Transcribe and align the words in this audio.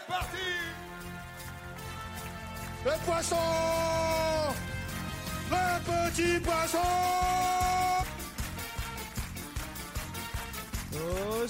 c'est 0.00 0.12
parti. 0.12 0.36
Le 2.84 3.04
poisson. 3.04 3.36
Le 5.50 5.56
petit 5.84 6.40
poisson. 6.40 6.78
Au 10.92 11.46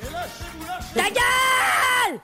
Et 0.00 0.12
lâchez-vous, 0.12 0.66
lâchez 0.66 0.94
Ta 0.94 1.10
gueule! 1.10 2.20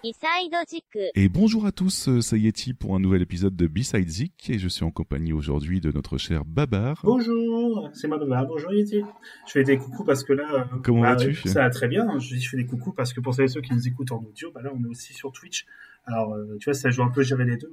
Et 1.15 1.29
bonjour 1.29 1.67
à 1.67 1.73
tous, 1.73 2.09
euh, 2.09 2.21
c'est 2.21 2.39
Yeti 2.39 2.75
pour 2.75 2.95
un 2.95 3.01
nouvel 3.01 3.23
épisode 3.23 3.57
de 3.57 3.67
Beside 3.67 4.09
Zik 4.09 4.51
et 4.51 4.59
je 4.59 4.69
suis 4.69 4.85
en 4.85 4.91
compagnie 4.91 5.33
aujourd'hui 5.33 5.81
de 5.81 5.91
notre 5.91 6.19
cher 6.19 6.45
Babar. 6.45 7.01
Bonjour 7.03 7.56
c'est 7.93 8.09
moi 8.09 8.19
Baba. 8.19 8.45
Bonjour 8.45 8.73
Yeti. 8.73 9.03
Je 9.47 9.53
fais 9.53 9.65
des 9.65 9.79
coucous 9.79 10.05
parce 10.05 10.25
que 10.25 10.33
là. 10.33 10.49
euh, 10.53 10.79
Comment 10.83 11.03
bah, 11.03 11.15
vas-tu 11.15 11.35
Ça 11.49 11.63
va 11.63 11.71
très 11.71 11.89
bien. 11.89 12.19
Je 12.19 12.35
dis 12.35 12.41
je 12.41 12.49
fais 12.49 12.57
des 12.57 12.67
coucous 12.67 12.93
parce 12.95 13.13
que 13.13 13.21
pour 13.21 13.35
celles 13.35 13.47
et 13.47 13.49
ceux 13.49 13.61
qui 13.61 13.73
nous 13.75 13.87
écoutent 13.89 14.13
en 14.13 14.23
audio, 14.23 14.51
bah 14.53 14.63
là 14.63 14.71
on 14.75 14.83
est 14.85 14.89
aussi 14.89 15.13
sur 15.13 15.33
Twitch. 15.33 15.67
Alors 16.05 16.35
euh, 16.35 16.57
tu 16.61 16.65
vois, 16.67 16.75
ça 16.75 16.91
joue 16.91 17.03
un 17.03 17.11
peu 17.11 17.23
gérer 17.23 17.45
les 17.45 17.57
deux. 17.57 17.73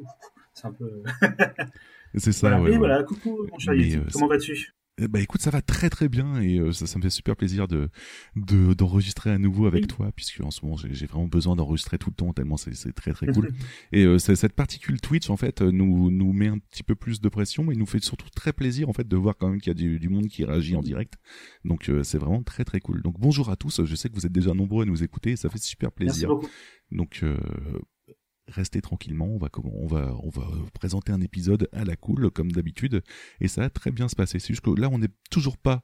C'est 0.54 0.68
un 0.68 0.72
peu. 0.74 1.04
C'est 2.16 2.32
ça, 2.32 2.50
voilà. 2.50 2.58
ouais. 2.62 2.70
Mais 2.70 2.72
ouais. 2.74 2.77
voilà, 2.77 3.04
coucou 3.04 3.48
mon 3.52 3.58
cher 3.60 3.74
Yeti. 3.74 3.98
euh, 3.98 4.02
Comment 4.13 4.27
vas-tu? 4.27 4.74
Bah 5.02 5.20
écoute, 5.20 5.42
ça 5.42 5.50
va 5.50 5.64
très 5.64 5.90
très 5.90 6.08
bien 6.08 6.40
et 6.40 6.60
euh, 6.60 6.72
ça, 6.72 6.86
ça 6.86 7.00
me 7.00 7.04
fait 7.04 7.10
super 7.10 7.36
plaisir 7.36 7.68
de 7.68 7.90
de- 8.36 8.76
d'enregistrer 8.76 9.32
à 9.32 9.40
nouveau 9.40 9.66
avec 9.66 9.82
Oui. 9.82 9.88
toi 9.88 10.12
puisque 10.16 10.40
en 10.42 10.52
ce 10.52 10.64
moment 10.64 10.78
j'ai 10.78 11.08
vraiment 11.08 11.26
besoin 11.28 11.56
d'enregistrer 11.56 11.98
tout 11.98 12.12
le 12.12 12.16
temps 12.16 12.32
tellement 12.32 12.58
c'est 12.58 12.76
c'est 12.76 12.94
très 12.94 13.12
très 13.12 13.26
cool. 13.26 13.50
et 13.92 14.04
euh, 14.04 14.20
cette 14.20 14.54
particule 14.54 15.02
Twitch 15.02 15.32
en 15.32 15.36
fait 15.36 15.64
nous 15.64 16.12
nous 16.12 16.32
met 16.32 16.48
un 16.48 16.60
petit 16.60 16.84
peu 16.84 16.94
plus 16.94 17.22
de 17.22 17.28
pression 17.30 17.64
mais 17.64 17.74
nous 17.74 17.88
fait 17.88 18.04
surtout 18.04 18.30
très 18.36 18.54
plaisir 18.54 18.88
en 18.88 18.94
fait 18.94 19.08
de 19.08 19.16
voir 19.18 19.36
quand 19.36 19.50
même 19.50 19.60
qu'il 19.60 19.72
y 19.72 19.72
a 19.72 19.74
du, 19.74 20.00
du 20.00 20.10
monde 20.10 20.28
qui 20.28 20.46
réagit 20.46 20.76
en 20.76 20.84
direct. 20.84 21.16
Donc 21.66 21.90
euh, 21.90 22.04
c'est 22.04 22.20
vraiment 22.20 22.44
très 22.44 22.64
très 22.64 22.80
cool. 22.80 23.02
Donc 23.02 23.20
bonjour 23.20 23.50
à 23.50 23.55
tous, 23.55 23.84
je 23.84 23.96
sais 23.96 24.10
que 24.10 24.14
vous 24.16 24.28
êtes 24.28 24.32
déjà 24.32 24.54
nombreux 24.54 24.84
à 24.84 24.86
nous 24.86 25.02
écouter 25.04 25.32
et 25.32 25.36
ça 25.38 25.50
fait 25.50 25.58
super 25.58 25.90
Merci 26.00 26.20
plaisir. 26.20 26.30
beaucoup. 26.30 26.48
Donc 26.91 27.22
euh, 27.24 27.36
restez 28.48 28.82
tranquillement, 28.82 29.27
on 29.27 29.38
va 29.38 29.49
on 29.63 29.88
va 29.88 30.16
on 30.24 30.30
va 30.30 30.46
présenter 30.74 31.12
un 31.12 31.22
épisode 31.22 31.70
à 31.72 31.84
la 31.84 31.96
cool 31.96 32.30
comme 32.32 32.52
d'habitude 32.52 33.02
et 33.40 33.48
ça 33.48 33.62
va 33.62 33.70
très 33.70 33.91
bien 33.91 34.08
se 34.08 34.16
passer. 34.16 34.40
C'est 34.40 34.50
juste 34.50 34.62
que 34.62 34.80
là 34.80 34.90
on 34.91 35.00
n'est 35.00 35.12
toujours 35.30 35.58
pas 35.58 35.84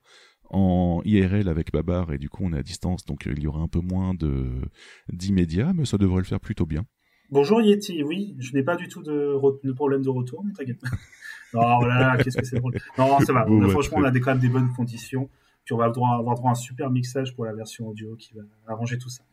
en 0.49 1.01
IRL 1.05 1.47
avec 1.47 1.71
Babar 1.71 2.11
et 2.11 2.17
du 2.17 2.29
coup 2.29 2.43
on 2.43 2.53
est 2.53 2.57
à 2.57 2.63
distance 2.63 3.05
donc 3.05 3.27
il 3.27 3.39
y 3.39 3.47
aura 3.47 3.61
un 3.61 3.67
peu 3.67 3.81
moins 3.81 4.13
de 4.13 4.47
d'immédiat 5.11 5.73
mais 5.73 5.85
ça 5.85 5.97
devrait 5.97 6.19
le 6.19 6.25
faire 6.25 6.39
plutôt 6.39 6.65
bien. 6.65 6.85
Bonjour 7.31 7.61
Yeti. 7.61 8.03
Oui, 8.03 8.35
je 8.39 8.53
n'ai 8.53 8.63
pas 8.63 8.75
du 8.75 8.87
tout 8.87 9.03
de, 9.03 9.71
problème 9.73 10.01
de 10.01 10.09
retour, 10.09 10.43
mais 10.43 10.51
t'inquiète. 10.51 10.81
non, 11.53 11.61
oh 11.79 11.85
là 11.85 11.99
là, 11.99 12.23
qu'est-ce 12.23 12.37
que 12.37 12.45
c'est 12.45 12.57
drôle. 12.57 12.73
Non, 12.97 13.19
ça 13.19 13.33
va. 13.33 13.45
Bon, 13.45 13.61
ouais, 13.61 13.69
franchement, 13.69 13.99
on 13.99 14.03
a 14.03 14.09
des, 14.09 14.19
quand 14.19 14.31
même 14.31 14.39
des 14.39 14.49
bonnes 14.49 14.73
conditions. 14.73 15.29
Puis 15.63 15.73
on 15.73 15.77
va 15.77 15.85
avoir 15.85 16.35
droit, 16.35 16.49
à 16.49 16.51
un 16.51 16.55
super 16.55 16.89
mixage 16.89 17.35
pour 17.35 17.45
la 17.45 17.53
version 17.53 17.87
audio 17.87 18.15
qui 18.15 18.33
va 18.33 18.41
arranger 18.67 18.97
tout 18.97 19.09
ça. 19.09 19.23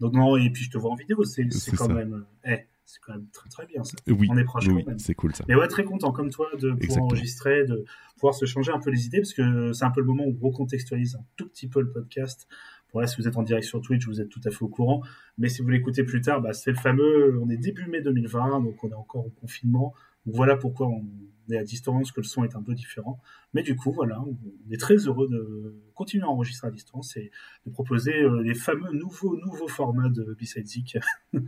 Donc 0.00 0.12
non, 0.12 0.36
et 0.36 0.50
puis 0.50 0.64
je 0.64 0.70
te 0.70 0.76
vois 0.76 0.90
en 0.90 0.94
vidéo, 0.94 1.24
c'est 1.24 1.46
quand 1.74 1.86
ça. 1.86 1.94
même, 1.94 2.26
euh, 2.46 2.56
c'est 2.86 3.00
quand 3.00 3.12
même 3.12 3.26
très 3.32 3.48
très 3.48 3.66
bien 3.66 3.82
ça. 3.84 3.96
Oui, 4.06 4.28
On 4.30 4.38
est 4.38 4.44
proche 4.44 4.68
oui, 4.68 4.84
c'est 4.98 5.14
cool 5.14 5.34
ça. 5.34 5.44
Mais 5.48 5.56
ouais, 5.56 5.66
très 5.68 5.84
content 5.84 6.12
comme 6.12 6.30
toi 6.30 6.46
de 6.54 6.70
pouvoir 6.70 6.76
Exactement. 6.76 7.06
enregistrer, 7.06 7.64
de 7.64 7.84
pouvoir 8.14 8.34
se 8.34 8.46
changer 8.46 8.72
un 8.72 8.78
peu 8.78 8.90
les 8.90 9.06
idées, 9.06 9.18
parce 9.18 9.34
que 9.34 9.72
c'est 9.72 9.84
un 9.84 9.90
peu 9.90 10.00
le 10.00 10.06
moment 10.06 10.24
où 10.24 10.36
on 10.40 10.46
recontextualise 10.48 11.16
un 11.16 11.24
tout 11.36 11.48
petit 11.48 11.68
peu 11.68 11.80
le 11.80 11.90
podcast. 11.90 12.48
Bon 12.92 13.00
là, 13.00 13.08
si 13.08 13.20
vous 13.20 13.26
êtes 13.26 13.36
en 13.36 13.42
direct 13.42 13.66
sur 13.66 13.80
Twitch, 13.82 14.06
vous 14.06 14.20
êtes 14.20 14.28
tout 14.28 14.40
à 14.44 14.50
fait 14.50 14.62
au 14.62 14.68
courant. 14.68 15.02
Mais 15.36 15.48
si 15.48 15.62
vous 15.62 15.68
l'écoutez 15.68 16.04
plus 16.04 16.20
tard, 16.20 16.40
bah, 16.40 16.52
c'est 16.52 16.70
le 16.70 16.76
fameux, 16.76 17.38
on 17.42 17.50
est 17.50 17.56
début 17.56 17.86
mai 17.88 18.00
2020, 18.00 18.60
donc 18.62 18.82
on 18.84 18.90
est 18.90 18.94
encore 18.94 19.26
au 19.26 19.30
confinement. 19.30 19.92
Donc 20.24 20.36
voilà 20.36 20.56
pourquoi 20.56 20.86
on 20.86 21.04
est 21.50 21.58
à 21.58 21.64
distance, 21.64 22.12
que 22.12 22.20
le 22.20 22.26
son 22.26 22.44
est 22.44 22.56
un 22.56 22.62
peu 22.62 22.74
différent. 22.74 23.20
Mais 23.54 23.62
du 23.62 23.74
coup, 23.76 23.92
voilà, 23.92 24.20
on 24.20 24.36
est 24.70 24.76
très 24.80 24.96
heureux 24.96 25.28
de 25.28 25.74
continuer 25.94 26.24
à 26.24 26.28
enregistrer 26.28 26.68
à 26.68 26.70
distance 26.70 27.16
et 27.16 27.30
de 27.64 27.70
proposer 27.70 28.12
euh, 28.22 28.42
les 28.42 28.54
fameux 28.54 28.92
nouveaux, 28.92 29.36
nouveaux 29.38 29.68
formats 29.68 30.08
de 30.10 30.36
B-Side 30.38 30.66
Zik 30.66 30.98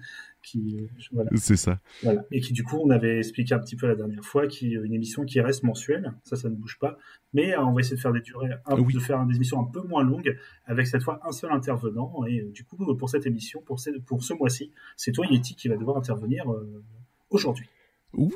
qui, 0.42 0.78
euh, 0.80 0.86
voilà. 1.12 1.30
C'est 1.36 1.56
ça. 1.56 1.80
Voilà. 2.02 2.24
Et 2.30 2.40
qui, 2.40 2.52
du 2.52 2.62
coup, 2.64 2.76
on 2.82 2.90
avait 2.90 3.18
expliqué 3.18 3.54
un 3.54 3.58
petit 3.58 3.76
peu 3.76 3.86
la 3.88 3.94
dernière 3.96 4.24
fois, 4.24 4.46
qui 4.46 4.74
est 4.74 4.78
une 4.82 4.94
émission 4.94 5.24
qui 5.24 5.40
reste 5.40 5.64
mensuelle. 5.64 6.14
Ça, 6.22 6.36
ça 6.36 6.48
ne 6.48 6.54
bouge 6.54 6.78
pas. 6.78 6.96
Mais 7.34 7.54
euh, 7.54 7.62
on 7.64 7.72
va 7.72 7.80
essayer 7.80 7.96
de 7.96 8.00
faire 8.00 8.12
des 8.12 8.20
durées, 8.22 8.50
un- 8.66 8.80
Oui. 8.80 8.94
de 8.94 9.00
faire 9.00 9.24
des 9.26 9.36
émissions 9.36 9.60
un 9.60 9.64
peu 9.70 9.82
moins 9.82 10.02
longues, 10.04 10.38
avec 10.66 10.86
cette 10.86 11.02
fois 11.02 11.20
un 11.26 11.32
seul 11.32 11.52
intervenant. 11.52 12.24
Et 12.26 12.40
euh, 12.40 12.50
du 12.52 12.64
coup, 12.64 12.76
pour 12.96 13.10
cette 13.10 13.26
émission, 13.26 13.60
pour 13.62 13.80
ce, 13.80 13.90
pour 14.06 14.22
ce 14.24 14.32
mois-ci, 14.34 14.72
c'est 14.96 15.12
toi, 15.12 15.26
Yeti, 15.28 15.54
qui 15.56 15.68
va 15.68 15.76
devoir 15.76 15.96
intervenir 15.98 16.50
euh, 16.50 16.82
aujourd'hui. 17.30 17.68
Oui. 18.14 18.32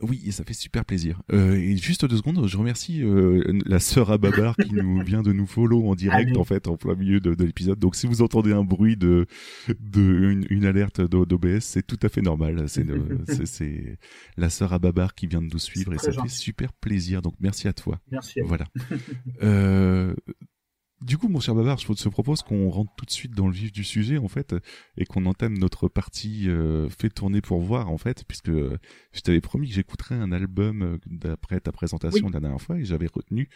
Oui, 0.00 0.22
et 0.26 0.30
ça 0.30 0.44
fait 0.44 0.52
super 0.54 0.84
plaisir. 0.84 1.20
Euh, 1.32 1.54
et 1.54 1.76
juste 1.76 2.04
deux 2.04 2.16
secondes, 2.16 2.46
je 2.46 2.56
remercie 2.56 3.02
euh, 3.02 3.42
la 3.66 3.80
sœur 3.80 4.10
à 4.12 4.18
Babar 4.18 4.54
qui 4.56 4.72
nous 4.72 5.02
vient 5.04 5.22
de 5.22 5.32
nous 5.32 5.46
follow 5.46 5.88
en 5.88 5.94
direct 5.96 6.28
Allez. 6.30 6.38
en 6.38 6.44
fait 6.44 6.68
en 6.68 6.76
plein 6.76 6.94
milieu 6.94 7.18
de, 7.20 7.34
de 7.34 7.44
l'épisode. 7.44 7.78
Donc 7.78 7.96
si 7.96 8.06
vous 8.06 8.22
entendez 8.22 8.52
un 8.52 8.62
bruit 8.64 8.96
de, 8.96 9.26
de 9.80 10.00
une, 10.30 10.46
une 10.50 10.64
alerte 10.66 11.00
d'O- 11.00 11.26
d'OBS, 11.26 11.60
c'est 11.60 11.86
tout 11.86 11.98
à 12.02 12.08
fait 12.08 12.22
normal. 12.22 12.64
C'est 12.68 12.86
la 14.36 14.50
sœur 14.50 14.72
à 14.72 14.78
Babar 14.78 15.14
qui 15.14 15.26
vient 15.26 15.42
de 15.42 15.48
nous 15.52 15.58
suivre 15.58 15.92
et 15.94 15.98
ça 15.98 16.12
fait 16.12 16.28
super 16.28 16.72
plaisir. 16.74 17.20
Donc 17.22 17.34
merci 17.40 17.66
à 17.68 17.72
toi. 17.72 17.98
Merci. 18.10 18.40
à. 18.40 18.44
Voilà. 18.44 18.66
euh, 19.42 20.14
du 21.00 21.16
coup, 21.18 21.28
mon 21.28 21.40
cher 21.40 21.54
Babar, 21.54 21.78
je 21.78 21.86
te 21.92 22.08
propose 22.08 22.42
qu'on 22.42 22.68
rentre 22.70 22.92
tout 22.96 23.04
de 23.04 23.10
suite 23.10 23.32
dans 23.34 23.46
le 23.46 23.52
vif 23.52 23.72
du 23.72 23.84
sujet, 23.84 24.18
en 24.18 24.28
fait, 24.28 24.54
et 24.96 25.04
qu'on 25.04 25.26
entame 25.26 25.56
notre 25.58 25.88
partie 25.88 26.48
euh, 26.48 26.88
fait 26.88 27.08
tourner 27.08 27.40
pour 27.40 27.60
voir, 27.60 27.90
en 27.90 27.98
fait, 27.98 28.24
puisque 28.26 28.48
euh, 28.48 28.76
je 29.12 29.20
t'avais 29.20 29.40
promis 29.40 29.68
que 29.68 29.74
j'écouterais 29.74 30.16
un 30.16 30.32
album 30.32 30.82
euh, 30.82 30.96
d'après 31.06 31.60
ta 31.60 31.72
présentation 31.72 32.26
Oui. 32.26 32.32
la 32.32 32.40
dernière 32.40 32.60
fois, 32.60 32.78
et 32.78 32.84
j'avais 32.84 33.06
retenu 33.12 33.48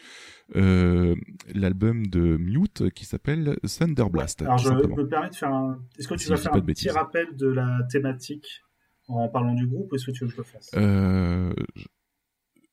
euh, 0.56 1.14
l'album 1.54 2.06
de 2.06 2.36
Mute 2.36 2.90
qui 2.90 3.04
s'appelle 3.04 3.56
Thunderblast, 3.62 4.42
Alors, 4.42 4.58
je 4.58 4.68
simplement. 4.68 4.96
me 4.96 5.06
permets 5.08 5.30
de 5.30 5.34
faire 5.34 5.52
un. 5.52 5.82
Est-ce 5.98 6.08
que 6.08 6.14
tu 6.14 6.24
Si 6.24 6.30
vas 6.30 6.36
faire 6.36 6.54
un 6.54 6.58
de 6.58 6.64
petit 6.64 6.90
rappel 6.90 7.26
de 7.36 7.48
la 7.48 7.78
thématique 7.90 8.62
en 9.08 9.28
parlant 9.28 9.54
du 9.54 9.66
groupe 9.66 9.90
ou 9.92 9.96
est-ce 9.96 10.06
que 10.06 10.10
tu 10.12 10.24
veux 10.24 10.28
que 10.28 10.32
je 10.34 10.38
le 10.38 10.44
fasse? 10.44 10.70
Euh, 10.76 11.52
je- 11.76 11.86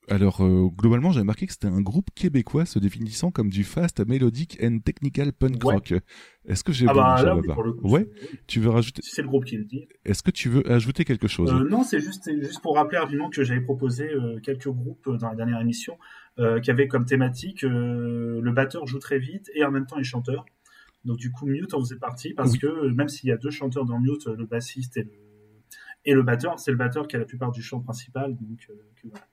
alors, 0.10 0.44
euh, 0.44 0.68
globalement, 0.76 1.12
j'avais 1.12 1.26
marqué 1.26 1.46
que 1.48 1.54
c'était 1.54 1.68
un 1.68 1.82
groupe 1.82 2.10
québécois 2.16 2.66
se 2.66 2.80
définissant 2.80 3.32
comme 3.32 3.50
du 3.50 3.64
fast, 3.64 4.06
melodic 4.06 4.58
and 4.64 4.80
technical 4.80 5.32
punk 5.34 5.64
Ouais. 5.64 5.74
rock. 5.76 5.94
Est-ce 6.46 6.64
que 6.64 6.72
j'ai 6.72 6.86
Ah 6.88 6.94
bon, 6.94 7.00
bah 7.02 7.24
là, 7.24 7.36
oui, 7.36 7.42
Babar 7.42 7.56
pour 7.56 7.64
le 7.64 7.74
coup. 7.74 7.90
Ouais. 7.90 8.08
Tu 8.48 8.60
veux 8.60 8.70
rajouter 8.70 9.02
c'est 9.04 9.22
le 9.22 9.28
groupe 9.28 9.46
qui 9.46 9.58
le 9.58 9.66
dit. 9.66 9.88
Est-ce 10.06 10.24
que 10.24 10.32
tu 10.32 10.50
veux 10.50 10.70
ajouter 10.72 11.06
quelque 11.06 11.28
chose? 11.28 11.52
Euh, 11.52 11.68
non, 11.70 11.84
c'est 11.84 12.00
juste, 12.00 12.30
juste 12.42 12.62
pour 12.62 12.76
rappeler 12.76 12.98
rapidement 12.98 13.30
que 13.30 13.44
j'avais 13.44 13.62
proposé 13.62 14.10
euh, 14.12 14.40
quelques 14.42 14.70
groupes 14.70 15.10
dans 15.18 15.30
la 15.30 15.36
dernière 15.36 15.60
émission 15.62 15.98
qui 16.64 16.72
avaient 16.72 16.88
comme 16.88 17.04
thématique 17.04 17.64
le 17.64 18.52
batteur 18.54 18.88
joue 18.88 19.00
très 19.00 19.20
vite 19.20 19.52
et 19.56 19.66
en 19.66 19.72
même 19.72 19.86
temps 19.86 19.98
est 20.00 20.04
chanteur. 20.06 20.46
Donc 21.04 21.18
du 21.18 21.32
coup, 21.32 21.46
Mute 21.46 21.74
en 21.74 21.82
faisait 21.82 21.98
partie 21.98 22.34
parce 22.34 22.54
Oui. 22.54 22.60
que 22.60 22.88
même 22.94 23.10
s'il 23.10 23.28
y 23.28 23.34
a 23.34 23.38
deux 23.38 23.50
chanteurs 23.52 23.84
dans 23.84 24.00
Mute, 24.00 24.26
le 24.26 24.46
bassiste 24.46 24.96
et 24.96 25.04
le, 25.04 25.12
et 26.06 26.14
le 26.14 26.24
batteur, 26.24 26.58
c'est 26.58 26.72
le 26.72 26.78
batteur 26.78 27.10
qui 27.10 27.18
a 27.18 27.20
la 27.20 27.26
plupart 27.26 27.52
du 27.52 27.62
chant 27.62 27.82
principal. 27.82 28.38
Donc, 28.38 28.58
que 28.68 29.08
voilà. 29.10 29.26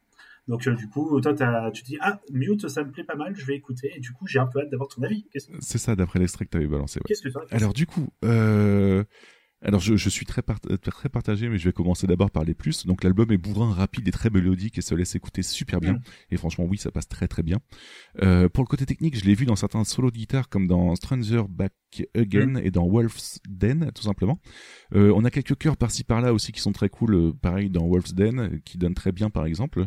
Donc 0.49 0.67
euh, 0.67 0.75
du 0.75 0.89
coup, 0.89 1.21
toi, 1.21 1.33
tu 1.73 1.83
te 1.83 1.87
dis, 1.87 1.99
ah, 2.01 2.21
Mute, 2.33 2.69
ça 2.69 2.84
me 2.84 2.91
plaît 2.91 3.05
pas 3.05 3.17
mal, 3.17 3.34
je 3.37 3.45
vais 3.45 3.55
écouter. 3.55 3.93
Et 3.97 4.01
du 4.01 4.12
coup, 4.12 4.27
j'ai 4.27 4.39
un 4.39 4.47
peu 4.47 4.61
hâte 4.61 4.71
d'avoir 4.71 4.89
ton 4.89 5.03
avis. 5.03 5.27
C'est 5.61 5.79
ça, 5.79 5.97
d'après 5.97 6.19
l'extrait 6.19 6.45
que 6.45 6.51
tu 6.51 6.57
avais 6.57 6.67
balancé. 6.67 7.01
ouais. 7.01 7.05
qu'est-ce 7.07 7.23
que 7.23 7.29
tu 7.29 7.39
as 7.39 7.57
Alors 7.57 7.73
du 7.73 7.87
coup, 7.87 8.09
euh... 8.25 9.05
alors 9.66 9.81
je, 9.81 9.97
je 9.97 10.09
suis 10.09 10.25
très, 10.27 10.43
part- 10.43 10.60
très 10.60 11.09
partagé, 11.09 11.49
mais 11.49 11.59
je 11.59 11.65
vais 11.69 11.72
commencer 11.72 12.06
d'abord 12.06 12.31
par 12.31 12.44
les 12.44 12.54
plus. 12.54 12.87
Donc 12.87 13.04
l'album 13.04 13.31
est 13.32 13.37
bourrin, 13.37 13.72
rapide 13.72 14.06
et 14.09 14.12
très 14.12 14.31
mélodique 14.31 14.78
et 14.78 14.81
se 14.82 14.94
laisse 14.94 15.15
écouter 15.15 15.43
super 15.43 15.81
bien. 15.81 15.94
Mm. 15.94 16.00
Et 16.31 16.37
franchement, 16.37 16.65
oui, 16.65 16.78
ça 16.78 16.91
passe 16.91 17.09
très 17.09 17.28
très 17.28 17.43
bien. 17.43 17.59
Euh, 18.22 18.49
pour 18.49 18.62
le 18.65 18.69
côté 18.69 18.87
technique, 18.87 19.19
je 19.19 19.25
l'ai 19.25 19.34
vu 19.34 19.44
dans 19.47 19.56
certains 19.56 19.84
solos 19.84 20.10
de 20.10 20.16
guitare 20.16 20.49
comme 20.49 20.66
dans 20.66 20.94
Stranger 20.97 21.43
Back 21.49 21.72
Again 22.15 22.47
Mm. 22.47 22.60
et 22.65 22.71
dans 22.71 22.87
Wolf's 22.87 23.41
Den, 23.49 23.91
tout 23.94 24.03
simplement. 24.03 24.38
Euh, 24.94 25.12
on 25.16 25.25
a 25.25 25.31
quelques 25.31 25.56
chœurs 25.56 25.77
par-ci 25.77 26.04
par-là 26.04 26.33
aussi 26.34 26.53
qui 26.53 26.60
sont 26.60 26.72
très 26.72 26.88
cool, 26.91 27.15
euh, 27.15 27.33
pareil 27.33 27.71
dans 27.71 27.87
Wolf's 27.88 28.12
Den, 28.15 28.38
euh, 28.41 28.59
qui 28.65 28.77
donne 28.78 28.94
très 28.94 29.12
bien 29.12 29.31
par 29.31 29.47
exemple. 29.47 29.87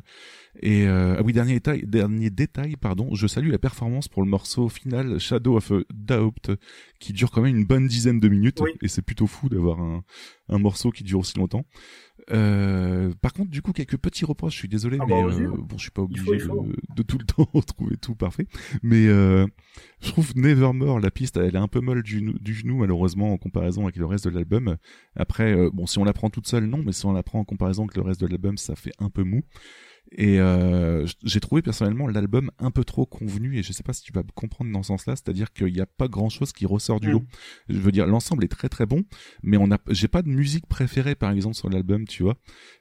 Et 0.62 0.88
euh, 0.88 1.16
ah 1.20 1.22
oui, 1.24 1.34
dernier 1.34 1.54
détail, 1.54 1.84
dernier 1.86 2.30
détail, 2.32 2.76
pardon, 2.78 3.14
je 3.14 3.28
salue 3.28 3.52
la 3.52 3.60
performance 3.60 4.08
pour 4.08 4.24
le 4.24 4.30
morceau 4.30 4.68
final 4.70 5.20
Shadow 5.20 5.58
of 5.58 5.72
a 5.72 5.80
Doubt, 5.94 6.50
qui 7.00 7.14
dure 7.14 7.30
quand 7.32 7.42
même 7.44 7.56
une 7.56 7.66
bonne 7.66 7.88
dizaine 7.88 8.20
de 8.20 8.28
minutes, 8.28 8.60
Oui. 8.62 8.72
et 8.82 8.88
c'est 8.88 9.04
plutôt 9.04 9.28
fou 9.28 9.48
d'avoir 9.48 9.69
un, 9.78 10.04
un 10.48 10.58
morceau 10.58 10.92
qui 10.92 11.04
dure 11.04 11.20
aussi 11.20 11.38
longtemps. 11.38 11.66
Euh, 12.32 13.12
par 13.22 13.34
contre, 13.34 13.50
du 13.50 13.62
coup, 13.62 13.72
quelques 13.72 13.98
petits 13.98 14.26
reproches. 14.26 14.54
Je 14.54 14.60
suis 14.60 14.68
désolé, 14.68 14.98
Ah 15.00 15.06
mais 15.08 15.24
bah, 15.24 15.30
euh, 15.30 15.48
bon, 15.58 15.78
je 15.78 15.82
suis 15.84 15.92
pas 15.92 16.02
Il 16.02 16.06
obligé 16.06 16.24
faut, 16.24 16.34
il 16.34 16.42
faut. 16.42 16.66
De, 16.66 16.76
de 16.96 17.04
tout 17.04 17.18
le 17.18 17.26
temps 17.26 17.46
trouver 17.62 17.98
tout 17.98 18.16
parfait. 18.16 18.48
Mais 18.84 19.08
euh, 19.08 19.48
je 20.02 20.10
trouve 20.12 20.36
Nevermore, 20.36 21.00
la 21.00 21.12
piste, 21.12 21.38
elle 21.38 21.56
est 21.56 21.60
un 21.60 21.68
peu 21.68 21.80
molle 21.80 22.04
du, 22.04 22.22
du 22.40 22.54
genou, 22.54 22.78
malheureusement, 22.78 23.34
en 23.34 23.38
comparaison 23.38 23.84
avec 23.84 23.96
le 23.96 24.06
reste 24.06 24.26
de 24.26 24.32
l'album. 24.32 24.78
Après, 25.16 25.54
euh, 25.54 25.70
bon, 25.72 25.86
si 25.86 25.98
on 26.00 26.04
la 26.04 26.14
prend 26.14 26.30
toute 26.30 26.48
seule, 26.48 26.66
non, 26.66 26.82
mais 26.86 26.92
si 26.92 27.06
on 27.06 27.14
la 27.14 27.24
prend 27.24 27.40
en 27.40 27.46
comparaison 27.46 27.84
avec 27.84 27.96
le 27.96 28.04
reste 28.04 28.22
de 28.22 28.28
l'album, 28.28 28.58
ça 28.58 28.76
fait 28.76 28.94
un 29.00 29.10
peu 29.10 29.24
mou. 29.24 29.42
Et 30.12 30.40
euh, 30.40 31.06
j'ai 31.24 31.40
trouvé 31.40 31.62
personnellement 31.62 32.08
l'album 32.08 32.50
un 32.58 32.72
peu 32.72 32.84
trop 32.84 33.06
convenu 33.06 33.58
et 33.58 33.64
je 33.64 33.72
sais 33.74 33.84
pas 33.84 33.94
si 33.94 34.02
tu 34.02 34.12
vas 34.12 34.24
comprendre 34.34 34.72
dans 34.72 34.82
ce 34.82 34.88
sens-là, 34.88 35.16
c'est-à-dire 35.16 35.54
qu'il 35.54 35.72
n'y 35.72 35.82
a 35.82 35.86
pas 35.86 36.08
grand-chose 36.08 36.52
qui 36.52 36.66
ressort 36.66 37.00
du 37.00 37.10
Mm. 37.10 37.12
lot. 37.12 37.24
Je 37.70 37.78
veux 37.78 37.92
dire, 37.92 38.08
l'ensemble 38.08 38.44
est 38.44 38.48
très 38.48 38.70
très 38.70 38.88
bon, 38.88 39.04
mais 39.44 39.58
on 39.58 39.72
a, 39.72 39.78
j'ai 39.90 40.08
pas 40.08 40.24
de 40.24 40.30
musique 40.30 40.66
préférée 40.66 41.14
par 41.14 41.30
exemple 41.32 41.56
sur 41.56 41.70
l'album, 41.70 42.08
tu 42.08 42.24
vois. 42.24 42.36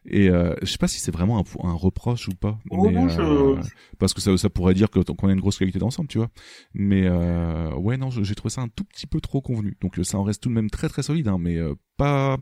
Et 0.07 0.31
euh, 0.31 0.55
je 0.63 0.67
sais 0.67 0.79
pas 0.79 0.89
si 0.89 1.01
c'est 1.01 1.11
vraiment 1.13 1.39
un, 1.39 1.69
un 1.69 1.75
reproche 1.75 2.29
ou 2.29 2.35
pas. 2.35 2.59
Oh 2.71 2.87
mais, 2.87 2.93
non, 2.93 3.09
je- 3.09 3.21
euh, 3.21 3.61
parce 3.99 4.15
que 4.15 4.23
ça, 4.23 4.35
ça 4.39 4.49
pourrait 4.49 4.75
dire 4.75 4.89
que 4.89 5.01
qu'on 5.01 5.29
a 5.29 5.33
une 5.33 5.41
grosse 5.41 5.59
qualité 5.59 5.79
d'ensemble, 5.79 6.09
tu 6.09 6.17
vois. 6.19 6.31
Mais 6.73 7.03
euh, 7.07 7.75
ouais, 7.75 7.99
non, 7.99 8.09
j'ai 8.11 8.35
trouvé 8.35 8.51
ça 8.51 8.63
un 8.63 8.69
tout 8.69 8.85
petit 8.85 9.07
peu 9.07 9.21
trop 9.21 9.43
convenu. 9.43 9.77
Donc 9.83 9.99
euh, 9.99 10.03
ça 10.05 10.19
en 10.19 10.23
reste 10.23 10.43
tout 10.43 10.49
de 10.49 10.55
même 10.55 10.71
très 10.71 10.89
très 10.89 11.03
solide, 11.03 11.29
hein, 11.29 11.37
mais 11.39 11.57
euh, 11.59 11.75
pas 11.99 12.39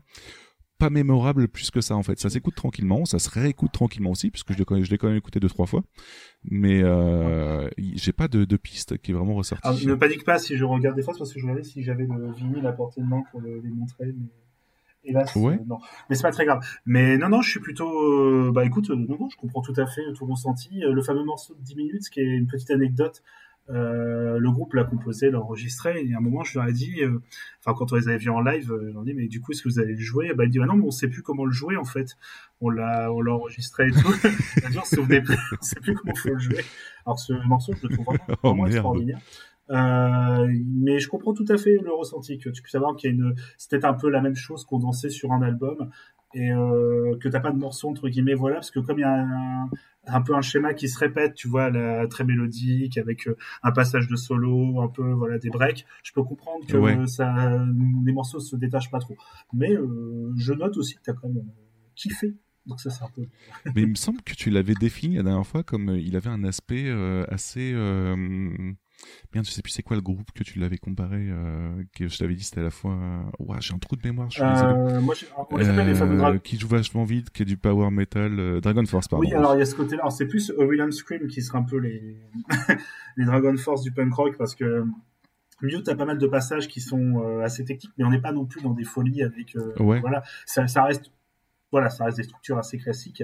pas 0.77 0.89
mémorable 0.89 1.47
plus 1.47 1.71
que 1.71 1.81
ça 1.81 1.95
en 1.95 2.03
fait. 2.03 2.19
Ça 2.19 2.29
s'écoute 2.29 2.55
tranquillement, 2.55 3.05
ça 3.05 3.19
se 3.19 3.29
réécoute 3.29 3.71
tranquillement 3.71 4.11
aussi, 4.11 4.29
puisque 4.31 4.53
je 4.53 4.57
l'ai 4.57 4.65
quand 4.65 4.75
même, 4.75 4.83
je 4.83 4.91
l'ai 4.91 4.97
quand 4.97 5.07
même 5.07 5.17
écouté 5.17 5.39
deux 5.39 5.49
trois 5.49 5.65
fois. 5.65 5.83
Mais 6.43 6.81
euh, 6.83 7.69
j'ai 7.77 8.13
pas 8.13 8.27
de, 8.27 8.45
de 8.45 8.57
piste 8.57 8.97
qui 8.99 9.11
est 9.11 9.13
vraiment 9.13 9.35
ressortie. 9.35 9.67
Alors, 9.67 9.79
ne 9.85 9.95
panique 9.95 10.23
pas 10.23 10.37
si 10.39 10.55
je 10.57 10.63
regarde 10.63 10.95
des 10.95 11.01
fois, 11.03 11.13
c'est 11.13 11.19
parce 11.19 11.33
que 11.33 11.39
je 11.39 11.45
regardais 11.45 11.63
si 11.63 11.83
j'avais 11.83 12.05
le 12.05 12.31
vinyle 12.33 12.65
à 12.67 12.71
portée 12.71 13.01
de 13.01 13.05
main 13.07 13.23
pour 13.31 13.41
le- 13.41 13.59
les 13.59 13.69
montrer. 13.69 14.05
Mais... 14.07 14.27
Hélas, 15.03 15.33
Ouais. 15.35 15.53
euh, 15.53 15.63
non. 15.67 15.77
Mais 16.09 16.15
c'est 16.15 16.21
pas 16.23 16.31
très 16.31 16.45
grave. 16.45 16.59
Mais 16.85 17.17
non, 17.17 17.29
non, 17.29 17.41
je 17.41 17.49
suis 17.49 17.59
plutôt. 17.61 17.89
euh, 17.89 18.51
bah 18.53 18.65
écoute, 18.65 18.89
euh, 18.89 18.95
je 19.31 19.37
comprends 19.37 19.61
tout 19.61 19.73
à 19.77 19.85
fait 19.87 20.01
tout 20.15 20.25
ressenti. 20.25 20.79
Le 20.81 21.01
fameux 21.01 21.23
morceau 21.23 21.53
de 21.55 21.61
10 21.61 21.75
minutes, 21.75 22.09
qui 22.11 22.19
est 22.19 22.25
une 22.25 22.47
petite 22.47 22.71
anecdote. 22.71 23.23
Euh, 23.69 24.39
le 24.39 24.51
groupe 24.51 24.73
l'a 24.73 24.83
composé, 24.83 25.29
l'a 25.29 25.39
enregistré, 25.41 26.01
et 26.05 26.13
à 26.13 26.17
un 26.17 26.21
moment 26.21 26.43
je 26.43 26.57
leur 26.57 26.67
ai 26.67 26.73
dit, 26.73 27.03
euh, 27.03 27.21
enfin 27.59 27.75
quand 27.77 27.91
on 27.91 27.95
les 27.95 28.07
avait 28.07 28.17
vus 28.17 28.29
en 28.29 28.41
live, 28.41 28.71
euh, 28.71 28.87
je 28.87 28.93
leur 28.93 29.03
ai 29.03 29.05
dit 29.05 29.13
mais 29.13 29.27
du 29.27 29.41
coup 29.41 29.51
est-ce 29.51 29.61
que 29.61 29.69
vous 29.69 29.79
allez 29.79 29.93
le 29.93 29.99
jouer? 29.99 30.33
Bah 30.33 30.45
ils 30.45 30.49
dit 30.49 30.59
bah 30.59 30.65
non 30.65 30.75
mais 30.75 30.85
on 30.85 30.91
sait 30.91 31.09
plus 31.09 31.21
comment 31.21 31.45
le 31.45 31.51
jouer 31.51 31.75
en 31.75 31.83
fait, 31.83 32.17
on 32.61 32.69
l'a 32.69 33.11
on 33.11 33.21
l'a 33.21 33.33
enregistré 33.33 33.87
et 33.87 33.91
tout, 33.91 33.97
on 34.77 34.83
se 34.83 34.95
souvenait 34.95 35.21
plus, 35.21 35.37
on 35.59 35.61
sait 35.61 35.79
plus 35.81 35.95
comment 35.95 36.15
faut 36.15 36.29
le 36.29 36.39
jouer. 36.39 36.63
Alors 37.05 37.19
ce 37.19 37.33
morceau 37.47 37.73
je 37.73 37.87
le 37.87 37.93
trouve 37.93 38.05
vraiment, 38.05 38.23
Oh, 38.29 38.49
vraiment 38.49 38.67
extraordinaire. 38.67 39.19
Euh, 39.69 40.47
mais 40.65 40.99
je 40.99 41.09
comprends 41.09 41.33
tout 41.33 41.45
à 41.49 41.57
fait 41.57 41.77
le 41.83 41.93
ressenti 41.93 42.37
que 42.37 42.49
tu 42.49 42.61
peux 42.61 42.69
savoir 42.69 42.95
qu'il 42.95 43.09
y 43.09 43.13
a 43.13 43.15
une 43.15 43.35
c'était 43.57 43.83
un 43.85 43.93
peu 43.93 44.09
la 44.09 44.21
même 44.21 44.35
chose 44.35 44.63
qu'on 44.63 44.79
dansait 44.79 45.09
sur 45.09 45.33
un 45.33 45.41
album 45.41 45.89
et 46.33 46.51
euh, 46.51 47.17
que 47.19 47.29
t'as 47.29 47.39
pas 47.39 47.51
de 47.51 47.57
morceau 47.57 47.89
entre 47.89 48.09
guillemets 48.09 48.33
voilà 48.33 48.55
parce 48.55 48.71
que 48.71 48.79
comme 48.79 48.97
il 48.99 49.01
y 49.01 49.05
a 49.05 49.21
un, 49.21 49.69
un 50.07 50.21
peu 50.21 50.35
un 50.35 50.41
schéma 50.41 50.73
qui 50.73 50.89
se 50.89 50.99
répète 50.99 51.33
tu 51.35 51.47
vois 51.47 51.69
la, 51.69 52.05
très 52.07 52.25
mélodique 52.25 52.97
avec 52.97 53.27
euh, 53.27 53.37
un 53.63 53.71
passage 53.71 54.07
de 54.09 54.15
solo 54.17 54.81
un 54.81 54.89
peu 54.89 55.09
voilà 55.13 55.37
des 55.39 55.49
breaks 55.49 55.85
je 56.03 56.11
peux 56.11 56.23
comprendre 56.23 56.65
que 56.67 56.75
Ouais. 56.77 57.07
ça 57.07 57.65
les 58.05 58.11
morceaux 58.11 58.39
se 58.41 58.55
détachent 58.57 58.91
pas 58.91 58.99
trop 58.99 59.15
mais 59.53 59.71
euh, 59.71 60.33
je 60.37 60.51
note 60.53 60.75
aussi 60.77 60.95
que 60.95 61.01
t'as 61.03 61.13
quand 61.13 61.29
même 61.29 61.37
euh, 61.47 61.89
kiffé 61.95 62.35
donc 62.65 62.81
ça 62.81 62.89
c'est 62.89 63.03
un 63.03 63.09
peu 63.15 63.21
Mais 63.73 63.83
il 63.83 63.87
me 63.87 63.95
semble 63.95 64.21
que 64.21 64.33
tu 64.33 64.49
l'avais 64.49 64.73
défini 64.73 65.15
la 65.15 65.23
dernière 65.23 65.47
fois 65.47 65.63
comme 65.63 65.95
il 65.97 66.15
avait 66.17 66.29
un 66.29 66.43
aspect 66.43 66.83
euh, 66.87 67.23
assez. 67.29 67.71
Euh... 69.03 69.27
Merde, 69.33 69.45
je 69.45 69.51
sais 69.51 69.61
plus 69.61 69.71
c'est 69.71 69.83
quoi 69.83 69.95
le 69.95 70.01
groupe 70.01 70.31
que 70.33 70.43
tu 70.43 70.59
l'avais 70.59 70.77
comparé. 70.77 71.27
Euh, 71.29 71.83
que 71.95 72.07
je 72.07 72.17
t'avais 72.17 72.33
dit 72.35 72.43
c'était 72.43 72.61
à 72.61 72.63
la 72.63 72.69
fois. 72.71 72.93
euh, 72.93 73.21
Ouah, 73.39 73.57
j'ai 73.59 73.73
un 73.73 73.77
trou 73.79 73.95
de 73.95 74.01
mémoire, 74.07 74.29
je 74.29 74.35
suis 74.35 74.43
euh, 74.43 74.99
moi 75.01 75.13
on 75.51 75.57
les 75.57 75.69
appelle 75.69 75.87
les 75.87 76.01
Euh, 76.01 76.17
drag- 76.17 76.41
qui 76.41 76.57
joue 76.57 76.67
vachement 76.67 77.03
vite, 77.03 77.29
qui 77.29 77.43
est 77.43 77.45
du 77.45 77.57
power 77.57 77.91
metal, 77.91 78.39
euh, 78.39 78.59
Dragon 78.61 78.85
Force, 78.85 79.07
pardon. 79.07 79.25
Oui, 79.25 79.33
alors 79.33 79.55
il 79.55 79.59
y 79.59 79.61
a 79.61 79.65
ce 79.65 79.75
côté-là. 79.75 80.01
Alors 80.03 80.11
c'est 80.11 80.27
plus 80.27 80.49
euh, 80.51 80.65
William 80.65 80.91
Scream 80.91 81.27
qui 81.27 81.41
sera 81.41 81.59
un 81.59 81.63
peu 81.63 81.77
les 81.77 82.17
les 83.17 83.25
Dragon 83.25 83.55
Force 83.57 83.81
du 83.83 83.91
punk 83.91 84.13
rock 84.13 84.35
parce 84.37 84.55
que 84.55 84.85
Mute 85.61 85.87
a 85.89 85.95
pas 85.95 86.05
mal 86.05 86.17
de 86.19 86.27
passages 86.27 86.67
qui 86.67 86.81
sont 86.81 87.23
euh, 87.23 87.41
assez 87.41 87.65
techniques, 87.65 87.91
mais 87.97 88.03
on 88.05 88.09
n'est 88.11 88.21
pas 88.21 88.31
non 88.31 88.45
plus 88.45 88.61
dans 88.61 88.73
des 88.73 88.83
folies 88.83 89.23
avec. 89.23 89.55
euh, 89.55 89.73
Ouais. 89.79 89.99
Voilà, 89.99 90.23
ça, 90.45 90.67
ça 90.67 90.83
reste. 90.83 91.11
Voilà, 91.71 91.89
ça 91.89 92.05
reste 92.05 92.15
des 92.17 92.23
structures 92.23 92.57
assez 92.57 92.77
classiques. 92.77 93.23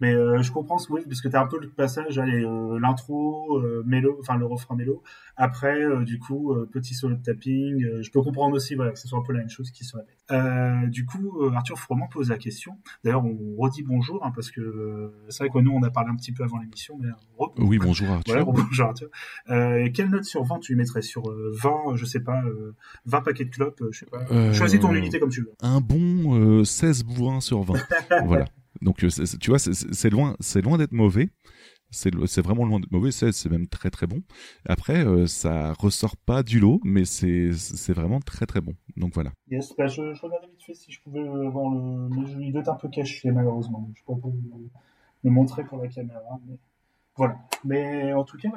Mais 0.00 0.14
euh, 0.14 0.42
je 0.42 0.52
comprends 0.52 0.78
ce 0.78 0.92
oui, 0.92 1.02
parce 1.06 1.20
que 1.20 1.28
tu 1.28 1.36
as 1.36 1.40
un 1.40 1.46
peu 1.46 1.58
le 1.60 1.68
passage, 1.68 2.18
euh, 2.18 2.78
l'intro, 2.78 3.58
euh, 3.58 3.82
mélo, 3.86 4.16
enfin 4.20 4.36
le 4.36 4.46
refrain 4.46 4.76
mélo. 4.76 5.02
Après, 5.36 6.04
du 6.04 6.18
coup, 6.18 6.54
petit 6.72 6.94
solo 6.94 7.16
de 7.16 7.22
tapping. 7.22 8.02
je 8.02 8.10
peux 8.10 8.22
comprendre 8.22 8.54
aussi 8.54 8.76
voilà, 8.76 8.92
que 8.92 8.98
ce 8.98 9.08
soit 9.08 9.18
un 9.18 9.22
peu 9.22 9.32
la 9.32 9.40
même 9.40 9.48
chose 9.48 9.72
qui 9.72 9.84
se 9.84 9.96
répète. 9.96 10.90
Du 10.90 11.04
coup, 11.06 11.42
Arthur 11.52 11.78
Froment 11.78 12.08
pose 12.08 12.30
la 12.30 12.38
question. 12.38 12.78
D'ailleurs, 13.02 13.24
on 13.24 13.36
redit 13.58 13.82
bonjour, 13.82 14.24
hein, 14.24 14.30
parce 14.32 14.52
que 14.52 15.12
c'est 15.28 15.44
vrai 15.44 15.50
que 15.50 15.58
nous, 15.58 15.72
on 15.72 15.82
a 15.82 15.90
parlé 15.90 16.10
un 16.10 16.16
petit 16.16 16.30
peu 16.30 16.44
avant 16.44 16.58
l'émission, 16.58 16.96
mais 17.00 17.08
Oui, 17.58 17.78
bonjour 17.78 18.10
Arthur. 18.10 18.44
voilà, 18.44 18.44
bonjour 18.68 18.86
Arthur. 18.86 19.08
Quelle 19.92 20.10
note 20.10 20.24
sur 20.24 20.44
20 20.44 20.60
tu 20.60 20.72
lui 20.72 20.78
mettrais? 20.78 21.02
Sur 21.02 21.28
euh, 21.28 21.52
20, 21.62 21.96
je 21.96 22.04
sais 22.04 22.20
pas, 22.20 22.42
euh, 22.44 22.74
20 23.06 23.20
paquets 23.22 23.44
de 23.44 23.50
clopes, 23.50 23.82
je 23.90 23.98
sais 24.00 24.06
pas. 24.06 24.52
Choisis 24.52 24.80
ton 24.80 24.94
unité 24.94 25.18
comme 25.18 25.30
tu 25.30 25.40
veux. 25.40 25.52
Un 25.60 25.80
bon 25.80 26.60
euh, 26.60 26.64
16 26.64 27.04
bourrins 27.04 27.40
sur 27.40 27.62
20. 27.62 27.74
voilà. 28.26 28.46
Donc 28.82 29.04
euh, 29.04 29.08
tu 29.40 29.50
vois, 29.50 29.58
c'est- 29.58 30.10
loin, 30.10 30.36
c'est 30.40 30.60
loin 30.62 30.78
d'être 30.78 30.92
mauvais. 30.92 31.30
C'est 31.90 32.40
vraiment 32.42 32.64
loin 32.64 32.80
d'être 32.80 32.90
mauvais. 32.90 33.12
16, 33.12 33.36
c'est 33.36 33.48
même 33.48 33.68
très 33.68 33.88
très 33.90 34.08
bon. 34.08 34.22
Après, 34.66 35.06
euh, 35.06 35.26
ça 35.28 35.72
ressort 35.74 36.16
pas 36.16 36.42
du 36.42 36.58
lot, 36.58 36.80
mais 36.82 37.04
c'est 37.04 37.50
vraiment 37.92 38.18
très 38.20 38.46
très 38.46 38.60
bon. 38.60 38.74
Donc 38.96 39.14
voilà. 39.14 39.30
Yes, 39.48 39.72
bah, 39.78 39.86
je, 39.86 40.12
je 40.12 40.20
regardais 40.22 40.48
vite 40.48 40.62
fait 40.62 40.74
si 40.74 40.90
je 40.90 41.00
pouvais 41.00 41.20
euh, 41.20 41.48
voir 41.50 41.70
le, 41.72 42.08
le 42.08 42.26
jeu. 42.26 42.38
Il 42.40 42.56
être 42.56 42.68
un 42.68 42.74
peu 42.74 42.88
caché, 42.88 43.30
malheureusement. 43.30 43.88
Je 43.94 44.02
peux 44.04 44.12
pas 44.14 44.18
vous 44.18 44.70
le 45.22 45.30
montrer 45.30 45.64
pour 45.64 45.78
la 45.78 45.86
caméra. 45.88 46.40
Mais... 46.48 46.56
Voilà. 47.16 47.38
Mais 47.64 48.12
en 48.12 48.24
tout 48.24 48.38
cas, 48.38 48.50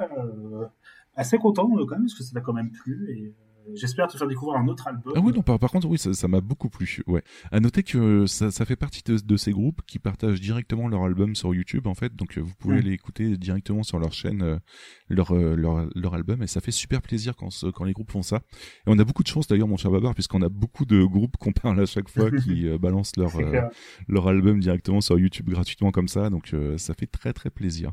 assez 1.14 1.38
content 1.38 1.68
quand 1.68 1.90
même, 1.90 2.02
parce 2.06 2.14
que 2.14 2.24
ça 2.24 2.32
t'a 2.34 2.40
quand 2.40 2.52
même 2.52 2.70
plu. 2.72 3.32
J'espère 3.74 4.06
te 4.08 4.16
faire 4.16 4.26
découvrir 4.28 4.58
un 4.60 4.66
autre 4.68 4.86
album. 4.88 5.12
Ah 5.16 5.20
oui, 5.20 5.32
non, 5.34 5.42
par, 5.42 5.58
par 5.58 5.70
contre, 5.70 5.88
oui, 5.88 5.98
ça 5.98 6.28
m'a 6.28 6.40
beaucoup 6.40 6.68
plu. 6.68 7.02
Ouais. 7.06 7.22
À 7.52 7.60
noter 7.60 7.82
que 7.82 8.26
ça, 8.26 8.50
ça 8.50 8.64
fait 8.64 8.76
partie 8.76 9.02
de, 9.04 9.18
de 9.18 9.36
ces 9.36 9.52
groupes 9.52 9.80
qui 9.86 9.98
partagent 9.98 10.40
directement 10.40 10.88
leur 10.88 11.02
album 11.04 11.34
sur 11.34 11.54
YouTube, 11.54 11.86
en 11.86 11.94
fait. 11.94 12.14
Donc, 12.16 12.38
euh, 12.38 12.40
vous 12.40 12.54
pouvez 12.58 12.78
Mm. 12.78 12.82
les 12.84 12.92
écouter 12.92 13.36
directement 13.36 13.82
sur 13.82 13.98
leur 13.98 14.12
chaîne, 14.12 14.42
euh, 14.42 14.58
leur, 15.08 15.32
euh, 15.34 15.54
leur, 15.56 15.88
leur 15.94 16.14
album. 16.14 16.42
Et 16.42 16.46
ça 16.46 16.60
fait 16.60 16.70
super 16.70 17.02
plaisir 17.02 17.36
quand, 17.36 17.50
ce- 17.50 17.66
quand 17.66 17.84
les 17.84 17.92
groupes 17.92 18.10
font 18.10 18.22
ça. 18.22 18.42
Et 18.86 18.88
on 18.88 18.98
a 18.98 19.04
beaucoup 19.04 19.22
de 19.22 19.28
chance, 19.28 19.46
d'ailleurs, 19.48 19.68
mon 19.68 19.76
cher 19.76 19.90
Babar, 19.90 20.14
puisqu'on 20.14 20.42
a 20.42 20.48
beaucoup 20.48 20.84
de 20.84 21.04
groupes 21.04 21.36
qu'on 21.38 21.52
parle 21.52 21.80
à 21.80 21.86
chaque 21.86 22.08
fois 22.08 22.30
qui 22.30 22.66
euh, 22.68 22.78
balancent 22.78 23.16
leur, 23.16 23.32
leur 24.08 24.28
album 24.28 24.60
directement 24.60 25.00
sur 25.00 25.18
YouTube 25.18 25.48
gratuitement 25.50 25.90
comme 25.90 26.08
ça. 26.08 26.30
Donc, 26.30 26.54
ça 26.76 26.94
fait 26.94 27.06
très, 27.06 27.32
très 27.32 27.50
plaisir. 27.50 27.92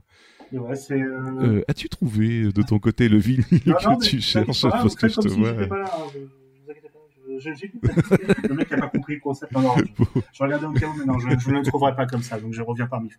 Ouais, 0.51 0.75
As-tu 1.67 1.89
trouvé 1.89 2.43
de 2.51 2.61
ton 2.61 2.79
côté 2.79 3.09
le 3.09 3.17
vinyle 3.17 3.43
Non, 3.65 3.97
que 3.97 4.05
tu 4.05 4.21
cherches? 4.21 4.61
Parce 4.61 4.95
que 4.95 5.07
je 5.09 5.15
te 5.19 5.27
vois. 5.27 5.64
J'étais 5.65 5.69
pas 5.69 5.79
là, 5.79 5.91
hein, 5.97 6.03
je- 6.13 6.19
vous 6.19 6.71
inquiétez 6.71 6.89
pas, 6.89 6.99
je- 7.27 7.39
je- 7.39 7.53
j'écoute. 7.53 7.81
le 8.49 8.53
mec 8.55 8.71
n'a 8.71 8.77
pas 8.77 8.87
compris 8.89 9.15
le 9.15 9.19
concept. 9.21 9.51
Non, 9.51 9.61
non, 9.61 9.75
je, 9.77 9.83
je 10.33 10.43
regardais 10.43 10.65
au 10.65 10.73
cas 10.73 10.87
où, 10.87 10.93
mais 10.97 11.05
non, 11.05 11.19
je, 11.19 11.29
je 11.37 11.49
ne 11.51 11.57
le 11.57 11.63
trouverai 11.63 11.95
pas 11.95 12.05
comme 12.05 12.21
ça, 12.21 12.39
donc 12.39 12.53
je 12.53 12.61
reviens 12.61 12.87
parmi 12.87 13.09
vous. 13.09 13.15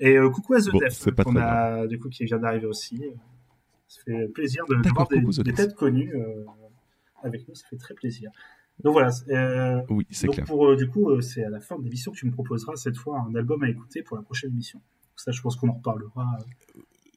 Et 0.00 0.16
euh, 0.16 0.28
coucou 0.30 0.54
à 0.54 0.60
The 0.60 0.70
Bon, 0.72 0.78
Def, 0.78 1.04
qu'on 1.22 1.86
du 1.86 1.98
coup, 1.98 2.08
qui 2.08 2.24
vient 2.24 2.38
d'arriver 2.38 2.66
aussi. 2.66 3.02
Ça 3.86 4.00
fait 4.04 4.26
plaisir 4.28 4.64
de, 4.68 4.74
voir 4.92 5.06
des, 5.08 5.20
des 5.20 5.52
têtes 5.52 5.74
connues 5.76 6.12
euh, 6.16 6.44
avec 7.22 7.46
nous, 7.48 7.54
ça 7.54 7.66
fait 7.68 7.76
très 7.76 7.94
plaisir. 7.94 8.30
Donc 8.82 8.94
voilà, 8.94 9.12
c'est, 9.12 9.30
euh, 9.32 9.80
Oui, 9.88 10.04
c'est 10.10 10.26
donc 10.26 10.34
clair. 10.34 10.46
pour 10.46 10.66
euh, 10.66 10.74
du 10.74 10.88
coup, 10.88 11.10
euh, 11.10 11.20
c'est 11.20 11.44
à 11.44 11.48
la 11.50 11.60
fin 11.60 11.78
de 11.78 11.84
l'émission 11.84 12.10
que 12.10 12.16
tu 12.16 12.26
me 12.26 12.32
proposeras 12.32 12.74
cette 12.74 12.96
fois 12.96 13.20
un 13.20 13.32
album 13.36 13.62
à 13.62 13.68
écouter 13.68 14.02
pour 14.02 14.16
la 14.16 14.22
prochaine 14.24 14.50
émission. 14.50 14.80
Ça, 15.14 15.30
je 15.30 15.40
pense 15.40 15.54
qu'on 15.54 15.68
en 15.68 15.74
reparlera. 15.74 16.26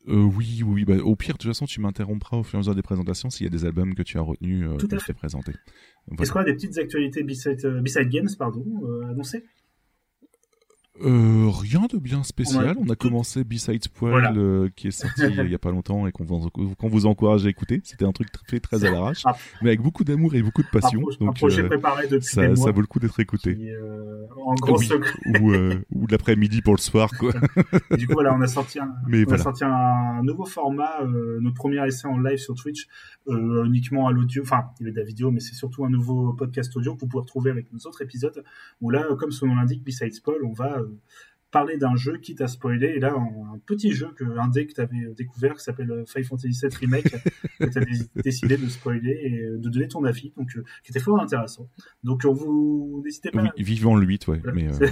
Euh, 0.10 0.22
oui, 0.24 0.62
oui. 0.66 0.86
Bah, 0.86 0.96
au 1.04 1.16
pire, 1.16 1.34
de 1.34 1.40
toute 1.40 1.50
façon, 1.52 1.66
tu 1.66 1.82
m'interrompras 1.82 2.38
au 2.38 2.44
fur 2.44 2.56
et 2.56 2.58
à 2.58 2.60
mesure 2.60 2.76
des 2.76 2.82
présentations 2.82 3.30
s'il 3.30 3.46
y 3.46 3.48
a 3.48 3.50
des 3.50 3.66
albums 3.66 3.94
que 3.94 4.04
tu 4.04 4.18
as 4.18 4.22
retenus 4.22 4.66
euh, 4.68 4.78
Tout 4.78 4.88
à 4.92 5.00
fait. 5.00 5.14
présentés. 5.14 5.52
Est-ce 5.52 6.16
Voilà. 6.16 6.32
qu'on 6.32 6.40
a 6.40 6.44
des 6.46 6.54
petites 6.54 6.78
actualités 6.78 7.24
B-Side, 7.24 7.66
euh, 7.66 8.04
Games, 8.06 8.30
pardon, 8.40 8.64
euh, 8.84 9.10
annoncées 9.10 9.44
Euh, 11.04 11.50
rien 11.50 11.82
de 11.92 11.98
bien 11.98 12.24
spécial. 12.24 12.66
Ouais. 12.66 12.74
On 12.80 12.90
a 12.90 12.96
commencé 12.96 13.44
B-Sides 13.44 13.88
Poil, 13.90 14.12
Voilà. 14.12 14.34
euh, 14.34 14.70
qui 14.76 14.88
est 14.88 14.92
sorti 14.92 15.22
il 15.48 15.52
y 15.52 15.56
a 15.56 15.60
pas 15.60 15.70
longtemps 15.72 16.08
et 16.08 16.12
qu'on 16.12 16.24
vous, 16.24 17.06
encourage 17.06 17.46
à 17.46 17.50
écouter. 17.50 17.82
C'était 17.84 18.06
un 18.06 18.12
truc 18.12 18.30
fait 18.48 18.60
très 18.60 18.84
à 18.84 18.92
l'arrache, 18.92 19.22
Ah. 19.26 19.36
mais 19.62 19.70
avec 19.70 19.82
beaucoup 19.82 20.04
d'amour 20.04 20.34
et 20.36 20.42
beaucoup 20.42 20.64
de 20.64 20.68
passion. 20.70 21.02
un 21.22 21.26
Donc, 21.26 21.44
euh, 21.44 21.68
préparé 21.68 22.08
depuis 22.08 22.26
ça, 22.26 22.48
mois. 22.48 22.56
ça 22.56 22.72
vaut 22.72 22.82
le 22.82 22.88
coup 22.88 23.00
d'être 23.00 23.20
écouté. 23.20 23.56
qui, 23.56 23.70
euh, 23.70 24.26
en 24.46 24.56
gros 24.56 24.78
Oui. 24.80 24.90
ou, 25.42 25.54
ou 26.02 26.08
l'après-midi 26.08 26.62
pour 26.62 26.74
le 26.76 26.82
soir, 26.82 27.12
quoi. 27.20 27.32
Du 27.98 28.08
coup, 28.08 28.14
voilà, 28.14 28.34
on 28.36 28.42
a 28.42 28.48
sorti 28.48 28.80
un, 28.80 28.92
Mais 29.08 29.24
on 29.28 29.34
a 29.34 29.38
sorti 29.38 29.64
un 29.64 30.22
nouveau 30.24 30.46
format, 30.46 31.04
notre 31.42 31.56
premier 31.56 31.86
essai 31.86 32.08
en 32.08 32.18
live 32.18 32.38
sur 32.38 32.56
Twitch, 32.56 32.88
uniquement 33.28 34.08
à 34.08 34.12
l'audio. 34.12 34.42
Enfin, 34.44 34.66
il 34.80 34.84
y 34.84 34.86
avait 34.86 34.94
de 34.94 35.00
la 35.00 35.06
vidéo, 35.06 35.32
mais 35.32 35.40
c'est 35.42 35.56
surtout 35.56 35.86
un 35.86 35.90
nouveau 35.90 36.34
podcast 36.34 36.76
audio 36.76 36.96
que 36.96 37.02
vous 37.02 37.08
pouvez 37.08 37.22
retrouver 37.22 37.52
avec 37.52 37.72
nos 37.72 37.80
autres 37.80 38.02
épisodes. 38.02 38.44
Où 38.82 38.90
là, 38.90 39.06
comme 39.20 39.32
son 39.32 39.48
nom 39.48 39.56
l'indique, 39.56 39.84
Besides 39.84 40.22
Paul, 40.24 40.38
on 40.46 40.54
va 40.54 40.78
parler 41.52 41.78
d'un 41.78 41.96
jeu 41.96 42.18
quitte 42.18 42.42
à 42.42 42.48
spoiler. 42.48 42.88
Et 42.88 43.00
là, 43.00 43.14
un, 43.14 43.60
petit 43.66 43.92
jeu, 43.92 44.10
que, 44.16 44.24
un 44.24 44.48
dé 44.48 44.68
que 44.68 44.74
tu 44.74 44.82
avais 44.82 45.14
découvert 45.16 45.56
qui 45.56 45.64
s'appelle 45.64 45.92
euh, 45.92 46.06
Final 46.06 46.26
Fantasy 46.26 46.60
VII 46.62 46.76
Remake, 46.76 47.10
que 47.60 47.66
tu 47.66 47.78
as 47.78 48.22
décidé 48.22 48.58
de 48.58 48.68
spoiler 48.68 49.20
et 49.24 49.44
euh, 49.44 49.58
de 49.58 49.70
donner 49.70 49.88
ton 49.88 50.04
avis, 50.04 50.34
donc 50.38 50.50
euh, 50.56 50.64
qui 50.84 50.92
était 50.92 51.00
fort 51.00 51.20
intéressant. 51.20 51.70
Donc, 52.04 52.24
on 52.26 52.34
vous 52.34 53.02
n'hésitez 53.04 53.32
pas. 53.32 53.42
Oui, 53.42 53.64
vivant 53.64 53.96
le 53.96 54.06
8, 54.06 54.28
ouais. 54.28 54.42
Voilà. 54.44 54.56
Mais, 54.56 54.68
euh, 54.68 54.88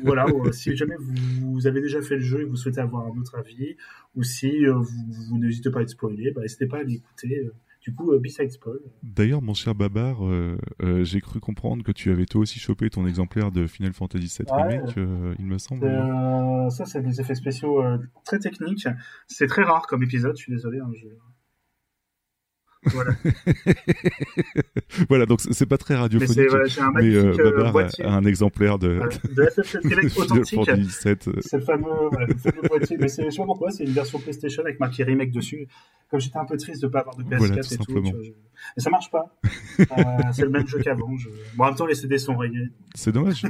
voilà, 0.04 0.26
euh, 0.26 0.52
si 0.52 0.76
jamais 0.76 0.96
vous, 0.98 1.52
vous 1.52 1.66
avez 1.66 1.80
déjà 1.80 2.02
fait 2.02 2.16
le 2.16 2.22
jeu 2.22 2.42
et 2.42 2.44
vous 2.44 2.56
souhaitez 2.56 2.80
avoir 2.80 3.06
un 3.06 3.18
autre 3.18 3.36
avis, 3.36 3.76
ou 4.14 4.22
si 4.22 4.66
euh, 4.66 4.74
vous, 4.74 5.12
vous 5.30 5.38
n'hésitez 5.38 5.70
pas 5.70 5.80
à 5.80 5.82
être 5.82 5.90
spoilé, 5.90 6.32
bah, 6.32 6.42
n'hésitez 6.42 6.66
pas 6.66 6.78
à 6.78 6.82
l'écouter. 6.82 7.50
Du 7.86 7.94
coup, 7.94 8.12
euh, 8.12 8.18
Besides 8.18 8.58
Paul. 8.60 8.80
D'ailleurs, 9.04 9.40
mon 9.42 9.54
cher 9.54 9.74
Babar, 9.76 10.26
euh, 10.26 10.58
euh, 10.82 11.04
j'ai 11.04 11.20
cru 11.20 11.38
comprendre 11.38 11.84
que 11.84 11.92
tu 11.92 12.10
avais 12.10 12.26
toi 12.26 12.40
aussi 12.40 12.58
chopé 12.58 12.90
ton 12.90 13.06
exemplaire 13.06 13.52
de 13.52 13.66
Final 13.68 13.92
Fantasy 13.92 14.26
VII 14.42 14.52
Ouais. 14.52 14.78
Remake, 14.78 15.36
il 15.38 15.46
me 15.46 15.58
semble. 15.58 15.86
Ça, 16.70 16.84
c'est 16.84 17.00
des 17.02 17.20
effets 17.20 17.36
spéciaux 17.36 17.80
très 18.24 18.40
techniques. 18.40 18.88
C'est 19.28 19.46
très 19.46 19.62
rare 19.62 19.86
comme 19.86 20.02
épisode, 20.02 20.36
je 20.36 20.42
suis 20.42 20.52
désolé. 20.52 20.80
hein, 20.80 20.90
je- 20.94 21.06
Voilà. 22.84 23.12
voilà, 25.08 25.26
donc 25.26 25.40
c'est 25.40 25.66
pas 25.66 25.78
très 25.78 25.94
Mais 25.94 26.00
radiophonique. 26.00 26.34
c'est, 26.34 26.46
voilà, 26.46 26.64
j'ai 26.66 26.80
un 26.80 26.90
Mais 26.92 27.04
euh, 27.14 27.22
magnifique 27.24 27.40
euh, 27.40 27.50
Babar 27.50 27.66
a- 27.66 27.72
boîtier 27.72 28.04
a, 28.04 28.12
un 28.12 28.24
exemplaire 28.24 28.78
de, 28.78 28.88
euh, 28.88 29.08
de 29.34 29.42
FF7 29.44 29.88
Remake 29.88 30.08
Final 30.10 30.32
authentique. 30.32 30.54
Fantasy 30.54 31.04
VII. 31.04 31.16
euh, 31.28 31.40
C'est 31.40 31.56
le 31.56 31.62
fameux, 31.64 31.84
voilà, 32.10 32.26
le 32.26 32.34
fameux 32.36 32.62
boîtier. 32.68 32.96
Mais 32.98 33.08
je 33.08 33.30
sais 33.30 33.36
pas 33.36 33.44
pourquoi, 33.44 33.70
c'est 33.70 33.84
une 33.84 33.90
version 33.92 34.18
PlayStation 34.20 34.62
avec 34.62 34.78
marqué 34.80 35.02
remake 35.04 35.32
dessus. 35.32 35.66
Comme 36.10 36.20
j'étais 36.20 36.38
un 36.38 36.44
peu 36.44 36.56
triste 36.56 36.82
de 36.82 36.86
pas 36.88 37.00
avoir 37.00 37.16
de 37.16 37.24
PS4 37.24 37.36
Voilà, 37.38 37.54
tout 37.56 37.60
et 37.60 37.62
tout. 37.76 37.84
simplement. 37.84 38.10
tu 38.10 38.14
vois, 38.16 38.24
je- 38.24 38.30
Mais 38.76 38.82
ça 38.82 38.90
marche 38.90 39.10
pas. 39.10 39.36
Euh, 39.78 40.02
c'est 40.32 40.42
le 40.42 40.48
même 40.50 40.66
jeu 40.66 40.78
qu'avant. 40.78 41.14
Je... 41.18 41.28
Bon, 41.54 41.64
en 41.64 41.66
même 41.68 41.76
temps, 41.76 41.84
les 41.86 41.94
CD 41.94 42.16
sont 42.18 42.34
rayés. 42.36 42.68
C'est 42.94 43.12
dommage. 43.12 43.42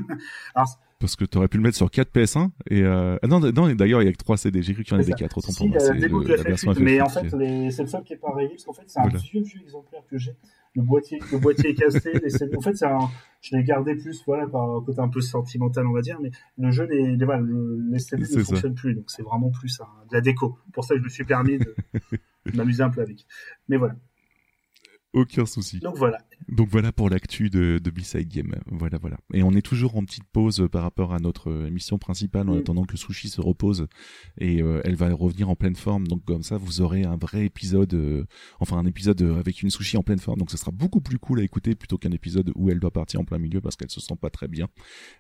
Alors, 0.56 0.68
Parce 0.98 1.14
que 1.14 1.26
t'aurais 1.26 1.48
pu 1.48 1.58
le 1.58 1.62
mettre 1.62 1.76
sur 1.76 1.90
4 1.90 2.10
PS1 2.10 2.48
et 2.70 2.80
euh... 2.82 3.18
ah 3.22 3.26
non, 3.26 3.38
non 3.40 3.74
d'ailleurs 3.74 4.00
il 4.02 4.06
y 4.06 4.08
a 4.08 4.12
que 4.12 4.16
3 4.16 4.38
CD, 4.38 4.62
j'ai 4.62 4.72
cru 4.72 4.82
qu'il 4.82 4.94
y 4.94 4.96
en 4.96 5.00
avait 5.00 5.10
ça. 5.10 5.16
4 5.16 5.38
autant 5.38 5.52
Si, 5.52 5.58
pour 5.58 5.68
moi, 5.68 5.78
c'est 5.78 5.92
la 5.92 6.42
version 6.42 6.72
FF8, 6.72 6.82
mais 6.82 7.00
en 7.02 7.06
FF8 7.06 7.30
fait, 7.30 7.36
les- 7.36 7.70
c'est 7.70 7.82
le 7.82 7.88
seul 7.88 8.02
qui 8.02 8.14
est 8.14 8.16
pas 8.16 8.32
rayé, 8.32 8.48
parce 8.48 8.64
qu'en 8.64 8.72
fait, 8.72 8.84
c'est 8.86 8.98
un 9.00 9.02
Voilà. 9.02 9.18
vieux, 9.18 9.42
vieux 9.42 9.60
exemplaire 9.60 10.00
que 10.10 10.16
j'ai. 10.16 10.34
Le 10.74 10.80
boîtier, 10.82 11.18
le 11.32 11.38
boîtier 11.38 11.70
est 11.70 11.74
cassé, 11.74 12.12
les 12.22 12.30
CD 12.30 12.56
en 12.56 12.60
fait, 12.62 12.74
c'est 12.76 12.86
un, 12.86 13.10
je 13.42 13.54
l'ai 13.56 13.62
gardé 13.62 13.94
plus, 13.94 14.22
voilà, 14.26 14.46
par 14.46 14.82
côté 14.86 15.00
un 15.00 15.08
peu 15.08 15.20
sentimental, 15.20 15.86
on 15.86 15.92
va 15.92 16.00
dire, 16.00 16.18
mais 16.22 16.30
le 16.58 16.70
jeu, 16.70 16.84
les, 16.86 17.14
les, 17.16 17.24
voilà, 17.26 17.40
le- 17.42 17.78
les 17.90 17.98
CD 17.98 18.22
ne 18.22 18.42
fonctionnent 18.42 18.74
plus, 18.74 18.94
donc 18.94 19.04
c'est 19.10 19.22
vraiment 19.22 19.50
plus 19.50 19.78
un- 19.82 20.06
de 20.08 20.14
la 20.14 20.22
déco. 20.22 20.58
Pour 20.72 20.84
ça 20.84 20.94
que 20.94 21.00
je 21.00 21.04
me 21.04 21.10
suis 21.10 21.24
permis 21.24 21.58
de, 21.58 21.74
de 22.46 22.52
m'amuser 22.56 22.82
un 22.82 22.90
peu 22.90 23.02
avec. 23.02 23.26
Mais 23.68 23.76
voilà. 23.76 23.96
Aucun 25.16 25.46
souci. 25.46 25.80
Donc 25.80 25.96
voilà. 25.96 26.18
Donc 26.48 26.68
voilà 26.68 26.92
pour 26.92 27.08
l'actu 27.10 27.50
de, 27.50 27.80
de 27.82 27.90
B-Side 27.90 28.28
Game. 28.28 28.54
Voilà, 28.66 28.98
voilà. 28.98 29.16
Et 29.32 29.42
on 29.42 29.52
est 29.52 29.62
toujours 29.62 29.96
en 29.96 30.04
petite 30.04 30.24
pause 30.32 30.68
par 30.70 30.82
rapport 30.82 31.12
à 31.14 31.18
notre 31.18 31.66
émission 31.66 31.98
principale 31.98 32.48
en 32.48 32.54
Mm. 32.54 32.58
attendant 32.58 32.84
que 32.84 32.96
Sushi 32.96 33.28
se 33.28 33.40
repose 33.40 33.86
et 34.38 34.62
euh, 34.62 34.80
elle 34.84 34.94
va 34.94 35.12
revenir 35.12 35.48
en 35.48 35.56
pleine 35.56 35.74
forme. 35.76 36.06
Donc 36.06 36.24
comme 36.24 36.42
ça, 36.42 36.58
vous 36.58 36.80
aurez 36.82 37.04
un 37.04 37.16
vrai 37.16 37.46
épisode, 37.46 37.94
euh, 37.94 38.24
enfin 38.60 38.76
un 38.78 38.86
épisode 38.86 39.20
euh, 39.22 39.40
avec 39.40 39.62
une 39.62 39.70
Sushi 39.70 39.96
en 39.96 40.02
pleine 40.02 40.18
forme. 40.18 40.38
Donc 40.38 40.50
ce 40.50 40.56
sera 40.58 40.70
beaucoup 40.70 41.00
plus 41.00 41.18
cool 41.18 41.40
à 41.40 41.42
écouter 41.42 41.74
plutôt 41.74 41.98
qu'un 41.98 42.12
épisode 42.12 42.52
où 42.54 42.70
elle 42.70 42.78
doit 42.78 42.92
partir 42.92 43.18
en 43.20 43.24
plein 43.24 43.38
milieu 43.38 43.60
parce 43.60 43.74
qu'elle 43.76 43.90
se 43.90 44.00
sent 44.00 44.16
pas 44.20 44.30
très 44.30 44.46
bien. 44.48 44.68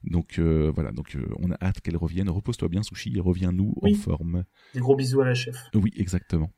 Donc 0.04 0.38
euh, 0.38 0.70
voilà, 0.74 0.92
donc 0.92 1.16
on 1.38 1.50
a 1.50 1.56
hâte 1.62 1.80
qu'elle 1.80 1.96
revienne. 1.96 2.28
Repose-toi 2.28 2.68
bien, 2.68 2.82
Sushi, 2.82 3.12
et 3.16 3.20
reviens-nous 3.20 3.72
Oui. 3.82 3.94
en 3.94 3.98
forme. 3.98 4.44
Des 4.74 4.80
gros 4.80 4.94
bisous 4.96 5.22
à 5.22 5.24
la 5.24 5.34
chef. 5.34 5.56
Oui, 5.74 5.90
exactement. 5.96 6.50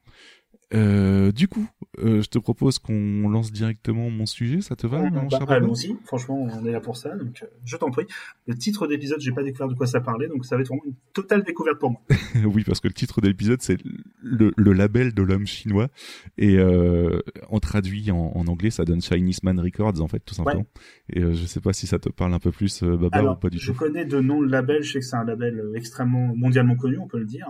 Euh, 0.74 1.32
du 1.32 1.48
coup, 1.48 1.66
euh, 1.98 2.20
je 2.20 2.28
te 2.28 2.38
propose 2.38 2.78
qu'on 2.78 3.28
lance 3.30 3.50
directement 3.52 4.10
mon 4.10 4.26
sujet, 4.26 4.60
ça 4.60 4.76
te 4.76 4.86
va, 4.86 5.00
mon 5.00 5.22
Bah, 5.22 5.28
cher 5.30 5.40
Baba 5.40 5.54
Allons-y, 5.54 5.96
franchement, 6.04 6.42
on 6.42 6.66
est 6.66 6.72
là 6.72 6.80
pour 6.80 6.96
ça, 6.98 7.16
donc 7.16 7.42
euh, 7.42 7.46
je 7.64 7.76
t'en 7.78 7.90
prie. 7.90 8.04
Le 8.46 8.54
titre 8.54 8.86
d'épisode, 8.86 9.18
j'ai 9.20 9.32
pas 9.32 9.42
découvert 9.42 9.68
de 9.68 9.74
quoi 9.74 9.86
ça 9.86 10.00
parlait, 10.02 10.28
donc 10.28 10.44
ça 10.44 10.56
va 10.56 10.60
être 10.62 10.68
vraiment 10.68 10.82
une 10.84 10.92
totale 11.14 11.42
découverte 11.42 11.78
pour 11.78 11.92
moi. 11.92 12.00
Oui, 12.44 12.64
parce 12.64 12.80
que 12.80 12.88
le 12.88 12.92
titre 12.94 13.20
de 13.22 13.28
l'épisode, 13.28 13.62
c'est 13.62 13.78
le, 14.22 14.52
le 14.56 14.72
label 14.74 15.14
de 15.14 15.22
l'homme 15.22 15.46
chinois. 15.46 15.88
Et 16.36 16.58
euh, 16.58 17.20
en 17.48 17.60
traduit 17.60 18.10
en, 18.10 18.32
en 18.34 18.46
anglais, 18.46 18.70
ça 18.70 18.84
donne 18.84 19.00
Chinese 19.00 19.42
Man 19.42 19.58
Records, 19.60 20.00
en 20.02 20.08
fait, 20.08 20.20
tout 20.20 20.34
simplement. 20.34 20.66
Et 21.10 21.22
euh, 21.22 21.32
je 21.32 21.46
sais 21.46 21.60
pas 21.60 21.72
si 21.72 21.86
ça 21.86 21.98
te 21.98 22.10
parle 22.10 22.34
un 22.34 22.38
peu 22.38 22.50
plus, 22.50 22.82
Baba, 22.82 23.32
ou 23.32 23.36
pas 23.36 23.48
du 23.48 23.58
je 23.58 23.72
tout. 23.72 23.78
connais 23.78 24.04
de 24.04 24.20
nom 24.20 24.42
le 24.42 24.48
label, 24.48 24.82
je 24.82 24.92
sais 24.92 24.98
que 25.00 25.04
c'est 25.06 25.16
un 25.16 25.24
label 25.24 25.62
extrêmement 25.74 26.34
mondialement 26.36 26.76
connu, 26.76 26.98
on 26.98 27.08
peut 27.08 27.18
le 27.18 27.24
dire, 27.26 27.48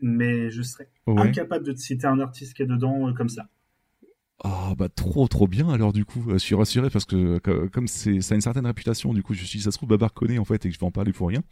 mais 0.00 0.50
je 0.50 0.62
serais 0.62 0.88
Ouais. 1.06 1.36
incapable 1.36 1.64
de 1.66 1.72
te 1.72 1.78
citer 1.80 2.06
un 2.06 2.20
artiste 2.20 2.54
qui 2.54 2.62
est 2.62 2.66
dedans 2.66 3.08
euh, 3.08 3.12
comme 3.12 3.28
ça. 3.28 3.48
Ah 4.44 4.74
bah 4.76 4.90
trop 4.90 5.26
trop 5.28 5.48
bien 5.48 5.70
alors 5.70 5.94
du 5.94 6.04
coup, 6.04 6.22
euh, 6.28 6.34
je 6.34 6.38
suis 6.38 6.54
rassuré 6.54 6.90
parce 6.90 7.06
que 7.06 7.38
co- 7.38 7.70
comme 7.70 7.88
c'est 7.88 8.20
ça 8.20 8.34
a 8.34 8.36
une 8.36 8.42
certaine 8.42 8.66
réputation, 8.66 9.14
du 9.14 9.22
coup 9.22 9.32
je 9.32 9.42
suis 9.44 9.60
ça 9.62 9.70
se 9.72 9.78
trouve 9.78 9.88
Babar 9.88 10.12
connaît 10.12 10.36
en 10.38 10.44
fait 10.44 10.56
et 10.66 10.68
que 10.68 10.74
je 10.74 10.78
vais 10.78 10.84
en 10.86 10.90
parler 10.90 11.12
pour 11.14 11.28
rien. 11.28 11.42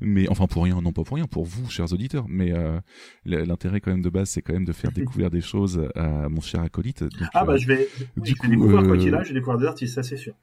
Mais 0.00 0.28
enfin 0.28 0.48
pour 0.48 0.64
rien, 0.64 0.80
non 0.82 0.92
pas 0.92 1.04
pour 1.04 1.16
rien, 1.16 1.26
pour 1.26 1.44
vous 1.44 1.70
chers 1.70 1.92
auditeurs. 1.92 2.26
Mais 2.28 2.52
euh, 2.52 2.80
l'intérêt 3.24 3.80
quand 3.80 3.92
même 3.92 4.02
de 4.02 4.10
base 4.10 4.28
c'est 4.30 4.42
quand 4.42 4.54
même 4.54 4.64
de 4.64 4.72
faire 4.72 4.90
découvrir 4.92 5.30
des 5.30 5.40
choses 5.40 5.88
à 5.94 6.28
mon 6.28 6.40
cher 6.40 6.62
acolyte. 6.62 7.04
Donc, 7.04 7.30
Ah 7.34 7.44
euh, 7.44 7.46
bah 7.46 7.56
je 7.58 7.66
vais, 7.66 7.92
oui, 8.16 8.34
je 8.34 8.42
vais 8.42 8.48
coup, 8.48 8.48
découvrir 8.48 8.86
quoi 8.86 8.96
euh, 8.96 8.96
qu'il 8.96 9.14
a, 9.14 9.22
je 9.22 9.28
vais 9.28 9.34
découvrir 9.34 9.58
des 9.60 9.66
artistes, 9.66 9.94
ça 9.94 10.02
c'est 10.02 10.16
sûr. 10.16 10.34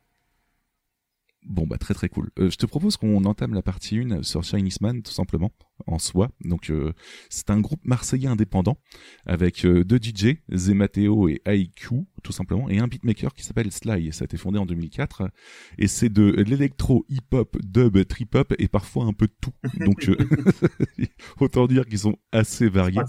Bon 1.46 1.66
bah 1.66 1.78
très 1.78 1.94
très 1.94 2.10
cool. 2.10 2.30
Euh, 2.38 2.50
je 2.50 2.58
te 2.58 2.66
propose 2.66 2.98
qu'on 2.98 3.24
entame 3.26 3.54
la 3.54 3.62
partie 3.62 3.98
1 3.98 4.24
sur 4.24 4.44
Chinese 4.44 4.82
Man 4.82 5.02
tout 5.02 5.12
simplement 5.12 5.52
en 5.88 6.00
soi. 6.00 6.30
Donc 6.42 6.70
euh, 6.70 6.94
c'est 7.30 7.50
un 7.50 7.60
groupe 7.60 7.80
marseillais 7.86 8.28
indépendant 8.28 8.78
avec 9.26 9.66
euh, 9.66 9.84
deux 9.84 10.00
DJ, 10.02 10.38
Zemateo 10.54 11.30
et 11.30 11.42
IQ 11.48 12.06
tout 12.24 12.32
simplement 12.32 12.70
et 12.70 12.80
un 12.80 12.88
beatmaker 12.88 13.34
qui 13.34 13.44
s'appelle 13.44 13.72
Sly. 13.72 14.12
Ça 14.12 14.24
a 14.24 14.26
été 14.26 14.38
fondé 14.38 14.60
en 14.60 14.66
2004 14.66 15.30
et 15.78 15.88
c'est 15.88 16.10
de 16.10 16.24
l'électro, 16.44 17.06
hip-hop, 17.10 17.58
dub, 17.64 18.06
trip-hop 18.06 18.54
et 18.60 18.68
parfois 18.68 19.06
un 19.06 19.14
peu 19.14 19.28
tout. 19.42 19.54
Donc 19.80 20.10
euh, 20.10 20.18
autant 21.40 21.68
dire 21.68 21.86
qu'ils 21.86 22.00
sont 22.00 22.18
assez 22.32 22.70
variés. 22.70 23.00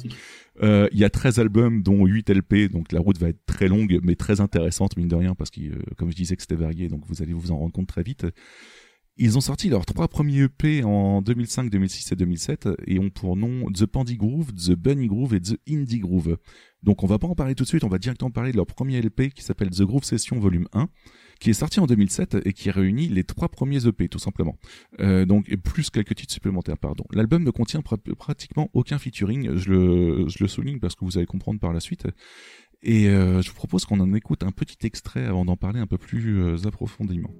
Euh, 0.62 0.88
Il 0.92 0.98
y 0.98 1.04
a 1.04 1.10
13 1.10 1.38
albums, 1.38 1.82
dont 1.82 2.06
8 2.06 2.30
LP, 2.30 2.68
donc 2.70 2.92
la 2.92 3.00
route 3.00 3.18
va 3.18 3.28
être 3.28 3.44
très 3.46 3.68
longue, 3.68 3.98
mais 4.02 4.14
très 4.14 4.40
intéressante, 4.40 4.96
mine 4.96 5.08
de 5.08 5.16
rien, 5.16 5.34
parce 5.34 5.50
que, 5.50 5.60
euh, 5.60 5.78
comme 5.96 6.10
je 6.10 6.16
disais 6.16 6.36
que 6.36 6.42
c'était 6.42 6.54
varié, 6.54 6.88
donc 6.88 7.02
vous 7.06 7.22
allez 7.22 7.32
vous 7.32 7.50
en 7.50 7.58
rendre 7.58 7.72
compte 7.72 7.88
très 7.88 8.02
vite. 8.02 8.26
Ils 9.16 9.36
ont 9.36 9.42
sorti 9.42 9.68
leurs 9.68 9.84
trois 9.84 10.08
premiers 10.08 10.44
EP 10.44 10.82
en 10.82 11.20
2005, 11.20 11.68
2006 11.68 12.12
et 12.12 12.16
2007, 12.16 12.68
et 12.86 12.98
ont 12.98 13.10
pour 13.10 13.36
nom 13.36 13.70
The 13.70 13.84
Pandy 13.84 14.16
Groove, 14.16 14.52
The 14.54 14.72
Bunny 14.72 15.08
Groove 15.08 15.34
et 15.34 15.40
The 15.40 15.58
Indie 15.68 15.98
Groove. 15.98 16.38
Donc 16.82 17.02
on 17.02 17.06
va 17.06 17.18
pas 17.18 17.26
en 17.26 17.34
parler 17.34 17.54
tout 17.54 17.64
de 17.64 17.68
suite, 17.68 17.84
on 17.84 17.88
va 17.88 17.98
directement 17.98 18.30
parler 18.30 18.52
de 18.52 18.56
leur 18.56 18.64
premier 18.64 18.98
LP 19.02 19.28
qui 19.34 19.42
s'appelle 19.42 19.68
The 19.68 19.82
Groove 19.82 20.04
Session 20.04 20.38
Volume 20.38 20.66
1, 20.72 20.88
qui 21.38 21.50
est 21.50 21.54
sorti 21.54 21.80
en 21.80 21.86
2007 21.86 22.38
et 22.46 22.54
qui 22.54 22.70
réunit 22.70 23.08
les 23.08 23.24
trois 23.24 23.50
premiers 23.50 23.86
EP, 23.86 24.08
tout 24.08 24.18
simplement. 24.18 24.56
Euh, 25.00 25.26
donc 25.26 25.54
plus 25.56 25.90
quelques 25.90 26.14
titres 26.14 26.32
supplémentaires, 26.32 26.78
pardon. 26.78 27.04
L'album 27.12 27.44
ne 27.44 27.50
contient 27.50 27.80
pr- 27.80 28.14
pratiquement 28.14 28.70
aucun 28.72 28.98
featuring, 28.98 29.54
je 29.56 29.70
le, 29.70 30.48
souligne 30.48 30.78
parce 30.78 30.94
que 30.94 31.04
vous 31.04 31.18
allez 31.18 31.26
comprendre 31.26 31.60
par 31.60 31.74
la 31.74 31.80
suite. 31.80 32.06
Et 32.82 33.08
euh, 33.08 33.42
je 33.42 33.50
vous 33.50 33.56
propose 33.56 33.84
qu'on 33.84 34.00
en 34.00 34.14
écoute 34.14 34.42
un 34.42 34.52
petit 34.52 34.86
extrait 34.86 35.26
avant 35.26 35.44
d'en 35.44 35.56
parler 35.56 35.80
un 35.80 35.86
peu 35.86 35.98
plus 35.98 36.38
euh, 36.42 36.56
approfondément. 36.66 37.30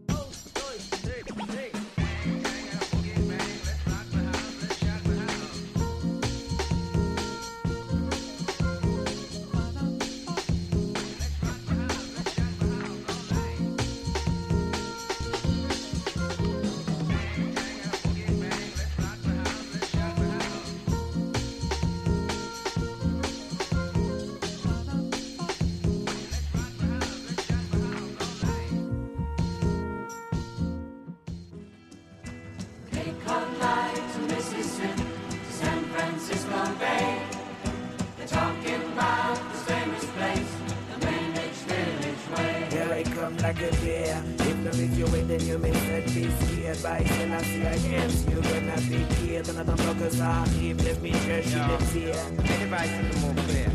I 43.50 43.52
come 43.52 43.62
like 43.62 43.72
a 43.72 43.76
deer. 43.78 44.22
If 44.38 44.56
no 44.58 44.70
miss 44.70 44.96
you 44.96 45.06
wait, 45.06 45.26
then 45.26 45.40
you 45.40 45.58
may 45.58 45.72
set 45.72 46.04
be 46.14 46.30
scared 46.30 46.82
by 46.84 47.02
Selassie 47.02 47.62
against 47.62 48.28
you. 48.28 48.40
Gonna 48.42 48.80
be 48.88 49.04
killed. 49.16 49.48
Another 49.48 49.74
blockers 49.74 50.24
are 50.24 50.46
him. 50.50 50.76
Let 50.78 51.02
me 51.02 51.10
just 51.10 51.50
shoot 51.50 51.66
them 51.66 51.80
fear. 51.90 52.14
Anybody 52.46 52.88
to 52.94 53.02
the 53.10 53.18
more 53.18 53.34
clear? 53.46 53.66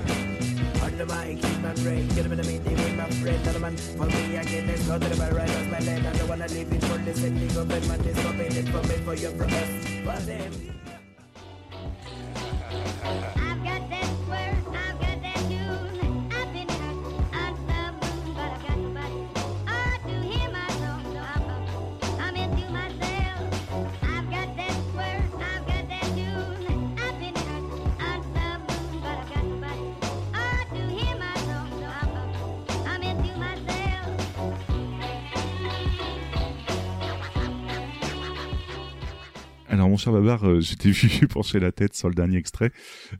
On 0.81 0.97
the 0.97 1.05
mic, 1.05 1.41
keep 1.41 1.59
my 1.59 1.73
brain. 1.83 2.07
Get 2.07 2.25
him 2.25 2.31
in 2.31 2.37
the 2.37 2.47
meeting 2.47 2.75
with 2.77 2.95
my 2.95 3.09
friend. 3.19 3.41
Another 3.41 3.59
man 3.59 3.75
for 3.75 4.05
me 4.05 4.37
again. 4.37 4.67
Let's 4.67 4.87
go 4.87 4.97
to 4.97 5.09
the 5.09 5.15
bar 5.17 5.33
right 5.33 5.49
off 5.49 5.67
my 5.67 5.79
land. 5.79 6.07
I 6.07 6.13
don't 6.13 6.29
wanna 6.29 6.47
leave 6.47 6.71
it 6.71 6.83
for 6.85 6.97
this 6.99 7.21
and 7.21 7.37
the 7.37 7.53
government 7.53 8.05
is 8.05 8.17
stopping 8.17 8.55
it 8.55 8.69
for 8.69 8.81
me 8.87 8.95
for 9.03 9.15
your 9.15 9.31
from 9.31 9.51
us. 9.51 9.69
For 10.05 10.19
them. 10.25 10.51
Alors 39.85 39.91
mon 39.91 39.97
cher 39.97 40.13
Babar, 40.13 40.43
euh, 40.47 40.61
j'étais 40.61 40.89
vu 40.89 41.27
pencher 41.27 41.59
la 41.59 41.71
tête 41.71 41.93
sur 41.93 42.09
le 42.09 42.15
dernier 42.15 42.37
extrait. 42.37 42.71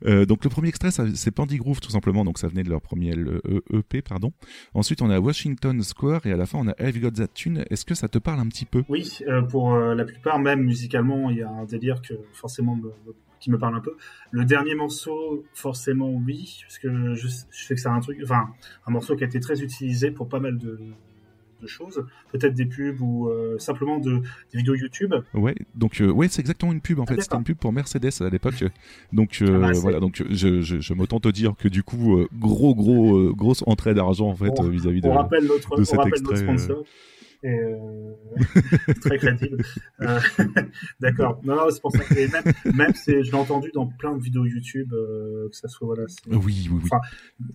Euh, 0.04 0.26
donc 0.26 0.42
le 0.42 0.50
premier 0.50 0.66
extrait, 0.66 0.90
c'est 0.90 1.30
Pandy 1.30 1.58
Groove 1.58 1.78
tout 1.78 1.92
simplement, 1.92 2.24
donc 2.24 2.38
ça 2.38 2.48
venait 2.48 2.64
de 2.64 2.70
leur 2.70 2.80
premier 2.80 3.10
L- 3.10 3.40
E- 3.44 3.62
EP, 3.72 4.02
pardon. 4.02 4.32
Ensuite 4.74 5.00
on 5.00 5.08
a 5.08 5.20
Washington 5.20 5.80
Square 5.84 6.26
et 6.26 6.32
à 6.32 6.36
la 6.36 6.44
fin 6.44 6.58
on 6.58 6.66
a 6.66 6.74
Have 6.80 6.98
Got 6.98 7.12
That 7.12 7.28
Tune. 7.28 7.64
Est-ce 7.70 7.84
que 7.84 7.94
ça 7.94 8.08
te 8.08 8.18
parle 8.18 8.40
un 8.40 8.48
petit 8.48 8.64
peu? 8.64 8.82
Oui, 8.88 9.16
euh, 9.28 9.42
pour 9.42 9.74
euh, 9.74 9.94
la 9.94 10.04
plupart, 10.04 10.40
même 10.40 10.64
musicalement, 10.64 11.30
il 11.30 11.36
y 11.36 11.42
a 11.42 11.48
un 11.48 11.66
délire 11.66 12.02
qui 12.02 13.50
me 13.52 13.58
parle 13.58 13.76
un 13.76 13.80
peu. 13.80 13.96
Le 14.32 14.44
dernier 14.44 14.74
morceau, 14.74 15.44
forcément, 15.54 16.10
oui, 16.10 16.58
parce 16.62 16.80
que 16.80 17.14
je, 17.14 17.28
je 17.28 17.64
sais 17.64 17.76
que 17.76 17.80
c'est 17.80 17.86
un 17.88 18.00
truc, 18.00 18.18
enfin, 18.24 18.48
un 18.88 18.90
morceau 18.90 19.14
qui 19.14 19.22
a 19.22 19.28
été 19.28 19.38
très 19.38 19.62
utilisé 19.62 20.10
pour 20.10 20.28
pas 20.28 20.40
mal 20.40 20.58
de, 20.58 20.80
de 21.60 21.66
choses, 21.66 22.04
peut-être 22.32 22.54
des 22.54 22.66
pubs 22.66 23.00
ou 23.00 23.28
euh, 23.28 23.58
simplement 23.58 23.98
de, 23.98 24.16
des 24.52 24.58
vidéos 24.58 24.74
YouTube. 24.74 25.14
Ouais, 25.34 25.54
donc 25.74 26.00
euh, 26.00 26.10
ouais, 26.10 26.28
c'est 26.28 26.40
exactement 26.40 26.72
une 26.72 26.80
pub 26.80 26.98
en 26.98 27.04
Ah, 27.04 27.14
fait. 27.14 27.20
C'était 27.22 27.36
une 27.36 27.44
pub 27.44 27.56
pour 27.58 27.72
Mercedes 27.72 28.10
à 28.20 28.28
l'époque. 28.28 28.64
Donc 29.12 29.38
euh, 29.42 29.56
Ah 29.62 29.72
bah, 29.72 29.78
voilà, 29.80 30.00
donc 30.00 30.22
je, 30.30 30.60
je, 30.60 30.80
je 30.80 30.94
m'autant 30.94 31.20
te 31.20 31.28
dire 31.28 31.54
que 31.58 31.68
du 31.68 31.82
coup 31.82 32.24
gros 32.34 32.74
gros 32.74 33.32
grosse 33.34 33.62
entrée 33.66 33.94
d'argent 33.94 34.28
en 34.28 34.36
fait 34.36 34.52
vis-à-vis 34.62 35.00
de. 35.00 35.08
on 35.08 35.14
rappelle 35.14 35.44
notre, 35.46 35.76
de 35.76 35.80
on 35.80 35.84
cet 35.84 35.98
rappelle 35.98 36.12
extrait, 36.12 36.36
sponsor. 36.36 36.84
Euh, 37.44 38.12
très 39.00 39.18
créative. 39.18 39.56
Euh, 40.00 40.20
D'accord. 41.00 41.40
Non, 41.44 41.56
non, 41.56 41.70
c'est 41.70 41.80
pour 41.80 41.92
ça 41.92 42.00
que 42.00 42.14
même, 42.14 42.74
même 42.74 42.92
c'est, 42.94 43.22
je 43.22 43.30
l'ai 43.30 43.36
entendu 43.36 43.70
dans 43.72 43.86
plein 43.86 44.16
de 44.16 44.22
vidéos 44.22 44.44
YouTube, 44.44 44.92
euh, 44.92 45.48
que 45.48 45.56
ça 45.56 45.68
soit 45.68 45.86
voilà. 45.86 46.04
Oui, 46.28 46.36
oui, 46.38 46.68
oui. 46.70 46.80
Enfin, 46.84 47.00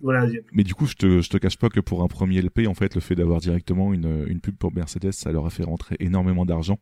voilà. 0.00 0.26
Mais 0.52 0.64
du 0.64 0.74
coup, 0.74 0.86
je 0.86 0.94
te, 0.94 1.20
je 1.20 1.28
te 1.28 1.36
cache 1.36 1.58
pas 1.58 1.68
que 1.68 1.80
pour 1.80 2.02
un 2.02 2.08
premier 2.08 2.40
LP, 2.40 2.66
en 2.66 2.74
fait, 2.74 2.94
le 2.94 3.00
fait 3.00 3.14
d'avoir 3.14 3.40
directement 3.40 3.92
une, 3.92 4.24
une 4.28 4.40
pub 4.40 4.56
pour 4.56 4.72
Mercedes, 4.72 5.12
ça 5.12 5.32
leur 5.32 5.46
a 5.46 5.50
fait 5.50 5.64
rentrer 5.64 5.96
énormément 6.00 6.44
d'argent. 6.44 6.78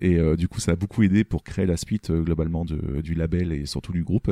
Et 0.00 0.16
euh, 0.16 0.36
du 0.36 0.48
coup, 0.48 0.60
ça 0.60 0.72
a 0.72 0.76
beaucoup 0.76 1.02
aidé 1.04 1.22
pour 1.24 1.44
créer 1.44 1.64
la 1.64 1.76
suite 1.76 2.10
euh, 2.10 2.22
globalement 2.22 2.64
de, 2.64 3.00
du 3.02 3.14
label 3.14 3.52
et 3.52 3.66
surtout 3.66 3.92
du 3.92 4.02
groupe. 4.02 4.30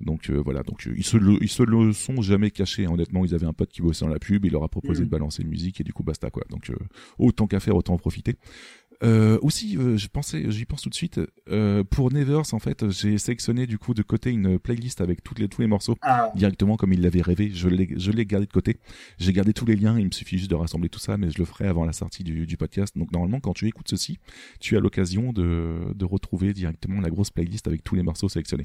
Donc 0.00 0.30
euh, 0.30 0.40
voilà, 0.42 0.62
donc 0.62 0.86
euh, 0.86 0.94
ils 0.96 1.04
se 1.04 1.16
le, 1.18 1.36
ils 1.42 1.48
se 1.50 1.62
le 1.62 1.92
sont 1.92 2.22
jamais 2.22 2.50
cachés. 2.50 2.86
Honnêtement, 2.86 3.24
ils 3.24 3.34
avaient 3.34 3.46
un 3.46 3.52
pote 3.52 3.70
qui 3.70 3.82
bossait 3.82 4.04
dans 4.04 4.10
la 4.10 4.18
pub, 4.18 4.44
il 4.46 4.52
leur 4.52 4.64
a 4.64 4.68
proposé 4.68 5.00
Mhm. 5.02 5.06
de 5.06 5.10
balancer 5.10 5.42
une 5.42 5.48
musique 5.48 5.80
et 5.80 5.84
du 5.84 5.92
coup 5.92 6.02
basta 6.02 6.30
quoi. 6.30 6.44
Donc 6.50 6.70
euh, 6.70 6.76
autant 7.18 7.46
qu'à 7.46 7.60
faire, 7.60 7.76
autant 7.76 7.92
en 7.94 7.98
profiter. 7.98 8.36
Euh, 9.02 9.38
aussi, 9.42 9.76
euh, 9.76 9.96
je 9.96 10.08
pensais, 10.08 10.50
j'y 10.50 10.64
pense 10.64 10.82
tout 10.82 10.88
de 10.88 10.94
suite. 10.94 11.20
Euh, 11.50 11.84
pour 11.84 12.12
Nevers, 12.12 12.54
en 12.54 12.58
fait, 12.58 12.90
j'ai 12.90 13.18
sélectionné 13.18 13.66
du 13.66 13.78
coup 13.78 13.94
de 13.94 14.02
côté 14.02 14.30
une 14.30 14.58
playlist 14.58 15.00
avec 15.00 15.22
toutes 15.22 15.38
les 15.38 15.48
tous 15.48 15.60
les 15.60 15.66
morceaux 15.66 15.96
Ah, 16.02 16.30
directement 16.34 16.76
comme 16.76 16.92
il 16.92 17.02
l'avait 17.02 17.22
rêvé. 17.22 17.50
Je 17.52 17.68
l'ai, 17.68 17.88
je 17.96 18.10
l'ai 18.10 18.26
gardé 18.26 18.46
de 18.46 18.52
côté. 18.52 18.78
J'ai 19.18 19.32
gardé 19.32 19.52
tous 19.52 19.66
les 19.66 19.76
liens. 19.76 19.98
Il 19.98 20.06
me 20.06 20.10
suffit 20.12 20.38
juste 20.38 20.50
de 20.50 20.54
rassembler 20.54 20.88
tout 20.88 20.98
ça, 20.98 21.16
mais 21.16 21.30
je 21.30 21.38
le 21.38 21.44
ferai 21.44 21.66
avant 21.66 21.84
la 21.84 21.92
sortie 21.92 22.24
du, 22.24 22.46
du 22.46 22.56
podcast. 22.56 22.96
Donc 22.96 23.12
normalement, 23.12 23.40
quand 23.40 23.52
tu 23.52 23.66
écoutes 23.66 23.88
ceci, 23.88 24.18
tu 24.60 24.76
as 24.76 24.80
l'occasion 24.80 25.32
de, 25.32 25.92
de 25.94 26.04
retrouver 26.04 26.52
directement 26.52 27.00
la 27.00 27.10
grosse 27.10 27.30
playlist 27.30 27.66
avec 27.66 27.84
tous 27.84 27.94
les 27.94 28.02
morceaux 28.02 28.28
sélectionnés. 28.28 28.64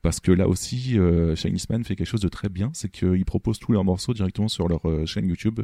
Ça. 0.00 0.02
Parce 0.02 0.20
que 0.20 0.32
là 0.32 0.48
aussi, 0.48 0.98
euh, 0.98 1.34
Chinese 1.36 1.68
Man 1.70 1.84
fait 1.84 1.96
quelque 1.96 2.06
chose 2.06 2.20
de 2.20 2.28
très 2.28 2.48
bien, 2.48 2.70
c'est 2.72 2.88
qu'ils 2.90 3.24
proposent 3.24 3.58
tous 3.58 3.72
leurs 3.72 3.84
morceaux 3.84 4.14
directement 4.14 4.48
sur 4.48 4.68
leur 4.68 4.88
euh, 4.88 5.06
chaîne 5.06 5.26
YouTube. 5.28 5.60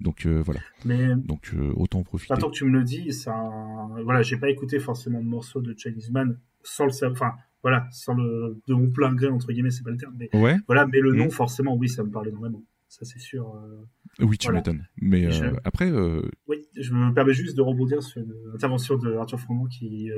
Donc 0.00 0.26
euh, 0.26 0.40
voilà. 0.44 0.60
Mais 0.84 1.14
Donc 1.16 1.52
euh, 1.54 1.72
autant 1.76 2.00
en 2.00 2.02
profiter. 2.04 2.32
Maintenant 2.32 2.50
que 2.50 2.56
tu 2.56 2.64
me 2.64 2.70
le 2.78 2.84
dis, 2.84 3.08
un... 3.26 4.02
voilà, 4.04 4.22
j'ai 4.22 4.36
pas 4.36 4.48
écouté 4.50 4.78
forcément 4.78 5.20
de 5.20 5.26
morceaux 5.28 5.60
de 5.60 5.74
Chinese 5.76 6.10
Man 6.10 6.38
sans 6.62 6.84
le 6.84 6.90
savoir, 6.90 7.12
enfin 7.12 7.32
voilà, 7.62 7.86
sans 7.90 8.14
le 8.14 8.60
de 8.66 8.74
mon 8.74 8.90
plein 8.90 9.14
gré 9.14 9.28
entre 9.28 9.52
guillemets, 9.52 9.70
c'est 9.70 9.82
pas 9.84 9.90
le 9.90 9.96
terme, 9.96 10.14
mais 10.18 10.28
Ouais. 10.34 10.56
voilà, 10.66 10.86
mais 10.86 11.00
le 11.00 11.12
Mhm. 11.12 11.18
nom 11.18 11.30
forcément, 11.30 11.74
oui, 11.76 11.88
ça 11.88 12.02
me 12.04 12.10
parlait 12.10 12.30
énormément. 12.30 12.62
Ça 12.90 13.04
c'est 13.04 13.20
sûr. 13.20 13.54
euh. 13.54 13.84
Oui, 14.24 14.36
tu 14.36 14.48
Voilà. 14.48 14.58
m'étonnes. 14.58 14.84
Mais 15.00 15.24
euh, 15.26 15.30
Je- 15.30 15.44
après, 15.64 15.88
euh, 15.90 16.22
Oui, 16.48 16.58
je 16.76 16.92
me 16.92 17.14
permets 17.14 17.32
juste 17.32 17.56
de 17.56 17.62
rebondir 17.62 18.02
sur 18.02 18.20
l'intervention 18.52 18.96
de 18.98 19.14
Arthur 19.14 19.38
Froment 19.38 19.66
qui 19.66 20.10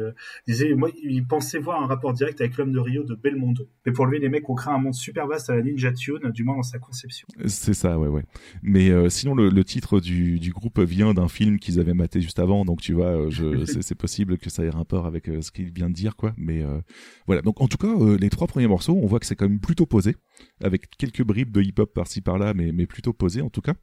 disait, 0.49 0.73
moi, 0.75 0.89
il 1.05 1.27
pensait 1.27 1.59
voir 1.59 1.83
un 1.83 1.87
rapport 1.87 2.15
direct 2.15 2.41
avec 2.41 2.57
l'homme 2.57 2.73
de 2.73 2.79
Rio 2.81 3.05
de 3.05 3.15
Belmondo. 3.15 3.69
Mais 3.85 3.93
pour 3.93 4.07
lui, 4.07 4.19
les 4.21 4.31
mecs 4.31 4.49
ont 4.49 4.55
créé 4.55 4.73
un 4.73 4.79
monde 4.79 4.95
super 4.95 5.27
vaste 5.27 5.51
à 5.51 5.57
la 5.57 5.63
Ninja 5.63 5.93
Tune, 5.93 6.31
du 6.33 6.45
moins 6.45 6.57
dans 6.57 6.63
sa 6.63 6.79
conception. 6.79 7.29
C'est 7.45 7.75
ça, 7.75 7.99
ouais, 7.99 8.09
ouais. 8.09 8.25
Mais 8.63 9.11
sinon, 9.11 9.35
le, 9.35 9.51
le 9.51 9.65
titre 9.65 10.01
du, 10.01 10.41
du 10.41 10.51
groupe 10.53 10.81
vient 10.81 11.13
d'un 11.13 11.29
film 11.29 11.59
qu'ils 11.59 11.79
avaient 11.79 11.93
maté 11.95 12.23
juste 12.23 12.39
avant, 12.39 12.65
donc 12.65 12.81
tu 12.81 12.95
vois, 12.95 13.29
c'est, 13.83 13.95
possible 13.95 14.39
que 14.39 14.49
ça 14.49 14.65
ait 14.65 14.71
rapport 14.71 15.05
avec 15.05 15.27
ce 15.27 15.51
qu'il 15.53 15.71
vient 15.71 15.91
de 15.91 15.95
dire, 15.95 16.17
quoi. 16.17 16.33
Mais 16.39 16.63
euh, 16.63 16.81
voilà. 17.27 17.43
Donc, 17.43 17.61
en 17.61 17.69
tout 17.69 17.77
cas, 17.77 17.89
euh, 17.95 18.17
les 18.19 18.31
trois 18.31 18.47
premiers 18.47 18.67
morceaux, 18.69 18.99
on 19.01 19.07
voit 19.07 19.21
que 19.21 19.27
c'est 19.27 19.37
quand 19.37 19.49
même 19.49 19.61
plutôt 19.61 19.85
posé, 19.85 20.17
avec 20.65 20.89
quelques 20.97 21.23
bribes 21.23 21.51
de 21.53 21.61
hip-hop 21.61 21.93
par-ci 21.93 22.23
par-là, 22.23 22.55
mais, 22.55 22.62
mais 22.71 22.87
plutôt 22.87 23.13
posé 23.13 23.43
en 23.43 23.51
tout 23.51 23.63
cas. 23.63 23.75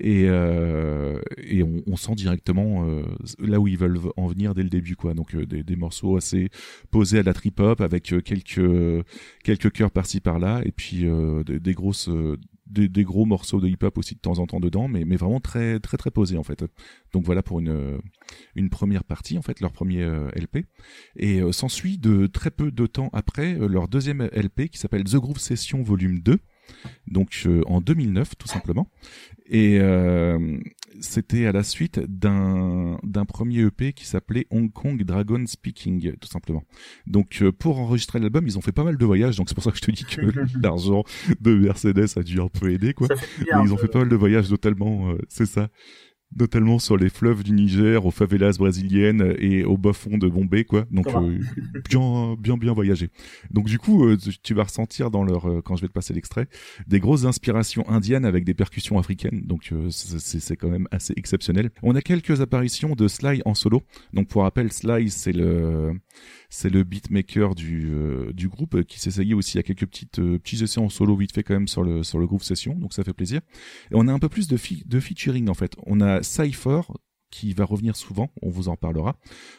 Et, 0.00 0.24
euh, 0.26 1.20
et 1.36 1.62
on, 1.62 1.82
on 1.86 1.96
sent 1.96 2.14
directement 2.14 2.86
euh, 2.86 3.02
là 3.38 3.60
où 3.60 3.68
ils 3.68 3.78
veulent 3.78 3.98
en 4.16 4.26
venir 4.26 4.54
dès 4.54 4.62
le 4.62 4.68
début, 4.68 4.96
quoi. 4.96 5.14
Donc, 5.14 5.34
euh, 5.34 5.46
des, 5.46 5.62
des 5.62 5.76
morceaux 5.76 6.16
assez 6.16 6.50
posés 6.90 7.18
à 7.18 7.22
la 7.22 7.34
trip-hop, 7.34 7.80
avec 7.80 8.12
euh, 8.12 8.20
quelques 8.20 9.04
quelques 9.44 9.72
chœurs 9.72 9.90
par-ci 9.90 10.20
par-là, 10.20 10.62
et 10.64 10.72
puis 10.72 11.06
des, 11.46 11.74
grosses 11.74 12.10
des, 12.66 13.04
gros 13.04 13.24
morceaux 13.26 13.60
de 13.60 13.68
hip-hop 13.68 13.96
aussi 13.98 14.14
de 14.14 14.20
temps 14.20 14.38
en 14.38 14.46
temps 14.46 14.60
dedans, 14.60 14.88
mais, 14.88 15.04
mais 15.04 15.16
vraiment 15.16 15.40
très 15.40 15.78
très 15.78 15.96
très 15.96 16.10
posé 16.10 16.36
en 16.36 16.42
fait. 16.42 16.64
Donc 17.12 17.24
voilà 17.24 17.42
pour 17.42 17.60
une 17.60 18.00
une 18.54 18.70
première 18.70 19.04
partie 19.04 19.38
en 19.38 19.42
fait, 19.42 19.60
leur 19.60 19.72
premier 19.72 20.04
LP. 20.34 20.66
Et 21.16 21.40
s'ensuit 21.52 21.98
de 21.98 22.26
très 22.26 22.50
peu 22.50 22.70
de 22.70 22.86
temps 22.86 23.10
après 23.12 23.54
leur 23.54 23.88
deuxième 23.88 24.28
LP 24.32 24.68
qui 24.68 24.78
s'appelle 24.78 25.04
The 25.04 25.16
Groove 25.16 25.38
Session 25.38 25.82
Volume 25.82 26.20
2. 26.20 26.38
Donc 27.06 27.42
euh, 27.46 27.62
en 27.66 27.80
2009 27.80 28.36
tout 28.38 28.48
simplement. 28.48 28.88
Et 29.48 29.78
euh, 29.80 30.58
c'était 31.00 31.46
à 31.46 31.52
la 31.52 31.62
suite 31.62 32.00
d'un 32.00 32.98
d'un 33.02 33.24
premier 33.24 33.60
EP 33.60 33.92
qui 33.92 34.04
s'appelait 34.04 34.46
Hong 34.50 34.72
Kong 34.72 35.02
Dragon 35.04 35.44
Speaking 35.46 36.16
tout 36.16 36.28
simplement. 36.28 36.64
Donc 37.06 37.38
euh, 37.42 37.52
pour 37.52 37.78
enregistrer 37.78 38.18
l'album, 38.18 38.46
ils 38.46 38.58
ont 38.58 38.60
fait 38.60 38.72
pas 38.72 38.84
mal 38.84 38.96
de 38.96 39.04
voyages, 39.04 39.36
donc 39.36 39.48
c'est 39.48 39.54
pour 39.54 39.64
ça 39.64 39.70
que 39.70 39.76
je 39.76 39.82
te 39.82 39.90
dis 39.90 40.04
que 40.04 40.20
l'argent 40.62 41.04
de 41.40 41.54
Mercedes 41.54 42.16
a 42.16 42.22
dû 42.22 42.40
un 42.40 42.48
peu 42.48 42.72
aider 42.72 42.92
quoi. 42.92 43.08
Mais 43.38 43.44
bien. 43.44 43.64
ils 43.64 43.72
ont 43.72 43.76
fait 43.76 43.88
pas 43.88 44.00
mal 44.00 44.08
de 44.08 44.16
voyages, 44.16 44.50
notamment, 44.50 45.10
euh, 45.10 45.18
c'est 45.28 45.46
ça, 45.46 45.68
notamment 46.34 46.78
sur 46.78 46.96
les 46.96 47.08
fleuves 47.08 47.42
du 47.42 47.52
Niger, 47.52 48.04
aux 48.04 48.10
favelas 48.10 48.56
brésiliennes 48.58 49.34
et 49.38 49.64
au 49.64 49.78
bas 49.78 49.92
fond 49.92 50.18
de 50.18 50.28
Bombay, 50.28 50.64
quoi. 50.64 50.84
Donc 50.90 51.06
euh, 51.08 51.38
bien, 51.88 52.36
bien, 52.38 52.56
bien 52.56 52.72
voyagé. 52.72 53.10
Donc 53.50 53.66
du 53.66 53.78
coup, 53.78 54.04
euh, 54.04 54.16
tu 54.42 54.54
vas 54.54 54.64
ressentir 54.64 55.10
dans 55.10 55.24
leur, 55.24 55.48
euh, 55.48 55.62
quand 55.62 55.76
je 55.76 55.82
vais 55.82 55.88
te 55.88 55.92
passer 55.92 56.12
l'extrait, 56.14 56.48
des 56.86 57.00
grosses 57.00 57.24
inspirations 57.24 57.88
indiennes 57.88 58.24
avec 58.24 58.44
des 58.44 58.54
percussions 58.54 58.98
africaines. 58.98 59.42
Donc 59.46 59.70
euh, 59.72 59.88
c'est 59.90 60.56
quand 60.56 60.68
même 60.68 60.88
assez 60.90 61.14
exceptionnel. 61.16 61.70
On 61.82 61.94
a 61.94 62.02
quelques 62.02 62.40
apparitions 62.40 62.94
de 62.94 63.08
Sly 63.08 63.42
en 63.44 63.54
solo. 63.54 63.82
Donc 64.12 64.28
pour 64.28 64.42
rappel, 64.42 64.72
Sly 64.72 65.10
c'est 65.10 65.32
le 65.32 65.92
c'est 66.48 66.70
le 66.70 66.84
beatmaker 66.84 67.54
du 67.54 67.90
euh, 67.92 68.32
du 68.32 68.48
groupe 68.48 68.76
euh, 68.76 68.82
qui 68.82 69.00
s'essayait 69.00 69.34
aussi 69.34 69.58
à 69.58 69.62
quelques 69.62 69.86
petites 69.86 70.18
euh, 70.18 70.38
petits 70.38 70.62
essais 70.62 70.80
en 70.80 70.88
solo 70.88 71.16
vite 71.16 71.32
fait 71.34 71.42
quand 71.42 71.54
même 71.54 71.68
sur 71.68 71.82
le 71.82 72.02
sur 72.02 72.18
le 72.18 72.26
groove 72.26 72.42
session. 72.42 72.74
Donc 72.74 72.92
ça 72.92 73.04
fait 73.04 73.12
plaisir. 73.12 73.40
Et 73.90 73.94
on 73.94 74.06
a 74.08 74.12
un 74.12 74.18
peu 74.18 74.28
plus 74.28 74.48
de, 74.48 74.56
fi- 74.56 74.82
de 74.86 75.00
featuring 75.00 75.48
en 75.48 75.54
fait. 75.54 75.74
On 75.86 76.00
a 76.00 76.22
Cypher 76.22 76.80
qui 77.30 77.52
va 77.52 77.64
revenir 77.64 77.96
souvent, 77.96 78.30
on 78.42 78.50
vous 78.50 78.68
en 78.68 78.76
parlera. 78.76 79.16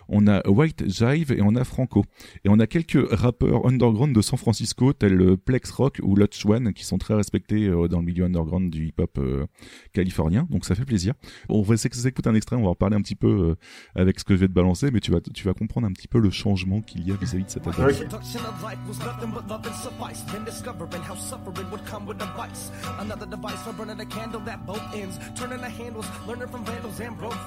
On 0.07 0.27
a 0.27 0.47
White 0.47 0.87
Jive 0.87 1.31
et 1.31 1.41
on 1.41 1.55
a 1.55 1.63
Franco. 1.63 2.05
Et 2.43 2.49
on 2.49 2.59
a 2.59 2.67
quelques 2.67 3.11
rappeurs 3.11 3.65
underground 3.65 4.15
de 4.15 4.21
San 4.21 4.37
Francisco 4.37 4.93
tels 4.93 5.21
euh, 5.21 5.37
Plex 5.37 5.69
Rock 5.71 5.99
ou 6.01 6.15
Lutch 6.15 6.45
One 6.45 6.73
qui 6.73 6.85
sont 6.85 6.97
très 6.97 7.13
respectés 7.13 7.67
euh, 7.67 7.87
dans 7.87 7.99
le 7.99 8.05
milieu 8.05 8.25
underground 8.25 8.71
du 8.71 8.87
hip-hop 8.87 9.17
euh, 9.17 9.45
californien. 9.93 10.47
Donc 10.49 10.65
ça 10.65 10.75
fait 10.75 10.85
plaisir. 10.85 11.13
On 11.49 11.61
va 11.61 11.75
essayer 11.75 11.89
d'écouter 11.89 12.29
un 12.29 12.35
extrait, 12.35 12.55
on 12.55 12.61
va 12.61 12.67
en 12.67 12.71
reparler 12.71 12.95
un 12.95 13.01
petit 13.01 13.15
peu 13.15 13.55
avec 13.95 14.19
ce 14.19 14.23
que 14.23 14.35
je 14.35 14.41
vais 14.41 14.47
te 14.47 14.53
balancer, 14.53 14.91
mais 14.91 14.99
tu 14.99 15.11
vas, 15.11 15.21
tu 15.21 15.45
vas 15.45 15.53
comprendre 15.53 15.87
un 15.87 15.91
petit 15.91 16.07
peu 16.07 16.19
le 16.19 16.29
changement 16.29 16.81
qu'il 16.81 17.07
y 17.07 17.11
a 17.11 17.15
vis-à-vis 17.15 17.45
de 17.45 17.49
cet 17.49 17.67
album. 17.67 17.85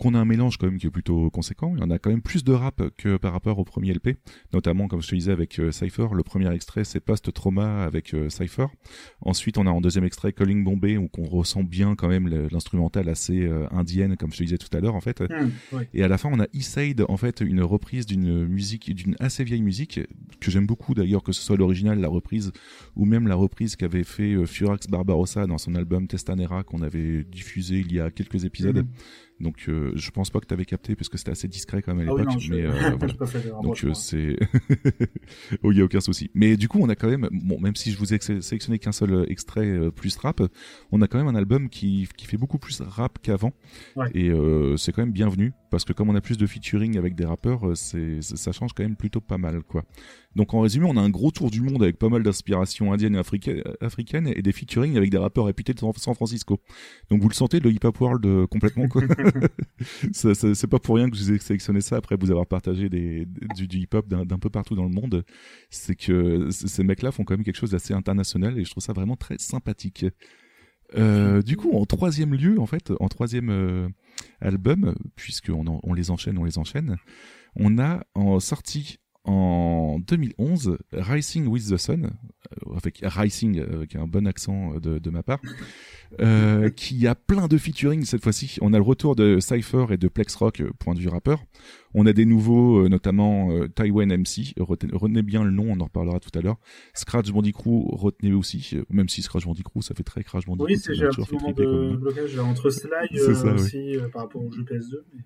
Donc 0.00 0.12
on 0.12 0.14
a 0.14 0.18
un 0.18 0.24
mélange 0.24 0.56
quand 0.56 0.66
même 0.66 0.78
qui 0.78 0.86
est 0.86 0.90
plutôt 0.90 1.28
conséquent. 1.28 1.74
Il 1.76 1.80
y 1.80 1.82
en 1.82 1.90
a 1.90 1.98
quand 1.98 2.08
même 2.08 2.22
plus 2.22 2.42
de 2.42 2.52
rap 2.52 2.82
que 2.96 3.18
par 3.18 3.32
rapport 3.32 3.58
au 3.58 3.64
premier 3.64 3.92
LP, 3.92 4.16
notamment 4.54 4.88
comme 4.88 5.02
je 5.02 5.08
te 5.08 5.14
disais 5.14 5.30
avec 5.30 5.58
euh, 5.58 5.72
Cypher. 5.72 6.06
Le 6.14 6.22
premier 6.22 6.50
extrait 6.54 6.84
c'est 6.84 7.00
Post 7.00 7.30
Trauma 7.34 7.84
avec 7.84 8.14
euh, 8.14 8.30
Cypher. 8.30 8.68
Ensuite 9.20 9.58
on 9.58 9.66
a 9.66 9.70
en 9.70 9.82
deuxième 9.82 10.04
extrait 10.04 10.32
Calling 10.32 10.64
Bombay 10.64 10.96
où 10.96 11.10
on 11.18 11.24
ressent 11.24 11.62
bien 11.62 11.96
quand 11.96 12.08
même 12.08 12.28
l'instrumental 12.50 13.10
assez 13.10 13.42
euh, 13.42 13.66
indienne 13.72 14.16
comme 14.16 14.32
je 14.32 14.38
te 14.38 14.42
disais 14.44 14.56
tout 14.56 14.74
à 14.74 14.80
l'heure 14.80 14.94
en 14.94 15.02
fait. 15.02 15.20
Ouais. 15.20 15.88
Et 15.92 16.02
à 16.02 16.08
la 16.08 16.18
fin, 16.18 16.30
on 16.32 16.40
a 16.40 16.46
Eastside, 16.52 17.04
en 17.08 17.16
fait, 17.16 17.40
une 17.40 17.62
reprise 17.62 18.06
d'une 18.06 18.46
musique, 18.46 18.94
d'une 18.94 19.16
assez 19.20 19.44
vieille 19.44 19.62
musique, 19.62 20.00
que 20.40 20.50
j'aime 20.50 20.66
beaucoup 20.66 20.94
d'ailleurs, 20.94 21.22
que 21.22 21.32
ce 21.32 21.42
soit 21.42 21.56
l'original, 21.56 22.00
la 22.00 22.08
reprise, 22.08 22.52
ou 22.96 23.04
même 23.04 23.28
la 23.28 23.34
reprise 23.34 23.76
qu'avait 23.76 24.04
fait 24.04 24.32
euh, 24.32 24.46
Furax 24.46 24.86
Barbarossa 24.88 25.46
dans 25.46 25.58
son 25.58 25.74
album 25.74 26.06
Testanera, 26.06 26.62
qu'on 26.62 26.82
avait 26.82 27.24
diffusé 27.24 27.80
il 27.80 27.92
y 27.92 28.00
a 28.00 28.10
quelques 28.10 28.44
épisodes. 28.44 28.78
Mhm. 28.78 28.88
Donc, 29.40 29.64
euh, 29.68 29.92
je 29.94 30.10
pense 30.10 30.28
pas 30.30 30.38
que 30.40 30.46
t'avais 30.46 30.64
capté, 30.66 30.94
parce 30.94 31.08
que 31.08 31.16
c'était 31.16 31.30
assez 31.30 31.48
discret 31.48 31.80
quand 31.82 31.94
même 31.94 32.08
à 32.08 32.12
Ah 32.12 32.14
oui, 32.14 32.20
l'époque, 32.20 32.42
mais 32.50 32.62
euh, 32.66 32.70
voilà. 32.98 33.62
Donc 33.62 33.84
euh, 33.84 33.94
c'est, 33.94 34.36
oh, 35.62 35.72
il 35.72 35.78
y 35.78 35.80
a 35.80 35.84
aucun 35.84 36.00
souci. 36.00 36.30
Mais 36.34 36.56
du 36.56 36.68
coup, 36.68 36.78
on 36.80 36.88
a 36.88 36.94
quand 36.94 37.08
même, 37.08 37.28
bon, 37.32 37.58
même 37.60 37.76
si 37.76 37.90
je 37.92 37.98
vous 37.98 38.12
ai 38.14 38.18
sé- 38.20 38.42
sélectionné 38.42 38.78
qu'un 38.78 38.92
seul 38.92 39.12
euh, 39.12 39.24
extrait 39.30 39.66
euh, 39.66 39.90
plus 39.90 40.16
rap, 40.16 40.42
on 40.92 41.00
a 41.02 41.06
quand 41.08 41.18
même 41.18 41.28
un 41.28 41.34
album 41.34 41.68
qui 41.68 42.08
qui 42.16 42.26
fait 42.26 42.36
beaucoup 42.36 42.58
plus 42.58 42.80
rap 42.80 43.18
qu'avant. 43.22 43.52
Ouais. 43.96 44.10
Et 44.14 44.30
euh, 44.30 44.76
c'est 44.76 44.92
quand 44.92 45.02
même 45.02 45.12
bienvenu 45.12 45.52
parce 45.70 45.84
que 45.84 45.92
comme 45.92 46.08
on 46.10 46.14
a 46.14 46.20
plus 46.20 46.36
de 46.36 46.46
featuring 46.46 46.98
avec 46.98 47.14
des 47.14 47.24
rappeurs, 47.24 47.76
c'est- 47.76 48.20
ça 48.22 48.52
change 48.52 48.72
quand 48.74 48.82
même 48.82 48.96
plutôt 48.96 49.20
pas 49.20 49.38
mal, 49.38 49.62
quoi. 49.62 49.84
Donc 50.36 50.54
en 50.54 50.60
résumé, 50.60 50.86
on 50.88 50.96
a 50.96 51.00
un 51.00 51.10
gros 51.10 51.30
tour 51.30 51.50
du 51.50 51.60
monde 51.60 51.82
avec 51.82 51.98
pas 51.98 52.08
mal 52.08 52.22
d'inspirations 52.22 52.92
indiennes 52.92 53.16
et 53.16 53.18
africaines, 53.18 53.62
africaines 53.80 54.28
et 54.28 54.42
des 54.42 54.52
featuring 54.52 54.96
avec 54.96 55.10
des 55.10 55.18
rappeurs 55.18 55.46
réputés 55.46 55.74
de 55.74 55.80
San 55.80 56.14
Francisco. 56.14 56.60
Donc 57.10 57.20
vous 57.20 57.28
le 57.28 57.34
sentez, 57.34 57.58
le 57.58 57.70
hip 57.72 57.80
hop 57.84 58.00
world 58.00 58.24
euh, 58.26 58.46
complètement, 58.46 58.86
quoi. 58.88 59.02
C'est 60.12 60.66
pas 60.68 60.78
pour 60.78 60.96
rien 60.96 61.10
que 61.10 61.16
je 61.16 61.22
vous 61.22 61.32
ai 61.32 61.38
sélectionné 61.38 61.80
ça 61.80 61.96
après 61.96 62.16
vous 62.16 62.30
avoir 62.30 62.46
partagé 62.46 62.88
des, 62.88 63.26
du, 63.56 63.66
du 63.66 63.78
hip-hop 63.78 64.06
d'un 64.08 64.38
peu 64.38 64.50
partout 64.50 64.76
dans 64.76 64.84
le 64.84 64.90
monde. 64.90 65.24
C'est 65.68 65.96
que 65.96 66.48
ces 66.50 66.84
mecs-là 66.84 67.10
font 67.10 67.24
quand 67.24 67.34
même 67.34 67.44
quelque 67.44 67.56
chose 67.58 67.72
d'assez 67.72 67.94
international 67.94 68.58
et 68.58 68.64
je 68.64 68.70
trouve 68.70 68.82
ça 68.82 68.92
vraiment 68.92 69.16
très 69.16 69.38
sympathique. 69.38 70.06
Euh, 70.96 71.42
du 71.42 71.56
coup, 71.56 71.72
en 71.72 71.86
troisième 71.86 72.34
lieu, 72.34 72.60
en 72.60 72.66
fait, 72.66 72.92
en 73.00 73.08
troisième 73.08 73.50
euh, 73.50 73.88
album, 74.40 74.94
puisqu'on 75.16 75.80
on 75.82 75.92
les 75.94 76.10
enchaîne, 76.10 76.38
on 76.38 76.44
les 76.44 76.58
enchaîne, 76.58 76.96
on 77.56 77.78
a 77.78 78.04
en 78.14 78.40
sorti 78.40 78.98
en 79.24 79.98
2011 80.00 80.78
Rising 80.92 81.46
with 81.46 81.68
the 81.70 81.76
Sun, 81.76 82.04
euh, 82.06 82.74
avec 82.74 83.00
Rising 83.02 83.58
euh, 83.58 83.74
avec 83.74 83.94
un 83.94 84.06
bon 84.06 84.26
accent 84.26 84.74
euh, 84.74 84.80
de, 84.80 84.98
de 84.98 85.10
ma 85.10 85.22
part, 85.22 85.40
euh, 86.20 86.68
qui 86.76 87.06
a 87.06 87.14
plein 87.14 87.46
de 87.46 87.58
featuring 87.58 88.04
cette 88.04 88.22
fois-ci. 88.22 88.56
On 88.62 88.72
a 88.72 88.78
le 88.78 88.82
retour 88.82 89.16
de 89.16 89.38
Cypher 89.38 89.86
et 89.90 89.98
de 89.98 90.08
Plex 90.08 90.34
Rock, 90.36 90.62
point 90.78 90.94
de 90.94 91.00
vue 91.00 91.08
rappeur. 91.08 91.44
On 91.92 92.06
a 92.06 92.12
des 92.12 92.24
nouveaux, 92.24 92.88
notamment 92.88 93.50
euh, 93.50 93.68
Taiwan 93.68 94.08
MC. 94.10 94.54
Retenez, 94.58 94.92
retenez 94.94 95.22
bien 95.22 95.44
le 95.44 95.50
nom, 95.50 95.66
on 95.70 95.80
en 95.80 95.84
reparlera 95.84 96.18
tout 96.18 96.36
à 96.38 96.40
l'heure. 96.42 96.58
Scratch 96.94 97.30
Bandicoot, 97.30 97.88
retenez 97.92 98.32
aussi, 98.32 98.78
même 98.88 99.08
si 99.08 99.20
Scratch 99.22 99.44
Bandicoot, 99.44 99.82
ça 99.82 99.94
fait 99.94 100.02
très 100.02 100.24
Crash 100.24 100.46
Bandicoot. 100.46 100.66
Oui, 100.66 100.78
c'est 100.78 100.92
un 100.92 101.10
petit 101.10 101.34
moment 101.34 101.52
de 101.52 101.96
blocage 101.96 102.38
entre 102.38 102.70
Sly 102.70 102.90
euh, 103.18 103.34
ça, 103.34 103.52
aussi 103.52 103.96
par 104.12 104.22
rapport 104.22 104.42
au 104.42 104.50
jeu 104.50 104.62
PS2. 104.62 104.96
mais- 105.12 105.20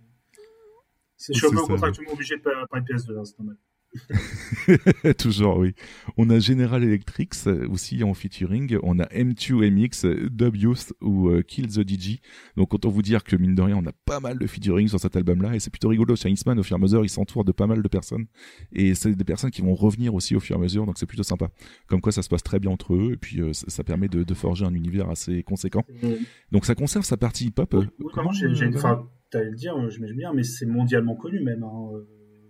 C'est- 1.16 1.32
Je 1.32 1.38
suis 1.38 1.46
un 1.46 1.50
peu 1.50 1.56
ça, 1.58 1.62
contractuellement 1.68 2.12
obligé 2.12 2.36
de 2.36 2.42
pas- 2.42 2.66
parler 2.68 2.84
de 2.88 2.92
PS2, 2.94 3.16
hein, 3.18 3.24
c'est 3.24 3.38
normal. 3.38 3.56
Toujours, 5.18 5.58
oui. 5.58 5.74
On 6.16 6.30
a 6.30 6.38
General 6.38 6.82
Electric 6.82 7.32
euh, 7.46 7.68
aussi 7.68 8.02
en 8.02 8.14
featuring. 8.14 8.76
On 8.82 8.98
a 8.98 9.04
M2MX, 9.06 10.06
euh, 10.06 10.28
Dub 10.30 10.56
Youth 10.56 10.92
ou 11.00 11.28
euh, 11.28 11.42
Kill 11.42 11.68
the 11.68 11.88
DJ. 11.88 12.20
Donc 12.56 12.74
autant 12.74 12.88
vous 12.90 13.02
dire 13.02 13.24
que 13.24 13.36
mine 13.36 13.54
de 13.54 13.62
rien, 13.62 13.76
on 13.76 13.86
a 13.86 13.92
pas 14.04 14.20
mal 14.20 14.38
de 14.38 14.46
featuring 14.46 14.88
sur 14.88 14.98
cet 15.00 15.16
album-là 15.16 15.54
et 15.54 15.60
c'est 15.60 15.70
plutôt 15.70 15.88
rigolo. 15.88 16.16
Shinesman, 16.16 16.58
au 16.58 16.62
fur 16.62 16.76
et 16.76 16.78
à 16.78 16.82
mesure, 16.82 17.04
il 17.04 17.08
s'entoure 17.08 17.44
de 17.44 17.52
pas 17.52 17.66
mal 17.66 17.82
de 17.82 17.88
personnes 17.88 18.26
et 18.72 18.94
c'est 18.94 19.14
des 19.14 19.24
personnes 19.24 19.50
qui 19.50 19.62
vont 19.62 19.74
revenir 19.74 20.14
aussi 20.14 20.34
au 20.36 20.40
fur 20.40 20.56
et 20.56 20.58
à 20.58 20.62
mesure. 20.62 20.86
Donc 20.86 20.98
c'est 20.98 21.06
plutôt 21.06 21.22
sympa. 21.22 21.48
Comme 21.86 22.00
quoi, 22.00 22.12
ça 22.12 22.22
se 22.22 22.28
passe 22.28 22.42
très 22.42 22.58
bien 22.60 22.70
entre 22.70 22.94
eux 22.94 23.12
et 23.12 23.16
puis 23.16 23.40
euh, 23.40 23.52
ça, 23.52 23.66
ça 23.68 23.84
permet 23.84 24.08
de, 24.08 24.22
de 24.24 24.34
forger 24.34 24.64
un 24.64 24.74
univers 24.74 25.08
assez 25.10 25.42
conséquent. 25.42 25.84
Euh, 26.04 26.16
Donc 26.52 26.64
ça 26.66 26.74
conserve 26.74 27.04
sa 27.04 27.16
partie 27.16 27.46
hip-hop. 27.46 27.74
Oui, 27.74 27.84
euh, 27.84 27.86
oui, 28.00 28.06
comment, 28.12 28.32
j'ai 28.32 28.46
une. 28.46 28.54
euh, 28.74 28.76
Enfin, 28.76 29.06
t'allais 29.30 29.50
le 29.50 29.56
dire, 29.56 29.76
euh, 29.76 29.88
j'imagine 29.90 30.16
bien, 30.16 30.32
mais 30.34 30.42
c'est 30.42 30.66
mondialement 30.66 31.14
connu 31.16 31.40
même. 31.40 31.62
Hein. 31.62 31.88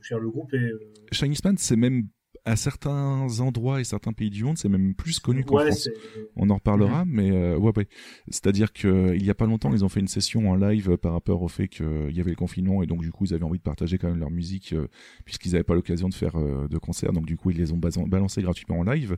Dire, 0.09 0.19
le 0.19 0.31
groupe 0.31 0.53
est. 0.55 0.59
euh, 0.59 0.79
Shiny 1.13 1.37
Span, 1.37 1.55
c'est 1.57 1.77
même 1.77 2.09
à 2.47 2.57
certains 2.57 3.27
endroits 3.41 3.81
et 3.81 3.85
certains 3.85 4.13
pays 4.13 4.29
du 4.29 4.45
monde, 4.45 4.59
c'est 4.59 4.69
même 4.69 4.95
plus 4.95 5.19
connu 5.19 5.45
qu'en 5.45 5.57
ouais, 5.57 5.69
France. 5.69 5.89
On 6.37 6.51
en 6.51 6.57
reparlera, 6.57 7.05
mais 7.07 7.31
euh, 7.31 7.57
ouais, 7.57 7.73
ouais. 7.75 7.89
C'est-à-dire 8.29 8.73
que 8.73 9.15
il 9.15 9.25
y 9.25 9.31
a 9.31 9.35
pas 9.35 9.47
longtemps, 9.47 9.73
ils 9.73 9.83
ont 9.83 9.89
fait 9.89 10.01
une 10.01 10.09
session 10.09 10.51
en 10.51 10.55
live 10.55 10.99
par 10.99 11.13
rapport 11.13 11.41
au 11.43 11.49
fait 11.49 11.69
qu'il 11.69 12.11
y 12.11 12.21
avait 12.21 12.31
le 12.31 12.37
confinement 12.37 12.83
et 12.83 12.87
donc 12.87 13.01
du 13.01 13.11
coup 13.13 13.25
ils 13.25 13.33
avaient 13.33 13.45
envie 13.45 13.59
de 13.59 13.63
partager 13.63 13.97
quand 13.97 14.09
même 14.09 14.21
leur 14.21 14.31
musique 14.31 14.75
euh, 14.75 14.89
puisqu'ils 15.25 15.53
n'avaient 15.53 15.65
pas 15.65 15.75
l'occasion 15.75 16.09
de 16.11 16.15
faire 16.15 16.37
euh, 16.37 16.69
de 16.69 16.77
concert, 16.77 17.13
donc 17.15 17.25
du 17.25 17.39
coup 17.39 17.51
ils 17.51 17.57
les 17.57 17.73
ont 17.73 17.79
balancés 17.79 18.43
gratuitement 18.43 18.81
en 18.81 18.85
live. 18.85 19.17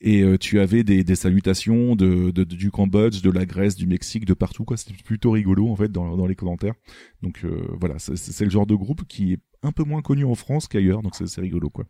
Et 0.00 0.22
euh, 0.22 0.36
tu 0.36 0.60
avais 0.60 0.84
des, 0.84 1.04
des 1.04 1.14
salutations 1.16 1.96
de, 1.96 2.30
de- 2.30 2.44
du 2.44 2.70
Cambodge, 2.70 3.22
de 3.22 3.30
la 3.30 3.46
Grèce, 3.46 3.76
du 3.76 3.86
Mexique, 3.86 4.24
de 4.26 4.34
partout 4.34 4.64
quoi. 4.64 4.76
C'était 4.76 4.94
plutôt 5.02 5.30
rigolo 5.30 5.68
en 5.68 5.76
fait 5.76 5.90
dans, 5.90 6.16
dans 6.16 6.26
les 6.26 6.34
commentaires. 6.34 6.74
Donc 7.22 7.44
euh, 7.44 7.66
voilà, 7.80 7.98
c'est- 7.98 8.16
c'est 8.16 8.44
le 8.44 8.50
genre 8.50 8.66
de 8.66 8.74
groupe 8.74 9.04
qui 9.08 9.32
est 9.32 9.40
un 9.62 9.72
peu 9.72 9.84
moins 9.84 10.02
connu 10.02 10.24
en 10.24 10.34
France 10.34 10.68
qu'ailleurs, 10.68 11.02
donc 11.02 11.14
c'est 11.16 11.26
c'est 11.26 11.40
rigolo 11.40 11.70
quoi 11.70 11.86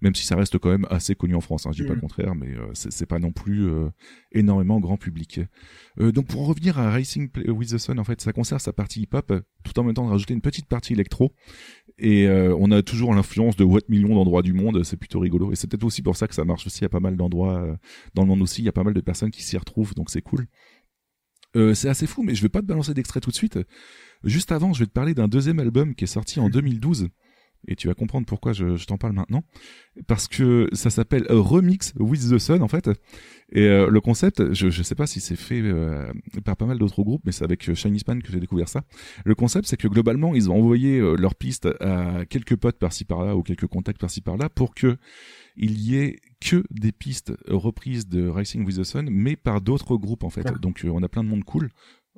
même 0.00 0.16
si 0.16 0.26
ça 0.26 0.34
reste 0.34 0.58
quand 0.58 0.68
même 0.70 0.84
assez 0.90 1.14
connu 1.14 1.36
en 1.36 1.40
France, 1.40 1.64
hein, 1.64 1.70
je 1.72 1.80
dis 1.82 1.86
pas 1.86 1.90
le 1.94 1.98
Mhm. 1.98 2.00
contraire, 2.00 2.34
mais 2.34 2.48
euh, 2.56 2.66
c'est 2.74 2.90
c'est 2.92 3.06
pas 3.06 3.20
non 3.20 3.30
plus 3.30 3.68
euh, 3.68 3.88
énormément 4.32 4.80
grand 4.80 4.96
public. 4.96 5.38
Euh, 6.00 6.10
donc 6.10 6.26
pour 6.26 6.40
en 6.42 6.46
revenir 6.46 6.76
à 6.80 6.90
Racing 6.90 7.28
Play- 7.30 7.48
with 7.48 7.68
the 7.70 7.78
Sun, 7.78 8.00
en 8.00 8.04
fait, 8.04 8.20
ça 8.20 8.32
conserve 8.32 8.60
sa 8.60 8.72
partie 8.72 9.02
hip-hop, 9.02 9.30
euh, 9.30 9.42
tout 9.62 9.78
en 9.78 9.84
même 9.84 9.94
temps 9.94 10.04
de 10.04 10.10
rajouter 10.10 10.34
une 10.34 10.40
petite 10.40 10.66
partie 10.66 10.94
électro, 10.94 11.32
et 11.98 12.26
euh, 12.26 12.56
on 12.58 12.70
a 12.70 12.82
toujours 12.82 13.14
l'influence 13.14 13.56
de 13.56 13.64
what 13.64 13.80
millions 13.88 14.14
d'endroits 14.14 14.42
du 14.42 14.52
monde, 14.52 14.82
c'est 14.84 14.96
plutôt 14.96 15.20
rigolo, 15.20 15.52
et 15.52 15.56
c'est 15.56 15.68
peut-être 15.68 15.84
aussi 15.84 16.02
pour 16.02 16.16
ça 16.16 16.28
que 16.28 16.34
ça 16.34 16.44
marche 16.44 16.66
aussi 16.66 16.84
à 16.84 16.88
pas 16.88 17.00
mal 17.00 17.16
d'endroits 17.16 17.62
euh, 17.62 17.76
dans 18.14 18.22
le 18.22 18.28
monde 18.28 18.42
aussi, 18.42 18.62
il 18.62 18.64
y 18.64 18.68
a 18.68 18.72
pas 18.72 18.84
mal 18.84 18.94
de 18.94 19.00
personnes 19.00 19.30
qui 19.30 19.42
s'y 19.42 19.56
retrouvent, 19.56 19.94
donc 19.94 20.10
c'est 20.10 20.22
cool. 20.22 20.46
Euh, 21.54 21.74
c'est 21.74 21.88
assez 21.88 22.06
fou, 22.06 22.22
mais 22.22 22.34
je 22.34 22.42
vais 22.42 22.48
pas 22.48 22.60
te 22.60 22.66
balancer 22.66 22.94
d'extrait 22.94 23.20
tout 23.20 23.30
de 23.30 23.34
suite. 23.34 23.58
Juste 24.24 24.52
avant, 24.52 24.72
je 24.72 24.80
vais 24.80 24.86
te 24.86 24.92
parler 24.92 25.14
d'un 25.14 25.28
deuxième 25.28 25.58
album 25.58 25.94
qui 25.94 26.04
est 26.04 26.06
sorti 26.06 26.40
en 26.40 26.48
2012 26.48 27.08
et 27.68 27.76
tu 27.76 27.88
vas 27.88 27.94
comprendre 27.94 28.26
pourquoi 28.26 28.52
je, 28.52 28.76
je 28.76 28.86
t'en 28.86 28.98
parle 28.98 29.12
maintenant. 29.14 29.44
Parce 30.06 30.26
que 30.26 30.68
ça 30.72 30.90
s'appelle 30.90 31.26
Remix 31.28 31.92
with 31.98 32.30
the 32.30 32.38
Sun, 32.38 32.62
en 32.62 32.68
fait. 32.68 32.88
Et 33.54 33.66
euh, 33.66 33.88
le 33.90 34.00
concept, 34.00 34.52
je 34.54 34.66
ne 34.66 34.82
sais 34.82 34.94
pas 34.94 35.06
si 35.06 35.20
c'est 35.20 35.36
fait 35.36 35.60
euh, 35.60 36.10
par 36.44 36.56
pas 36.56 36.64
mal 36.64 36.78
d'autres 36.78 37.02
groupes, 37.02 37.22
mais 37.24 37.32
c'est 37.32 37.44
avec 37.44 37.68
euh, 37.68 37.74
Shiny 37.74 38.00
Span 38.00 38.18
que 38.18 38.32
j'ai 38.32 38.40
découvert 38.40 38.68
ça. 38.68 38.82
Le 39.24 39.34
concept, 39.34 39.68
c'est 39.68 39.76
que 39.76 39.88
globalement, 39.88 40.34
ils 40.34 40.50
ont 40.50 40.56
envoyé 40.56 40.98
euh, 40.98 41.16
leurs 41.16 41.34
pistes 41.34 41.68
à 41.80 42.24
quelques 42.24 42.56
potes 42.56 42.78
par-ci 42.78 43.04
par-là 43.04 43.36
ou 43.36 43.42
quelques 43.42 43.66
contacts 43.66 44.00
par-ci 44.00 44.22
par-là 44.22 44.48
pour 44.48 44.74
que 44.74 44.96
il 45.56 45.78
y 45.78 45.96
ait 45.96 46.16
que 46.40 46.64
des 46.70 46.92
pistes 46.92 47.34
reprises 47.46 48.08
de 48.08 48.26
Racing 48.26 48.64
with 48.64 48.78
the 48.78 48.84
Sun, 48.84 49.10
mais 49.10 49.36
par 49.36 49.60
d'autres 49.60 49.96
groupes, 49.96 50.24
en 50.24 50.30
fait. 50.30 50.50
Donc, 50.60 50.86
on 50.90 51.02
a 51.02 51.08
plein 51.08 51.22
de 51.22 51.28
monde 51.28 51.44
cool. 51.44 51.68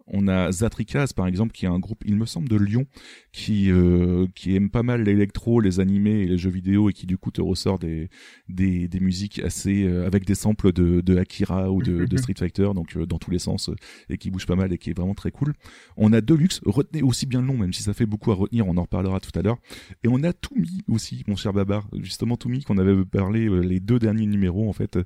On 0.06 0.28
a 0.28 0.52
Zatrikaz 0.52 1.14
par 1.14 1.26
exemple 1.26 1.52
qui 1.52 1.64
est 1.64 1.68
un 1.68 1.78
groupe 1.78 2.02
il 2.04 2.16
me 2.16 2.26
semble 2.26 2.48
de 2.48 2.56
Lyon 2.56 2.84
qui 3.32 3.70
euh, 3.70 4.26
qui 4.34 4.54
aime 4.54 4.68
pas 4.68 4.82
mal 4.82 5.02
l'électro, 5.02 5.60
les 5.60 5.80
animés 5.80 6.20
et 6.22 6.26
les 6.26 6.36
jeux 6.36 6.50
vidéo 6.50 6.90
et 6.90 6.92
qui 6.92 7.06
du 7.06 7.16
coup 7.16 7.30
te 7.30 7.40
ressort 7.40 7.78
des 7.78 8.10
des, 8.48 8.86
des 8.86 9.00
musiques 9.00 9.38
assez 9.38 9.84
euh, 9.84 10.06
avec 10.06 10.26
des 10.26 10.34
samples 10.34 10.72
de, 10.72 11.00
de 11.00 11.16
Akira 11.16 11.70
ou 11.70 11.82
de, 11.82 12.04
de 12.04 12.16
Street 12.18 12.34
Fighter 12.38 12.68
donc 12.74 12.96
euh, 12.96 13.06
dans 13.06 13.18
tous 13.18 13.30
les 13.30 13.38
sens 13.38 13.70
euh, 13.70 13.76
et 14.10 14.18
qui 14.18 14.30
bouge 14.30 14.46
pas 14.46 14.56
mal 14.56 14.72
et 14.72 14.78
qui 14.78 14.90
est 14.90 14.96
vraiment 14.96 15.14
très 15.14 15.30
cool. 15.30 15.54
On 15.96 16.12
a 16.12 16.20
Deluxe, 16.20 16.60
retenez 16.66 17.02
aussi 17.02 17.24
bien 17.26 17.40
le 17.40 17.46
nom 17.46 17.56
même 17.56 17.72
si 17.72 17.82
ça 17.82 17.94
fait 17.94 18.06
beaucoup 18.06 18.30
à 18.30 18.34
retenir, 18.34 18.66
on 18.68 18.76
en 18.76 18.82
reparlera 18.82 19.20
tout 19.20 19.36
à 19.38 19.42
l'heure. 19.42 19.58
Et 20.02 20.08
on 20.08 20.22
a 20.22 20.32
Toumi 20.34 20.82
aussi, 20.88 21.24
mon 21.26 21.36
cher 21.36 21.52
Babar, 21.54 21.88
justement 22.02 22.36
Toumi 22.36 22.62
qu'on 22.62 22.76
avait 22.78 23.04
parlé 23.06 23.46
euh, 23.48 23.60
les 23.60 23.80
deux 23.80 23.98
derniers 23.98 24.26
numéros 24.26 24.68
en 24.68 24.72
fait 24.74 24.98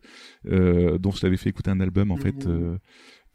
euh, 0.47 0.99
dont 0.99 1.13
je 1.13 1.21
t'avais 1.21 1.37
fait 1.37 1.51
écouter 1.51 1.71
un 1.71 1.81
album 1.81 2.11
en 2.11 2.17
fait 2.17 2.47
Mhm. 2.47 2.53
euh, 2.53 2.79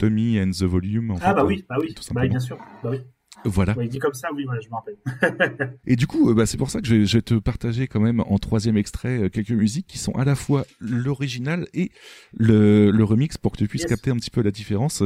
Tommy 0.08 0.40
and 0.42 0.52
the 0.52 0.64
Volume 0.64 1.12
en 1.12 1.16
Ah, 1.22 1.30
fait, 1.30 1.34
bah 1.36 1.42
euh, 1.42 1.46
oui, 1.46 1.66
bah 1.70 1.76
oui, 1.80 1.94
tout 1.94 2.04
bah 2.14 2.28
bien 2.28 2.40
sûr. 2.40 2.58
Bah 2.84 2.90
oui. 2.92 3.00
Voilà. 3.46 3.76
Ouais, 3.76 3.86
il 3.86 3.90
dit 3.90 4.00
comme 4.00 4.14
ça, 4.14 4.30
oui, 4.34 4.46
voilà, 4.46 4.62
je 4.62 4.70
me 4.70 4.76
rappelle. 4.76 5.78
Et 5.88 5.96
du 5.96 6.08
coup, 6.08 6.30
euh, 6.30 6.34
bah, 6.34 6.46
c'est 6.46 6.56
pour 6.58 6.70
ça 6.70 6.80
que 6.82 6.88
je 6.88 6.96
vais, 6.96 7.06
je 7.06 7.18
vais 7.18 7.22
te 7.22 7.34
partager 7.34 7.88
quand 7.88 8.00
même 8.00 8.22
en 8.22 8.38
troisième 8.38 8.78
extrait 8.78 9.24
euh, 9.24 9.30
quelques 9.30 9.52
musiques 9.52 9.88
qui 9.88 9.98
sont 9.98 10.14
à 10.14 10.24
la 10.24 10.36
fois 10.36 10.66
l'original 10.80 11.68
et 11.74 11.92
le, 12.38 12.92
le 12.92 13.04
remix 13.04 13.38
pour 13.38 13.52
que 13.52 13.58
tu 13.58 13.68
puisses 13.68 13.82
Yes. 13.82 13.90
capter 13.90 14.12
un 14.12 14.16
petit 14.16 14.30
peu 14.30 14.42
la 14.44 14.52
différence. 14.52 15.04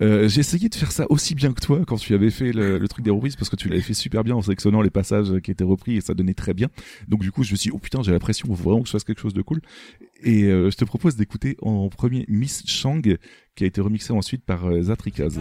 Euh, 0.00 0.28
j'ai 0.28 0.40
essayé 0.40 0.68
de 0.68 0.74
faire 0.74 0.92
ça 0.92 1.04
aussi 1.10 1.34
bien 1.34 1.52
que 1.52 1.60
toi 1.60 1.80
quand 1.86 1.96
tu 1.96 2.14
avais 2.14 2.30
fait 2.30 2.52
le, 2.52 2.86
truc 2.88 3.04
des 3.04 3.10
reprises 3.10 3.36
parce 3.36 3.48
que 3.48 3.56
tu 3.56 3.68
l'avais 3.68 3.82
fait 3.82 3.94
super 3.94 4.24
bien 4.24 4.36
en 4.36 4.42
sélectionnant 4.42 4.82
les 4.82 4.90
passages 4.90 5.40
qui 5.40 5.50
étaient 5.50 5.64
repris 5.64 5.96
et 5.96 6.00
ça 6.00 6.14
donnait 6.14 6.34
très 6.34 6.54
bien. 6.54 6.68
Donc 7.08 7.20
du 7.20 7.32
coup, 7.32 7.42
je 7.42 7.52
me 7.52 7.56
suis 7.56 7.70
dit, 7.70 7.74
oh 7.74 7.78
putain, 7.78 8.02
j'ai 8.02 8.12
l'impression 8.12 8.46
qu'il 8.46 8.56
faut 8.56 8.62
vraiment 8.62 8.82
que 8.82 8.88
je 8.88 8.92
fasse 8.92 9.04
quelque 9.04 9.20
chose 9.20 9.34
de 9.34 9.42
cool. 9.42 9.60
Et 10.22 10.44
euh, 10.44 10.70
je 10.70 10.76
te 10.76 10.84
propose 10.84 11.16
d'écouter 11.16 11.56
en 11.62 11.88
premier 11.88 12.24
Miss 12.28 12.62
Chang 12.66 13.02
qui 13.54 13.64
a 13.64 13.66
été 13.66 13.80
remixé 13.80 14.12
ensuite 14.12 14.44
par 14.44 14.66
euh, 14.66 14.82
Zatrikaz. 14.82 15.40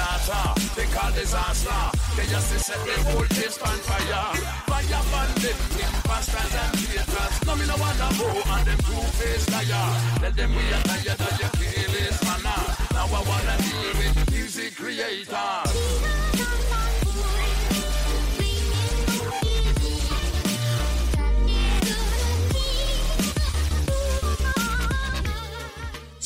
Slaughter, 0.00 0.60
they 0.76 0.86
call 0.86 1.12
disaster. 1.12 1.80
They 2.16 2.26
just 2.26 2.48
set 2.58 2.78
the 2.86 3.10
whole 3.10 3.26
place 3.26 3.58
on 3.62 3.78
fire. 3.88 4.34
Fire 4.66 5.02
bandit, 5.12 5.56
imposters 5.76 6.54
and 6.62 6.72
traitors. 6.78 7.34
No 7.46 7.56
me 7.56 7.66
no 7.66 7.76
wanna 7.76 8.08
go 8.18 8.28
on 8.50 8.64
them 8.64 8.78
two-faced 8.78 9.50
liar. 9.50 9.88
Tell 10.20 10.32
them 10.32 10.54
we 10.54 10.62
are 10.72 10.82
tired 10.82 11.20
of 11.20 11.40
your 11.40 11.52
careless 11.58 12.18
manner. 12.24 12.60
Now 12.92 13.06
I 13.06 13.22
wanna 13.28 13.56
deal 13.62 13.92
with 14.00 14.30
music 14.30 14.76
creators. 14.76 16.19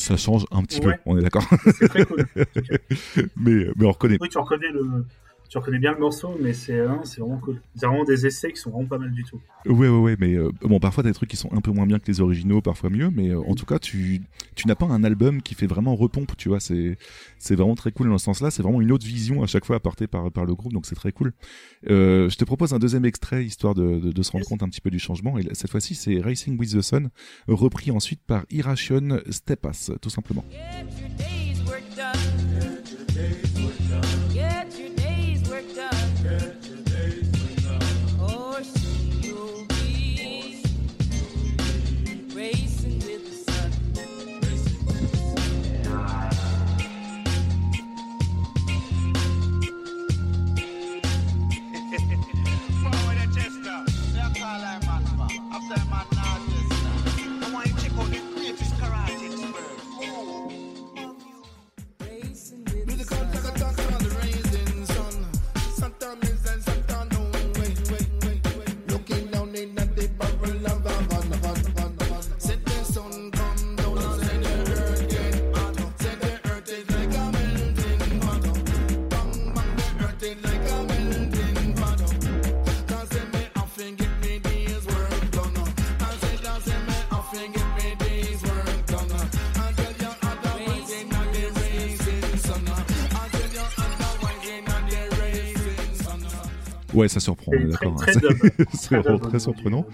Ça 0.05 0.17
change 0.17 0.45
un 0.51 0.61
petit 0.61 0.79
Ouais. 0.85 0.93
peu, 0.93 0.99
on 1.07 1.17
est 1.17 1.21
d'accord. 1.23 1.43
C'est 1.79 1.87
très 1.89 2.05
cool. 2.05 2.27
mais, 3.37 3.65
mais 3.75 3.85
on 3.87 3.91
reconnaît. 3.91 4.19
Oui, 4.21 4.29
tu 4.29 4.37
reconnais 4.37 4.69
le, 4.71 5.03
tu 5.55 5.59
reconnais 5.59 5.79
bien 5.79 5.93
le 5.93 5.99
morceau, 5.99 6.35
mais 6.41 6.51
c'est 6.51 6.81
hein, 6.81 7.01
vraiment 7.17 7.37
cool. 7.37 7.61
C'est 7.77 7.85
vraiment 7.85 8.03
des 8.03 8.25
essais 8.25 8.51
qui 8.51 8.59
sont 8.59 8.71
vraiment 8.71 8.87
pas 8.87 8.97
mal 8.97 9.11
du 9.13 9.23
tout. 9.23 9.39
Ouais, 9.65 9.87
ouais, 9.87 9.99
ouais, 9.99 10.17
mais 10.19 10.35
euh, 10.35 10.51
bon, 10.61 10.81
parfois 10.81 11.01
t'as 11.01 11.09
des 11.09 11.15
trucs 11.15 11.29
qui 11.29 11.37
sont 11.37 11.49
un 11.53 11.61
peu 11.61 11.71
moins 11.71 11.85
bien 11.85 11.97
que 11.97 12.07
les 12.07 12.19
originaux, 12.19 12.59
parfois 12.59 12.89
mieux, 12.89 13.09
mais 13.09 13.29
euh, 13.29 13.39
en 13.39 13.55
tout 13.55 13.65
cas, 13.65 13.79
tu, 13.79 14.21
tu 14.55 14.67
n'as 14.67 14.75
pas 14.75 14.85
un 14.87 15.05
album 15.05 15.41
qui 15.41 15.55
fait 15.55 15.65
vraiment 15.65 15.95
repompe, 15.95 16.35
tu 16.35 16.49
vois, 16.49 16.59
c'est, 16.59 16.97
vraiment 17.51 17.75
très 17.75 17.93
cool 17.93 18.09
dans 18.09 18.17
ce 18.17 18.25
sens-là, 18.25 18.51
c'est 18.51 18.63
vraiment 18.63 18.81
une 18.81 18.91
autre 18.91 19.05
vision 19.05 19.43
à 19.43 19.47
chaque 19.47 19.63
fois 19.63 19.77
apportée 19.77 20.07
par, 20.07 20.29
par 20.29 20.43
le 20.43 20.55
groupe, 20.55 20.73
donc 20.73 20.85
c'est 20.85 20.95
très 20.95 21.13
cool. 21.13 21.31
Euh, 21.89 22.29
je 22.29 22.35
te 22.35 22.43
propose 22.43 22.73
un 22.73 22.79
deuxième 22.79 23.05
extrait, 23.05 23.45
histoire 23.45 23.75
de, 23.75 23.99
de, 23.99 24.11
de 24.11 24.23
se 24.23 24.31
rendre 24.31 24.43
Yes. 24.43 24.49
compte 24.49 24.61
un 24.63 24.67
petit 24.67 24.81
peu 24.81 24.89
du 24.89 24.99
changement, 24.99 25.37
et 25.37 25.47
cette 25.53 25.71
fois-ci, 25.71 25.95
c'est 25.95 26.19
Racing 26.19 26.59
with 26.59 26.73
the 26.73 26.81
Sun, 26.81 27.09
repris 27.47 27.91
ensuite 27.91 28.19
par 28.27 28.45
Irration 28.49 29.21
Stepas, 29.29 29.91
tout 30.01 30.09
simplement. 30.09 30.43
Ouais, 96.95 97.07
ça 97.07 97.19
surprend, 97.19 97.51
d'accord. 97.51 97.95
très, 97.95 98.15
hein. 98.17 98.19
très 98.21 98.51
c'est 98.73 99.01
Très 99.01 99.19
très 99.19 99.39
surprenant. 99.39 99.85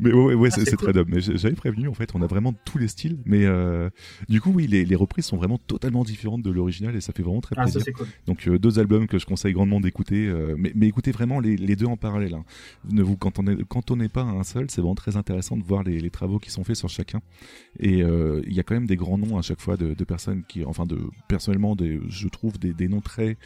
Mais 0.00 0.12
ouais, 0.12 0.24
ouais, 0.24 0.34
ouais, 0.34 0.48
Ah, 0.52 0.56
c'est 0.56 0.76
très 0.76 0.92
cool. 0.92 1.04
dub. 1.04 1.08
Mais 1.08 1.20
j'avais 1.20 1.54
prévenu, 1.54 1.88
en 1.88 1.94
fait, 1.94 2.10
on 2.14 2.22
a 2.22 2.26
vraiment 2.26 2.52
tous 2.64 2.78
les 2.78 2.88
styles. 2.88 3.18
Mais 3.24 3.44
euh, 3.46 3.90
du 4.28 4.40
coup, 4.40 4.50
oui, 4.54 4.66
les, 4.66 4.84
les 4.84 4.96
reprises 4.96 5.26
sont 5.26 5.36
vraiment 5.36 5.58
totalement 5.58 6.04
différentes 6.04 6.42
de 6.42 6.50
l'original 6.50 6.96
et 6.96 7.00
ça 7.00 7.12
fait 7.12 7.22
vraiment 7.22 7.40
très 7.40 7.54
Ah, 7.58 7.66
ça 7.66 7.74
plaisir. 7.74 7.94
cool. 7.94 8.06
Donc 8.26 8.48
euh, 8.48 8.58
deux 8.58 8.78
albums 8.78 9.06
que 9.06 9.18
je 9.18 9.26
conseille 9.26 9.52
grandement 9.52 9.80
d'écouter, 9.80 10.26
euh, 10.26 10.54
mais, 10.58 10.72
mais 10.74 10.86
écoutez 10.88 11.12
vraiment 11.12 11.40
les, 11.40 11.56
les 11.56 11.76
deux 11.76 11.86
en 11.86 11.96
parallèle. 11.96 12.34
Hein. 12.34 12.44
Ne 12.90 13.02
vous 13.02 13.16
cantonnez, 13.16 13.56
cantonnez 13.68 14.08
pas 14.08 14.22
à 14.22 14.26
un 14.26 14.42
seul, 14.44 14.70
c'est 14.70 14.80
vraiment 14.80 14.94
très 14.94 15.16
intéressant 15.16 15.56
de 15.56 15.62
voir 15.64 15.82
les, 15.84 16.00
les 16.00 16.10
travaux 16.10 16.38
qui 16.38 16.50
sont 16.50 16.64
faits 16.64 16.76
sur 16.76 16.88
chacun. 16.88 17.20
Et 17.80 17.98
il 17.98 18.52
y 18.52 18.60
a 18.60 18.62
quand 18.62 18.74
même 18.74 18.86
des 18.86 18.96
grands 18.96 19.18
noms 19.18 19.38
à 19.38 19.42
chaque 19.42 19.60
fois 19.60 19.76
de, 19.76 19.94
de 19.94 20.04
personnes 20.04 20.42
qui, 20.48 20.64
enfin 20.64 20.86
de 20.86 20.98
personnellement, 21.28 21.76
des, 21.76 22.00
je 22.08 22.28
trouve 22.28 22.58
des, 22.58 22.72
des 22.72 22.88
noms 22.88 23.00
très 23.00 23.36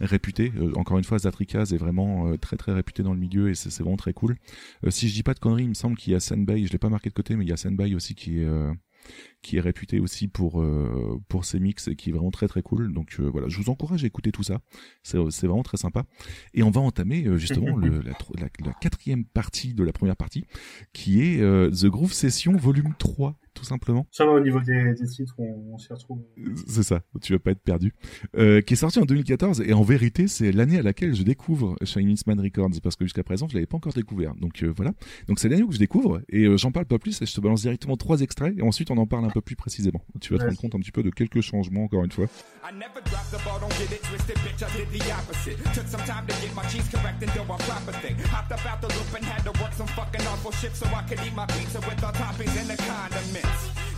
réputés. 0.00 0.52
Encore 0.76 0.98
une 0.98 1.04
fois, 1.04 1.18
Zatrikaz 1.18 1.72
est 1.74 1.76
vraiment 1.78 2.36
très 2.38 2.56
très 2.62 2.72
réputé 2.72 3.02
dans 3.02 3.12
le 3.12 3.18
milieu 3.18 3.50
et 3.50 3.54
c'est 3.54 3.76
vraiment 3.80 3.96
très 3.96 4.12
cool. 4.12 4.36
Euh, 4.86 4.90
si 4.90 5.08
je 5.08 5.14
dis 5.14 5.22
pas 5.22 5.34
de 5.34 5.40
conneries, 5.40 5.64
il 5.64 5.70
me 5.70 5.74
semble 5.74 5.96
qu'il 5.96 6.12
y 6.12 6.16
a 6.16 6.20
Senbei, 6.20 6.66
je 6.66 6.72
l'ai 6.72 6.78
pas 6.78 6.88
marqué 6.88 7.08
de 7.08 7.14
côté, 7.14 7.36
mais 7.36 7.44
il 7.44 7.48
y 7.48 7.52
a 7.52 7.56
Senbei 7.56 7.94
aussi 7.94 8.14
qui 8.14 8.40
est 8.40 8.44
euh, 8.44 8.72
qui 9.42 9.56
est 9.56 9.60
réputé 9.60 10.00
aussi 10.00 10.28
pour 10.28 10.60
euh, 10.62 11.20
pour 11.28 11.44
ses 11.44 11.58
mix 11.60 11.88
et 11.88 11.96
qui 11.96 12.10
est 12.10 12.12
vraiment 12.12 12.30
très 12.30 12.48
très 12.48 12.62
cool. 12.62 12.92
Donc 12.92 13.16
euh, 13.20 13.28
voilà, 13.28 13.48
je 13.48 13.58
vous 13.58 13.68
encourage 13.70 14.04
à 14.04 14.06
écouter 14.06 14.32
tout 14.32 14.42
ça. 14.42 14.60
C'est 15.02 15.18
c'est 15.30 15.46
vraiment 15.46 15.62
très 15.64 15.76
sympa. 15.76 16.04
Et 16.54 16.62
on 16.62 16.70
va 16.70 16.80
entamer 16.80 17.24
euh, 17.26 17.36
justement 17.36 17.76
le, 17.76 18.00
la, 18.00 18.14
tro- 18.14 18.34
la, 18.38 18.46
la 18.64 18.72
quatrième 18.74 19.24
partie 19.24 19.74
de 19.74 19.82
la 19.84 19.92
première 19.92 20.16
partie, 20.16 20.44
qui 20.92 21.20
est 21.22 21.38
The 21.40 21.86
Groove 21.86 22.12
Session 22.12 22.56
Volume 22.56 22.94
3, 22.98 23.36
tout 23.54 23.64
simplement. 23.64 24.06
Ça 24.10 24.24
va 24.24 24.32
au 24.32 24.40
niveau 24.40 24.60
des, 24.60 24.94
des 24.94 25.06
titres, 25.06 25.34
on, 25.38 25.72
on 25.74 25.78
s'y 25.78 25.92
retrouve. 25.92 26.22
C'est 26.66 26.82
ça, 26.82 27.02
tu 27.20 27.32
vas 27.32 27.38
pas 27.38 27.50
être 27.50 27.60
perdu. 27.62 27.92
Euh, 28.36 28.60
qui 28.60 28.74
est 28.74 28.76
sorti 28.76 28.98
en 28.98 29.04
2014 29.04 29.60
et 29.66 29.72
en 29.72 29.82
vérité 29.82 30.28
c'est 30.28 30.52
l'année 30.52 30.78
à 30.78 30.82
laquelle 30.82 31.14
je 31.14 31.22
découvre 31.22 31.76
Chinese 31.84 32.26
Man 32.26 32.40
Records 32.40 32.70
parce 32.82 32.96
que 32.96 33.04
jusqu'à 33.04 33.24
présent 33.24 33.48
je 33.48 33.54
l'avais 33.54 33.66
pas 33.66 33.76
encore 33.76 33.92
découvert. 33.92 34.34
Donc 34.36 34.62
euh, 34.62 34.72
voilà, 34.74 34.92
donc 35.28 35.38
c'est 35.40 35.48
l'année 35.48 35.62
où 35.64 35.72
je 35.72 35.78
découvre 35.78 36.22
et 36.28 36.44
euh, 36.44 36.56
j'en 36.56 36.70
parle 36.72 36.86
pas 36.86 36.98
plus 36.98 37.20
et 37.20 37.26
je 37.26 37.34
te 37.34 37.40
balance 37.40 37.62
directement 37.62 37.96
trois 37.96 38.20
extraits 38.20 38.54
et 38.56 38.62
ensuite 38.62 38.90
on 38.90 38.96
en 38.98 39.06
parle 39.06 39.24
un 39.24 39.30
peu 39.32 39.40
plus 39.40 39.56
précisément. 39.56 40.04
Tu 40.20 40.32
vas 40.32 40.38
te 40.38 40.44
rendre 40.44 40.58
compte 40.58 40.74
un 40.74 40.78
petit 40.78 40.92
peu 40.92 41.02
de 41.02 41.10
quelques 41.10 41.40
changements 41.40 41.84
encore 41.84 42.04
une 42.04 42.12
fois. 42.12 42.26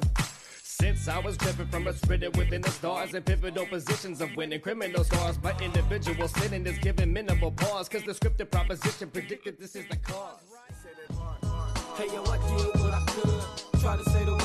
Since 0.61 1.07
I 1.07 1.19
was 1.19 1.37
driven 1.37 1.67
from 1.67 1.87
a 1.87 1.93
spirit 1.93 2.35
within 2.37 2.61
the 2.61 2.71
stars 2.71 3.13
and 3.13 3.25
pivotal 3.25 3.65
positions 3.65 4.21
of 4.21 4.35
winning 4.35 4.61
criminal 4.61 5.03
scars, 5.03 5.41
my 5.43 5.53
individual 5.59 6.27
sinning 6.27 6.65
is 6.65 6.77
given 6.79 7.11
minimal 7.11 7.51
pause. 7.51 7.89
Cause 7.89 8.03
the 8.03 8.13
scripted 8.13 8.49
proposition 8.49 9.09
predicted 9.09 9.59
this 9.59 9.75
is 9.75 9.85
the 9.87 9.97
cause. 9.97 10.39
Hey 11.95 12.07
yo, 12.13 12.23
I 12.23 12.37
did 12.37 12.81
what 12.81 12.93
I 12.93 13.03
could. 13.07 13.81
Try 13.81 13.97
to 13.97 14.09
say 14.09 14.23
the 14.25 14.38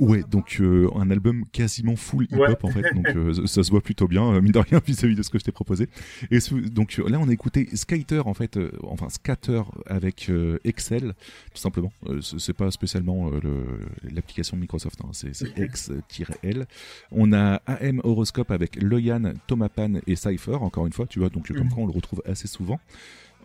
Ouais, 0.00 0.22
donc 0.30 0.56
euh, 0.60 0.88
un 0.96 1.10
album 1.10 1.44
quasiment 1.52 1.96
full 1.96 2.24
hip-hop 2.24 2.38
Ouais. 2.40 2.56
en 2.62 2.68
fait, 2.70 2.94
donc 2.94 3.06
euh, 3.16 3.46
ça 3.46 3.62
se 3.62 3.70
voit 3.70 3.80
plutôt 3.80 4.08
bien, 4.08 4.24
euh, 4.34 4.40
mine 4.40 4.52
de 4.52 4.58
rien, 4.58 4.80
vis-à-vis 4.86 5.14
de 5.14 5.22
ce 5.22 5.30
que 5.30 5.38
je 5.38 5.44
t'ai 5.44 5.52
proposé. 5.52 5.88
Et 6.30 6.38
donc 6.70 6.98
euh, 6.98 7.08
là, 7.08 7.18
on 7.20 7.28
a 7.28 7.32
écouté 7.32 7.68
Skater 7.74 8.22
en 8.26 8.34
fait, 8.34 8.56
euh, 8.56 8.70
enfin 8.84 9.08
Scatter 9.08 9.62
avec 9.86 10.28
euh, 10.28 10.58
Excel, 10.64 11.14
tout 11.54 11.60
simplement. 11.60 11.92
Euh, 12.08 12.20
c'est 12.20 12.52
pas 12.52 12.70
spécialement 12.70 13.28
euh, 13.28 13.40
le- 13.42 14.10
l'application 14.14 14.56
Microsoft, 14.56 15.00
hein, 15.04 15.08
c'est 15.12 15.32
X-L. 15.56 16.66
On 17.12 17.32
a 17.32 17.56
AM 17.66 18.00
Horoscope 18.04 18.50
avec 18.50 18.80
Loyan, 18.82 19.32
Tomapan 19.46 19.94
et 20.06 20.16
Cypher, 20.16 20.56
encore 20.56 20.86
une 20.86 20.92
fois, 20.92 21.06
tu 21.06 21.18
vois, 21.18 21.28
donc 21.28 21.50
euh, 21.50 21.54
comme 21.54 21.68
quoi 21.70 21.82
on 21.82 21.86
le 21.86 21.92
retrouve 21.92 22.22
assez 22.26 22.48
souvent. 22.48 22.78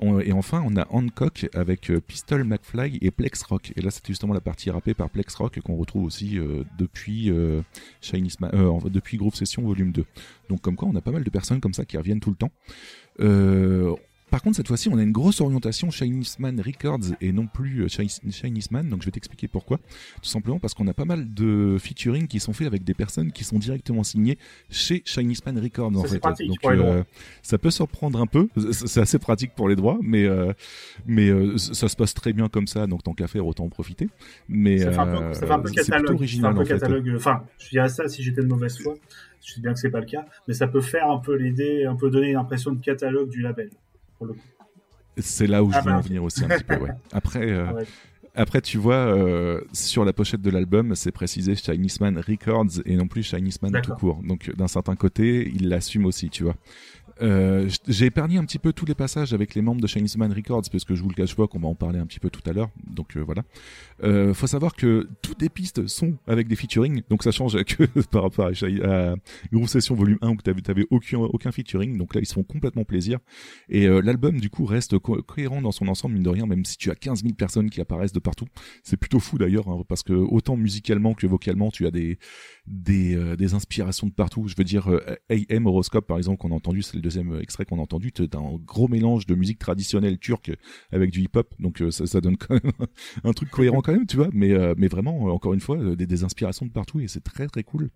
Et 0.01 0.33
enfin, 0.33 0.63
on 0.65 0.75
a 0.77 0.87
Hancock 0.89 1.47
avec 1.53 1.91
euh, 1.91 2.01
Pistol 2.01 2.43
McFly 2.43 2.97
et 3.01 3.11
Plex 3.11 3.43
Rock. 3.43 3.71
Et 3.75 3.81
là, 3.81 3.91
c'est 3.91 4.05
justement 4.07 4.33
la 4.33 4.41
partie 4.41 4.71
rappée 4.71 4.95
par 4.95 5.11
Plex 5.11 5.35
Rock 5.35 5.59
qu'on 5.59 5.75
retrouve 5.75 6.05
aussi 6.05 6.39
euh, 6.39 6.63
depuis 6.79 7.29
euh, 7.29 7.61
euh, 8.13 8.79
depuis 8.89 9.17
Groove 9.17 9.35
Session 9.35 9.61
Volume 9.61 9.91
2. 9.91 10.03
Donc, 10.49 10.61
comme 10.61 10.75
quoi, 10.75 10.87
on 10.87 10.95
a 10.95 11.01
pas 11.01 11.11
mal 11.11 11.23
de 11.23 11.29
personnes 11.29 11.59
comme 11.59 11.75
ça 11.75 11.85
qui 11.85 11.97
reviennent 11.97 12.19
tout 12.19 12.31
le 12.31 12.35
temps. 12.35 12.51
Par 14.31 14.41
contre, 14.41 14.55
cette 14.55 14.67
fois-ci, 14.67 14.89
on 14.89 14.97
a 14.97 15.03
une 15.03 15.11
grosse 15.11 15.41
orientation 15.41 15.91
Shinisman 15.91 16.59
Records 16.61 17.13
et 17.19 17.31
non 17.33 17.47
plus 17.47 17.81
euh, 17.83 17.87
Shiny- 17.87 18.31
Shinisman. 18.31 18.89
Donc, 18.89 19.01
je 19.01 19.05
vais 19.05 19.11
t'expliquer 19.11 19.47
pourquoi. 19.47 19.77
Tout 19.77 20.29
simplement 20.29 20.57
parce 20.57 20.73
qu'on 20.73 20.87
a 20.87 20.93
pas 20.93 21.05
mal 21.05 21.33
de 21.33 21.77
featuring 21.79 22.27
qui 22.27 22.39
sont 22.39 22.53
faits 22.53 22.65
avec 22.65 22.83
des 22.83 22.93
personnes 22.93 23.31
qui 23.33 23.43
sont 23.43 23.59
directement 23.59 24.03
signées 24.03 24.37
chez 24.69 25.03
Shinisman 25.05 25.59
Records. 25.59 25.87
En 25.97 26.01
Ça, 26.01 26.07
c'est 26.07 26.13
fait. 26.15 26.19
pratique 26.19 26.47
Donc, 26.47 26.57
euh, 26.65 27.03
ça 27.43 27.57
peut 27.57 27.71
surprendre 27.71 28.19
un 28.21 28.25
peu. 28.25 28.47
C'est 28.57 28.87
c'est 28.87 29.01
assez 29.01 29.19
pratique 29.19 29.53
pour 29.53 29.67
les 29.69 29.75
droits, 29.75 29.99
mais 30.01 30.25
euh, 30.25 30.53
mais 31.05 31.29
euh, 31.29 31.57
ça 31.57 31.87
se 31.89 31.95
passe 31.95 32.13
très 32.13 32.31
bien 32.33 32.47
comme 32.47 32.67
ça. 32.67 32.87
Donc, 32.87 33.03
tant 33.03 33.13
qu'à 33.13 33.27
faire, 33.27 33.45
autant 33.45 33.65
en 33.65 33.69
profiter. 33.69 34.07
Mais 34.47 34.77
Ça 34.79 34.91
fait 34.91 34.97
un 34.97 35.01
un 35.13 35.21
peu 35.27 35.33
c'est 35.33 35.41
catalogue. 35.41 35.85
C'est 35.85 35.93
un 35.93 36.13
original 36.15 36.53
peu 36.55 36.61
en 36.61 36.65
fait. 36.65 36.73
catalogue. 36.79 37.11
Enfin, 37.17 37.43
je 37.59 37.69
dirais 37.69 37.89
ça 37.89 38.07
si 38.07 38.23
j'étais 38.23 38.41
de 38.41 38.47
mauvaise 38.47 38.77
foi. 38.81 38.95
Je 39.45 39.53
sais 39.53 39.61
bien 39.61 39.73
que 39.73 39.79
c'est 39.79 39.89
pas 39.89 39.99
le 39.99 40.05
cas, 40.05 40.23
mais 40.47 40.53
ça 40.53 40.67
peut 40.67 40.81
faire 40.81 41.09
un 41.09 41.17
peu 41.19 41.35
l'idée, 41.35 41.85
un 41.85 41.95
peu 41.95 42.09
donner 42.09 42.33
l'impression 42.33 42.71
de 42.71 42.79
catalogue 42.81 43.29
du 43.29 43.41
label. 43.41 43.69
Pour 44.21 44.27
le 44.27 44.33
coup. 44.33 44.39
C'est 45.17 45.47
là 45.47 45.63
où 45.63 45.71
je 45.71 45.77
Ah 45.79 45.81
bah, 45.81 45.95
en 45.95 45.99
ok. 45.99 46.05
venir 46.05 46.23
aussi 46.23 46.45
un 46.45 46.49
petit 46.49 46.63
peu. 46.63 46.75
Ouais. 46.77 46.91
Après. 47.11 47.49
euh, 47.51 47.65
Ah 47.69 47.73
ouais. 47.73 47.85
Après, 48.33 48.61
tu 48.61 48.77
vois, 48.77 48.95
euh, 48.95 49.59
sur 49.73 50.05
la 50.05 50.13
pochette 50.13 50.41
de 50.41 50.49
l'album, 50.49 50.95
c'est 50.95 51.11
précisé 51.11 51.53
Shinisman 51.55 52.17
Records 52.17 52.81
et 52.85 52.95
non 52.95 53.07
plus 53.07 53.23
Shinisman 53.23 53.71
tout 53.71 53.81
D'accord. 53.81 53.97
court. 53.97 54.21
Donc, 54.23 54.55
d'un 54.55 54.69
certain 54.69 54.95
côté, 54.95 55.51
il 55.53 55.67
l'assume 55.67 56.05
aussi, 56.05 56.29
tu 56.29 56.43
vois. 56.43 56.55
Euh, 57.21 57.69
j'ai 57.87 58.05
épargné 58.05 58.37
un 58.37 58.45
petit 58.45 58.59
peu 58.59 58.73
tous 58.73 58.85
les 58.85 58.95
passages 58.95 59.33
avec 59.33 59.55
les 59.55 59.61
membres 59.61 59.81
de 59.81 59.87
Shinisman 59.87 60.31
Records 60.31 60.63
parce 60.71 60.85
que 60.85 60.95
je 60.95 61.03
vous 61.03 61.09
le 61.09 61.15
cache 61.15 61.35
pas 61.35 61.47
qu'on 61.47 61.59
va 61.59 61.67
en 61.67 61.75
parler 61.75 61.99
un 61.99 62.05
petit 62.05 62.19
peu 62.19 62.29
tout 62.29 62.41
à 62.49 62.53
l'heure. 62.53 62.69
Donc 62.85 63.17
euh, 63.17 63.21
voilà. 63.21 63.43
Euh, 64.03 64.33
faut 64.33 64.47
savoir 64.47 64.75
que 64.75 65.07
toutes 65.21 65.41
les 65.41 65.49
pistes 65.49 65.87
sont 65.87 66.17
avec 66.27 66.47
des 66.47 66.55
featuring, 66.55 67.01
donc 67.09 67.23
ça 67.23 67.31
change 67.31 67.61
que 67.63 67.83
par 68.11 68.23
rapport 68.23 68.47
à, 68.47 68.49
à 68.49 69.15
Session 69.67 69.95
Volume 69.95 70.17
1 70.21 70.29
où 70.29 70.35
t'avais, 70.37 70.61
t'avais 70.61 70.85
aucun 70.89 71.51
featuring. 71.51 71.97
Donc 71.97 72.15
là, 72.15 72.21
ils 72.21 72.25
se 72.25 72.33
font 72.33 72.43
complètement 72.43 72.83
plaisir. 72.83 73.19
Et 73.69 73.87
euh, 73.87 74.01
l'album 74.01 74.39
du 74.39 74.49
coup 74.49 74.65
reste 74.65 74.97
co- 74.99 75.21
cohérent 75.21 75.61
dans 75.61 75.71
son 75.71 75.87
ensemble 75.87 76.15
mine 76.15 76.23
de 76.23 76.29
rien, 76.29 76.45
même 76.45 76.65
si 76.65 76.77
tu 76.77 76.89
as 76.91 76.95
15 76.95 77.23
000 77.23 77.33
personnes 77.35 77.69
qui 77.69 77.81
apparaissent 77.81 78.13
de 78.13 78.19
partout. 78.19 78.45
C'est 78.83 78.97
plutôt 78.97 79.19
fou 79.19 79.37
d'ailleurs, 79.37 79.69
hein, 79.69 79.83
parce 79.87 80.03
que 80.03 80.13
autant 80.13 80.57
musicalement 80.57 81.13
que 81.13 81.27
vocalement, 81.27 81.71
tu 81.71 81.85
as 81.85 81.91
des 81.91 82.17
des, 82.71 83.15
euh, 83.15 83.35
des 83.35 83.53
inspirations 83.53 84.07
de 84.07 84.13
partout. 84.13 84.47
Je 84.47 84.55
veux 84.57 84.63
dire, 84.63 84.89
euh, 84.89 85.17
AM 85.29 85.67
Horoscope 85.67 86.07
par 86.07 86.17
exemple 86.17 86.37
qu'on 86.37 86.51
a 86.51 86.55
entendu, 86.55 86.81
c'est 86.81 86.95
le 86.95 87.01
deuxième 87.01 87.37
extrait 87.39 87.65
qu'on 87.65 87.79
a 87.79 87.81
entendu. 87.81 88.11
T'as 88.11 88.37
un 88.37 88.55
gros 88.65 88.87
mélange 88.87 89.25
de 89.25 89.35
musique 89.35 89.59
traditionnelle 89.59 90.17
turque 90.17 90.51
avec 90.91 91.11
du 91.11 91.21
hip-hop, 91.21 91.53
donc 91.59 91.81
euh, 91.81 91.91
ça, 91.91 92.07
ça 92.07 92.21
donne 92.21 92.37
quand 92.37 92.53
même 92.53 92.71
un 93.23 93.33
truc 93.33 93.49
cohérent 93.49 93.81
quand 93.81 93.91
même, 93.91 94.07
tu 94.07 94.15
vois. 94.15 94.29
Mais 94.31 94.51
euh, 94.51 94.73
mais 94.77 94.87
vraiment, 94.87 95.25
encore 95.25 95.53
une 95.53 95.59
fois, 95.59 95.95
des, 95.95 96.07
des 96.07 96.23
inspirations 96.23 96.65
de 96.65 96.71
partout 96.71 97.01
et 97.01 97.07
c'est 97.07 97.23
très 97.23 97.47
très 97.47 97.63
cool. 97.63 97.89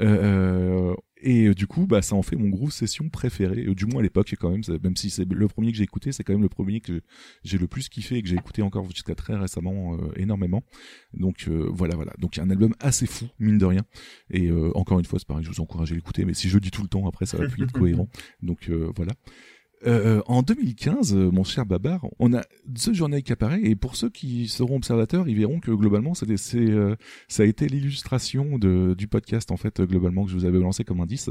Euh, 0.00 0.94
et 1.22 1.46
euh, 1.46 1.54
du 1.54 1.66
coup, 1.66 1.86
bah, 1.86 2.02
ça 2.02 2.16
en 2.16 2.22
fait 2.22 2.36
mon 2.36 2.48
groove 2.48 2.72
session 2.72 3.08
préféré, 3.08 3.66
euh, 3.66 3.74
du 3.74 3.86
moins 3.86 4.00
à 4.00 4.02
l'époque 4.02 4.34
quand 4.38 4.50
même. 4.50 4.62
Même 4.82 4.96
si 4.96 5.08
c'est 5.08 5.30
le 5.30 5.48
premier 5.48 5.70
que 5.70 5.78
j'ai 5.78 5.84
écouté, 5.84 6.10
c'est 6.12 6.24
quand 6.24 6.32
même 6.32 6.42
le 6.42 6.48
premier 6.48 6.80
que 6.80 7.00
j'ai 7.44 7.58
le 7.58 7.68
plus 7.68 7.88
kiffé 7.88 8.16
et 8.16 8.22
que 8.22 8.28
j'ai 8.28 8.34
écouté 8.34 8.60
encore 8.62 8.90
jusqu'à 8.90 9.14
très 9.14 9.36
récemment 9.36 9.94
euh, 9.94 10.12
énormément. 10.16 10.64
Donc 11.14 11.46
euh, 11.48 11.68
voilà, 11.72 11.94
voilà. 11.94 12.12
Donc 12.18 12.38
un 12.38 12.50
album 12.50 12.74
assez 12.80 13.06
fou, 13.06 13.26
mine 13.38 13.58
de 13.58 13.66
rien. 13.66 13.82
Et 14.30 14.50
euh, 14.50 14.72
encore 14.74 14.98
une 14.98 15.04
fois, 15.04 15.18
c'est 15.20 15.28
pareil, 15.28 15.44
je 15.44 15.50
vous 15.50 15.60
encourage 15.60 15.92
à 15.92 15.94
l'écouter. 15.94 16.24
Mais 16.24 16.34
si 16.34 16.48
je 16.48 16.54
le 16.54 16.60
dis 16.60 16.70
tout 16.70 16.82
le 16.82 16.88
temps, 16.88 17.06
après, 17.06 17.26
ça 17.26 17.36
va 17.36 17.46
plus 17.46 17.62
être 17.62 17.72
cohérent. 17.72 18.08
Donc 18.42 18.68
euh, 18.68 18.90
voilà. 18.96 19.12
Euh, 19.86 20.22
en 20.26 20.42
2015, 20.42 21.14
euh, 21.14 21.30
mon 21.30 21.42
cher 21.44 21.66
Babar, 21.66 22.06
on 22.20 22.32
a 22.34 22.42
The 22.72 22.92
Journey 22.92 23.22
qui 23.22 23.32
apparaît 23.32 23.62
et 23.62 23.74
pour 23.74 23.96
ceux 23.96 24.10
qui 24.10 24.46
seront 24.48 24.76
observateurs, 24.76 25.28
ils 25.28 25.36
verront 25.36 25.58
que 25.60 25.72
globalement, 25.72 26.14
c'est, 26.14 26.36
c'est, 26.36 26.58
euh, 26.58 26.94
ça 27.28 27.42
a 27.42 27.46
été 27.46 27.66
l'illustration 27.68 28.58
de, 28.58 28.94
du 28.96 29.08
podcast 29.08 29.50
en 29.50 29.56
fait 29.56 29.80
globalement 29.82 30.24
que 30.24 30.30
je 30.30 30.36
vous 30.36 30.44
avais 30.44 30.60
lancé 30.60 30.84
comme 30.84 31.00
indice. 31.00 31.30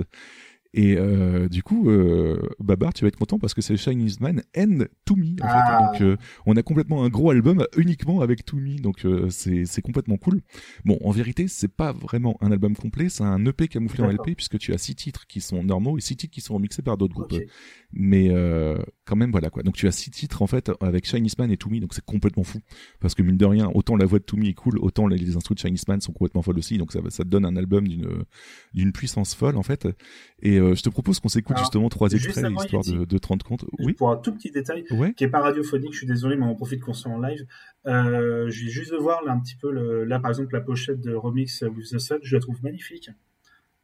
Et 0.73 0.95
euh, 0.95 1.49
du 1.49 1.63
coup, 1.63 1.89
euh, 1.89 2.39
Babar, 2.59 2.93
tu 2.93 3.03
vas 3.03 3.09
être 3.09 3.17
content 3.17 3.37
parce 3.39 3.53
que 3.53 3.61
c'est 3.61 3.75
Chinese 3.75 4.21
Man 4.21 4.41
and 4.57 4.85
To 5.03 5.17
Me. 5.17 5.31
En 5.41 5.45
Ah. 5.45 5.91
fait. 5.91 5.99
Donc, 6.05 6.11
euh, 6.13 6.17
on 6.45 6.55
a 6.55 6.63
complètement 6.63 7.03
un 7.03 7.09
gros 7.09 7.29
album 7.31 7.65
uniquement 7.75 8.21
avec 8.21 8.45
To 8.45 8.55
Me. 8.55 8.79
Donc, 8.79 9.03
euh, 9.05 9.29
c'est 9.29 9.65
c'est 9.65 9.81
complètement 9.81 10.15
cool. 10.15 10.39
Bon, 10.85 10.97
en 11.03 11.11
vérité, 11.11 11.49
c'est 11.49 11.67
pas 11.67 11.91
vraiment 11.91 12.37
un 12.39 12.53
album 12.53 12.73
complet. 12.77 13.09
C'est 13.09 13.23
un 13.25 13.45
EP 13.45 13.67
camouflé 13.67 14.01
en. 14.01 14.09
LP 14.11 14.33
puisque 14.33 14.59
tu 14.59 14.73
as 14.73 14.77
six 14.77 14.95
titres 14.95 15.27
qui 15.27 15.41
sont 15.41 15.61
normaux 15.61 15.97
et 15.97 16.01
six 16.01 16.15
titres 16.15 16.33
qui 16.33 16.39
sont 16.39 16.53
remixés 16.53 16.81
par 16.83 16.95
d'autres 16.97 17.15
groupes. 17.15 17.33
Mais 17.93 18.29
euh, 18.29 18.77
quand 19.05 19.15
même, 19.15 19.31
voilà 19.31 19.49
quoi. 19.49 19.63
Donc, 19.63 19.75
tu 19.75 19.87
as 19.87 19.91
six 19.91 20.11
titres 20.11 20.41
en 20.41 20.47
fait 20.47 20.71
avec 20.79 21.05
Chinese 21.05 21.37
Man 21.37 21.51
et 21.51 21.57
To 21.57 21.69
Me. 21.69 21.79
Donc, 21.79 21.93
c'est 21.93 22.05
complètement 22.05 22.43
fou 22.43 22.59
parce 22.99 23.15
que 23.15 23.21
mine 23.21 23.37
de 23.37 23.45
rien, 23.45 23.69
autant 23.73 23.95
la 23.97 24.05
voix 24.05 24.19
de 24.19 24.23
To 24.23 24.37
Me 24.37 24.45
est 24.45 24.53
cool, 24.53 24.77
autant 24.79 25.07
les, 25.07 25.17
les 25.17 25.35
instruments 25.35 25.55
de 25.55 25.59
Chinese 25.59 25.87
Man 25.87 25.99
sont 26.01 26.13
complètement 26.13 26.41
folles 26.41 26.57
aussi. 26.57 26.77
Donc, 26.77 26.91
ça, 26.93 26.99
ça 27.09 27.23
te 27.23 27.29
donne 27.29 27.45
un 27.45 27.55
album 27.57 27.87
d'une 27.87 28.23
d'une 28.73 28.91
puissance 28.93 29.35
folle 29.35 29.57
en 29.57 29.63
fait. 29.63 29.87
Et 30.41 30.57
euh, 30.59 30.75
je 30.75 30.81
te 30.81 30.89
propose 30.89 31.19
qu'on 31.19 31.29
s'écoute 31.29 31.57
justement 31.57 31.89
trois 31.89 32.09
extraits 32.11 32.45
avant, 32.45 32.61
histoire 32.61 32.83
de, 32.83 33.05
de 33.05 33.17
te 33.17 33.27
rendre 33.27 33.45
compte. 33.45 33.65
Oui. 33.79 33.93
Pour 33.93 34.11
un 34.11 34.17
tout 34.17 34.33
petit 34.33 34.51
détail, 34.51 34.85
Ouais. 34.91 35.13
qui 35.13 35.23
est 35.23 35.29
pas 35.29 35.41
radiophonique, 35.41 35.91
je 35.93 35.97
suis 35.99 36.07
désolé, 36.07 36.35
mais 36.37 36.45
on 36.45 36.55
profite 36.55 36.81
qu'on 36.81 36.93
soit 36.93 37.11
en 37.11 37.19
live. 37.19 37.45
Euh, 37.87 38.49
je 38.49 38.61
viens 38.61 38.69
juste 38.69 38.93
voir 38.93 39.23
là 39.25 39.33
un 39.33 39.39
petit 39.39 39.55
peu, 39.55 39.71
le, 39.71 40.05
là 40.05 40.19
par 40.19 40.29
exemple 40.31 40.53
la 40.53 40.61
pochette 40.61 41.01
de 41.01 41.13
Remix 41.13 41.61
with 41.75 41.89
the 41.89 41.99
Sun, 41.99 42.19
je 42.21 42.35
la 42.35 42.41
trouve 42.41 42.61
magnifique. 42.63 43.09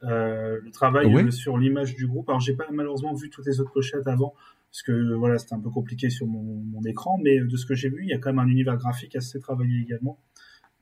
Euh, 0.04 0.60
le 0.64 0.70
travail 0.70 1.12
euh, 1.12 1.32
sur 1.32 1.58
l'image 1.58 1.96
du 1.96 2.06
groupe. 2.06 2.30
Alors 2.30 2.40
j'ai 2.40 2.54
pas 2.54 2.68
malheureusement 2.72 3.16
vu 3.16 3.32
toutes 3.32 3.48
les 3.48 3.60
autres 3.60 3.72
pochettes 3.72 4.06
avant, 4.06 4.36
parce 4.70 4.84
que 4.84 5.16
voilà 5.16 5.40
c'était 5.40 5.56
un 5.56 5.60
peu 5.60 5.72
compliqué 5.72 6.12
sur 6.12 6.28
mon, 6.28 6.44
mon 6.44 6.84
écran, 6.84 7.18
mais 7.24 7.40
de 7.40 7.58
ce 7.58 7.66
que 7.66 7.74
j'ai 7.74 7.90
vu, 7.90 8.04
il 8.04 8.10
y 8.10 8.14
a 8.14 8.20
quand 8.20 8.30
même 8.30 8.40
un 8.40 8.48
univers 8.48 8.78
graphique 8.78 9.16
assez 9.16 9.40
travaillé 9.40 9.82
également, 9.82 10.20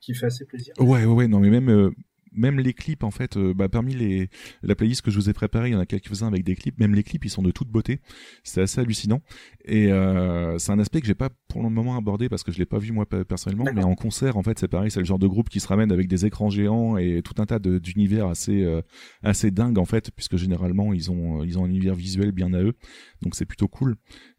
qui 0.00 0.14
fait 0.14 0.26
assez 0.26 0.44
plaisir. 0.44 0.74
Ouais, 0.78 1.06
ouais, 1.06 1.14
ouais, 1.14 1.28
non, 1.28 1.40
mais 1.40 1.48
même, 1.48 1.70
euh, 1.70 1.90
même 2.36 2.58
les 2.60 2.72
clips, 2.72 3.02
en 3.02 3.10
fait, 3.10 3.36
euh, 3.36 3.54
bah, 3.54 3.68
parmi 3.68 3.94
les, 3.94 4.28
la 4.62 4.74
playlist 4.74 5.02
que 5.02 5.10
je 5.10 5.16
vous 5.16 5.28
ai 5.28 5.32
préparée, 5.32 5.70
il 5.70 5.72
y 5.72 5.76
en 5.76 5.80
a 5.80 5.86
quelques-uns 5.86 6.28
avec 6.28 6.44
des 6.44 6.54
clips, 6.54 6.78
même 6.78 6.94
les 6.94 7.02
clips, 7.02 7.24
ils 7.24 7.30
sont 7.30 7.42
de 7.42 7.50
toute 7.50 7.68
beauté. 7.68 8.00
C'est 8.44 8.60
assez 8.62 8.80
hallucinant. 8.80 9.22
Et, 9.64 9.90
euh, 9.92 10.58
c'est 10.58 10.72
un 10.72 10.78
aspect 10.78 11.00
que 11.00 11.06
j'ai 11.06 11.14
pas 11.14 11.30
pour 11.48 11.62
le 11.62 11.70
moment 11.70 11.96
abordé 11.96 12.28
parce 12.28 12.42
que 12.42 12.52
je 12.52 12.58
l'ai 12.58 12.66
pas 12.66 12.78
vu 12.78 12.92
moi 12.92 13.06
pe- 13.06 13.24
personnellement, 13.24 13.64
mais 13.74 13.82
en 13.84 13.94
concert, 13.94 14.36
en 14.36 14.42
fait, 14.42 14.58
c'est 14.58 14.68
pareil, 14.68 14.90
c'est 14.90 15.00
le 15.00 15.06
genre 15.06 15.18
de 15.18 15.26
groupe 15.26 15.48
qui 15.48 15.60
se 15.60 15.68
ramène 15.68 15.90
avec 15.92 16.08
des 16.08 16.26
écrans 16.26 16.50
géants 16.50 16.96
et 16.96 17.22
tout 17.22 17.34
un 17.40 17.46
tas 17.46 17.58
d'univers 17.58 18.26
assez, 18.26 18.62
euh, 18.62 18.82
assez 19.22 19.50
dingue, 19.50 19.78
en 19.78 19.84
fait, 19.84 20.10
puisque 20.10 20.36
généralement, 20.36 20.92
ils 20.92 21.10
ont, 21.10 21.42
ils 21.44 21.58
ont 21.58 21.64
un 21.64 21.68
univers 21.68 21.94
visuel 21.94 22.32
bien 22.32 22.52
à 22.52 22.62
eux. 22.62 22.74
Donc, 23.22 23.34
c'est 23.34 23.46
plutôt 23.46 23.68
cool. 23.68 23.96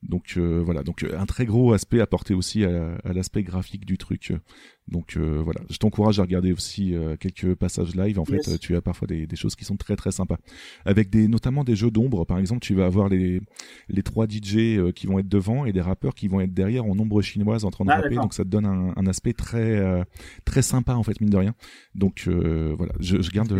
Donc, 0.07 0.33
euh, 0.37 0.61
voilà. 0.63 0.83
Donc, 0.83 1.03
euh, 1.03 1.19
un 1.19 1.25
très 1.25 1.45
gros 1.45 1.73
aspect 1.73 1.99
apporté 1.99 2.33
aussi 2.33 2.63
à, 2.65 2.95
à 3.03 3.13
l'aspect 3.13 3.43
graphique 3.43 3.85
du 3.85 3.97
truc. 3.97 4.33
Donc 4.89 5.17
euh, 5.17 5.41
voilà, 5.43 5.59
je 5.69 5.75
t'encourage 5.79 6.17
à 6.19 6.21
regarder 6.21 6.53
aussi 6.53 6.95
euh, 6.95 7.17
quelques 7.17 7.55
passages 7.55 7.93
live. 7.93 8.19
En 8.19 8.23
fait, 8.23 8.37
Yes. 8.47 8.57
tu 8.61 8.73
as 8.77 8.81
parfois 8.81 9.05
des, 9.05 9.27
des 9.27 9.35
choses 9.35 9.53
qui 9.57 9.65
sont 9.65 9.75
très 9.75 9.97
très 9.97 10.13
sympas, 10.13 10.37
avec 10.85 11.09
des 11.09 11.27
notamment 11.27 11.65
des 11.65 11.75
jeux 11.75 11.91
d'ombre. 11.91 12.23
Par 12.25 12.39
exemple, 12.39 12.61
tu 12.61 12.73
vas 12.73 12.85
avoir 12.85 13.09
les 13.09 13.41
les 13.89 14.01
trois 14.01 14.27
DJ 14.29 14.93
qui 14.95 15.07
vont 15.07 15.19
être 15.19 15.27
devant 15.27 15.65
et 15.65 15.73
des 15.73 15.81
rappeurs 15.81 16.15
qui 16.15 16.29
vont 16.29 16.39
être 16.39 16.53
derrière 16.53 16.85
en 16.85 16.97
ombre 16.97 17.21
chinoise 17.21 17.65
en 17.65 17.69
train 17.69 17.83
de 17.83 17.89
Ah, 17.91 17.95
rapper. 17.97 18.15
Donc 18.15 18.33
ça 18.33 18.45
te 18.45 18.47
donne 18.49 18.65
un, 18.65 18.93
un 18.95 19.07
aspect 19.07 19.33
très 19.33 20.05
très 20.45 20.61
sympa 20.61 20.93
en 20.95 21.03
fait 21.03 21.19
mine 21.19 21.31
de 21.31 21.37
rien. 21.37 21.53
Donc 21.93 22.25
voilà, 22.29 22.93
je, 23.01 23.21
je 23.21 23.31
garde 23.31 23.51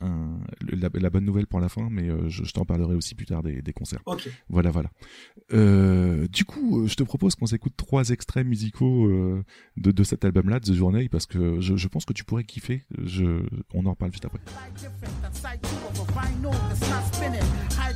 un- 0.00 0.38
la, 0.70 0.88
la 0.94 1.10
bonne 1.10 1.24
nouvelle 1.24 1.48
pour 1.48 1.58
la 1.58 1.68
fin, 1.68 1.88
mais 1.90 2.08
je, 2.28 2.44
je 2.44 2.52
t'en 2.52 2.64
parlerai 2.64 2.94
aussi 2.94 3.16
plus 3.16 3.26
tard 3.26 3.42
des, 3.42 3.60
des 3.60 3.72
concerts. 3.72 4.02
Voilà 4.48 4.70
voilà. 4.70 4.90
Euh, 5.52 5.79
du 6.28 6.44
coup, 6.44 6.82
euh, 6.82 6.86
je 6.86 6.94
te 6.94 7.02
propose 7.02 7.34
qu'on 7.34 7.46
s'écoute 7.46 7.72
trois 7.76 8.10
extraits 8.10 8.46
musicaux 8.46 9.06
euh, 9.06 9.44
de, 9.76 10.04
cet 10.04 10.24
album-là, 10.24 10.60
The 10.60 10.72
Journey, 10.72 11.08
parce 11.08 11.26
que 11.26 11.60
je, 11.60 11.88
pense 11.88 12.04
que 12.04 12.12
tu 12.12 12.24
pourrais 12.24 12.44
kiffer. 12.44 12.84
Je, 13.02 13.42
on 13.74 13.86
en 13.86 13.90
reparle 13.90 14.12
juste 14.12 14.24
après. 14.24 14.40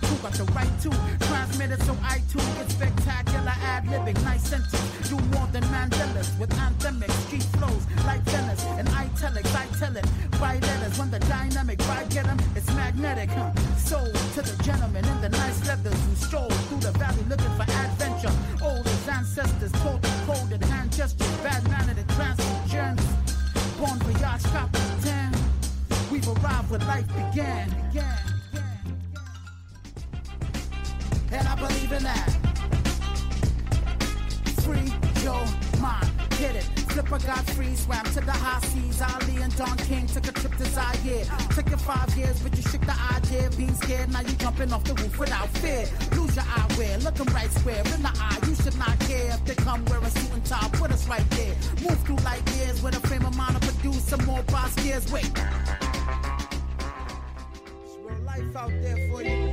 Haiku 0.05 0.23
got 0.23 0.33
the 0.35 0.45
right 0.53 0.81
to 0.83 0.91
transmit 1.27 1.71
it 1.71 1.83
so 1.83 1.97
I 2.03 2.21
too 2.31 2.39
get 2.39 2.71
spectacular 2.71 3.53
ad 3.63 3.85
libbing. 3.87 4.23
Nice 4.25 4.49
sentence, 4.49 5.09
do 5.09 5.17
more 5.33 5.47
than 5.49 5.63
Mandela's 5.65 6.31
with 6.39 6.51
anthemic 6.51 7.11
street 7.27 7.43
flows 7.57 7.85
like 8.05 8.25
tennis 8.27 8.65
and 8.79 8.89
italics. 8.89 9.55
I 9.55 9.67
tell 9.79 9.97
it 9.97 10.07
by 10.41 10.59
letters 10.59 10.99
when 10.99 11.11
the 11.11 11.21
dynamic 11.21 11.79
vibe 11.79 12.11
get 12.11 12.27
'em, 12.27 12.39
it's 12.55 12.69
magnetic, 12.75 13.31
huh? 13.31 13.53
To 14.35 14.43
the 14.43 14.63
gentleman 14.65 15.05
in 15.05 15.21
the 15.21 15.29
nice 15.29 15.65
leathers 15.69 15.95
who 16.05 16.15
stroll 16.17 16.51
through 16.67 16.81
the 16.81 16.91
valley 16.99 17.23
looking 17.29 17.55
for 17.57 17.63
adventure. 17.63 18.35
Old 18.61 18.87
as 18.87 19.09
ancestors 19.09 19.73
taught 19.73 20.03
the 20.03 20.11
coded 20.27 20.65
hand 20.65 20.91
gestures, 20.91 21.37
bad 21.45 21.63
mannered 21.71 21.99
and 21.99 22.09
transient 22.11 22.67
journeys. 22.67 23.13
Bon 23.79 23.99
voyage, 24.01 24.45
captain. 24.53 25.31
We've 26.11 26.27
arrived 26.27 26.71
where 26.71 26.81
life 26.81 27.07
began. 27.07 27.69
began. 27.93 28.34
And 31.35 31.49
I 31.49 31.57
believe 31.57 31.91
in 31.91 32.03
that. 32.05 32.31
Free 34.63 34.93
your 35.25 35.45
mind, 35.83 36.09
get 36.39 36.55
it. 36.55 36.63
Flipper 36.93 37.19
got 37.27 37.45
free, 37.51 37.75
swam 37.75 38.05
to 38.05 38.21
the 38.21 38.31
high 38.31 38.61
seas. 38.69 39.03
Ali 39.03 39.43
and 39.43 39.55
Don 39.57 39.77
King 39.79 40.07
took 40.07 40.29
a 40.29 40.33
trip 40.33 40.55
to 40.55 40.65
Zaire. 40.67 41.25
Took 41.57 41.69
you 41.71 41.77
five 41.77 42.17
years, 42.17 42.39
but 42.41 42.57
you 42.57 42.63
shook 42.63 42.83
the 42.83 42.97
idea. 43.17 43.51
Being 43.57 43.75
scared, 43.75 44.13
now 44.13 44.21
you 44.21 44.35
jumping 44.45 44.73
off 44.73 44.85
the 44.85 44.95
roof 44.95 45.19
without 45.19 45.49
fear. 45.59 45.85
Lose 46.17 46.37
your 46.37 46.45
eyewear, 46.45 47.03
look 47.03 47.19
'em 47.19 47.27
right 47.35 47.51
square 47.51 47.83
in 47.95 48.03
the 48.03 48.13
eye. 48.27 48.39
You 48.47 48.55
should 48.55 48.79
not 48.79 48.97
care 49.01 49.31
if 49.35 49.45
they 49.45 49.57
come 49.57 49.85
wearing 49.87 50.11
suit 50.11 50.33
and 50.33 50.45
tie. 50.47 50.69
Put 50.75 50.93
us 50.93 51.09
right 51.09 51.29
there. 51.31 51.55
Move 51.83 51.99
through 52.05 52.21
light 52.31 52.49
years 52.57 52.81
with 52.81 52.95
a 52.97 53.01
frame 53.09 53.27
of 53.27 53.37
mind 53.37 53.61
to 53.61 53.73
produce 53.73 54.05
some 54.05 54.25
more 54.25 54.45
boss 54.45 54.73
gears. 54.77 55.11
Wait. 55.11 55.33
It's 57.85 57.97
real 58.07 58.21
life 58.23 58.57
out 58.57 58.71
there 58.83 59.09
for 59.11 59.21
you. 59.23 59.44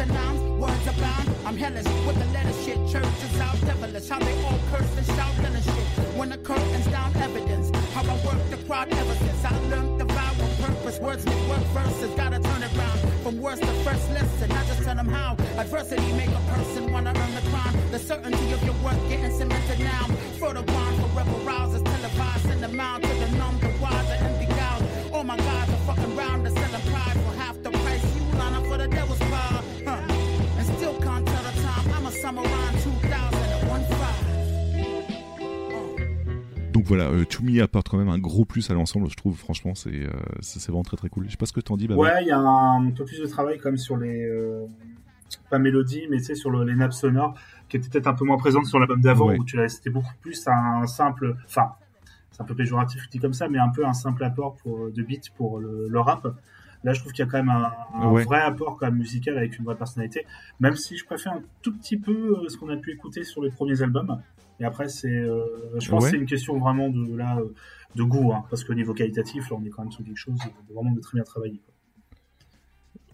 And 0.00 0.12
nouns, 0.12 0.40
words 0.60 0.86
abound. 0.86 1.28
I'm 1.44 1.56
hellish 1.56 1.84
with 2.06 2.18
the 2.18 2.26
letter 2.26 2.52
shit. 2.62 2.78
Church 2.92 3.18
is 3.24 3.40
out 3.40 3.58
devilish. 3.62 4.08
How 4.08 4.18
they 4.18 4.36
all 4.44 4.58
curse 4.70 4.96
and 4.96 5.06
shout 5.06 5.34
and 5.38 5.64
shit. 5.64 5.86
When 6.16 6.28
the 6.28 6.38
curtains 6.38 6.86
down 6.86 7.14
evidence. 7.16 7.70
How 7.94 8.02
I 8.02 8.14
work 8.24 8.40
the 8.50 8.58
crowd 8.66 8.92
ever 8.92 9.14
since. 9.14 9.44
I 9.44 9.50
learned 9.70 10.00
the 10.00 10.04
vow 10.04 10.32
on 10.44 10.50
purpose. 10.62 10.98
Words 11.00 11.24
make 11.24 11.48
work 11.48 11.64
verses. 11.76 12.10
Gotta 12.14 12.38
turn 12.38 12.62
it 12.62 12.72
round. 12.76 13.00
From 13.22 13.40
worst 13.40 13.62
to 13.62 13.72
first 13.86 14.10
lesson. 14.10 14.52
I 14.52 14.64
just 14.66 14.82
tell 14.82 14.94
them 14.94 15.08
how. 15.08 15.36
Adversity 15.56 16.12
make 16.12 16.30
a 16.30 16.42
person 16.52 16.92
wanna 16.92 17.12
earn 17.16 17.34
the 17.34 17.44
crown. 17.50 17.72
The 17.90 17.98
certainty 17.98 18.52
of 18.52 18.62
your 18.62 18.74
work 18.84 18.98
getting 19.08 19.36
cemented 19.36 19.80
now. 19.80 20.04
For 20.38 20.52
the 20.52 20.62
bond 20.62 20.96
forever 21.00 21.38
rousers. 21.48 21.84
Televised 21.84 22.50
in 22.50 22.60
the 22.60 22.68
mouth 22.68 23.02
to 23.02 23.08
the 23.08 23.28
numb, 23.38 23.58
the 23.60 23.70
wiser 23.80 24.18
and 24.24 24.38
beguiled. 24.38 24.84
Oh 25.12 25.24
my 25.24 25.36
God, 25.36 25.68
the 25.68 25.76
fucking 25.88 26.14
round 26.14 26.46
time. 32.28 32.38
I'm 32.38 32.44
a 32.44 32.48
samurai 32.48 33.82
2015. 36.58 36.72
Donc 36.72 36.84
voilà, 36.84 37.04
euh, 37.10 37.24
To 37.24 37.42
Me 37.42 37.60
apporte 37.62 37.88
quand 37.88 37.96
même 37.98 38.08
un 38.08 38.18
gros 38.18 38.44
plus 38.44 38.70
à 38.70 38.74
l'ensemble, 38.74 39.08
je 39.10 39.16
trouve. 39.16 39.36
Franchement, 39.36 39.74
c'est 39.74 39.90
euh, 39.90 40.10
c'est 40.40 40.64
vraiment 40.66 40.82
très 40.84 40.96
très 40.96 41.08
cool. 41.08 41.24
Je 41.26 41.32
sais 41.32 41.36
pas 41.36 41.46
ce 41.46 41.52
que 41.52 41.60
t'en 41.60 41.76
dis, 41.76 41.88
Baba. 41.88 42.00
Ouais, 42.00 42.22
il 42.22 42.28
y 42.28 42.30
a 42.30 42.38
un 42.38 42.90
peu 42.90 43.04
plus 43.04 43.20
de 43.20 43.26
travail 43.26 43.58
quand 43.58 43.70
même 43.70 43.78
sur 43.78 43.96
les. 43.96 44.22
euh, 44.24 44.66
pas 45.50 45.58
mélodie, 45.58 46.06
mais 46.10 46.18
tu 46.18 46.24
sais, 46.24 46.34
sur 46.34 46.50
le- 46.50 46.64
les 46.64 46.74
nappes 46.74 46.92
sonores, 46.94 47.34
qui 47.68 47.76
étaient 47.76 47.88
peut-être 47.90 48.06
un 48.06 48.14
peu 48.14 48.24
moins 48.24 48.38
présentes 48.38 48.64
sur 48.66 48.78
l'album 48.78 49.00
d'avant, 49.00 49.26
Ouais. 49.28 49.38
où 49.38 49.44
tu 49.44 49.56
l'as- 49.56 49.68
c'était 49.68 49.90
beaucoup 49.90 50.14
plus 50.22 50.46
un 50.46 50.86
simple. 50.86 51.36
Enfin, 51.46 51.72
c'est 52.30 52.40
un 52.42 52.44
peu 52.46 52.54
péjoratif 52.54 53.08
dit 53.10 53.18
comme 53.18 53.34
ça, 53.34 53.48
mais 53.48 53.58
un 53.58 53.68
peu 53.70 53.84
un 53.86 53.92
simple 53.92 54.24
apport 54.24 54.56
pour, 54.56 54.90
de 54.90 55.02
beat 55.02 55.30
pour 55.36 55.58
le, 55.58 55.86
le 55.88 56.00
rap. 56.00 56.26
Là, 56.84 56.92
je 56.92 57.00
trouve 57.00 57.12
qu'il 57.12 57.24
y 57.24 57.28
a 57.28 57.30
quand 57.30 57.38
même 57.38 57.48
un, 57.50 57.70
un 57.94 58.12
Ouais. 58.12 58.24
vrai 58.24 58.40
apport 58.40 58.76
quand 58.78 58.86
même 58.86 58.96
musical 58.98 59.36
avec 59.36 59.58
une 59.58 59.64
vraie 59.64 59.76
personnalité, 59.76 60.26
même 60.60 60.76
si 60.76 60.96
je 60.96 61.04
préfère 61.04 61.32
un 61.32 61.42
tout 61.62 61.76
petit 61.76 61.96
peu 61.96 62.38
euh, 62.44 62.48
ce 62.48 62.56
qu'on 62.56 62.68
a 62.68 62.76
pu 62.76 62.92
écouter 62.92 63.24
sur 63.24 63.42
les 63.42 63.50
premiers 63.50 63.82
albums. 63.82 64.20
Et 64.60 64.64
après, 64.64 64.88
c'est, 64.88 65.08
euh, 65.12 65.44
je 65.80 65.88
pense 65.90 66.04
Ouais. 66.04 66.10
que 66.10 66.16
c'est 66.16 66.20
une 66.20 66.28
question 66.28 66.58
vraiment 66.58 66.88
de 66.88 67.16
là, 67.16 67.38
euh, 67.38 67.54
de 67.94 68.02
goût, 68.02 68.32
hein, 68.32 68.44
parce 68.50 68.64
qu'au 68.64 68.74
niveau 68.74 68.94
qualitatif, 68.94 69.50
là, 69.50 69.56
on 69.60 69.64
est 69.64 69.70
quand 69.70 69.82
même 69.82 69.92
sur 69.92 70.04
quelque 70.04 70.16
chose 70.16 70.34
de 70.68 70.74
vraiment 70.74 70.92
de 70.92 71.00
très 71.00 71.16
bien 71.16 71.24
travaillé. 71.24 71.58
quoi. 71.64 71.74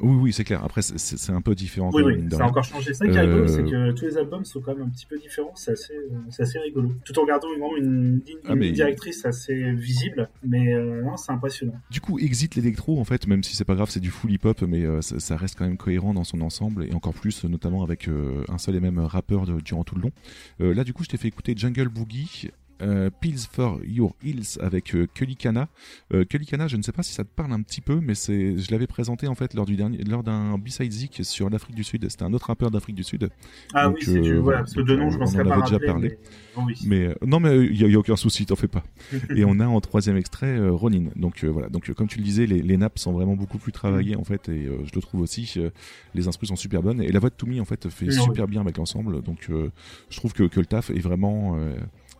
Oui, 0.00 0.16
oui, 0.22 0.32
c'est 0.32 0.44
clair. 0.44 0.62
Après, 0.64 0.82
c'est- 0.82 1.30
un 1.32 1.40
peu 1.40 1.54
différent. 1.54 1.90
Oui, 1.94 2.02
oui, 2.04 2.24
ça 2.30 2.44
a 2.44 2.48
encore 2.48 2.64
changé. 2.64 2.92
C'est 2.92 2.94
ça 2.94 3.08
qui 3.08 3.16
est 3.16 3.20
rigolo, 3.20 3.44
Euh, 3.44 3.46
c'est 3.48 3.62
que 3.62 3.92
tous 3.92 4.04
les 4.06 4.16
albums 4.18 4.44
sont 4.44 4.60
quand 4.60 4.74
même 4.74 4.86
un 4.86 4.90
petit 4.90 5.06
peu 5.06 5.18
différents. 5.18 5.52
C'est 5.54 5.70
assez, 5.72 5.94
euh, 5.94 6.42
assez 6.42 6.58
rigolo. 6.58 6.92
Tout 7.04 7.18
en 7.18 7.24
gardant 7.24 7.48
vraiment 7.48 7.76
une 7.76 8.20
ligne 8.26 8.38
Ah, 8.46 8.54
mais- 8.54 8.72
directrice 8.72 9.24
assez 9.24 9.72
visible, 9.72 10.28
mais 10.42 10.74
euh, 10.74 11.02
non, 11.02 11.16
c'est 11.16 11.32
impressionnant. 11.32 11.74
Du 11.90 12.00
coup, 12.00 12.18
exit 12.18 12.54
l'électro, 12.56 13.00
en 13.00 13.04
fait, 13.04 13.26
même 13.26 13.42
si 13.42 13.54
c'est 13.56 13.64
pas 13.64 13.74
grave, 13.76 13.88
c'est 13.90 14.00
du 14.00 14.10
full 14.10 14.32
hip-hop, 14.32 14.62
mais 14.62 14.84
euh, 14.84 15.00
ça, 15.00 15.20
ça 15.20 15.36
reste 15.36 15.56
quand 15.56 15.64
même 15.64 15.76
cohérent 15.76 16.12
dans 16.12 16.24
son 16.24 16.40
ensemble, 16.40 16.84
et 16.86 16.92
encore 16.94 17.14
plus, 17.14 17.44
notamment 17.44 17.82
avec 17.82 18.08
euh, 18.08 18.44
un 18.48 18.58
seul 18.58 18.74
et 18.74 18.80
même 18.80 18.98
rappeur 18.98 19.46
de- 19.46 19.60
durant 19.60 19.84
tout 19.84 19.94
le 19.94 20.02
long. 20.02 20.12
Là, 20.58 20.84
du 20.84 20.92
coup, 20.92 21.04
je 21.04 21.08
t'ai 21.08 21.16
fait 21.16 21.28
écouter 21.28 21.54
Jungle 21.56 21.88
Boogie, 21.88 22.50
euh, 22.82 23.10
Pills 23.20 23.46
for 23.50 23.80
Your 23.84 24.14
Heels 24.22 24.58
avec 24.60 24.94
euh, 24.94 25.06
Kelly 25.14 25.36
Kana. 25.36 25.68
Euh, 26.12 26.24
Kelly 26.24 26.46
Kana, 26.46 26.68
je 26.68 26.76
ne 26.76 26.82
sais 26.82 26.92
pas 26.92 27.02
si 27.02 27.12
ça 27.12 27.24
te 27.24 27.28
parle 27.28 27.52
un 27.52 27.62
petit 27.62 27.80
peu, 27.80 28.00
mais 28.00 28.14
c'est, 28.14 28.58
je 28.58 28.70
l'avais 28.70 28.86
présenté 28.86 29.26
en 29.28 29.34
fait 29.34 29.54
lors 29.54 29.66
du 29.66 29.76
dernier, 29.76 29.98
lors 30.04 30.22
d'un 30.22 30.58
B-side 30.58 30.92
Zik 30.92 31.20
sur 31.22 31.50
l'Afrique 31.50 31.76
du 31.76 31.84
Sud. 31.84 32.08
C'était 32.08 32.24
un 32.24 32.32
autre 32.32 32.46
rappeur 32.46 32.70
d'Afrique 32.70 32.96
du 32.96 33.04
Sud. 33.04 33.30
Ah 33.72 33.84
Donc, 33.86 33.96
oui, 33.98 34.02
c'est 34.04 34.20
du, 34.20 34.32
euh, 34.32 34.40
voilà, 34.40 34.58
parce 34.60 34.74
que 34.74 34.80
de 34.80 34.96
nom, 34.96 35.06
on- 35.06 35.10
je 35.10 35.16
on 35.18 35.20
m'en 35.20 35.26
en 35.26 35.50
avait 35.52 35.62
déjà 35.62 35.78
parlé. 35.78 36.08
Mais... 36.56 36.64
Oui. 36.64 36.74
Mais 36.86 37.06
euh, 37.06 37.14
non, 37.26 37.40
mais 37.40 37.64
il 37.66 37.76
y, 37.76 37.94
a 37.94 37.98
aucun 37.98 38.14
souci, 38.16 38.46
t'en 38.46 38.54
fais 38.56 38.68
pas. 38.68 38.84
et 39.36 39.44
on 39.44 39.58
a 39.60 39.66
en 39.66 39.80
troisième 39.80 40.16
extrait 40.16 40.68
Ronin. 40.68 41.10
Donc 41.16 41.44
voilà. 41.44 41.68
Donc 41.68 41.92
comme 41.94 42.06
tu 42.06 42.18
le 42.18 42.24
disais, 42.24 42.46
les, 42.46 42.62
les 42.62 42.76
nappes 42.76 42.98
sont 42.98 43.12
vraiment 43.12 43.34
beaucoup 43.34 43.58
plus 43.58 43.72
travaillées 43.72 44.16
en 44.16 44.24
fait, 44.24 44.48
et 44.48 44.64
je 44.66 44.90
le 44.94 45.00
trouve 45.00 45.20
aussi. 45.20 45.52
les 46.14 46.28
instrus 46.28 46.48
sont 46.48 46.56
super 46.56 46.82
bonnes 46.82 47.02
et 47.02 47.10
la 47.10 47.18
voix 47.18 47.30
de 47.30 47.34
Toumi 47.34 47.60
en 47.60 47.64
fait 47.64 47.88
fait 47.88 48.06
Oui, 48.06 48.12
super 48.14 48.46
bien 48.46 48.60
avec 48.60 48.76
l'ensemble. 48.76 49.22
Donc 49.22 49.48
je 49.48 50.16
trouve 50.16 50.32
que, 50.32 50.44
que 50.44 50.60
le 50.60 50.66
taf 50.66 50.90
est 50.90 51.00
vraiment 51.00 51.58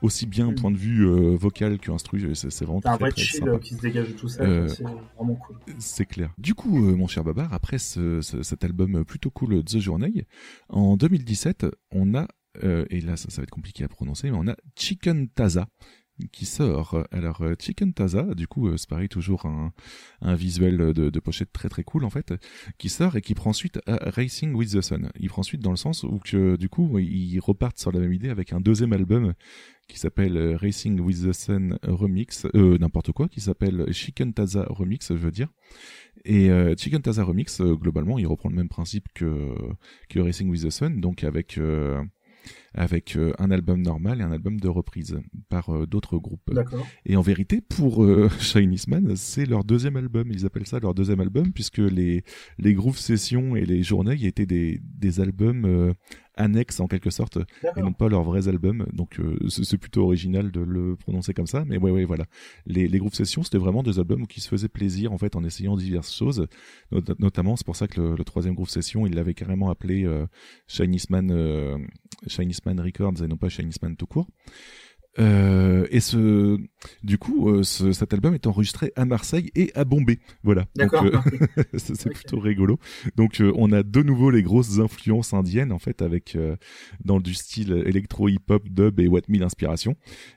aussi 0.04 0.26
bien 0.26 0.48
au 0.48 0.52
point 0.52 0.70
de 0.70 0.76
vue 0.76 1.06
euh, 1.06 1.36
vocal 1.36 1.78
que 1.78 1.90
instru. 1.90 2.34
C'est 2.34 2.64
vraiment 2.64 2.78
un 2.78 2.80
très 2.80 2.98
vrai 2.98 3.10
très 3.10 3.22
chill 3.22 3.40
sympa. 3.40 3.52
euh, 3.52 3.58
qui 3.58 3.74
se 3.74 3.80
dégage 3.80 4.08
de 4.08 4.12
tout 4.12 4.28
ça, 4.28 4.42
Euh, 4.42 4.68
c'est 4.68 4.82
vraiment 5.16 5.34
cool. 5.34 5.56
C'est 5.78 6.06
clair. 6.06 6.32
Du 6.38 6.54
coup, 6.54 6.78
mon 6.94 7.06
cher 7.06 7.24
Babar, 7.24 7.52
après 7.52 7.78
ce- 7.78 8.20
ce- 8.20 8.42
cet 8.42 8.64
album 8.64 9.04
plutôt 9.04 9.30
cool 9.30 9.64
The 9.64 9.78
Journey, 9.78 10.26
en 10.68 10.96
2017, 10.96 11.66
on 11.90 12.14
a, 12.14 12.28
et 12.62 13.00
là 13.00 13.16
ça, 13.16 13.30
ça 13.30 13.38
va 13.38 13.42
être 13.44 13.50
compliqué 13.50 13.82
à 13.84 13.88
prononcer, 13.88 14.30
mais 14.30 14.36
on 14.38 14.46
a 14.46 14.54
Chicken 14.76 15.28
Taza 15.28 15.66
qui 16.32 16.46
sort. 16.46 17.06
Alors 17.10 17.42
euh, 17.42 17.54
Chicken 17.58 17.92
Taza, 17.92 18.34
du 18.34 18.46
coup, 18.46 18.68
euh, 18.68 18.76
c'est 18.76 18.88
pareil, 18.88 19.08
toujours 19.08 19.46
un, 19.46 19.72
visuel 20.34 20.92
de, 20.92 21.20
pochette 21.20 21.52
très 21.52 21.68
très 21.68 21.84
cool 21.84 22.04
en 22.04 22.10
fait, 22.10 22.34
qui 22.78 22.88
sort 22.88 23.16
et 23.16 23.20
qui 23.20 23.34
prend 23.34 23.52
suite 23.52 23.80
à 23.86 24.10
Racing 24.10 24.54
with 24.54 24.72
the 24.72 24.80
Sun. 24.80 25.10
Il 25.18 25.28
prend 25.28 25.42
suite 25.42 25.60
dans 25.60 25.70
le 25.70 25.76
sens 25.76 26.02
où 26.02 26.18
que 26.18 26.56
du 26.56 26.68
coup 26.68 26.98
ils 26.98 27.38
repartent 27.40 27.78
sur 27.78 27.92
la 27.92 28.00
même 28.00 28.12
idée 28.12 28.30
avec 28.30 28.52
un 28.52 28.60
deuxième 28.60 28.92
album 28.92 29.34
qui 29.88 29.98
s'appelle 29.98 30.36
euh, 30.36 30.56
Racing 30.56 31.00
with 31.00 31.26
the 31.26 31.32
Sun 31.32 31.78
Remix, 31.82 32.46
euh, 32.54 32.78
n'importe 32.78 33.12
quoi, 33.12 33.28
qui 33.28 33.40
s'appelle 33.40 33.92
Chicken 33.92 34.32
Taza 34.32 34.66
Remix, 34.68 35.08
je 35.08 35.14
veux 35.14 35.30
dire. 35.30 35.48
Et 36.24 36.50
euh, 36.50 36.74
Chicken 36.76 37.02
Taza 37.02 37.22
Remix, 37.24 37.60
euh, 37.60 37.74
globalement, 37.74 38.18
il 38.18 38.26
reprend 38.26 38.48
le 38.48 38.56
même 38.56 38.68
principe 38.68 39.06
que, 39.14 39.54
que 40.08 40.20
Racing 40.20 40.48
with 40.48 40.62
the 40.62 40.70
Sun, 40.70 41.00
donc 41.00 41.24
avec 41.24 41.58
euh, 41.58 42.02
avec 42.74 43.16
euh, 43.16 43.32
un 43.38 43.50
album 43.50 43.80
normal 43.82 44.20
et 44.20 44.24
un 44.24 44.32
album 44.32 44.58
de 44.60 44.68
reprise 44.68 45.18
par 45.48 45.70
euh, 45.74 45.86
d'autres 45.86 46.18
groupes. 46.18 46.50
Et 47.06 47.16
en 47.16 47.22
vérité, 47.22 47.60
pour 47.60 48.04
euh, 48.04 48.28
Chinese 48.40 48.88
Man, 48.88 49.14
c'est 49.16 49.46
leur 49.46 49.64
deuxième 49.64 49.96
album. 49.96 50.28
Ils 50.30 50.44
appellent 50.46 50.66
ça 50.66 50.80
leur 50.80 50.94
deuxième 50.94 51.20
album 51.20 51.52
puisque 51.52 51.78
les 51.78 52.24
les 52.58 52.74
groove 52.74 52.98
sessions 52.98 53.56
et 53.56 53.64
les 53.64 53.82
journées 53.82 54.18
étaient 54.26 54.46
des 54.46 54.80
des 54.82 55.20
albums 55.20 55.92
annexes 56.36 56.80
en 56.80 56.88
quelque 56.88 57.10
sorte 57.10 57.38
et 57.76 57.80
non 57.80 57.92
pas 57.92 58.08
leurs 58.08 58.24
vrais 58.24 58.48
albums. 58.48 58.86
Donc 58.92 59.20
euh, 59.20 59.36
c'est 59.48 59.78
plutôt 59.78 60.02
original 60.02 60.50
de 60.50 60.60
le 60.60 60.96
prononcer 60.96 61.32
comme 61.32 61.46
ça. 61.46 61.64
Mais 61.64 61.78
ouais 61.78 61.92
ouais 61.92 62.04
voilà. 62.04 62.24
Les 62.66 62.88
les 62.88 62.98
groove 62.98 63.14
sessions 63.14 63.44
c'était 63.44 63.58
vraiment 63.58 63.84
des 63.84 63.98
albums 64.00 64.26
qui 64.26 64.40
se 64.40 64.48
faisaient 64.48 64.68
plaisir 64.68 65.12
en 65.12 65.18
fait 65.18 65.36
en 65.36 65.44
essayant 65.44 65.76
diverses 65.76 66.12
choses. 66.14 66.46
Not- 66.90 67.02
notamment 67.20 67.54
c'est 67.56 67.64
pour 67.66 67.76
ça 67.76 67.86
que 67.86 68.00
le, 68.00 68.16
le 68.16 68.24
troisième 68.24 68.54
groove 68.54 68.68
session 68.68 69.06
il 69.06 69.14
l'avait 69.14 69.34
carrément 69.34 69.70
appelé 69.70 70.04
euh, 70.04 70.26
Chinese 70.66 71.08
Man 71.10 71.30
euh, 71.30 71.78
Chinese 72.26 72.63
Records 72.80 73.22
et 73.22 73.28
non 73.28 73.36
pas 73.36 73.48
Chinese 73.48 73.80
Man 73.82 73.96
tout 73.96 74.06
court. 74.06 74.26
Euh, 75.18 75.86
et 75.90 76.00
ce, 76.00 76.58
du 77.02 77.18
coup, 77.18 77.48
euh, 77.48 77.62
ce- 77.62 77.92
cet 77.92 78.12
album 78.12 78.34
est 78.34 78.46
enregistré 78.46 78.92
à 78.96 79.04
Marseille 79.04 79.50
et 79.54 79.70
à 79.74 79.84
Bombay. 79.84 80.18
Voilà. 80.42 80.62
Donc, 80.76 80.90
D'accord. 80.92 81.04
euh, 81.06 81.62
c'est 81.74 82.12
plutôt 82.12 82.40
rigolo. 82.40 82.78
Donc, 83.16 83.40
euh, 83.40 83.52
on 83.56 83.70
a 83.72 83.82
de 83.82 84.02
nouveau 84.02 84.30
les 84.30 84.42
grosses 84.42 84.78
influences 84.80 85.32
indiennes 85.32 85.70
en 85.72 85.78
fait, 85.78 86.02
avec 86.02 86.34
euh, 86.36 86.56
dans 87.04 87.20
du 87.20 87.34
style 87.34 87.82
électro, 87.86 88.28
hip-hop, 88.28 88.68
dub 88.68 88.98
et 89.00 89.06
what 89.08 89.20
mille 89.28 89.42
inspiration. 89.44 89.96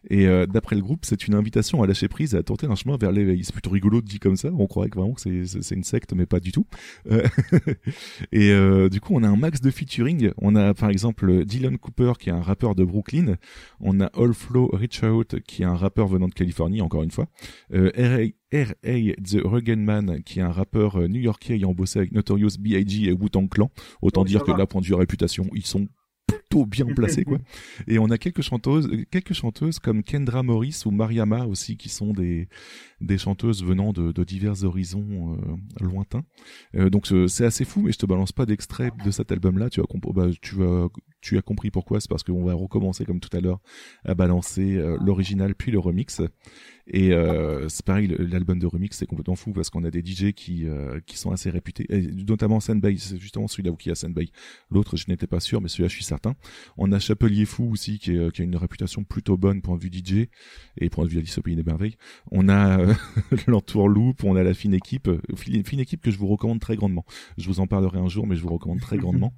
Et 0.10 0.28
euh, 0.28 0.46
d'après 0.46 0.76
le 0.76 0.82
groupe, 0.82 1.06
c'est 1.06 1.28
une 1.28 1.34
invitation 1.34 1.82
à 1.82 1.88
lâcher 1.88 2.08
prise 2.08 2.36
et 2.36 2.38
à 2.38 2.44
tenter 2.44 2.68
un 2.68 2.76
chemin 2.76 2.98
vers 2.98 3.12
l'éveil. 3.12 3.44
C'est 3.44 3.54
plutôt 3.54 3.72
rigolo 3.72 4.02
de 4.02 4.06
dit 4.08 4.20
comme 4.20 4.36
ça. 4.38 4.50
On 4.58 4.68
croirait 4.68 4.90
que 4.90 4.98
vraiment 5.00 5.14
que 5.14 5.22
c'est- 5.22 5.76
une 5.76 5.84
secte, 5.84 6.14
mais 6.14 6.26
pas 6.26 6.40
du 6.40 6.52
tout. 6.52 6.66
Euh, 7.12 7.24
et 8.32 8.52
euh, 8.52 8.90
du 8.90 9.00
coup, 9.02 9.14
on 9.16 9.24
a 9.24 9.28
un 9.28 9.36
max 9.38 9.62
de 9.62 9.70
featuring. 9.72 10.32
On 10.38 10.56
a 10.56 10.74
par 10.74 10.90
exemple 10.90 11.46
Dylan 11.46 11.78
Cooper 11.78 12.14
qui 12.20 12.30
est 12.30 12.34
un 12.34 12.42
rappeur 12.42 12.76
de 12.76 12.84
Brooklyn. 12.84 13.36
On 13.80 14.00
a 14.00 14.06
All 14.18 14.34
Flow 14.34 14.67
Reach 14.74 15.04
Out 15.04 15.40
qui 15.42 15.62
est 15.62 15.66
un 15.66 15.76
rappeur 15.76 16.08
venant 16.08 16.28
de 16.28 16.34
Californie, 16.34 16.82
encore 16.82 17.04
une 17.04 17.12
fois. 17.12 17.28
Euh, 17.74 17.92
R.A. 18.54 19.14
The 19.24 19.42
Rugged 19.44 19.80
Man 19.80 20.24
qui 20.24 20.40
est 20.40 20.44
un 20.44 20.52
rappeur 20.52 20.98
euh, 20.98 21.08
new-yorkais 21.08 21.56
ayant 21.56 21.74
bossé 21.74 22.00
avec 22.00 22.12
Notorious 22.12 22.58
B.I.G. 22.60 23.06
et 23.10 23.12
Wu-Tang 23.14 23.50
Clan. 23.50 23.72
Autant 24.02 24.24
dire 24.24 24.44
que 24.44 24.52
va. 24.52 24.58
là, 24.58 24.66
point 24.66 24.82
de 24.82 24.86
vue 24.86 24.94
réputation, 24.94 25.50
ils 25.54 25.66
sont 25.66 25.88
plutôt 26.28 26.66
bien 26.66 26.86
placé 26.88 27.24
quoi. 27.24 27.38
Et 27.88 28.00
on 28.00 28.10
a 28.10 28.18
quelques 28.18 28.42
chanteuses, 28.42 28.90
quelques 29.12 29.34
chanteuses 29.34 29.80
comme 29.80 30.04
Kendra 30.04 30.44
Morris 30.44 30.82
ou 30.86 30.92
Mariama 30.92 31.46
aussi 31.46 31.78
qui 31.78 31.88
sont 31.88 32.12
des 32.12 32.50
des 33.00 33.18
chanteuses 33.18 33.64
venant 33.64 33.94
de, 33.94 34.12
de 34.12 34.24
divers 34.26 34.64
horizons 34.66 35.38
euh, 35.38 35.86
lointains. 35.86 36.24
Euh, 36.76 36.90
donc 36.90 37.08
c'est 37.28 37.46
assez 37.46 37.64
fou, 37.64 37.82
mais 37.82 37.94
je 37.94 37.98
te 37.98 38.06
balance 38.06 38.34
pas 38.34 38.46
d'extrait 38.46 38.92
de 39.06 39.12
cet 39.12 39.32
album-là. 39.32 39.70
Tu 39.70 39.80
as 39.80 39.84
comp- 39.84 40.14
bah, 40.14 40.28
tu 40.42 40.56
vas 40.56 40.90
tu 41.22 41.38
as 41.38 41.42
compris 41.42 41.72
pourquoi. 41.72 42.00
C'est 42.00 42.10
parce 42.10 42.24
qu'on 42.24 42.44
va 42.44 42.54
recommencer 42.54 43.06
comme 43.06 43.20
tout 43.20 43.36
à 43.36 43.42
l'heure 43.42 43.60
à 44.06 44.16
balancer 44.16 44.76
euh, 44.76 44.98
l'original 45.02 45.56
puis 45.56 45.72
le 45.72 45.80
remix. 45.80 46.22
Et 46.90 47.12
euh, 47.12 47.68
c'est 47.68 47.86
pareil, 47.86 48.08
l'album 48.18 48.60
de 48.60 48.66
remix 48.66 48.96
c'est 48.96 49.06
complètement 49.06 49.36
fou 49.36 49.52
parce 49.52 49.70
qu'on 49.70 49.84
a 49.84 49.92
des 49.92 50.00
DJ 50.00 50.32
qui 50.32 50.66
euh, 50.66 51.02
qui 51.06 51.18
sont 51.18 51.32
assez 51.32 51.50
réputés, 51.50 51.86
et 51.90 52.02
notamment 52.24 52.62
Sandbay, 52.62 52.96
c'est 52.98 53.20
justement 53.20 53.50
celui-là 53.50 53.72
où 53.72 53.76
qui 53.76 53.92
a 53.92 53.96
Sandbay. 53.96 54.30
L'autre 54.72 54.96
je 54.96 55.06
n'étais 55.10 55.28
pas 55.28 55.42
sûr, 55.42 55.60
mais 55.60 55.68
celui-là 55.68 55.90
je 55.90 55.96
suis 55.96 56.06
certain. 56.06 56.36
On 56.78 56.94
a 56.94 57.00
Chapelier 57.00 57.44
Fou 57.44 57.70
aussi 57.72 58.00
qui, 58.00 58.16
est, 58.16 58.32
qui 58.32 58.42
a 58.42 58.46
une 58.46 58.56
réputation 58.56 59.04
plutôt 59.04 59.36
bonne 59.36 59.62
point 59.62 59.76
de 59.76 59.82
vue 59.82 59.92
DJ 59.94 60.28
et 60.78 60.90
point 60.90 61.06
de 61.06 61.10
vue 61.10 61.18
Alice 61.18 61.38
au 61.38 61.42
pays 61.42 61.56
des 61.56 61.64
merveilles. 61.64 61.98
On 62.32 62.50
a 62.50 62.80
euh, 62.80 62.94
l'entourloupe, 63.48 64.24
on 64.24 64.36
a 64.36 64.44
la 64.44 64.54
fine 64.54 64.74
équipe, 64.74 65.08
euh, 65.08 65.20
fine, 65.36 65.64
fine 65.66 65.80
équipe 65.80 66.02
que 66.02 66.12
je 66.12 66.18
vous 66.18 66.28
recommande 66.28 66.60
très 66.60 66.76
grandement. 66.76 67.06
Je 67.38 67.48
vous 67.48 67.60
en 67.60 67.68
parlerai 67.68 68.00
un 68.00 68.08
jour, 68.08 68.28
mais 68.28 68.36
je 68.36 68.42
vous 68.42 68.50
recommande 68.50 68.80
très 68.80 68.98
grandement. 68.98 69.34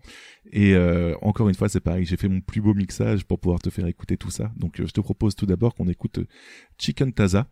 Et 0.52 0.74
euh, 0.74 1.14
encore 1.22 1.48
une 1.50 1.56
fois, 1.56 1.70
c'est 1.70 1.80
pareil, 1.80 2.06
j'ai 2.06 2.18
fait 2.18 2.28
mon 2.28 2.42
plus 2.42 2.62
beau 2.62 2.74
mixage 2.74 3.24
pour 3.26 3.40
pouvoir 3.40 3.60
te 3.60 3.70
faire 3.70 3.86
écouter 3.86 4.18
tout 4.18 4.32
ça. 4.32 4.52
Donc 4.58 4.80
euh, 4.80 4.86
je 4.88 4.92
te 4.92 5.02
propose 5.02 5.36
tout 5.36 5.46
d'abord 5.46 5.76
qu'on 5.76 5.88
écoute 5.88 6.20
euh, 6.20 6.28
Chicken 6.78 7.14
Taza. 7.14 7.48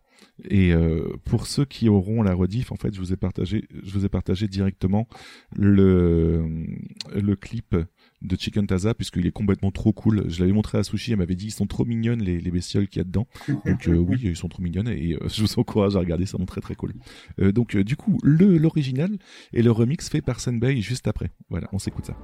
Et 0.48 0.72
euh, 0.72 1.16
pour 1.24 1.46
ceux 1.46 1.64
qui 1.64 1.88
auront 1.88 2.22
la 2.22 2.34
rediff, 2.34 2.72
en 2.72 2.76
fait, 2.76 2.92
je 2.92 2.98
vous 2.98 3.12
ai 3.12 3.16
partagé, 3.16 3.68
je 3.84 3.92
vous 3.92 4.04
ai 4.04 4.08
partagé 4.08 4.48
directement 4.48 5.06
le 5.54 6.66
le 7.14 7.36
clip 7.36 7.76
de 8.22 8.36
Chicken 8.36 8.66
Taza 8.66 8.94
puisqu'il 8.94 9.26
est 9.26 9.32
complètement 9.32 9.70
trop 9.70 9.92
cool. 9.92 10.24
Je 10.28 10.40
l'avais 10.40 10.52
montré 10.52 10.78
à 10.78 10.82
Sushi, 10.82 11.12
elle 11.12 11.18
m'avait 11.18 11.36
dit 11.36 11.46
ils 11.46 11.52
sont 11.52 11.66
trop 11.66 11.84
mignonnes 11.84 12.22
les, 12.22 12.40
les 12.40 12.50
bestioles 12.50 12.88
qu'il 12.88 12.98
y 12.98 13.02
a 13.02 13.04
dedans. 13.04 13.28
Donc 13.64 13.86
euh, 13.86 13.96
oui, 13.96 14.18
ils 14.22 14.36
sont 14.36 14.48
trop 14.48 14.62
mignonnes 14.62 14.88
et 14.88 15.14
euh, 15.14 15.28
je 15.28 15.40
vous 15.42 15.58
encourage 15.58 15.94
à 15.94 16.00
regarder, 16.00 16.26
sont 16.26 16.44
très 16.46 16.60
très 16.60 16.74
cool. 16.74 16.94
Euh, 17.40 17.52
donc 17.52 17.76
euh, 17.76 17.84
du 17.84 17.96
coup, 17.96 18.18
le 18.24 18.58
l'original 18.58 19.18
et 19.52 19.62
le 19.62 19.70
remix 19.70 20.08
fait 20.08 20.20
par 20.22 20.40
Senbei 20.40 20.80
juste 20.80 21.06
après. 21.06 21.30
Voilà, 21.48 21.68
on 21.72 21.78
s'écoute 21.78 22.06
ça. 22.06 22.16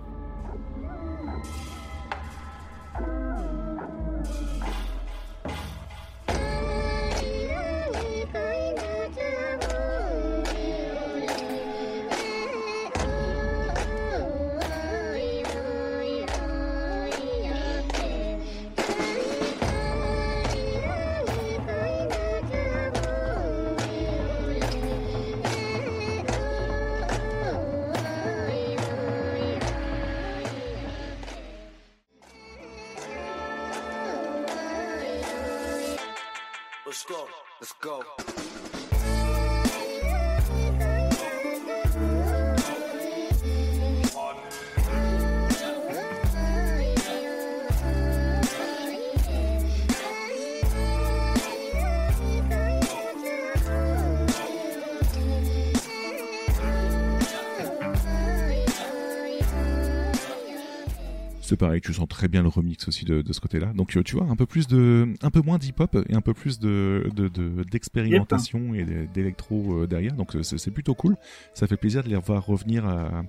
Pareil, 61.65 61.81
tu 61.81 61.95
sens 61.95 62.07
très 62.07 62.29
bien 62.29 62.43
le 62.43 62.49
remix 62.49 62.87
aussi 62.89 63.07
de, 63.07 63.25
ce 63.33 63.41
côté-là. 63.41 63.73
Donc 63.75 63.97
euh, 63.97 64.03
tu 64.03 64.17
vois, 64.17 64.27
un 64.27 64.37
peu 64.37 64.45
plus 64.45 64.67
de, 64.67 65.09
un 65.23 65.31
peu 65.31 65.41
moins 65.41 65.57
d'hip-hop 65.57 65.97
et 66.11 66.15
un 66.15 66.21
peu 66.21 66.35
plus 66.35 66.59
de 66.59 67.09
de- 67.17 67.29
de- 67.29 67.65
d'expérimentation 67.65 68.75
et 68.75 68.85
d'électro 69.15 69.81
euh, 69.81 69.87
derrière. 69.87 70.13
Donc 70.13 70.37
c'est 70.43 70.71
plutôt 70.71 70.95
cool. 70.95 71.17
Ça 71.55 71.67
fait 71.67 71.79
plaisir 71.79 72.03
de 72.05 72.11
les 72.11 72.17
voir 72.17 72.45
revenir 72.45 72.85
à, 72.85 73.23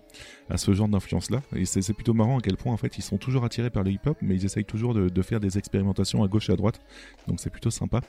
à 0.50 0.58
ce 0.58 0.74
genre 0.74 0.90
d'influence-là. 0.90 1.42
Et 1.56 1.64
c'est 1.64 1.94
plutôt 1.94 2.14
marrant 2.14 2.40
à 2.40 2.42
quel 2.42 2.58
point 2.58 2.74
en 2.74 2.78
fait 2.78 2.98
ils 2.98 3.04
sont 3.04 3.18
toujours 3.18 3.46
attirés 3.46 3.70
par 3.70 3.84
le 3.84 3.92
hip-hop, 3.92 4.18
mais 4.22 4.36
ils 4.36 4.44
essayent 4.44 4.66
toujours 4.66 4.94
de, 4.94 5.22
faire 5.22 5.40
des 5.40 5.58
expérimentations 5.58 6.22
à 6.22 6.28
gauche 6.28 6.50
et 6.50 6.54
à 6.54 6.58
droite. 6.58 6.82
Donc 7.30 7.40
c'est 7.40 7.50
plutôt 7.50 7.72
sympa. 7.72 8.02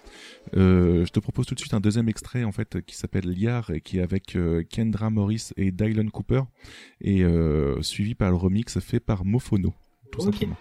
Euh, 0.56 1.06
je 1.06 1.12
te 1.12 1.20
propose 1.20 1.46
tout 1.46 1.54
de 1.54 1.60
suite 1.60 1.74
un 1.74 1.80
deuxième 1.80 2.08
extrait 2.08 2.42
en 2.42 2.52
fait 2.52 2.84
qui 2.84 2.96
s'appelle 2.96 3.30
Liar 3.30 3.70
et 3.70 3.80
qui 3.80 3.98
est 3.98 4.02
avec 4.02 4.36
Kendra 4.70 5.08
Morris 5.10 5.50
et 5.56 5.70
Dylan 5.70 6.10
Cooper 6.10 6.42
et 7.00 7.24
suivi 7.80 8.16
par 8.16 8.30
le 8.30 8.36
remix 8.36 8.80
fait 8.80 8.98
par 8.98 9.24
Mofono. 9.24 9.72
Tout 10.16 10.22
simplement. 10.22 10.56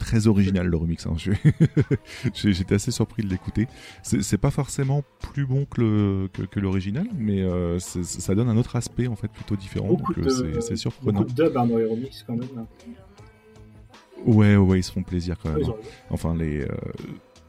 Très 0.00 0.26
original 0.26 0.66
le 0.66 0.76
remix. 0.76 1.06
Hein. 1.06 1.14
J'étais 2.34 2.74
assez 2.74 2.90
surpris 2.90 3.22
de 3.22 3.28
l'écouter. 3.28 3.68
C'est 4.02 4.38
pas 4.38 4.50
forcément 4.50 5.04
plus 5.32 5.46
bon 5.46 5.64
que 5.66 5.80
le- 5.80 6.28
que, 6.32 6.42
que 6.42 6.58
l'original, 6.58 7.06
mais 7.16 7.42
euh, 7.42 7.78
ça 7.78 8.34
donne 8.34 8.48
un 8.48 8.56
autre 8.56 8.74
aspect 8.74 9.06
en 9.06 9.14
fait 9.16 9.28
plutôt 9.28 9.54
différent. 9.56 9.88
Beaucoup 9.88 10.12
Donc 10.14 10.26
euh, 10.26 10.60
c'est- 10.60 10.74
surprenant. 10.76 11.20
beaucoup 11.20 11.32
de 11.32 11.44
dub 11.44 11.56
hein, 11.56 11.66
dans 11.66 11.76
les 11.78 11.84
remix 11.84 12.24
quand 12.26 12.34
même. 12.36 12.48
hein. 12.58 12.66
Ouais, 14.26 14.56
ouais, 14.56 14.80
ils 14.80 14.82
se 14.82 14.92
font 14.92 15.02
plaisir 15.02 15.36
quand 15.42 15.50
même. 15.50 15.64
hein. 15.68 15.74
Enfin, 16.10 16.34
les. 16.34 16.62
euh, 16.62 16.66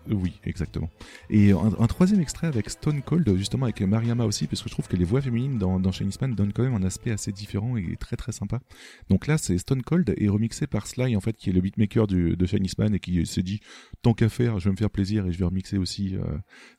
Oui, 0.10 0.34
exactement. 0.44 0.90
Et 1.30 1.52
un, 1.52 1.72
un 1.80 1.88
troisième 1.88 2.20
extrait 2.22 2.48
avec 2.48 2.70
Stone 2.70 3.02
Cold, 3.02 3.36
justement 3.38 3.66
avec 3.66 3.82
Mariama 3.82 4.26
aussi, 4.26 4.48
parce 4.48 4.62
que 4.62 4.70
je 4.70 4.74
trouve 4.74 4.88
que 4.88 4.96
les 4.96 5.06
voix 5.06 5.22
féminines 5.22 5.58
dans, 5.58 5.80
dans 5.80 5.92
Chinese 5.92 6.20
Man 6.20 6.34
donnent 6.34 6.54
quand 6.54 6.64
même 6.64 6.74
un 6.74 6.84
aspect 6.84 7.12
assez 7.12 7.32
différent 7.32 7.78
et 7.78 7.96
très 8.00 8.16
très 8.16 8.32
sympa. 8.32 8.62
Donc 9.10 9.28
là, 9.28 9.38
c'est 9.38 9.58
Stone 9.58 9.84
Cold 9.84 10.14
et 10.18 10.28
remixé 10.30 10.66
par 10.68 10.88
Sly, 10.88 11.16
en 11.16 11.22
fait, 11.22 11.38
qui 11.38 11.50
est 11.50 11.54
le 11.54 11.62
beatmaker 11.62 12.08
du, 12.08 12.36
de 12.36 12.46
Chinese 12.46 12.78
Man 12.78 12.96
et 12.96 13.00
qui 13.00 13.26
s'est 13.26 13.44
dit, 13.44 13.60
tant 14.02 14.14
qu'à 14.14 14.30
faire, 14.30 14.60
je 14.60 14.66
vais 14.66 14.72
me 14.72 14.78
faire 14.78 14.90
plaisir 14.90 15.28
et 15.28 15.32
je 15.32 15.38
vais 15.38 15.46
remixer 15.46 15.78
aussi 15.78 16.16
euh, 16.16 16.24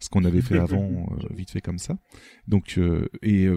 ce 0.00 0.08
qu'on 0.08 0.24
avait 0.24 0.42
fait 0.42 0.58
avant, 0.58 1.06
euh, 1.12 1.26
vite 1.34 1.50
fait 1.50 1.60
comme 1.60 1.78
ça. 1.78 1.96
Donc, 2.48 2.74
euh, 2.78 3.08
et 3.22 3.48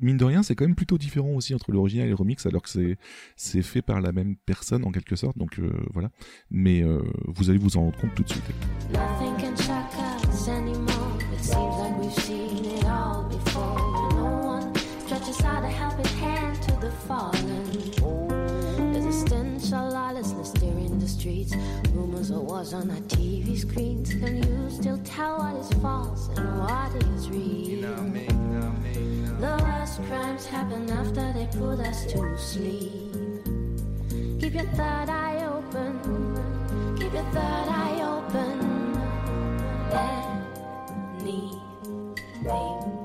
mine 0.00 0.16
de 0.16 0.24
rien, 0.24 0.42
c'est 0.42 0.54
quand 0.54 0.64
même 0.64 0.74
plutôt 0.74 0.98
différent 0.98 1.30
aussi 1.30 1.54
entre 1.54 1.72
l'original 1.72 2.06
et 2.06 2.10
le 2.10 2.14
remix, 2.14 2.44
alors 2.46 2.62
que 2.62 2.68
c'est 2.68 2.96
c'est 3.36 3.62
fait 3.62 3.82
par 3.82 4.00
la 4.00 4.12
même 4.12 4.36
personne 4.36 4.84
en 4.84 4.90
quelque 4.90 5.16
sorte. 5.16 5.38
Donc 5.38 5.58
euh, 5.58 5.72
voilà. 5.92 6.10
Mais 6.50 6.82
euh, 6.82 7.02
vous 7.26 7.50
allez 7.50 7.58
vous 7.58 7.76
en 7.76 7.82
rendre 7.82 7.98
compte 7.98 8.14
tout 8.14 8.22
de 8.22 8.28
suite. 8.28 8.44
Nothing 8.92 9.36
can 9.38 9.56
shock 9.56 9.92
us 10.32 10.48
anymore. 10.48 11.18
It 11.32 11.44
seems 11.44 11.78
like 11.78 11.98
we've 12.00 12.22
seen 12.22 12.64
it 12.64 12.84
all 12.84 13.24
before. 13.28 13.78
No 14.14 14.46
one 14.46 14.74
stretches 15.06 15.40
out 15.44 15.64
a 15.64 15.68
helping 15.68 16.06
hand 16.18 16.60
to 16.62 16.72
the 16.80 16.90
fallen. 17.06 17.58
There's 18.92 19.06
a 19.06 19.26
stench 19.26 19.72
of 19.72 19.92
lawlessness 19.92 20.50
stirring 20.50 20.98
the 20.98 21.08
streets. 21.08 21.54
Rumors 21.92 22.30
of 22.30 22.42
wars 22.42 22.72
on 22.74 22.90
our 22.90 23.00
TV 23.08 23.56
screens. 23.56 24.14
Can 24.14 24.42
you 24.42 24.70
still 24.70 24.98
tell 25.04 25.38
what 25.38 25.56
is 25.56 25.72
false 25.80 26.28
and 26.36 26.60
what 26.60 26.94
is 27.02 27.28
real? 27.30 28.47
The 29.40 29.56
worst 29.62 30.02
crimes 30.08 30.46
happen 30.46 30.90
after 30.90 31.32
they 31.32 31.46
put 31.56 31.78
us 31.78 32.04
to 32.12 32.36
sleep. 32.36 33.14
Keep 34.40 34.54
your 34.54 34.66
third 34.74 35.08
eye 35.08 35.46
open. 35.46 36.00
Keep 36.98 37.12
your 37.12 37.22
third 37.30 37.68
eye 37.68 38.00
open. 38.02 38.78
Any 41.20 42.97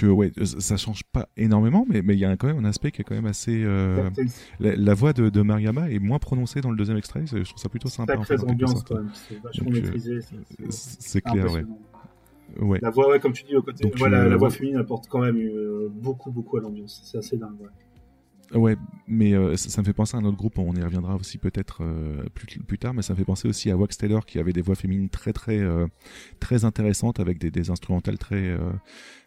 donc 0.00 0.10
euh, 0.10 0.12
ouais, 0.12 0.32
ça 0.44 0.76
change 0.76 1.02
pas 1.12 1.28
énormément, 1.36 1.84
mais 1.88 2.02
mais 2.02 2.14
il 2.14 2.20
y 2.20 2.24
a 2.24 2.36
quand 2.36 2.46
même 2.46 2.58
un 2.58 2.68
aspect 2.68 2.90
qui 2.90 3.00
est 3.00 3.04
quand 3.04 3.14
même 3.14 3.26
assez. 3.26 3.62
euh, 3.64 4.08
la, 4.58 4.76
la 4.76 4.94
voix 4.94 5.12
de, 5.12 5.28
de 5.28 5.42
Mariama 5.42 5.90
est 5.90 5.98
moins 5.98 6.18
prononcée 6.18 6.60
dans 6.60 6.70
le 6.70 6.76
deuxième 6.76 6.96
extrait. 6.98 7.24
Je 7.26 7.38
trouve 7.42 7.58
ça 7.58 7.68
plutôt 7.68 7.88
sympa. 7.88 8.16
en 8.16 8.22
quelque 8.22 8.42
ambiance 8.44 8.82
quand 8.84 8.96
même. 8.96 9.10
C'est 9.28 9.40
vachement 9.42 9.70
euh, 9.70 9.72
maîtrisé. 9.74 10.20
c'est- 10.20 10.36
c'est- 10.70 10.96
C'est 11.00 11.20
clair, 11.20 11.46
ouais. 11.52 12.78
La 12.82 12.90
voix, 12.90 13.08
ouais, 13.10 13.20
comme 13.20 13.32
tu 13.32 13.44
dis, 13.44 13.54
au 13.54 13.62
côté, 13.62 13.84
Donc, 13.84 13.96
voilà, 13.96 14.22
euh, 14.22 14.28
la 14.28 14.36
voix 14.36 14.48
ouais. 14.48 14.54
féminine 14.54 14.78
apporte 14.80 15.06
quand 15.08 15.20
même 15.20 15.36
euh, 15.36 15.88
beaucoup, 15.92 16.32
beaucoup 16.32 16.56
à 16.56 16.60
l'ambiance. 16.60 17.00
C'est 17.04 17.18
assez 17.18 17.36
dingue. 17.36 17.50
Ouais. 18.52 18.58
Ouais, 18.58 18.76
mais 19.06 19.32
euh, 19.32 19.56
ça, 19.56 19.70
ça 19.70 19.80
me 19.80 19.86
fait 19.86 19.92
penser 19.92 20.16
à 20.16 20.20
un 20.20 20.24
autre 20.24 20.36
groupe, 20.36 20.58
on 20.58 20.74
y 20.74 20.82
reviendra 20.82 21.14
aussi 21.16 21.38
peut-être 21.38 21.82
euh, 21.82 22.24
plus, 22.34 22.46
plus 22.58 22.78
tard, 22.78 22.94
mais 22.94 23.02
ça 23.02 23.12
me 23.12 23.18
fait 23.18 23.24
penser 23.24 23.48
aussi 23.48 23.70
à 23.70 23.76
Wax 23.76 23.96
Taylor 23.96 24.26
qui 24.26 24.38
avait 24.38 24.52
des 24.52 24.60
voix 24.62 24.74
féminines 24.74 25.08
très 25.08 25.32
très 25.32 25.58
euh, 25.58 25.86
très 26.40 26.64
intéressantes 26.64 27.20
avec 27.20 27.38
des, 27.38 27.50
des 27.50 27.70
instrumentales 27.70 28.18
très 28.18 28.48
euh, 28.48 28.58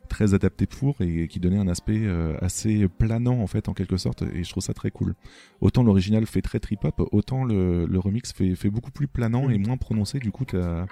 très 0.09 0.33
adaptées 0.33 0.67
pour 0.67 0.99
et 1.01 1.27
qui 1.29 1.39
donnaient 1.39 1.57
un 1.57 1.67
aspect 1.69 2.01
euh, 2.03 2.37
assez 2.41 2.87
planant 2.89 3.39
en 3.39 3.47
fait 3.47 3.69
en 3.69 3.73
quelque 3.73 3.97
sorte 3.97 4.23
et 4.23 4.43
je 4.43 4.49
trouve 4.49 4.63
ça 4.63 4.73
très 4.73 4.91
cool. 4.91 5.15
Autant 5.61 5.83
l'original 5.83 6.25
fait 6.25 6.41
très 6.41 6.59
trip 6.59 6.83
hop, 6.83 7.07
autant 7.11 7.45
le, 7.45 7.85
le 7.85 7.99
remix 7.99 8.33
fait, 8.33 8.55
fait 8.55 8.69
beaucoup 8.69 8.91
plus 8.91 9.07
planant 9.07 9.49
et 9.49 9.57
moins 9.57 9.77
prononcé. 9.77 10.19
Du 10.19 10.31
coup, 10.31 10.43
t'as 10.45 10.85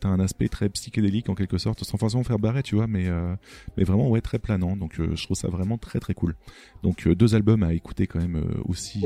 t'as 0.00 0.08
un 0.08 0.20
aspect 0.20 0.48
très 0.48 0.68
psychédélique 0.68 1.28
en 1.28 1.34
quelque 1.34 1.58
sorte, 1.58 1.84
sans 1.84 1.98
forcément 1.98 2.24
faire 2.24 2.38
barrer, 2.38 2.62
tu 2.62 2.74
vois, 2.74 2.86
mais 2.86 3.08
euh, 3.08 3.34
mais 3.76 3.84
vraiment 3.84 4.08
ouais 4.08 4.20
très 4.20 4.38
planant. 4.38 4.76
Donc 4.76 5.00
euh, 5.00 5.14
je 5.14 5.24
trouve 5.24 5.36
ça 5.36 5.48
vraiment 5.48 5.78
très 5.78 6.00
très 6.00 6.14
cool. 6.14 6.36
Donc 6.82 7.06
euh, 7.06 7.14
deux 7.14 7.34
albums 7.34 7.62
à 7.62 7.72
écouter 7.72 8.06
quand 8.06 8.20
même 8.20 8.42
aussi 8.64 9.04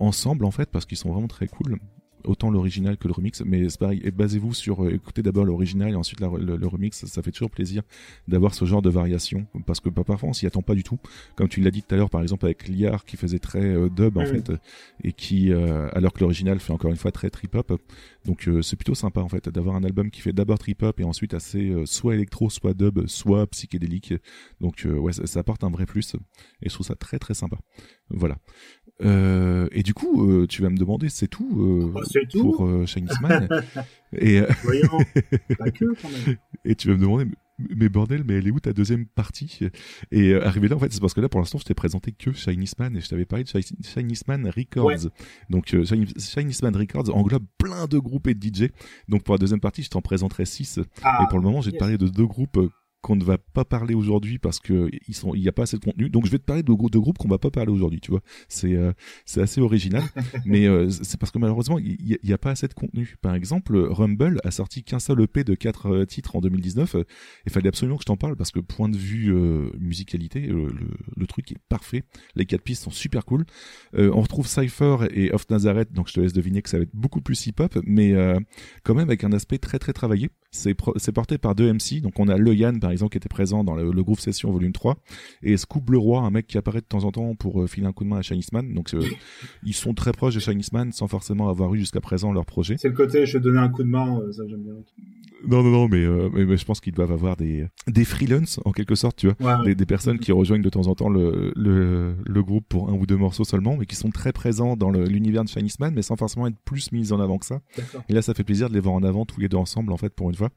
ensemble 0.00 0.44
en 0.44 0.50
fait 0.50 0.70
parce 0.70 0.84
qu'ils 0.84 0.98
sont 0.98 1.12
vraiment 1.12 1.28
très 1.28 1.46
cool. 1.46 1.78
Autant 2.24 2.50
l'original 2.50 2.96
que 2.98 3.06
le 3.08 3.14
remix, 3.14 3.42
mais 3.46 3.68
c'est 3.68 3.78
pareil. 3.78 4.00
Et 4.04 4.10
basez-vous 4.10 4.52
sur 4.52 4.84
euh, 4.84 4.92
écoutez 4.94 5.22
d'abord 5.22 5.44
l'original 5.44 5.90
et 5.92 5.94
ensuite 5.94 6.20
la- 6.20 6.28
le, 6.28 6.56
le 6.56 6.66
remix. 6.66 7.04
Ça 7.06 7.22
fait 7.22 7.30
toujours 7.30 7.50
plaisir 7.50 7.82
d'avoir 8.26 8.54
ce 8.54 8.64
genre 8.64 8.82
de 8.82 8.90
variation 8.90 9.46
parce 9.66 9.80
que 9.80 9.88
bah, 9.88 10.02
parfois 10.04 10.28
on 10.28 10.32
s'y 10.32 10.46
attend 10.46 10.62
pas 10.62 10.74
du 10.74 10.82
tout. 10.82 10.98
Comme 11.36 11.48
tu 11.48 11.60
l'as 11.60 11.70
dit 11.70 11.82
tout 11.82 11.94
à 11.94 11.98
l'heure, 11.98 12.10
par 12.10 12.22
exemple 12.22 12.44
avec 12.46 12.68
Liard 12.68 13.04
qui 13.04 13.16
faisait 13.16 13.38
très 13.38 13.62
euh, 13.64 13.88
dub 13.88 14.18
en 14.18 14.24
fait 14.26 14.52
et 15.04 15.12
qui 15.12 15.52
euh, 15.52 15.88
alors 15.92 16.12
que 16.12 16.20
l'original 16.20 16.58
fait 16.60 16.72
encore 16.72 16.90
une 16.90 16.96
fois 16.96 17.12
très 17.12 17.30
trip 17.30 17.54
hop. 17.54 17.80
Donc 18.24 18.48
euh, 18.48 18.62
c'est 18.62 18.76
plutôt 18.76 18.94
sympa 18.94 19.20
en 19.20 19.28
fait 19.28 19.48
d'avoir 19.48 19.76
un 19.76 19.84
album 19.84 20.10
qui 20.10 20.20
fait 20.20 20.32
d'abord 20.32 20.58
trip 20.58 20.82
hop 20.82 20.98
et 21.00 21.04
ensuite 21.04 21.34
assez 21.34 21.70
euh, 21.70 21.86
soit 21.86 22.14
électro, 22.14 22.50
soit 22.50 22.74
dub, 22.74 23.06
soit 23.06 23.46
psychédélique. 23.46 24.12
Donc 24.60 24.84
euh, 24.86 24.98
ouais, 24.98 25.12
ça, 25.12 25.26
ça 25.26 25.40
apporte 25.40 25.62
un 25.64 25.70
vrai 25.70 25.86
plus 25.86 26.14
et 26.62 26.68
je 26.68 26.74
trouve 26.74 26.86
ça 26.86 26.94
très 26.96 27.18
très 27.18 27.34
sympa. 27.34 27.58
Voilà. 28.10 28.38
Euh, 29.04 29.68
et 29.72 29.82
du 29.82 29.94
coup, 29.94 30.28
euh, 30.28 30.46
tu 30.46 30.62
vas 30.62 30.70
me 30.70 30.76
demander, 30.76 31.08
c'est 31.08 31.28
tout, 31.28 31.48
euh, 31.56 31.92
Oh, 31.94 32.00
c'est 32.04 32.26
tout 32.28 32.42
pour 32.52 32.66
euh, 32.66 32.84
Man 33.22 33.48
Et 34.12 34.40
euh, 34.40 34.46
Voyons, 34.64 34.88
pas 35.58 35.70
que 35.70 35.84
quand 36.02 36.08
même. 36.26 36.36
et 36.64 36.74
tu 36.74 36.88
vas 36.88 36.94
me 36.94 37.00
demander, 37.00 37.26
mais- 37.76 37.88
bordel, 37.88 38.24
mais 38.24 38.34
elle 38.34 38.46
est 38.48 38.50
où 38.50 38.58
ta 38.60 38.72
deuxième 38.72 39.06
partie? 39.06 39.60
Et 40.10 40.32
euh, 40.32 40.44
arrivé 40.46 40.68
là, 40.68 40.76
en 40.76 40.78
fait, 40.80 40.92
c'est 40.92 41.00
parce 41.00 41.14
que 41.14 41.20
là, 41.20 41.28
pour 41.28 41.40
l'instant, 41.40 41.58
je 41.58 41.64
t'ai 41.64 41.74
présenté 41.74 42.12
que 42.12 42.32
Chinese 42.32 42.76
Man 42.78 42.96
et 42.96 43.00
je 43.00 43.08
t'avais 43.08 43.24
parlé 43.24 43.44
de 43.44 43.48
Chi- 43.48 43.76
Chinese 43.84 44.26
Man 44.26 44.46
Records. 44.48 44.86
Ouais. 44.86 44.96
Donc, 45.50 45.74
euh, 45.74 45.84
Chinese 45.84 46.62
Man 46.62 46.74
Records 46.76 47.14
englobe 47.14 47.44
plein 47.58 47.86
de 47.86 47.98
groupes 47.98 48.26
et 48.28 48.34
de 48.34 48.44
DJ. 48.44 48.70
Donc, 49.08 49.22
pour 49.22 49.34
la 49.34 49.38
deuxième 49.38 49.60
partie, 49.60 49.82
je 49.82 49.90
t'en 49.90 50.02
présenterai 50.02 50.44
six. 50.44 50.80
Ah, 51.02 51.22
et 51.24 51.28
pour 51.28 51.38
le 51.38 51.44
moment, 51.44 51.60
je 51.60 51.66
vais 51.66 51.72
te 51.72 51.76
yes. 51.76 51.80
parler 51.80 51.98
de 51.98 52.08
deux 52.08 52.26
groupes 52.26 52.58
qu'on 53.00 53.16
ne 53.16 53.24
va 53.24 53.38
pas 53.38 53.64
parler 53.64 53.94
aujourd'hui 53.94 54.38
parce 54.38 54.58
que 54.58 54.90
ils 55.06 55.14
sont, 55.14 55.34
il 55.34 55.40
n'y 55.40 55.48
a 55.48 55.52
pas 55.52 55.62
assez 55.62 55.78
de 55.78 55.84
contenu. 55.84 56.10
Donc, 56.10 56.26
je 56.26 56.30
vais 56.30 56.38
te 56.38 56.44
parler 56.44 56.62
de, 56.62 56.72
de 56.72 56.98
groupes 56.98 57.18
qu'on 57.18 57.28
va 57.28 57.38
pas 57.38 57.50
parler 57.50 57.70
aujourd'hui. 57.70 58.00
Tu 58.00 58.10
vois, 58.10 58.20
c'est 58.48 58.74
euh, 58.74 58.92
c'est 59.24 59.40
assez 59.40 59.60
original, 59.60 60.02
mais 60.44 60.66
euh, 60.66 60.90
c'est 60.90 61.18
parce 61.18 61.30
que 61.30 61.38
malheureusement, 61.38 61.78
il 61.78 62.18
n'y 62.22 62.32
a, 62.32 62.38
pas 62.38 62.50
assez 62.50 62.68
de 62.68 62.74
contenu. 62.74 63.16
Par 63.20 63.34
exemple, 63.34 63.76
Rumble 63.78 64.40
a 64.44 64.50
sorti 64.50 64.82
qu'un 64.82 64.98
seul 64.98 65.20
EP 65.22 65.44
de 65.44 65.54
quatre 65.54 65.86
euh, 65.86 66.04
titres 66.06 66.36
en 66.36 66.40
2019. 66.40 66.94
euh, 66.96 67.04
Il 67.46 67.52
fallait 67.52 67.68
absolument 67.68 67.96
que 67.96 68.02
je 68.02 68.06
t'en 68.06 68.16
parle 68.16 68.36
parce 68.36 68.50
que 68.50 68.60
point 68.60 68.88
de 68.88 68.96
vue 68.96 69.32
musicalité, 69.78 70.40
le, 70.40 70.68
le 71.16 71.26
truc 71.26 71.52
est 71.52 71.58
parfait. 71.68 72.02
Les 72.34 72.46
quatre 72.46 72.62
pistes 72.62 72.82
sont 72.82 72.90
super 72.90 73.24
cool. 73.24 73.44
On 73.94 74.20
retrouve 74.20 74.46
Cypher 74.46 74.96
et 75.12 75.32
Off 75.32 75.48
Nazareth, 75.50 75.92
donc 75.92 76.08
je 76.08 76.14
te 76.14 76.20
laisse 76.20 76.32
deviner 76.32 76.62
que 76.62 76.68
ça 76.68 76.78
va 76.78 76.84
être 76.84 76.94
beaucoup 76.94 77.20
plus 77.20 77.46
hip-hop, 77.46 77.78
mais 77.84 78.14
quand 78.82 78.94
même 78.94 79.08
avec 79.08 79.24
un 79.24 79.32
aspect 79.32 79.58
très 79.58 79.78
très 79.78 79.92
travaillé. 79.92 80.30
C'est 80.50 80.74
porté 81.12 81.38
par 81.38 81.54
deux 81.54 81.72
MC, 81.72 82.00
donc 82.00 82.18
on 82.18 82.28
a 82.28 82.36
Le 82.36 82.54
Yann 82.54 82.80
par 82.80 82.87
exemple 82.90 83.12
qui 83.12 83.18
était 83.18 83.28
présent 83.28 83.64
dans 83.64 83.74
le, 83.74 83.90
le 83.90 84.02
Groove 84.04 84.20
Session 84.20 84.50
volume 84.50 84.72
3 84.72 84.96
et 85.42 85.56
Scoop 85.56 85.90
Le 85.90 85.98
Roi, 85.98 86.20
un 86.20 86.30
mec 86.30 86.46
qui 86.46 86.58
apparaît 86.58 86.80
de 86.80 86.86
temps 86.86 87.04
en 87.04 87.12
temps 87.12 87.34
pour 87.34 87.62
euh, 87.62 87.66
filer 87.66 87.86
un 87.86 87.92
coup 87.92 88.04
de 88.04 88.08
main 88.08 88.18
à 88.18 88.22
Chinese 88.22 88.52
Man. 88.52 88.72
Donc 88.74 88.94
euh, 88.94 89.00
ils 89.64 89.74
sont 89.74 89.94
très 89.94 90.12
proches 90.12 90.34
de 90.34 90.40
Chinese 90.40 90.72
Man 90.72 90.92
sans 90.92 91.08
forcément 91.08 91.48
avoir 91.48 91.74
eu 91.74 91.78
jusqu'à 91.78 92.00
présent 92.00 92.32
leur 92.32 92.46
projet. 92.46 92.76
C'est 92.78 92.88
le 92.88 92.94
côté, 92.94 93.26
je 93.26 93.38
vais 93.38 93.42
donner 93.42 93.58
un 93.58 93.68
coup 93.68 93.82
de 93.82 93.88
main, 93.88 94.20
euh, 94.20 94.32
ça 94.32 94.42
j'aime 94.48 94.62
bien. 94.62 94.74
Non, 95.46 95.62
non, 95.62 95.70
non, 95.70 95.88
mais, 95.88 96.04
mais, 96.32 96.44
mais 96.46 96.56
je 96.56 96.64
pense 96.64 96.80
qu'ils 96.80 96.92
doivent 96.94 97.12
avoir 97.12 97.36
des, 97.36 97.64
des 97.86 98.04
freelance, 98.04 98.58
en 98.64 98.72
quelque 98.72 98.96
sorte, 98.96 99.18
tu 99.18 99.28
vois. 99.28 99.36
Ouais, 99.38 99.58
ouais. 99.60 99.64
Des, 99.66 99.74
des 99.76 99.86
personnes 99.86 100.18
qui 100.18 100.32
rejoignent 100.32 100.62
de 100.62 100.68
temps 100.68 100.88
en 100.88 100.96
temps 100.96 101.08
le, 101.08 101.52
le, 101.54 102.16
le 102.26 102.42
groupe 102.42 102.64
pour 102.68 102.88
un 102.88 102.92
ou 102.94 103.06
deux 103.06 103.16
morceaux 103.16 103.44
seulement, 103.44 103.76
mais 103.76 103.86
qui 103.86 103.94
sont 103.94 104.10
très 104.10 104.32
présents 104.32 104.76
dans 104.76 104.90
l'univers 104.90 105.44
de 105.44 105.48
Chinese 105.48 105.78
Man, 105.78 105.94
mais 105.94 106.02
sans 106.02 106.16
forcément 106.16 106.48
être 106.48 106.58
plus 106.64 106.90
mis 106.90 107.12
en 107.12 107.20
avant 107.20 107.38
que 107.38 107.46
ça. 107.46 107.60
Et 108.08 108.14
là, 108.14 108.20
ça 108.20 108.34
fait 108.34 108.42
plaisir 108.42 108.68
de 108.68 108.74
les 108.74 108.80
voir 108.80 108.96
en 108.96 109.02
avant 109.04 109.26
tous 109.26 109.38
les 109.40 109.48
deux 109.48 109.56
ensemble, 109.56 109.92
en 109.92 109.96
fait, 109.96 110.12
pour 110.12 110.28
une 110.28 110.34
fois. 110.34 110.48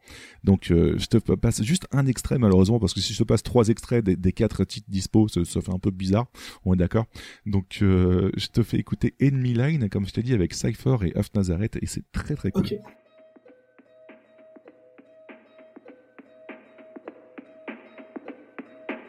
Donc, 0.43 0.65
je 0.69 1.05
te 1.05 1.17
passe 1.35 1.61
juste 1.61 1.87
un 1.91 2.07
extrait, 2.07 2.20
malheureusement, 2.37 2.79
parce 2.79 2.93
que 2.93 2.99
si 2.99 3.13
je 3.13 3.19
te 3.19 3.23
passe 3.23 3.43
trois 3.43 3.67
extraits 3.69 4.03
des, 4.03 4.15
des 4.15 4.31
quatre 4.31 4.63
titres 4.63 4.87
dispo, 4.89 5.27
ça, 5.27 5.43
ça 5.45 5.61
fait 5.61 5.73
un 5.73 5.79
peu 5.79 5.91
bizarre. 5.91 6.27
On 6.65 6.73
est 6.73 6.77
d'accord. 6.77 7.05
Donc, 7.45 7.79
euh, 7.81 8.31
je 8.37 8.47
te 8.47 8.63
fais 8.63 8.77
écouter 8.77 9.15
Enemy 9.21 9.53
Line, 9.53 9.89
comme 9.89 10.05
je 10.07 10.13
t'ai 10.13 10.23
dit, 10.23 10.33
avec 10.33 10.53
Cypher 10.53 10.97
et 11.03 11.17
Off 11.17 11.33
Nazareth, 11.35 11.77
et 11.81 11.85
c'est 11.85 12.03
très 12.11 12.35
très 12.35 12.51
cool. 12.51 12.63
Ok. 12.63 12.75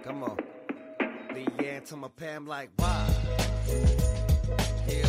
Come 0.05 0.25
on. 0.25 0.37
The 1.33 1.63
yeah 1.63 1.81
to 1.81 1.97
my 1.97 2.09
Pam 2.17 2.47
like 2.47 2.71
why? 2.77 3.07
Yeah. 4.89 5.05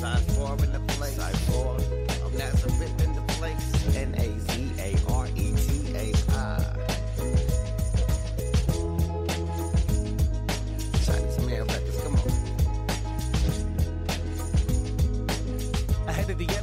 Side 0.00 0.24
four 0.32 0.56
in 0.64 0.72
the 0.72 0.80
place. 0.94 1.16
Side 1.16 1.36
four. 1.46 1.76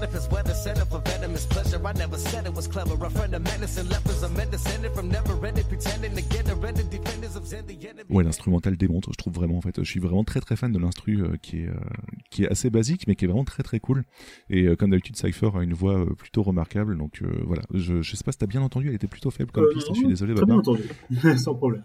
Ahead 0.02 0.16
of 0.16 0.24
the 0.24 0.30
edifice, 0.30 0.32
weather 0.32 0.54
set 0.54 0.80
up 0.80 0.88
for 0.90 1.02
venomous 1.02 1.46
pleasure. 1.46 1.80
I 1.86 1.94
never 1.94 2.18
said 2.18 2.46
it 2.46 2.54
was 2.56 2.68
clever. 2.68 2.94
A 3.06 3.10
friend 3.10 3.34
of 3.36 3.42
medicine, 3.44 3.88
lepers 3.90 4.24
are 4.24 4.30
men 4.30 4.50
descended 4.50 4.92
from 4.94 5.10
never 5.10 5.34
ending, 5.46 5.66
pretending 5.66 6.16
to 6.16 6.22
get 6.22 6.48
a 6.50 6.56
rented 6.56 6.90
defenders 6.90 7.36
of 7.36 7.46
Zen, 7.46 7.66
the 7.68 7.74
enemy. 7.86 8.04
Ouais, 8.10 8.24
l'instrumental 8.24 8.78
démontre, 8.78 9.10
je 9.12 9.18
trouve 9.18 9.34
vraiment 9.34 9.58
en 9.58 9.62
fait. 9.62 9.76
Je 9.84 9.90
suis 9.90 10.00
vraiment 10.00 10.24
très 10.24 10.40
très 10.40 10.56
fan 10.56 10.72
de 10.72 10.80
l'instru 10.80 11.22
euh, 11.22 11.36
qui 11.42 11.64
est 11.64 11.68
euh, 11.68 11.74
qui 12.30 12.44
est 12.44 12.50
assez 12.50 12.70
basique 12.70 13.08
mais 13.08 13.16
qui 13.16 13.26
est 13.26 13.28
vraiment 13.28 13.44
très 13.44 13.64
très 13.64 13.80
cool. 13.80 14.04
Et 14.50 14.64
euh, 14.68 14.76
comme 14.76 14.92
d'habitude, 14.92 15.18
Cypher 15.18 15.50
a 15.56 15.64
une 15.64 15.74
voix 15.74 16.00
euh, 16.00 16.06
plutôt 16.16 16.44
remarquable. 16.44 16.98
Donc 16.98 17.22
euh, 17.22 17.28
voilà, 17.46 17.64
je 17.74 18.02
je 18.02 18.16
sais 18.16 18.24
pas 18.24 18.32
si 18.32 18.38
t'as 18.38 18.48
bien 18.48 18.62
entendu, 18.62 18.88
elle 18.90 18.96
était 18.96 19.08
plutôt 19.08 19.32
faible 19.32 19.52
comme 19.52 19.66
Euh, 19.66 19.74
piste. 19.74 19.88
non, 19.90 19.94
Je 19.96 20.00
suis 20.00 20.08
désolé, 20.08 20.34
Très 20.36 20.46
bien 20.46 20.58
entendu, 20.58 20.84
sans 21.38 21.56
problème. 21.56 21.84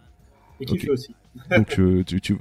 Et 0.60 0.66
qui 0.66 0.74
Ok. 0.74 0.80
fait 0.82 0.90
aussi. 0.90 1.14
Donc 1.50 1.78
euh, 1.80 2.04
tu, 2.04 2.20
tu 2.20 2.36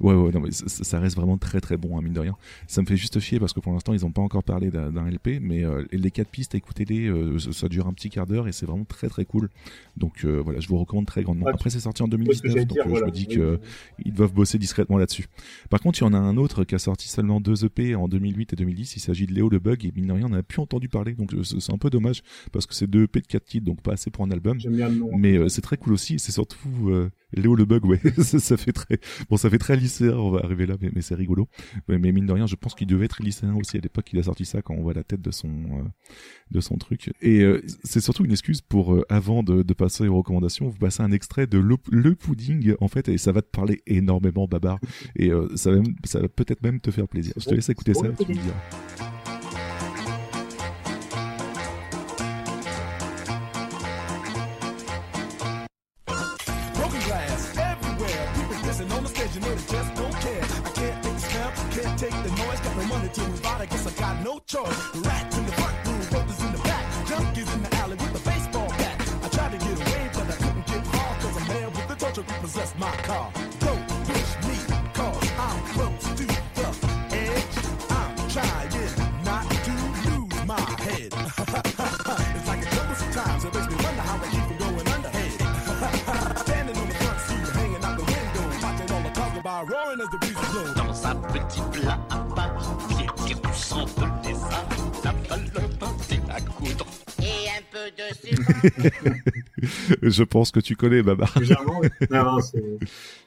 ouais 0.00 0.14
ouais 0.14 0.30
non 0.32 0.40
mais 0.40 0.50
ça, 0.50 0.98
reste 1.00 1.16
vraiment 1.16 1.38
très 1.38 1.60
très 1.60 1.76
bon 1.76 1.98
hein, 1.98 2.02
mine 2.02 2.12
de 2.12 2.20
rien. 2.20 2.36
Ça 2.66 2.82
me 2.82 2.86
fait 2.86 2.96
juste 2.96 3.18
chier 3.20 3.38
parce 3.38 3.52
que 3.52 3.60
pour 3.60 3.72
l'instant 3.72 3.92
ils 3.92 4.04
ont 4.04 4.12
pas 4.12 4.22
encore 4.22 4.44
parlé 4.44 4.70
d'un 4.70 5.08
LP 5.08 5.40
mais 5.40 5.64
euh, 5.64 5.84
les 5.92 6.10
quatre 6.10 6.28
pistes 6.28 6.54
écoutez-les 6.54 7.06
euh, 7.08 7.38
ça, 7.38 7.68
dure 7.68 7.86
un 7.86 7.92
petit 7.92 8.10
quart 8.10 8.26
d'heure 8.26 8.48
et 8.48 8.52
c'est 8.52 8.66
vraiment 8.66 8.84
très 8.84 9.08
très 9.08 9.24
cool. 9.24 9.48
Donc 9.96 10.24
euh, 10.24 10.40
voilà, 10.42 10.60
je 10.60 10.68
vous 10.68 10.78
recommande 10.78 11.06
très 11.06 11.22
grandement. 11.22 11.46
Après 11.46 11.70
c'est 11.70 11.80
sorti 11.80 12.02
en 12.02 12.10
Ouais, 12.10 12.34
ce 12.34 12.42
que 12.42 12.48
2019 12.48 12.52
j'allais 12.52 12.64
donc 12.64 12.76
dire, 12.76 12.86
euh, 12.86 12.88
voilà. 12.88 13.06
je 13.06 13.10
me 13.10 13.14
dis 13.14 13.26
que 13.26 13.60
oui. 14.04 14.12
doivent 14.12 14.32
bosser 14.32 14.58
discrètement 14.58 14.98
là-dessus. 14.98 15.26
Par 15.68 15.80
contre, 15.80 16.00
il 16.00 16.04
y 16.04 16.06
en 16.06 16.14
a 16.14 16.18
un 16.18 16.36
autre 16.36 16.64
qui 16.64 16.74
a 16.74 16.78
sorti 16.78 17.08
seulement 17.08 17.40
deux 17.40 17.64
EP 17.64 17.94
en 17.94 18.08
2008 18.08 18.52
et 18.52 18.56
2010. 18.56 18.96
Il 18.96 19.00
s'agit 19.00 19.26
de 19.26 19.32
Léo 19.32 19.48
le 19.48 19.58
Bug 19.58 19.84
et 19.84 19.92
mine 19.94 20.06
de 20.06 20.12
rien, 20.12 20.26
on 20.26 20.30
n'a 20.30 20.42
plus 20.42 20.60
entendu 20.60 20.88
parler. 20.88 21.14
Donc 21.14 21.32
c'est 21.44 21.72
un 21.72 21.78
peu 21.78 21.90
dommage 21.90 22.22
parce 22.52 22.66
que 22.66 22.74
c'est 22.74 22.86
deux 22.86 23.04
EP 23.04 23.20
de 23.20 23.26
quatre 23.26 23.44
titres, 23.44 23.66
donc 23.66 23.80
pas 23.82 23.92
assez 23.92 24.10
pour 24.10 24.24
un 24.24 24.30
album. 24.30 24.58
J'aime 24.58 24.76
bien 24.76 24.88
le 24.88 24.96
nom. 24.96 25.10
Mais 25.16 25.36
euh, 25.36 25.48
c'est 25.48 25.62
très 25.62 25.76
cool 25.76 25.92
aussi. 25.92 26.18
C'est 26.18 26.32
surtout 26.32 26.58
Léo 27.32 27.54
le 27.54 27.64
Bug, 27.64 27.84
ouais. 27.84 28.00
ça, 28.18 28.38
ça 28.38 28.56
fait 28.56 28.72
très 28.72 28.98
bon, 29.28 29.36
ça 29.36 29.50
fait 29.50 29.58
très 29.58 29.76
lycéen. 29.90 30.16
On 30.16 30.30
va 30.30 30.40
arriver 30.44 30.66
là, 30.66 30.76
mais, 30.80 30.90
mais 30.94 31.00
c'est 31.02 31.14
rigolo. 31.14 31.48
Mais, 31.88 31.98
mais 31.98 32.12
mine 32.12 32.26
de 32.26 32.32
rien, 32.32 32.46
je 32.46 32.54
pense 32.56 32.74
qu'il 32.74 32.86
devait 32.86 33.04
être 33.06 33.22
lycéen 33.22 33.54
aussi 33.56 33.76
à 33.76 33.80
l'époque. 33.80 34.12
Il 34.12 34.18
a 34.18 34.22
sorti 34.22 34.44
ça 34.44 34.62
quand 34.62 34.74
on 34.74 34.82
voit 34.82 34.94
la 34.94 35.04
tête 35.04 35.20
de 35.20 35.30
son 35.30 35.48
euh, 35.48 35.82
de 36.50 36.60
son 36.60 36.76
truc. 36.76 37.10
Et 37.20 37.40
euh, 37.42 37.62
c'est 37.84 38.00
surtout 38.00 38.24
une 38.24 38.32
excuse 38.32 38.60
pour 38.60 38.94
euh, 38.94 39.04
avant 39.08 39.42
de, 39.42 39.62
de 39.62 39.74
passer 39.74 40.06
aux 40.08 40.16
recommandations, 40.16 40.68
vous 40.68 40.78
passez 40.78 41.02
un 41.02 41.12
extrait 41.12 41.46
de 41.46 41.58
le, 41.58 41.76
le 41.90 42.14
pudding 42.14 42.74
en 42.80 42.88
fait, 42.88 43.08
et 43.08 43.18
ça 43.18 43.32
va 43.32 43.42
te 43.42 43.50
parler 43.50 43.82
énormément, 43.86 44.46
Babar. 44.46 44.78
Et 45.16 45.30
ça 45.54 45.70
va, 45.70 45.76
même- 45.78 45.94
ça 46.04 46.20
va 46.20 46.28
peut-être 46.28 46.62
même 46.62 46.80
te 46.80 46.90
faire 46.90 47.08
plaisir. 47.08 47.32
Je 47.36 47.44
te 47.44 47.54
laisse 47.54 47.68
écouter 47.68 47.94
ça. 47.94 48.06
et 48.06 48.24
tu 48.24 48.30
me 48.30 48.34
diras. 48.34 49.19
choice. 64.46 64.96
Rats 64.96 65.38
in 65.38 65.46
the 65.46 65.52
front 65.52 65.86
room, 65.86 66.00
brothers 66.10 66.40
in 66.40 66.52
the 66.52 66.58
back, 66.58 66.84
junkies 67.06 67.54
in 67.54 67.62
the 67.62 67.74
alley 67.76 67.96
with 67.96 68.20
a 68.20 68.30
baseball 68.30 68.68
bat. 68.68 68.96
I 69.24 69.28
tried 69.28 69.52
to 69.52 69.58
get 69.58 69.74
away, 69.74 70.10
but 70.14 70.30
I 70.30 70.36
couldn't 70.36 70.66
get 70.66 70.86
far, 70.86 71.14
cause 71.20 71.36
a 71.36 71.44
man 71.48 71.66
with 71.72 71.90
a 71.90 71.96
torture 71.96 72.22
could 72.22 72.40
possess 72.40 72.74
my 72.78 72.94
car. 73.08 73.32
Don't 73.60 73.88
push 74.06 74.30
me, 74.46 74.56
cause 74.94 75.30
I'm 75.38 75.60
close 75.74 76.04
to 76.18 76.24
the 76.24 76.38
edge. 77.12 77.56
I'm 77.90 78.14
trying 78.28 79.24
not 79.24 79.44
to 79.66 79.72
lose 80.06 80.46
my 80.46 80.60
head. 80.84 81.10
it's 82.36 82.48
like 82.48 82.62
a 82.62 82.70
trouble 82.74 82.94
sometimes, 82.94 83.44
it 83.44 83.54
makes 83.54 83.68
me 83.68 83.76
wonder 83.84 84.02
how 84.02 84.16
I 84.16 84.28
keep 84.30 84.44
from 84.48 84.58
going 84.58 84.86
underhead. 84.94 85.36
Standing 86.44 86.76
on 86.76 86.88
the 86.88 86.94
front 86.94 87.20
seat, 87.20 87.46
hanging 87.56 87.84
out 87.84 87.96
the 87.98 88.04
window, 88.04 88.44
watching 88.62 88.90
all 88.92 89.02
the 89.02 89.10
cars 89.10 89.32
go 89.34 89.42
by, 89.42 89.62
roaring 89.62 90.00
as 90.00 90.08
the 90.10 90.18
breeze 90.18 90.50
blows. 90.52 90.74
Dans 90.74 91.06
un 91.06 91.14
petit 91.32 91.62
plat 91.72 91.98
à 92.10 92.18
part, 92.34 92.52
pied, 92.88 93.06
que 93.34 93.48
tu 93.48 93.54
sens 93.54 93.94
Je 100.02 100.22
pense 100.22 100.50
que 100.50 100.60
tu 100.60 100.76
connais, 100.76 101.02
Babar. 101.02 101.32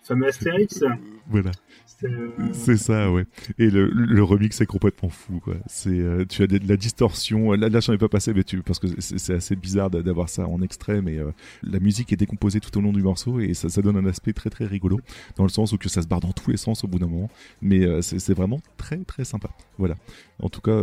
Fameux 0.03 0.27
Astérix. 0.27 0.83
Voilà. 1.29 1.51
C'est, 1.85 2.07
euh, 2.11 2.29
C'est 2.51 2.77
ça, 2.77 3.09
ouais. 3.11 3.25
Et 3.57 3.69
le, 3.69 3.87
le 3.89 4.23
remix 4.23 4.59
est 4.59 4.65
complètement 4.65 5.09
fou, 5.09 5.39
quoi. 5.39 5.55
C'est, 5.67 5.89
euh, 5.89 6.25
tu 6.27 6.43
as 6.43 6.47
de, 6.47 6.57
de 6.57 6.67
la 6.67 6.75
distorsion. 6.75 7.53
Là, 7.53 7.69
là, 7.69 7.79
j'en 7.79 7.93
ai 7.93 7.97
pas 7.97 8.09
passé, 8.09 8.33
mais 8.33 8.43
tu, 8.43 8.61
parce 8.61 8.79
que 8.79 8.87
c'est 8.99 9.33
assez 9.33 9.55
bizarre 9.55 9.89
d'a- 9.89 10.01
d'avoir 10.01 10.27
ça 10.29 10.47
en 10.47 10.61
extrait, 10.61 11.01
mais 11.01 11.17
euh, 11.17 11.31
la 11.63 11.79
musique 11.79 12.11
est 12.11 12.17
décomposée 12.17 12.59
tout 12.59 12.77
au 12.77 12.81
long 12.81 12.91
du 12.91 13.01
morceau 13.01 13.39
et 13.39 13.53
ça, 13.53 13.69
ça 13.69 13.81
donne 13.81 13.95
un 13.97 14.05
aspect 14.05 14.33
très 14.33 14.49
très 14.49 14.65
rigolo, 14.65 14.99
dans 15.37 15.43
le 15.43 15.49
sens 15.49 15.71
où 15.71 15.77
que 15.77 15.87
ça 15.89 16.01
se 16.01 16.07
barre 16.07 16.19
dans 16.19 16.33
tous 16.33 16.51
les 16.51 16.57
sens 16.57 16.83
au 16.83 16.87
bout 16.87 16.99
d'un 16.99 17.07
moment. 17.07 17.29
Mais 17.61 17.85
euh, 17.85 18.01
c'est 18.01 18.33
vraiment 18.33 18.59
très 18.77 18.97
très 18.97 19.23
sympa. 19.23 19.49
Voilà. 19.77 19.95
En 20.41 20.49
tout 20.49 20.61
cas, 20.61 20.81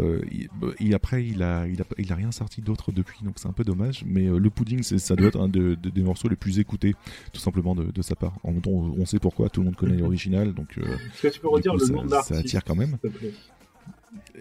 il- 0.78 0.94
après, 0.94 1.24
il 1.26 1.42
a, 1.42 1.66
il 1.66 1.80
a, 1.82 1.84
il 1.98 2.12
a 2.12 2.14
rien 2.14 2.32
sorti 2.32 2.62
d'autre 2.62 2.92
depuis, 2.92 3.18
donc 3.24 3.34
c'est 3.36 3.48
un 3.48 3.52
peu 3.52 3.64
dommage. 3.64 4.04
Mais 4.06 4.24
le 4.26 4.50
pudding, 4.50 4.82
ça 4.82 5.16
doit 5.16 5.28
être 5.28 5.40
un 5.40 5.48
de- 5.48 5.74
de- 5.74 5.90
des 5.90 6.02
morceaux 6.02 6.28
les 6.28 6.36
plus 6.36 6.58
écoutés, 6.58 6.94
tout 7.32 7.40
simplement 7.40 7.74
de, 7.74 7.84
de 7.90 8.02
sa 8.02 8.14
part. 8.16 8.34
En 8.42 8.52
même 8.52 8.62
temps, 8.62 8.70
on 8.70 9.04
sait 9.10 9.18
pourquoi, 9.18 9.48
tout 9.50 9.60
le 9.60 9.66
monde 9.66 9.76
connaît 9.76 9.96
l'original, 9.96 10.52
donc. 10.54 10.78
euh, 10.78 10.96
que 11.22 11.28
tu 11.28 11.40
peux 11.40 11.48
redire 11.48 11.72
coup, 11.72 11.78
le 11.78 11.86
ça- 11.86 11.92
nom 12.34 12.38
attire 12.40 12.64
quand 12.64 12.74
même. 12.76 12.98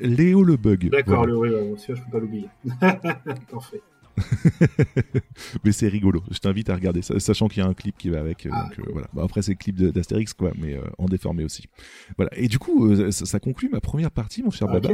Léo 0.01 0.43
le 0.43 0.55
Bug. 0.57 0.89
D'accord, 0.89 1.17
Voilà. 1.17 1.31
le 1.33 1.37
oui, 1.37 1.49
ouais, 1.49 1.73
celui-là, 1.77 1.99
je 1.99 2.05
peux 2.05 2.11
pas 2.11 2.19
l'oublier. 2.19 2.47
Parfait. 3.51 3.81
mais 5.63 5.71
c'est 5.71 5.87
rigolo. 5.87 6.23
Je 6.31 6.39
t'invite 6.39 6.69
à 6.69 6.75
regarder, 6.75 7.01
ça, 7.01 7.19
sachant 7.19 7.47
qu'il 7.47 7.63
y 7.63 7.65
a 7.65 7.69
un 7.69 7.73
clip 7.73 7.97
qui 7.97 8.09
va 8.09 8.19
avec. 8.19 8.45
euh, 8.45 8.49
donc, 8.49 8.79
euh, 8.79 8.83
voilà. 8.91 9.07
Bah, 9.13 9.21
après, 9.23 9.41
c'est 9.41 9.51
le 9.53 9.57
clip 9.57 9.77
d'Astérix, 9.77 10.33
quoi, 10.33 10.51
mais 10.57 10.75
euh, 10.75 10.81
en 10.97 11.05
déformé 11.05 11.43
aussi. 11.43 11.65
Voilà. 12.17 12.31
Et 12.37 12.47
du 12.47 12.59
coup, 12.59 12.87
euh, 12.91 13.11
ça, 13.11 13.25
ça 13.25 13.39
conclut 13.39 13.69
ma 13.69 13.79
première 13.81 14.11
partie, 14.11 14.43
mon 14.43 14.51
cher. 14.51 14.67
Babar. 14.67 14.91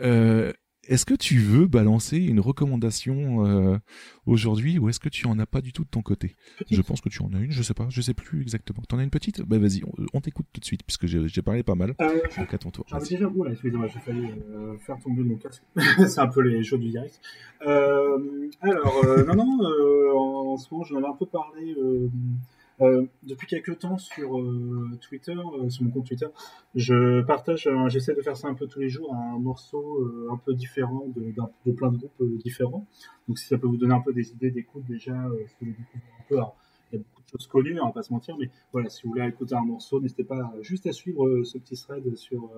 Euh, 0.00 0.52
est-ce 0.88 1.06
que 1.06 1.14
tu 1.14 1.38
veux 1.38 1.66
balancer 1.66 2.18
une 2.18 2.40
recommandation 2.40 3.46
euh, 3.46 3.78
aujourd'hui 4.26 4.78
ou 4.78 4.88
est-ce 4.88 4.98
que 4.98 5.08
tu 5.08 5.26
en 5.26 5.38
as 5.38 5.46
pas 5.46 5.60
du 5.60 5.72
tout 5.72 5.84
de 5.84 5.88
ton 5.88 6.02
côté? 6.02 6.34
Je 6.70 6.80
pense 6.82 7.00
que 7.00 7.08
tu 7.08 7.22
en 7.22 7.32
as 7.32 7.38
une, 7.38 7.52
je 7.52 7.62
sais 7.62 7.74
pas, 7.74 7.86
je 7.88 8.00
sais 8.00 8.14
plus 8.14 8.42
exactement. 8.42 8.82
T'en 8.88 8.98
as 8.98 9.04
une 9.04 9.10
petite? 9.10 9.42
Bah 9.42 9.58
vas-y, 9.58 9.82
on, 9.84 9.92
on 10.12 10.20
t'écoute 10.20 10.46
tout 10.52 10.60
de 10.60 10.64
suite 10.64 10.82
puisque 10.84 11.06
j'ai 11.06 11.42
parlé 11.42 11.62
pas 11.62 11.74
mal. 11.76 11.94
Euh, 12.00 12.20
Donc 12.36 12.52
à 12.52 12.58
ton 12.58 12.70
tour. 12.70 12.84
Déjà 12.98 13.18
là, 13.20 13.30
excusez-moi, 13.50 13.86
j'ai 13.86 14.00
failli 14.00 14.26
euh, 14.50 14.76
faire 14.78 14.98
tomber 14.98 15.22
mon 15.22 15.36
casque. 15.36 15.62
c'est 16.08 16.20
un 16.20 16.28
peu 16.28 16.40
les 16.40 16.62
jours 16.64 16.78
du 16.78 16.88
direct. 16.90 17.20
Euh, 17.66 18.48
alors, 18.60 19.04
non, 19.26 19.34
non, 19.36 19.58
en, 20.16 20.52
en 20.52 20.56
ce 20.56 20.72
moment, 20.72 20.84
j'en 20.84 20.96
avais 20.96 21.06
un 21.06 21.16
peu 21.16 21.26
parlé 21.26 21.74
euh, 22.80 23.04
depuis 23.22 23.46
quelques 23.46 23.78
temps 23.78 23.98
sur 23.98 24.38
euh, 24.40 24.88
Twitter, 25.00 25.34
euh, 25.36 25.68
sur 25.68 25.84
mon 25.84 25.90
compte 25.90 26.06
Twitter. 26.06 26.26
Je 26.74 27.22
partage, 27.22 27.68
j'essaie 27.88 28.14
de 28.14 28.22
faire 28.22 28.36
ça 28.36 28.48
un 28.48 28.54
peu 28.54 28.66
tous 28.66 28.80
les 28.80 28.88
jours, 28.88 29.14
un 29.14 29.38
morceau 29.38 30.10
un 30.30 30.36
peu 30.36 30.54
différent 30.54 31.04
de, 31.14 31.32
plein 31.72 31.90
de 31.92 31.98
groupes 31.98 32.38
différents. 32.42 32.86
Donc, 33.28 33.38
si 33.38 33.46
ça 33.46 33.58
peut 33.58 33.66
vous 33.66 33.76
donner 33.76 33.94
un 33.94 34.00
peu 34.00 34.12
des 34.12 34.30
idées 34.32 34.50
d'écoute 34.50 34.84
déjà, 34.88 35.12
si 35.12 35.64
vous 35.64 35.72
voulez 35.72 35.72
découvrir 35.78 36.12
un 36.18 36.24
peu. 36.28 36.36
Alors, 36.36 36.56
il 36.92 36.96
y 36.96 36.98
a 36.98 37.02
beaucoup 37.04 37.22
de 37.22 37.28
choses 37.38 37.46
connues, 37.46 37.80
on 37.80 37.86
va 37.86 37.92
pas 37.92 38.02
se 38.02 38.12
mentir, 38.12 38.36
mais 38.38 38.50
voilà, 38.72 38.88
si 38.88 39.02
vous 39.04 39.10
voulez 39.10 39.26
écouter 39.26 39.54
un 39.54 39.64
morceau, 39.64 40.00
n'hésitez 40.00 40.24
pas 40.24 40.52
juste 40.62 40.86
à 40.86 40.92
suivre 40.92 41.42
ce 41.44 41.58
petit 41.58 41.76
thread 41.76 42.14
sur 42.16 42.50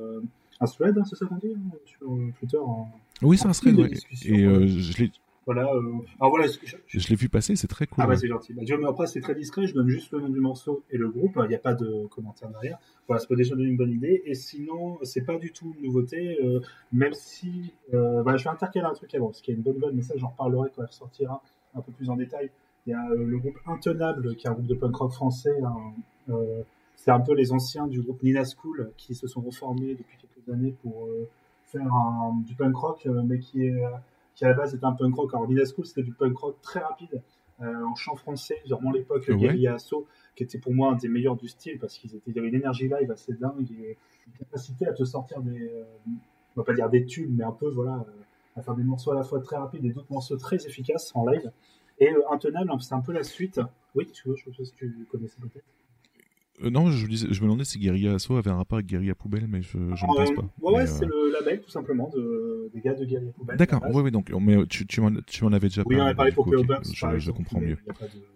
un 0.60 0.66
thread, 0.66 0.96
hein, 0.96 1.04
c'est 1.04 1.16
ça 1.16 1.26
qu'on 1.26 1.36
dit, 1.36 1.54
hein, 1.54 1.76
sur 1.84 2.08
Twitter. 2.38 2.58
en- 2.58 2.88
Oui, 3.22 3.36
c'est 3.36 3.46
un 3.48 3.52
thread, 3.52 3.76
ouais. 3.78 3.90
Et 4.24 4.38
je 4.68 4.98
l'ai 5.02 5.10
Voilà. 5.46 5.70
Euh... 5.74 5.82
Voilà, 6.20 6.48
ce 6.48 6.58
que 6.58 6.66
je- 6.66 6.76
je 6.86 7.08
l'ai 7.08 7.16
vu 7.16 7.28
passer, 7.28 7.54
c'est 7.56 7.66
très 7.68 7.86
cool. 7.86 8.02
ah 8.02 8.06
bah 8.06 8.16
c'est 8.16 8.28
gentil. 8.28 8.54
Bah, 8.54 8.62
mais 8.66 8.86
après 8.88 9.06
c'est 9.06 9.20
très 9.20 9.34
discret, 9.34 9.66
je 9.66 9.74
donne 9.74 9.88
juste 9.88 10.10
le 10.12 10.20
nom 10.20 10.28
du 10.28 10.40
morceau 10.40 10.82
et 10.90 10.96
le 10.96 11.08
groupe, 11.10 11.38
il 11.42 11.48
n'y 11.48 11.54
a 11.54 11.58
pas 11.58 11.74
de 11.74 12.06
commentaire 12.06 12.48
derrière. 12.50 12.78
Voilà, 13.06 13.20
ça 13.20 13.26
peut 13.26 13.36
déjà 13.36 13.54
donner 13.54 13.68
une 13.68 13.76
bonne 13.76 13.90
idée. 13.92 14.22
Et 14.24 14.34
sinon, 14.34 14.98
c'est 15.02 15.24
pas 15.26 15.36
du 15.36 15.52
tout 15.52 15.74
une 15.76 15.84
nouveauté, 15.84 16.38
euh, 16.42 16.60
même 16.92 17.12
si 17.12 17.74
euh, 17.92 18.22
bah, 18.22 18.36
je 18.38 18.44
vais 18.44 18.50
intercaler 18.50 18.86
un 18.86 18.94
truc 18.94 19.14
avant, 19.14 19.26
parce 19.26 19.40
qu'il 19.42 19.52
y 19.52 19.56
a 19.56 19.58
une 19.58 19.62
bonne 19.64 19.78
vanne, 19.78 19.94
mais 19.94 20.02
ça 20.02 20.14
j'en 20.16 20.28
reparlerai 20.28 20.70
quand 20.74 20.82
elle 20.82 20.88
ressortira 20.88 21.42
un 21.74 21.80
peu 21.82 21.92
plus 21.92 22.08
en 22.08 22.16
détail. 22.16 22.50
Il 22.86 22.90
y 22.90 22.94
a 22.94 23.08
le 23.14 23.38
groupe 23.38 23.58
Intenable, 23.66 24.36
qui 24.36 24.46
est 24.46 24.50
un 24.50 24.54
groupe 24.54 24.66
de 24.66 24.74
punk 24.74 24.94
rock 24.96 25.12
français. 25.12 25.54
hein. 25.62 26.34
C'est 26.96 27.10
un 27.10 27.20
peu 27.20 27.34
les 27.34 27.52
anciens 27.52 27.86
du 27.86 28.00
groupe 28.00 28.22
Nina 28.22 28.42
School 28.44 28.90
qui 28.96 29.14
se 29.14 29.26
sont 29.26 29.40
reformés 29.42 29.94
depuis 29.94 30.16
quelques 30.18 30.48
années 30.48 30.74
pour 30.82 31.04
euh, 31.06 31.28
faire 31.66 31.92
un, 31.92 32.40
du 32.46 32.54
punk 32.54 32.74
rock, 32.76 33.06
euh, 33.06 33.22
mais 33.24 33.38
qui 33.38 33.66
est 33.66 33.72
euh, 33.84 33.88
qui 34.34 34.44
à 34.44 34.48
la 34.48 34.54
base 34.54 34.74
était 34.74 34.84
un 34.84 34.92
punk 34.92 35.14
rock. 35.14 35.34
Alors 35.34 35.48
Nina 35.48 35.64
School, 35.64 35.86
c'était 35.86 36.02
du 36.02 36.12
punk 36.12 36.36
rock 36.36 36.60
très 36.62 36.80
rapide, 36.80 37.22
euh, 37.60 37.84
en 37.84 37.94
chant 37.94 38.16
français, 38.16 38.60
durant 38.66 38.90
l'époque 38.90 39.26
Ouais. 39.28 39.36
Guerilla 39.36 39.74
Asso, 39.74 40.06
qui 40.34 40.42
était 40.42 40.58
pour 40.58 40.74
moi 40.74 40.92
un 40.92 40.96
des 40.96 41.08
meilleurs 41.08 41.36
du 41.36 41.48
style, 41.48 41.78
parce 41.78 41.96
qu'ils 41.98 42.14
étaient, 42.14 42.30
il 42.30 42.36
y 42.36 42.38
avait 42.38 42.48
une 42.48 42.56
énergie 42.56 42.88
live 42.88 43.10
assez 43.10 43.32
dingue 43.34 43.70
et 43.70 43.96
une 44.26 44.32
capacité 44.38 44.86
à 44.86 44.92
te 44.92 45.04
sortir 45.04 45.40
des, 45.40 45.68
euh, 45.68 45.84
on 46.56 46.60
va 46.60 46.64
pas 46.64 46.74
dire 46.74 46.88
des 46.90 47.04
tubes, 47.06 47.32
mais 47.36 47.44
un 47.44 47.52
peu, 47.52 47.68
voilà, 47.68 47.94
euh, 48.08 48.56
à 48.56 48.62
faire 48.62 48.74
des 48.74 48.84
morceaux 48.84 49.12
à 49.12 49.14
la 49.14 49.22
fois 49.22 49.40
très 49.40 49.56
rapides 49.56 49.84
et 49.84 49.90
d'autres 49.90 50.12
morceaux 50.12 50.36
très 50.36 50.56
efficaces 50.66 51.12
en 51.14 51.26
live. 51.26 51.50
Et 52.00 52.10
Intenable, 52.30 52.70
hein, 52.72 52.78
c'est 52.80 52.94
un 52.94 53.00
peu 53.00 53.12
la 53.12 53.22
suite. 53.22 53.60
Oui, 53.94 54.06
tu 54.12 54.28
veux, 54.28 54.34
je 54.36 54.44
sais 54.44 54.50
pas 54.50 54.64
si 54.64 54.72
tu 54.72 55.06
connaissais 55.10 55.36
peut-être. 55.40 55.64
Euh, 56.62 56.70
non, 56.70 56.90
je, 56.90 57.06
disais- 57.08 57.26
je 57.30 57.40
me 57.40 57.46
demandais 57.46 57.64
si 57.64 57.78
Guerilla 57.80 58.14
Asso 58.14 58.30
avait 58.36 58.50
un 58.50 58.56
rapport 58.56 58.76
avec 58.76 58.86
Guerilla 58.86 59.14
Poubelle, 59.16 59.46
mais 59.48 59.60
je, 59.60 59.72
je 59.72 59.78
ne 60.06 60.14
pense 60.14 60.32
pas. 60.34 60.42
Ouais, 60.62 60.72
ouais, 60.74 60.86
c'est 60.86 61.04
euh, 61.04 61.08
le 61.08 61.32
label 61.32 61.60
tout 61.60 61.68
simplement 61.70 62.08
de, 62.14 62.70
des 62.72 62.80
gars 62.80 62.94
de 62.94 63.04
Guerilla 63.04 63.32
Poubelle. 63.32 63.56
D'accord, 63.56 63.82
oui, 63.92 64.02
oui, 64.04 64.10
donc, 64.12 64.30
mais 64.40 64.64
tu, 64.66 64.86
tu 64.86 65.00
m'en 65.00 65.10
tu 65.26 65.42
m'en 65.44 65.52
avais 65.52 65.66
déjà 65.68 65.82
Oui, 65.84 65.96
on 65.96 65.98
parlé. 65.98 66.10
avait 66.10 66.16
parlé 66.16 66.32
pour 66.32 66.44
par 66.44 66.82
je, 67.18 67.30
comprends 67.32 67.60
mieux. 67.60 67.76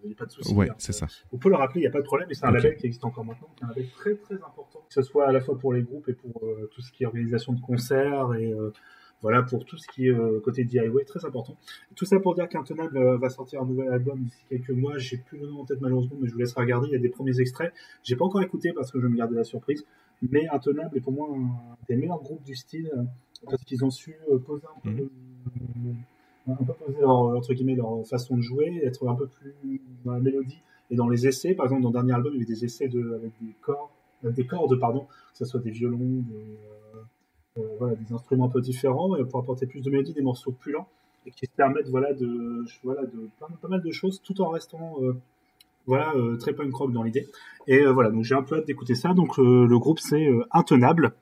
Il 0.02 0.08
n'y 0.08 0.12
a, 0.14 0.16
pas 0.16 0.26
de- 0.26 0.30
souci. 0.32 0.52
Ouais, 0.52 0.68
hein. 0.68 0.74
c'est 0.78 0.92
ça. 0.92 1.06
Vous 1.30 1.38
pouvez 1.38 1.54
le 1.54 1.58
rappeler, 1.58 1.80
il 1.80 1.84
n'y 1.84 1.88
a 1.88 1.92
pas 1.92 2.00
de 2.00 2.04
problème, 2.06 2.26
mais 2.28 2.34
c'est 2.34 2.44
un 2.46 2.50
label 2.50 2.76
qui 2.76 2.86
existe 2.86 3.04
encore 3.04 3.24
maintenant, 3.24 3.48
qui 3.56 3.62
est 3.62 3.66
un 3.66 3.68
label 3.68 3.86
très 3.96 4.14
très 4.16 4.34
important, 4.34 4.80
que 4.88 4.94
ce 4.94 5.02
soit 5.02 5.28
à 5.28 5.32
la 5.32 5.40
fois 5.40 5.56
pour 5.56 5.72
les 5.72 5.82
groupes 5.82 6.08
et 6.08 6.14
pour 6.14 6.42
euh, 6.44 6.68
tout 6.74 6.82
ce 6.82 6.90
qui 6.90 7.04
est 7.04 7.06
organisation 7.06 7.52
de 7.52 7.60
concerts 7.60 8.34
et 8.34 8.52
voilà 9.22 9.42
pour 9.42 9.64
tout 9.64 9.76
ce 9.76 9.86
qui 9.88 10.06
est 10.06 10.12
euh, 10.12 10.40
côté 10.40 10.64
DIY, 10.64 11.04
très 11.06 11.24
important. 11.24 11.56
Tout 11.96 12.04
ça 12.04 12.20
pour 12.20 12.34
dire 12.34 12.48
qu'Intenable 12.48 12.96
euh, 12.96 13.16
va 13.16 13.28
sortir 13.30 13.62
un 13.62 13.66
nouvel 13.66 13.88
album 13.88 14.22
d'ici 14.22 14.44
quelques 14.48 14.70
mois. 14.70 14.96
J'ai 14.98 15.16
plus 15.18 15.38
le 15.38 15.46
nom 15.46 15.60
en 15.60 15.64
tête 15.64 15.80
malheureusement, 15.80 16.16
mais 16.20 16.28
je 16.28 16.32
vous 16.32 16.38
laisserai 16.38 16.60
regarder. 16.62 16.88
Il 16.88 16.92
y 16.92 16.96
a 16.96 17.00
des 17.00 17.08
premiers 17.08 17.40
extraits. 17.40 17.72
J'ai 18.04 18.16
pas 18.16 18.24
encore 18.24 18.42
écouté 18.42 18.72
parce 18.72 18.92
que 18.92 19.00
je 19.00 19.06
vais 19.06 19.12
me 19.12 19.16
garder 19.16 19.34
la 19.34 19.44
surprise. 19.44 19.84
Mais 20.22 20.48
Intenable 20.48 20.96
est 20.96 21.00
pour 21.00 21.12
moi 21.12 21.28
un 21.32 21.76
des 21.88 21.96
meilleurs 21.96 22.22
groupes 22.22 22.44
du 22.44 22.54
style 22.54 22.90
euh, 22.96 23.02
parce 23.44 23.62
qu'ils 23.64 23.84
ont 23.84 23.90
su 23.90 24.16
euh, 24.30 24.38
poser 24.38 24.66
un 24.76 24.80
peu, 24.80 25.02
euh, 25.02 26.52
un 26.52 26.64
peu 26.64 26.72
poser 26.72 27.00
leur, 27.00 27.36
entre 27.36 27.54
guillemets, 27.54 27.76
leur 27.76 28.04
façon 28.06 28.36
de 28.36 28.42
jouer, 28.42 28.80
être 28.84 29.06
un 29.08 29.14
peu 29.14 29.28
plus 29.28 29.54
dans 30.04 30.12
la 30.12 30.20
mélodie 30.20 30.60
et 30.90 30.96
dans 30.96 31.08
les 31.08 31.26
essais. 31.26 31.54
Par 31.54 31.66
exemple, 31.66 31.82
dans 31.82 31.90
le 31.90 31.94
dernier 31.94 32.14
album, 32.14 32.32
il 32.34 32.40
y 32.40 32.44
avait 32.44 32.52
des 32.52 32.64
essais 32.64 32.88
de, 32.88 33.14
avec 33.14 33.32
des 33.40 33.54
cordes, 33.60 33.90
des 34.24 34.46
cordes, 34.46 34.78
pardon, 34.80 35.02
que 35.02 35.38
ce 35.38 35.44
soit 35.44 35.60
des 35.60 35.70
violons, 35.70 35.98
des, 35.98 36.56
voilà, 37.78 37.94
des 37.96 38.12
instruments 38.12 38.46
un 38.46 38.50
peu 38.50 38.60
différents 38.60 39.14
euh, 39.16 39.24
pour 39.24 39.40
apporter 39.40 39.66
plus 39.66 39.80
de 39.80 39.90
mélodie, 39.90 40.12
des 40.12 40.22
morceaux 40.22 40.52
plus 40.52 40.72
lents 40.72 40.88
et 41.26 41.30
qui 41.30 41.46
permettent 41.46 41.88
voilà 41.88 42.12
de 42.12 42.64
voilà 42.82 43.02
de 43.02 43.28
pas 43.38 43.68
mal 43.68 43.82
de 43.82 43.90
choses 43.90 44.20
tout 44.22 44.40
en 44.40 44.50
restant 44.50 44.96
euh, 45.02 45.14
voilà 45.86 46.12
euh, 46.14 46.36
très 46.36 46.52
punk 46.52 46.74
rock 46.74 46.92
dans 46.92 47.02
l'idée. 47.02 47.26
Et 47.66 47.80
euh, 47.80 47.92
voilà 47.92 48.10
donc 48.10 48.24
j'ai 48.24 48.34
un 48.34 48.42
peu 48.42 48.58
hâte 48.58 48.66
d'écouter 48.66 48.94
ça. 48.94 49.14
Donc 49.14 49.38
euh, 49.38 49.66
le 49.66 49.78
groupe 49.78 49.98
c'est 49.98 50.26
euh, 50.26 50.44
intenable. 50.52 51.12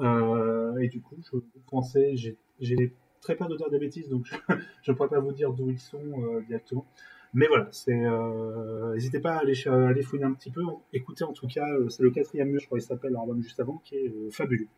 Euh, 0.00 0.76
et 0.78 0.88
du 0.88 1.00
coup 1.00 1.16
je 1.32 1.38
français 1.66 2.14
j'ai 2.60 2.92
très 3.20 3.34
peur 3.34 3.48
de 3.48 3.56
des 3.70 3.78
bêtises 3.78 4.08
donc 4.08 4.26
je 4.82 4.92
ne 4.92 4.96
pourrais 4.96 5.08
pas 5.08 5.18
vous 5.18 5.32
dire 5.32 5.52
d'où 5.52 5.70
ils 5.70 5.80
sont 5.80 5.98
euh, 5.98 6.40
directement 6.46 6.86
mais 7.34 7.48
voilà 7.48 7.66
c'est 7.72 8.04
euh, 8.04 8.94
n'hésitez 8.94 9.18
pas 9.18 9.34
à 9.34 9.38
aller, 9.40 9.54
à 9.66 9.88
aller 9.88 10.02
fouiner 10.02 10.24
un 10.24 10.32
petit 10.32 10.50
peu. 10.50 10.62
Écoutez 10.92 11.24
en 11.24 11.32
tout 11.32 11.48
cas 11.48 11.66
euh, 11.68 11.88
c'est 11.88 12.04
le 12.04 12.10
quatrième 12.10 12.48
mur 12.48 12.60
je 12.60 12.66
crois 12.66 12.78
qu'il 12.78 12.86
s'appelle 12.86 13.12
leur 13.12 13.22
album 13.22 13.42
juste 13.42 13.58
avant 13.58 13.82
qui 13.84 13.96
est 13.96 14.08
euh, 14.08 14.30
fabuleux 14.30 14.68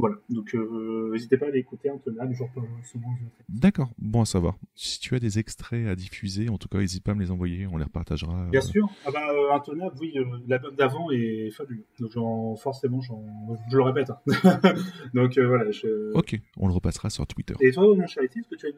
voilà, 0.00 0.16
donc 0.28 0.54
euh, 0.54 1.10
n'hésitez 1.12 1.36
pas 1.36 1.46
à 1.46 1.48
aller 1.48 1.58
écouter 1.58 1.90
Intenable, 1.90 2.34
genre 2.34 2.50
pas 2.54 2.60
souvent. 2.84 3.14
je 3.18 3.24
le 3.24 3.30
fais. 3.30 3.44
D'accord, 3.48 3.90
bon 3.98 4.22
à 4.22 4.24
savoir. 4.24 4.58
Si 4.74 4.98
tu 4.98 5.14
as 5.14 5.18
des 5.18 5.38
extraits 5.38 5.86
à 5.86 5.94
diffuser, 5.94 6.48
en 6.48 6.58
tout 6.58 6.68
cas, 6.68 6.78
n'hésite 6.78 7.04
pas 7.04 7.12
à 7.12 7.14
me 7.14 7.20
les 7.20 7.30
envoyer, 7.30 7.66
on 7.66 7.76
les 7.76 7.84
repartagera. 7.84 8.46
Bien 8.50 8.60
euh, 8.60 8.62
sûr, 8.62 8.88
ah 9.06 9.10
bah, 9.12 9.30
euh, 9.30 9.54
Intenable, 9.54 9.96
oui, 10.00 10.12
euh, 10.16 10.24
l'album 10.48 10.74
d'avant 10.74 11.10
est 11.10 11.50
fabuleux. 11.50 11.84
Donc 11.98 12.58
forcément, 12.58 13.00
je 13.00 13.76
le 13.76 13.82
répète. 13.82 14.10
hein. 14.10 14.60
donc 15.14 15.38
voilà. 15.38 15.70
Je... 15.70 16.12
Ok, 16.14 16.38
on 16.56 16.66
le 16.66 16.74
repassera 16.74 17.10
sur 17.10 17.26
Twitter. 17.26 17.54
Et 17.60 17.70
toi, 17.72 17.94
mon 17.94 18.02
est-ce 18.02 18.48
que 18.48 18.56
tu 18.56 18.66
as 18.66 18.70
une 18.70 18.76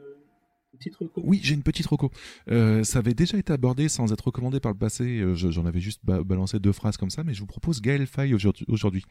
Oui, 1.22 1.40
j'ai 1.42 1.54
une 1.54 1.62
petite 1.62 1.86
reco. 1.86 2.10
Euh, 2.50 2.82
ça 2.82 2.98
avait 3.00 3.14
déjà 3.14 3.36
été 3.38 3.52
abordé 3.52 3.88
sans 3.88 4.12
être 4.12 4.22
recommandé 4.26 4.58
par 4.58 4.72
le 4.72 4.78
passé. 4.78 5.04
euh, 5.20 5.34
je- 5.34 5.50
J'en 5.50 5.66
avais 5.66 5.80
juste 5.80 6.00
ba- 6.04 6.22
balancé 6.24 6.58
deux 6.58 6.72
phrases 6.72 6.96
comme 6.96 7.10
ça, 7.10 7.22
mais 7.24 7.34
je 7.34 7.40
vous 7.40 7.46
propose 7.46 7.80
Gaël 7.82 8.06
Faye 8.06 8.34
aujourd'hui-. 8.34 9.04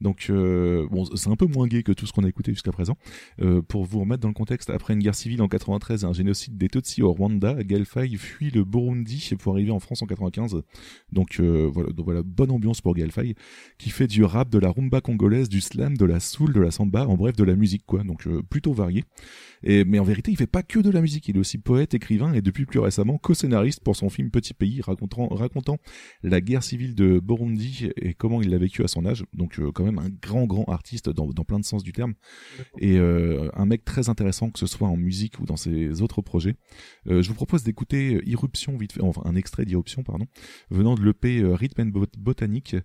Donc, 0.00 0.26
euh, 0.30 0.86
bon, 0.90 1.04
c'est 1.16 1.28
un 1.28 1.36
peu 1.36 1.46
moins 1.46 1.66
gay 1.66 1.82
que 1.82 1.92
tout 1.92 2.06
ce 2.06 2.12
qu'on 2.12 2.22
a 2.24 2.28
écouté 2.28 2.52
jusqu'à 2.52 2.70
présent. 2.72 2.96
Pour 3.68 3.84
vous 3.84 4.00
remettre 4.00 4.20
dans 4.20 4.28
le 4.28 4.34
contexte, 4.34 4.70
après 4.70 4.94
une 4.94 5.00
guerre 5.00 5.14
civile 5.14 5.42
en 5.42 5.48
93 5.48 6.04
et 6.04 6.06
un 6.06 6.12
génocide 6.12 6.56
des 6.56 6.68
Tutsis 6.68 7.02
au 7.02 7.12
Rwanda, 7.12 7.62
Gaël 7.64 7.84
Faye 7.84 8.16
fuit 8.16 8.50
le 8.50 8.64
Burundi 8.64 9.30
pour 9.40 9.54
arriver 9.54 9.70
en 9.72 9.80
France 9.80 10.02
en 10.02 10.06
95. 10.06 10.62
Donc, 11.12 11.40
voilà, 11.40 12.22
bonne 12.22 12.50
ambiance 12.52 12.80
pour 12.80 12.94
Gaël 12.94 13.10
Faye, 13.10 13.34
qui 13.78 13.90
fait 13.90 14.06
du 14.06 14.22
rap, 14.24 14.50
de 14.50 14.58
la 14.58 14.70
rumba 14.70 15.00
congolaise, 15.00 15.48
du 15.48 15.60
slam, 15.60 15.96
de 15.96 16.04
la 16.04 16.20
soul, 16.20 16.52
de 16.52 16.60
la 16.60 16.70
samba, 16.70 17.06
en 17.06 17.16
bref, 17.16 17.34
de 17.36 17.44
la 17.44 17.56
musique, 17.56 17.82
quoi. 17.86 18.04
Donc, 18.04 18.26
plutôt 18.48 18.72
varié. 18.72 19.04
Mais 19.64 19.98
en 19.98 20.04
vérité, 20.04 20.30
il 20.30 20.36
fait 20.36 20.46
pas 20.46 20.62
que 20.62 20.78
de 20.78 20.90
la 20.90 21.00
musique 21.00 21.07
il 21.16 21.36
est 21.36 21.38
aussi 21.38 21.58
poète, 21.58 21.94
écrivain 21.94 22.32
et 22.32 22.42
depuis 22.42 22.66
plus 22.66 22.78
récemment 22.78 23.18
co-scénariste 23.18 23.80
pour 23.80 23.96
son 23.96 24.10
film 24.10 24.30
Petit 24.30 24.54
Pays, 24.54 24.80
racontant, 24.82 25.78
la 26.22 26.40
guerre 26.40 26.62
civile 26.62 26.94
de 26.94 27.20
Burundi 27.20 27.90
et 27.96 28.14
comment 28.14 28.42
il 28.42 28.50
l'a 28.50 28.58
vécu 28.58 28.84
à 28.84 28.88
son 28.88 29.06
âge. 29.06 29.24
Donc 29.32 29.58
euh, 29.58 29.72
quand 29.72 29.84
même 29.84 29.98
un 29.98 30.08
grand 30.08 30.46
grand 30.46 30.64
artiste 30.64 31.08
dans, 31.08 31.28
plein 31.44 31.58
de 31.58 31.64
sens 31.64 31.82
du 31.82 31.92
terme 31.92 32.14
et 32.78 32.98
euh, 32.98 33.50
un 33.54 33.66
mec 33.66 33.84
très 33.84 34.08
intéressant 34.08 34.50
que 34.50 34.58
ce 34.58 34.66
soit 34.66 34.88
en 34.88 34.96
musique 34.96 35.38
ou 35.40 35.46
dans 35.46 35.56
ses 35.56 36.02
autres 36.02 36.22
projets. 36.22 36.56
Euh, 37.08 37.22
je 37.22 37.28
vous 37.28 37.34
propose 37.34 37.62
d'écouter 37.62 38.20
Irruption 38.26 38.78
un 39.24 39.34
extrait 39.36 39.64
d'Irruption 39.64 40.02
pardon, 40.02 40.26
venant 40.70 40.94
de 40.94 41.02
l'EP 41.02 41.42
Rhythm 41.44 41.90
Bot- 41.90 42.18
Botanique 42.18 42.76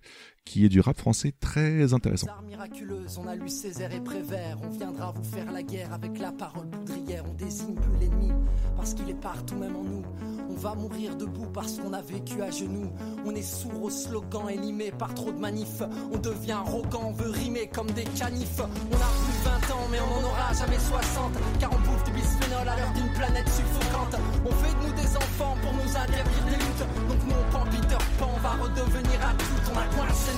qui 0.44 0.64
est 0.64 0.68
du 0.68 0.80
rap 0.80 0.96
français 0.98 1.32
très 1.40 1.94
intéressant. 1.94 2.28
Arts 2.28 2.42
miraculeuses, 2.42 3.18
on 3.18 3.26
a 3.26 3.34
lu 3.34 3.48
Césaire 3.48 3.92
et 3.92 4.00
Prévert. 4.00 4.58
On 4.62 4.70
viendra 4.70 5.12
vous 5.12 5.24
faire 5.24 5.50
la 5.50 5.62
guerre 5.62 5.92
avec 5.92 6.18
la 6.18 6.32
parole 6.32 6.68
poudrière. 6.68 7.24
On 7.28 7.34
désigne 7.34 7.74
plus 7.74 7.98
l'ennemi 8.00 8.32
parce 8.76 8.94
qu'il 8.94 9.08
est 9.08 9.20
partout, 9.20 9.56
même 9.56 9.76
en 9.76 9.82
nous. 9.82 10.02
On 10.50 10.54
va 10.54 10.74
mourir 10.74 11.16
debout 11.16 11.48
parce 11.52 11.78
qu'on 11.78 11.92
a 11.92 12.02
vécu 12.02 12.42
à 12.42 12.50
genoux. 12.50 12.92
On 13.24 13.34
est 13.34 13.42
sourd 13.42 13.82
aux 13.82 13.90
slogans 13.90 14.48
élimés 14.48 14.92
par 14.92 15.14
trop 15.14 15.32
de 15.32 15.38
manifs. 15.38 15.82
On 16.12 16.18
devient 16.18 16.52
arrogant, 16.52 17.06
on 17.06 17.12
veut 17.12 17.30
rimer 17.30 17.66
comme 17.72 17.90
des 17.90 18.04
canifs. 18.04 18.60
On 18.60 18.96
a 18.96 19.10
plus 19.24 19.68
20 19.70 19.74
ans, 19.74 19.88
mais 19.90 19.98
on 20.00 20.18
en 20.20 20.28
aura 20.28 20.52
jamais 20.52 20.78
60. 20.78 21.32
Car 21.58 21.70
on 21.72 21.78
bouffe 21.78 22.04
du 22.04 22.12
bisphénol 22.12 22.68
à 22.68 22.76
l'heure 22.76 22.92
d'une 22.92 23.12
planète 23.14 23.48
suffocante. 23.48 24.20
On 24.44 24.52
fait 24.52 24.74
de 24.74 24.86
nous 24.86 24.94
des 24.94 25.16
enfants 25.16 25.56
pour 25.62 25.72
nous 25.72 25.96
interdire 25.96 26.44
des 26.44 26.56
luttes. 26.56 26.84
Donc 27.08 27.18
nous 27.26 27.34
on 27.34 27.50
prend 27.50 27.64
Peter 27.64 28.04
Pan, 28.18 28.30
va 28.42 28.50
redevenir 28.62 29.18
adulte. 29.26 29.72
On 29.72 29.78
a 29.78 29.86
coincé 29.96 30.33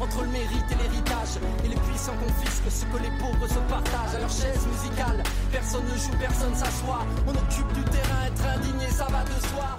entre 0.00 0.22
le 0.22 0.28
mérite 0.28 0.66
et 0.70 0.82
l'héritage. 0.82 1.38
Et 1.64 1.68
les 1.68 1.76
puissants 1.76 2.16
confisquent 2.18 2.70
ce 2.70 2.84
que 2.86 3.02
les 3.02 3.12
pauvres 3.18 3.48
se 3.48 3.60
partagent. 3.70 4.16
À 4.16 4.20
leur 4.20 4.30
chaise 4.30 4.66
musicale, 4.66 5.22
personne 5.50 5.84
ne 5.84 5.96
joue, 5.96 6.16
personne 6.18 6.54
s'assoit. 6.54 7.06
On 7.26 7.30
occupe 7.30 7.72
du 7.72 7.84
terrain, 7.84 8.26
être 8.26 8.46
indigné, 8.46 8.88
ça 8.90 9.06
va 9.06 9.22
de 9.24 9.46
soi. 9.48 9.76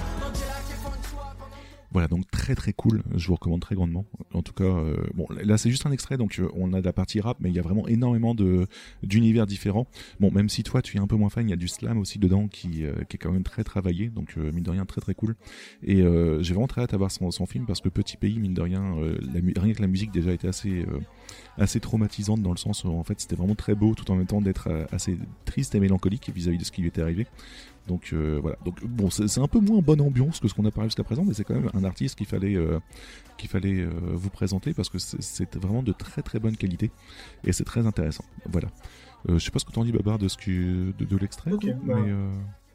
Voilà, 1.94 2.08
donc 2.08 2.30
très 2.32 2.56
très 2.56 2.74
cool, 2.74 3.04
je 3.16 3.28
vous 3.28 3.36
recommande 3.36 3.62
très 3.62 3.76
grandement. 3.76 4.06
En 4.34 4.42
tout 4.42 4.54
cas, 4.54 4.64
euh, 4.64 4.96
bon, 5.14 5.28
là 5.30 5.60
c'est 5.60 5.70
juste 5.70 5.86
un 5.86 5.92
extrait, 5.92 6.18
donc 6.18 6.40
euh, 6.40 6.50
on 6.56 6.74
a 6.74 6.82
de 6.82 6.86
la 6.86 6.92
partie 6.92 7.22
rap, 7.22 7.38
mais 7.40 7.50
il 7.50 7.56
y 7.56 7.60
a 7.60 7.62
vraiment 7.62 7.88
énormément 7.88 8.34
de 8.34 8.66
d'univers 9.04 9.46
différents. 9.46 9.86
Bon, 10.20 10.32
même 10.32 10.50
si 10.50 10.64
toi 10.64 10.82
tu 10.82 10.98
es 10.98 11.00
un 11.00 11.06
peu 11.06 11.16
moins 11.16 11.30
fan, 11.30 11.48
il 11.48 11.52
y 11.52 11.54
a 11.54 11.58
du 11.58 11.68
slam 11.68 12.00
aussi 12.00 12.18
dedans 12.18 12.48
qui, 12.48 12.84
euh, 12.84 13.04
qui 13.08 13.18
est 13.18 13.20
quand 13.20 13.32
même 13.32 13.44
très 13.44 13.64
travaillé, 13.64 14.10
donc 14.10 14.36
mine 14.38 14.64
de 14.64 14.72
rien 14.72 14.86
très 14.86 15.02
très 15.02 15.14
cool. 15.14 15.36
Et 15.84 15.98
j'ai 15.98 16.54
vraiment 16.54 16.68
très 16.68 16.82
hâte 16.82 16.96
à 16.96 17.10
son, 17.10 17.30
son 17.30 17.46
film 17.46 17.68
parce 17.68 17.80
que 17.80 17.90
Petit 17.90 18.18
Pays, 18.18 18.40
mine 18.40 18.56
de 18.56 18.62
rien, 18.62 18.96
rien 19.56 19.74
que 19.74 19.82
la 19.82 19.88
musique 19.88 20.12
déjà 20.12 20.32
était 20.32 20.48
assez 20.48 20.86
assez 21.58 21.80
traumatisante 21.80 22.42
dans 22.42 22.52
le 22.52 22.58
sens 22.58 22.84
où 22.84 22.90
en 22.90 23.04
fait 23.04 23.20
c'était 23.20 23.36
vraiment 23.36 23.56
très 23.56 23.76
beau 23.76 23.94
tout 23.94 24.10
en 24.10 24.16
même 24.16 24.26
temps 24.26 24.42
d'être 24.42 24.88
assez 24.92 25.18
triste 25.46 25.76
et 25.76 25.80
mélancolique 25.80 26.32
vis-à-vis 26.34 26.58
de 26.58 26.64
ce 26.64 26.72
qui 26.72 26.82
lui 26.82 26.88
était 26.88 27.02
arrivé. 27.02 27.28
Donc 27.88 28.12
euh, 28.14 28.40
voilà. 28.42 28.58
Donc 28.66 28.84
bon, 28.86 29.10
c'est 29.10 29.40
un 29.40 29.48
peu 29.48 29.60
moins 29.60 29.82
bonne 29.82 30.00
ambiance 30.02 30.40
que 30.40 30.48
ce 30.48 30.54
qu'on 30.54 30.66
a 30.66 30.72
parlé 30.72 30.90
jusqu'à 30.90 31.04
présent, 31.04 31.24
mais 31.26 31.34
c'est 31.34 31.44
quand 31.44 31.54
même 31.56 31.70
un 31.74 31.84
artiste 31.84 32.16
qu'il 32.18 32.28
fallait 32.28 32.56
euh, 32.56 32.80
qu'il 33.38 33.50
fallait 33.50 33.82
euh, 33.82 33.90
vous 34.14 34.30
présenter 34.30 34.74
parce 34.74 34.90
que 34.90 34.98
c'est- 35.00 35.56
vraiment 35.58 35.84
de 35.84 35.92
très 35.92 36.22
très 36.22 36.40
bonne 36.40 36.56
qualité 36.56 36.92
et 37.44 37.52
c'est 37.52 37.66
très 37.66 37.86
intéressant. 37.86 38.24
Voilà. 38.50 38.70
Je 39.28 39.38
sais 39.40 39.52
pas 39.52 39.60
ce 39.60 39.66
que 39.66 39.72
t'en 39.72 39.84
dis 39.86 39.92
Babar 39.94 40.18
de 40.20 40.28
ce 40.28 40.38
que 40.38 40.92
de, 40.98 41.06
de 41.06 41.18
l'extrait, 41.18 41.52
bah. 41.52 41.58
mais 41.98 42.12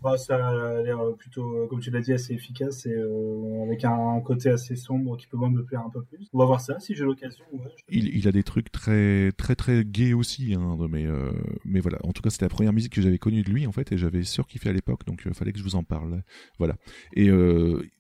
Bah, 0.03 0.17
ça 0.17 0.37
a 0.37 0.83
l'air 0.83 1.01
plutôt, 1.19 1.43
euh, 1.43 1.67
comme 1.67 1.81
tu 1.81 1.91
l'as 1.91 2.01
dit, 2.01 2.13
assez 2.13 2.33
efficace 2.35 2.87
et 2.87 2.95
euh, 2.95 3.65
avec 3.65 3.85
un 3.85 4.21
côté 4.21 4.49
assez 4.49 4.77
sombre 4.77 5.17
qui 5.17 5.27
peut 5.27 5.37
moi 5.37 5.49
me 5.49 5.65
plaire 5.65 5.81
un 5.81 5.91
peu 5.91 6.03
plus. 6.03 6.29
On 6.33 6.39
va 6.39 6.45
voir 6.45 6.61
ça 6.61 6.79
si 6.79 6.95
j'ai 6.95 7.05
l'occasion. 7.05 7.45
il, 7.89 8.29
a 8.29 8.33
des 8.33 8.45
trucs 8.45 8.71
très 8.71 9.33
très 9.33 9.57
très 9.57 9.85
gays 9.85 10.13
aussi, 10.13 10.55
hein, 10.55 10.77
mais 10.89 11.07
euh, 11.07 11.33
mais 11.65 11.81
voilà. 11.81 11.99
En 12.05 12.13
tout 12.13 12.23
cas, 12.23 12.31
c'était 12.31 12.45
la 12.45 12.51
première 12.51 12.73
musique 12.73 12.93
que 12.93 13.03
j'avais 13.03 13.19
connue 13.19 13.43
de 13.43 13.51
lui 13.51 13.67
en 13.67 13.73
fait, 13.73 13.91
et 13.91 13.99
j'avais 13.99 14.23
surkiffé 14.23 14.69
à 14.69 14.73
l'époque, 14.73 15.05
donc 15.07 15.23
il 15.27 15.35
fallait 15.35 15.53
que 15.53 15.59
je 15.59 15.65
vous 15.65 15.75
en 15.75 15.83
parle. 15.83 16.23
Voilà. 16.59 16.77
Et 17.15 17.31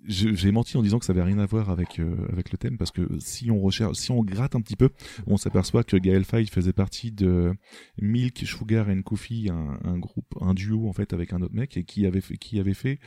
j'ai 0.06 0.52
menti 0.52 0.76
en 0.76 0.82
disant 0.82 0.98
que 0.98 1.04
ça 1.04 1.12
avait 1.12 1.22
rien 1.22 1.38
à 1.38 1.46
voir 1.46 1.70
avec 1.70 2.00
avec 2.32 2.52
le 2.52 2.58
thème, 2.58 2.78
parce 2.78 2.92
que 2.92 3.08
si 3.18 3.50
on 3.50 3.60
recherche, 3.60 3.96
si 3.96 4.12
on 4.12 4.22
gratte 4.22 4.54
un 4.54 4.60
petit 4.60 4.76
peu, 4.76 4.90
on 5.26 5.36
s'aperçoit 5.36 5.82
que 5.82 5.96
Gaël 5.96 6.24
Faye 6.24 6.46
faisait 6.46 6.72
partie 6.72 7.10
de 7.10 7.54
Milk, 8.00 8.38
Sugar 8.44 8.88
and 8.88 9.02
Kofi, 9.02 9.48
un, 9.50 9.98
groupe, 9.98 10.34
un 10.40 10.54
duo 10.54 10.88
en 10.88 10.92
fait 10.92 11.12
avec 11.12 11.32
un 11.32 11.42
autre 11.42 11.54
mec, 11.54 11.76
qui 11.88 12.06
avait 12.06 12.20
fait, 12.20 12.36
qui 12.36 12.60
avait 12.60 12.74
fait 12.74 13.00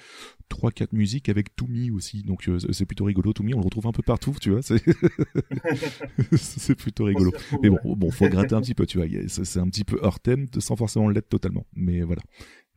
trois 0.49 0.71
quatre 0.71 0.91
musiques 0.91 1.29
avec 1.29 1.55
Toumi 1.55 1.91
aussi. 1.91 2.23
Donc 2.23 2.49
euh, 2.49 2.59
c'est 2.71 2.85
plutôt 2.85 3.05
rigolo. 3.05 3.31
Toumi, 3.31 3.53
on 3.53 3.59
le 3.59 3.63
retrouve 3.63 3.87
un 3.87 3.93
peu 3.93 4.03
partout, 4.03 4.35
tu 4.41 4.49
vois. 4.51 4.61
C'est 4.61 4.81
plutôt 6.75 7.05
rigolo. 7.05 7.31
Mais 7.61 7.69
bon, 7.69 7.95
bon, 7.95 8.11
faut 8.11 8.27
gratter 8.27 8.55
un 8.55 8.61
petit 8.61 8.73
peu, 8.75 8.85
tu 8.85 8.97
vois. 8.97 9.07
C'est 9.27 9.59
un 9.59 9.67
petit 9.69 9.83
peu 9.85 9.99
hors 10.01 10.19
thème, 10.19 10.47
sans 10.59 10.75
forcément 10.75 11.09
l'être 11.09 11.29
totalement. 11.29 11.65
Mais 11.73 12.01
voilà. 12.01 12.21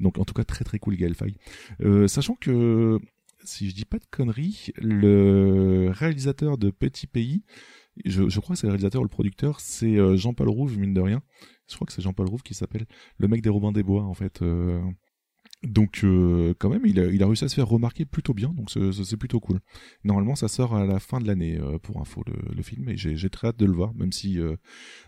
Donc 0.01 0.19
en 0.19 0.25
tout 0.25 0.35
cas 0.35 0.45
très 0.45 0.65
très 0.65 0.79
cool 0.79 0.97
Gaël 0.97 1.15
Faye. 1.15 1.37
Euh, 1.81 2.07
sachant 2.09 2.35
que 2.35 2.99
si 3.45 3.69
je 3.69 3.75
dis 3.75 3.85
pas 3.85 3.99
de 3.99 4.07
conneries, 4.11 4.71
le 4.77 5.91
réalisateur 5.93 6.59
de 6.59 6.71
Petit 6.71 7.07
Pays, 7.07 7.43
je, 8.05 8.29
je 8.29 8.41
crois 8.41 8.55
que 8.55 8.61
c'est 8.61 8.67
le 8.67 8.73
réalisateur 8.73 9.01
ou 9.01 9.05
le 9.05 9.11
producteur, 9.11 9.61
c'est 9.61 9.97
euh, 9.97 10.17
Jean-Paul 10.17 10.49
Rouve, 10.49 10.79
mine 10.79 10.95
de 10.95 11.01
rien. 11.01 11.23
Je 11.69 11.75
crois 11.77 11.87
que 11.87 11.93
c'est 11.93 12.03
Jean-Paul 12.03 12.29
Rouve 12.29 12.43
qui 12.43 12.55
s'appelle 12.55 12.87
le 13.19 13.29
mec 13.29 13.41
des 13.43 13.51
Robins 13.51 13.73
des 13.73 13.83
Bois, 13.83 14.03
en 14.03 14.15
fait. 14.15 14.43
euh. 14.43 14.81
Donc 15.65 16.01
euh, 16.05 16.55
quand 16.59 16.69
même, 16.69 16.85
il 16.87 17.01
a, 17.01 17.07
il 17.07 17.23
a 17.23 17.27
réussi 17.27 17.45
à 17.45 17.49
se 17.49 17.55
faire 17.55 17.69
remarquer 17.69 18.05
plutôt 18.05 18.35
bien, 18.35 18.49
donc 18.51 18.71
c'est- 18.71 19.17
plutôt 19.17 19.41
cool. 19.41 19.61
Normalement, 20.05 20.35
ça 20.35 20.49
sort 20.49 20.75
à 20.77 20.85
la 20.85 20.99
fin 21.01 21.21
de 21.21 21.27
l'année, 21.27 21.59
euh, 21.59 21.79
pour 21.79 22.01
info, 22.01 22.23
le, 22.27 22.55
le 22.55 22.63
film, 22.63 22.89
et 22.89 22.97
j'ai 22.97 23.31
très 23.31 23.49
hâte 23.49 23.59
de 23.59 23.67
le 23.67 23.73
voir, 23.73 23.95
même 23.95 24.13
si, 24.13 24.39
euh, 24.41 24.57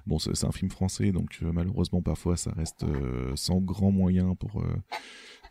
bon, 0.07 0.19
c'est 0.19 0.45
un 0.45 0.53
film 0.53 0.71
français, 0.71 1.13
donc 1.13 1.39
malheureusement, 1.43 2.03
parfois, 2.03 2.37
ça 2.37 2.53
reste 2.53 2.85
sans 3.35 3.61
grand 3.61 3.91
moyen 3.91 4.35
pour... 4.35 4.63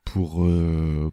pour, 0.06 0.46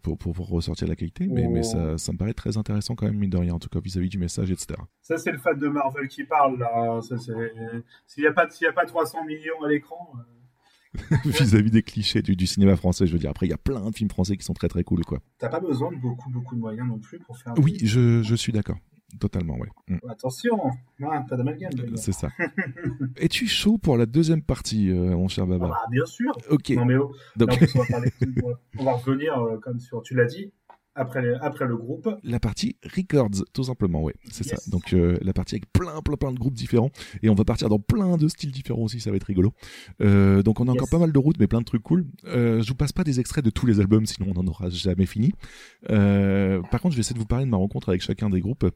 pour, 0.03 0.19
pour, 0.19 0.33
pour 0.35 0.49
ressortir 0.49 0.87
la 0.87 0.97
qualité, 0.97 1.27
mais, 1.27 1.49
mais 1.49 1.63
ça, 1.63 1.97
ça 1.99 2.13
me 2.13 2.19
paraît 2.19 2.35
très 2.35 2.57
intéressant 2.59 2.95
quand 2.95 3.07
même, 3.07 3.17
mine 3.17 3.31
de 3.31 3.39
rien, 3.39 3.55
en 3.55 3.59
tout 3.59 3.71
cas 3.71 3.81
vis-à-vis 3.81 4.11
du 4.11 4.19
message, 4.19 4.51
etc. 4.51 4.79
Ça, 5.01 5.17
c'est 5.17 5.33
le 5.33 5.39
fan 5.39 5.59
de 5.59 5.67
Marvel 5.69 6.09
qui 6.09 6.25
parle, 6.25 6.59
là. 6.59 7.01
C'est- 7.03 7.17
S'il 8.07 8.23
n'y 8.23 8.27
a, 8.29 8.33
pas- 8.33 8.49
s'il 8.51 8.67
a 8.67 8.73
pas 8.73 8.85
300 8.85 9.25
millions 9.25 9.63
à 9.65 9.69
l'écran. 9.69 10.13
vis-à-vis 11.25 11.71
des 11.71 11.83
clichés 11.83 12.23
du, 12.23 12.37
du 12.37 12.47
cinéma 12.47 12.77
français, 12.77 13.07
je 13.07 13.13
veux 13.13 13.19
dire. 13.19 13.31
Après, 13.31 13.47
il 13.47 13.51
y 13.51 13.55
a 13.55 13.59
plein 13.59 13.91
de 13.91 13.95
films 13.95 14.11
français 14.11 14.37
qui 14.37 14.45
sont 14.45 14.53
très 14.55 14.69
très 14.69 14.85
cool, 14.85 15.05
quoi. 15.05 15.21
T'as 15.39 15.49
pas 15.49 15.61
besoin 15.61 15.91
de 15.93 15.97
beaucoup, 15.97 16.31
beaucoup 16.31 16.55
de 16.55 16.61
moyens 16.61 16.87
non 16.87 16.99
plus 16.99 17.19
pour 17.19 17.39
faire. 17.39 17.55
Oui, 17.59 17.79
je, 17.83 18.23
je 18.23 18.35
suis 18.35 18.53
d'accord. 18.53 18.77
Totalement, 19.21 19.59
ouais. 19.59 19.69
Mm. 19.89 19.99
Attention, 20.09 20.59
hein, 21.03 21.23
pas 21.29 21.37
d'amalgame. 21.37 21.71
C'est 21.97 22.13
ça. 22.13 22.31
Es-tu 23.17 23.47
chaud 23.47 23.77
pour 23.77 23.99
la 23.99 24.07
deuxième 24.07 24.43
partie, 24.43 24.91
euh, 24.91 25.15
mon 25.17 25.29
cher 25.29 25.47
Baba? 25.47 25.71
Ah, 25.75 25.87
bien 25.91 26.07
sûr. 26.07 26.33
Ok. 26.51 26.71
Non, 26.71 26.87
mais 26.87 26.97
oh, 26.97 27.13
Donc- 27.37 27.51
là, 27.51 27.55
en 27.55 27.59
plus, 27.59 27.77
on 27.77 27.79
va, 27.81 27.87
parler- 27.87 28.13
on 28.79 28.85
va 28.85 28.93
revenir, 28.93 29.39
euh, 29.39 29.59
comme 29.59 29.81
sur, 29.81 30.03
tu 30.03 30.15
l'as 30.15 30.25
dit, 30.25 30.51
après, 30.95 31.23
le 31.67 31.77
groupe. 31.77 32.09
La 32.23 32.41
partie 32.41 32.77
Records, 32.85 33.45
tout 33.53 33.65
simplement, 33.65 34.03
ouais, 34.03 34.15
c'est 34.31 34.45
ça. 34.45 34.57
Donc 34.71 34.93
euh, 34.93 35.17
la 35.23 35.33
partie 35.33 35.55
avec 35.55 35.73
plein, 35.73 36.01
plein, 36.03 36.17
plein 36.17 36.33
de 36.33 36.39
groupes 36.39 36.55
différents, 36.55 36.91
et 37.23 37.29
on 37.29 37.35
va 37.35 37.45
partir 37.45 37.69
dans 37.69 37.79
plein 37.79 38.17
de 38.17 38.29
styles 38.29 38.51
différents 38.51 38.83
aussi, 38.83 39.01
ça 39.01 39.11
va 39.11 39.17
être 39.17 39.25
rigolo. 39.25 39.53
Euh, 40.01 40.43
donc 40.43 40.61
on 40.61 40.69
a 40.69 40.73
encore 40.73 40.89
pas 40.91 40.99
mal 40.99 41.13
de 41.13 41.19
routes, 41.19 41.39
mais 41.39 41.47
plein 41.47 41.61
de 41.61 41.65
trucs 41.65 41.83
cool. 41.83 42.07
Euh, 42.27 42.63
je 42.63 42.69
vous 42.69 42.75
passe 42.75 42.93
pas 42.93 43.05
des 43.05 43.21
extraits 43.21 43.45
de 43.45 43.51
tous 43.51 43.67
les 43.67 43.81
albums, 43.81 44.07
sinon 44.07 44.33
on 44.35 44.43
n'en 44.43 44.47
aura 44.49 44.69
jamais 44.71 45.07
fini. 45.07 45.33
Euh, 45.91 46.61
par 46.71 46.81
contre, 46.81 46.93
je 46.93 46.97
vais 46.99 47.01
essayer 47.01 47.15
de 47.15 47.21
vous 47.21 47.27
parler 47.27 47.45
de 47.47 47.51
ma 47.51 47.57
rencontre 47.57 47.89
avec 47.89 48.03
chacun 48.03 48.31
des 48.31 48.41
groupes, 48.41 48.67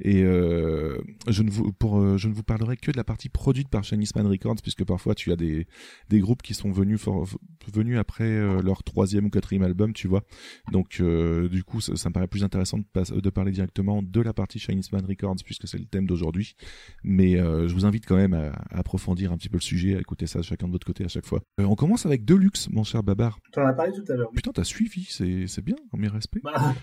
et 0.00 0.22
je 0.22 1.42
ne 1.42 1.50
vous, 1.50 1.72
pour, 1.72 2.18
je 2.18 2.28
ne 2.28 2.34
vous 2.34 2.42
parlerai 2.42 2.76
que 2.76 2.90
de 2.90 2.96
la 2.96 3.04
partie 3.04 3.28
produite 3.28 3.68
par 3.68 3.84
Chinese 3.84 4.14
Man 4.14 4.26
Records, 4.26 4.56
puisque 4.62 4.84
parfois 4.84 5.14
tu 5.14 5.32
as 5.32 5.36
des, 5.36 5.66
des 6.08 6.20
groupes 6.20 6.42
qui 6.42 6.54
sont 6.54 6.70
venus, 6.70 7.00
for- 7.00 7.26
venus 7.72 7.98
après 7.98 8.28
leur 8.62 8.82
troisième 8.82 9.26
ou 9.26 9.30
quatrième 9.30 9.62
album, 9.62 9.92
tu 9.92 10.08
vois. 10.08 10.22
Donc 10.70 10.98
euh, 11.00 11.48
du 11.62 11.70
coup, 11.70 11.80
ça, 11.80 11.94
ça 11.94 12.08
me 12.08 12.12
paraît 12.12 12.26
plus 12.26 12.42
intéressant 12.42 12.78
de, 12.78 12.84
pas- 12.92 13.04
de 13.04 13.30
parler 13.30 13.52
directement 13.52 14.02
de 14.02 14.20
la 14.20 14.32
partie 14.32 14.58
Chinese 14.58 14.90
Man 14.90 15.04
Records 15.06 15.36
puisque 15.44 15.68
c'est 15.68 15.78
le 15.78 15.84
thème 15.84 16.06
d'aujourd'hui. 16.08 16.56
Mais 17.04 17.38
euh, 17.38 17.68
je 17.68 17.74
vous 17.74 17.86
invite 17.86 18.04
quand 18.04 18.16
même 18.16 18.34
à, 18.34 18.48
à 18.70 18.80
approfondir 18.80 19.30
un 19.30 19.36
petit 19.36 19.48
peu 19.48 19.58
le 19.58 19.62
sujet, 19.62 19.94
à 19.96 20.00
écouter 20.00 20.26
ça 20.26 20.42
chacun 20.42 20.66
de 20.66 20.72
votre 20.72 20.84
côté 20.84 21.04
à 21.04 21.08
chaque 21.08 21.24
fois. 21.26 21.40
Euh, 21.60 21.64
on 21.64 21.76
commence 21.76 22.04
avec 22.04 22.24
Deluxe, 22.24 22.68
mon 22.70 22.82
cher 22.82 23.04
Babar. 23.04 23.38
T'en 23.52 23.64
as 23.64 23.72
parlé 23.74 23.92
tout 23.92 24.02
à 24.12 24.16
l'heure. 24.16 24.30
Putain, 24.32 24.50
t'as 24.52 24.64
suivi, 24.64 25.04
c'est 25.08 25.62
bien, 25.64 25.76
mes 25.96 26.08
respects. 26.08 26.42
Bah. 26.42 26.74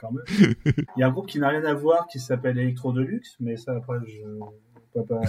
Quand 0.00 0.10
même. 0.12 0.54
Il 0.96 1.00
y 1.00 1.02
a 1.04 1.06
un 1.06 1.10
groupe 1.12 1.26
qui 1.28 1.38
n'a 1.38 1.48
rien 1.48 1.64
à 1.64 1.74
voir 1.74 2.06
qui 2.08 2.18
s'appelle 2.18 2.58
Electro 2.58 2.92
Deluxe, 2.92 3.36
mais 3.40 3.56
ça 3.56 3.76
après 3.76 3.98
je 4.06 4.22
pas. 5.02 5.20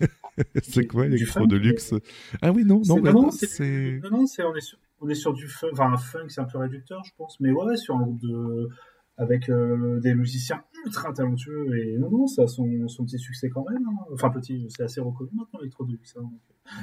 c'est 0.62 0.86
quoi 0.86 1.06
funk, 1.26 1.46
Deluxe? 1.46 1.94
Ah 2.42 2.52
oui, 2.52 2.64
non, 2.64 2.82
non, 2.86 2.96
C'est- 2.96 3.00
bah, 3.00 3.12
non, 3.12 3.22
non, 3.22 3.30
c'est- 3.30 3.46
c'est... 3.46 4.00
non, 4.02 4.10
non, 4.18 4.26
c'est 4.26 4.42
on 4.42 4.54
est 4.54 4.60
sur, 4.60 4.78
on 5.00 5.08
est 5.08 5.14
sur 5.14 5.32
du 5.32 5.48
funk, 5.48 5.70
enfin 5.72 5.92
un 5.92 5.96
funk 5.96 6.28
c'est 6.28 6.40
un 6.40 6.44
peu 6.44 6.58
réducteur 6.58 7.02
je 7.04 7.12
pense, 7.16 7.38
mais 7.40 7.50
ouais, 7.50 7.64
ouais, 7.64 7.76
sur 7.76 7.96
un 7.96 8.02
groupe 8.02 8.20
de 8.20 8.68
avec 9.16 9.50
euh, 9.50 9.98
des 10.00 10.14
musiciens 10.14 10.62
ultra 10.86 11.12
talentueux 11.12 11.66
et 11.78 11.98
non, 11.98 12.10
non, 12.10 12.26
ça 12.26 12.42
a 12.42 12.46
son, 12.46 12.88
son 12.88 13.04
petit 13.04 13.18
succès 13.18 13.48
quand 13.50 13.64
même. 13.70 13.82
hein. 13.86 14.04
Enfin, 14.12 14.30
petit, 14.30 14.66
c'est 14.68 14.82
assez 14.84 15.00
reconnu 15.00 15.30
maintenant, 15.34 15.60
Electro 15.60 15.84
Deluxe. 15.84 16.14
hein. 16.20 16.28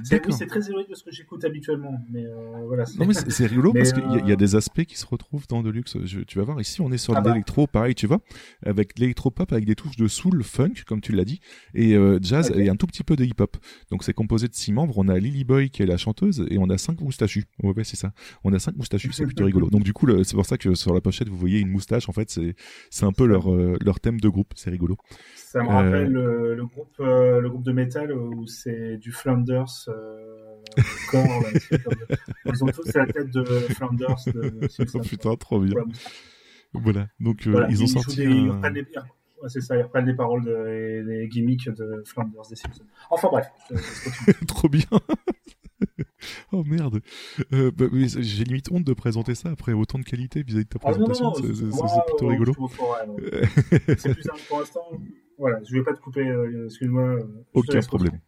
C'est 0.04 0.16
D'accord. 0.16 0.32
oui, 0.32 0.36
c'est 0.40 0.48
très 0.48 0.68
éloigné 0.68 0.88
de 0.90 0.96
ce 0.96 1.04
que 1.04 1.12
j'écoute 1.12 1.46
habituellement, 1.46 1.94
mais 2.12 2.26
euh, 2.26 2.64
voilà. 2.66 2.86
Non 2.98 3.06
mais 3.06 3.14
c'est 3.14 3.46
rigolo 3.46 3.72
Mais, 3.74 3.82
parce 3.82 3.94
qu'il 3.94 4.02
y, 4.02 4.16
a- 4.16 4.18
il 4.18 4.28
y 4.28 4.32
a 4.32 4.34
euh, 4.34 4.36
des 4.36 4.56
aspects 4.56 4.84
qui 4.84 4.98
se 4.98 5.06
retrouvent 5.06 5.46
dans 5.48 5.62
Deluxe. 5.62 5.98
Je, 6.06 6.22
tu 6.22 6.40
vas 6.40 6.44
voir 6.44 6.60
ici 6.60 6.82
on 6.82 6.92
est 6.92 6.98
sur 6.98 7.16
Ah 7.16 7.20
de 7.20 7.26
bah. 7.26 7.32
l'électro 7.34 7.68
pareil 7.68 7.94
tu 7.94 8.08
vois 8.08 8.20
avec 8.66 8.98
l'électro-pop 8.98 9.52
avec 9.52 9.66
des 9.66 9.76
touches 9.76 9.96
de 9.96 10.08
soul, 10.08 10.42
funk 10.44 10.72
comme 10.88 11.02
tu 11.02 11.12
l'as 11.12 11.24
dit 11.24 11.40
et 11.76 11.94
euh, 11.96 12.18
jazz 12.20 12.52
et 12.56 12.68
un 12.70 12.76
tout 12.76 12.88
petit 12.88 13.04
peu 13.04 13.16
de 13.16 13.24
hip-hop. 13.26 13.58
Donc 13.92 14.04
c'est 14.04 14.14
composé 14.14 14.48
de 14.48 14.56
six 14.56 14.74
membres. 14.74 14.98
On 14.98 15.08
a 15.08 15.20
Lily 15.20 15.44
Boy 15.44 15.70
qui 15.70 15.84
est 15.84 15.86
la 15.86 15.98
chanteuse 15.98 16.44
et 16.50 16.58
on 16.58 16.68
a 16.72 16.80
cinq 16.80 17.00
moustachus. 17.02 17.46
Ouais, 17.62 17.72
ouais 17.76 17.84
c'est 17.84 17.96
ça. 17.96 18.12
On 18.44 18.52
a 18.54 18.58
cinq 18.60 18.76
moustachus 18.78 19.12
c'est 19.14 19.26
plutôt 19.26 19.46
rigolo. 19.46 19.70
Donc 19.70 19.84
du 19.84 19.94
coup 19.94 20.08
c'est 20.24 20.36
pour 20.36 20.48
ça 20.48 20.58
que 20.58 20.74
sur 20.74 20.96
la 20.96 21.02
pochette 21.02 21.30
vous 21.30 21.38
voyez 21.38 21.60
une 21.60 21.70
moustache 21.70 22.10
en 22.10 22.12
fait 22.12 22.32
c'est 22.32 22.56
c'est 22.90 23.06
un 23.06 23.12
peu 23.14 23.28
leur 23.28 23.54
euh, 23.54 23.78
leur 23.86 24.00
thème 24.00 24.20
de 24.20 24.28
groupe. 24.30 24.52
C'est 24.56 24.70
rigolo. 24.70 24.98
Ça 25.36 25.62
me 25.64 25.70
Euh, 25.70 25.72
rappelle 25.72 26.12
le, 26.12 26.56
le 26.56 26.66
groupe, 26.66 26.94
euh, 27.00 27.40
le 27.40 27.50
groupe 27.50 27.64
de 27.64 27.72
métal 27.72 28.12
où 28.12 28.46
c'est 28.48 28.98
du 28.98 29.12
Flanders 29.12 29.66
euh, 29.88 30.56
corps. 31.12 31.24
Là, 31.42 31.60
c'est 31.60 31.84
comme- 31.84 31.94
Ils 32.46 32.64
ont 32.64 32.68
tous 32.68 32.94
la 32.94 33.06
tête 33.08 33.32
de 33.32 33.44
Flanders. 33.46 34.16
De. 34.28 34.60
Oh, 34.94 35.00
putain 35.10 35.36
trop 35.36 35.60
bien. 35.60 35.76
Voilà 36.74 37.08
donc 37.22 37.48
euh, 37.48 37.52
Voilà, 37.52 37.68
ils 37.70 37.82
ont 37.84 37.88
sorti 37.88 38.18
des- 38.18 38.24
ils 38.26 38.50
un- 38.50 38.54
reprennent 38.56 38.74
les, 38.74 38.82
ouais, 38.82 39.48
c'est 39.50 39.62
ça, 39.62 39.78
ils 39.78 39.84
reprennent 39.84 40.06
les 40.08 40.16
paroles 40.16 40.44
de, 40.44 40.68
et 40.68 41.04
les 41.04 41.28
gimmicks 41.30 41.70
de 41.70 42.04
Flanders 42.06 42.42
des 42.50 42.56
Simpsons. 42.58 42.84
Enfin 43.10 43.30
bref, 43.32 43.48
je-. 43.70 44.46
Trop 44.48 44.68
bien. 44.68 44.84
oh 46.52 46.64
merde. 46.64 47.02
Euh, 47.54 47.72
bah, 47.72 47.86
J'ai 47.92 48.44
limite 48.44 48.72
honte 48.72 48.84
de 48.84 48.94
présenter 48.94 49.36
ça 49.36 49.50
après 49.50 49.74
autant 49.74 50.00
de 50.00 50.04
qualité 50.04 50.44
vis-à-vis 50.44 50.66
de 50.66 50.70
ta 50.70 50.80
Ah, 50.84 50.92
présentation. 50.92 51.34
C'est- 51.36 51.44
plutôt 51.44 52.26
euh, 52.26 52.28
rigolo. 52.30 52.54
C'est 53.98 54.14
plus 54.14 54.24
simple 54.24 54.42
pour 54.50 54.60
l'instant. 54.60 54.82
Voilà, 55.38 55.60
je 55.70 55.74
vais 55.76 55.84
pas 55.84 55.94
te 55.94 56.00
couper, 56.00 56.28
euh, 56.28 56.66
excuse-moi. 56.66 57.18
Aucun 57.54 57.80
problème. 57.82 58.20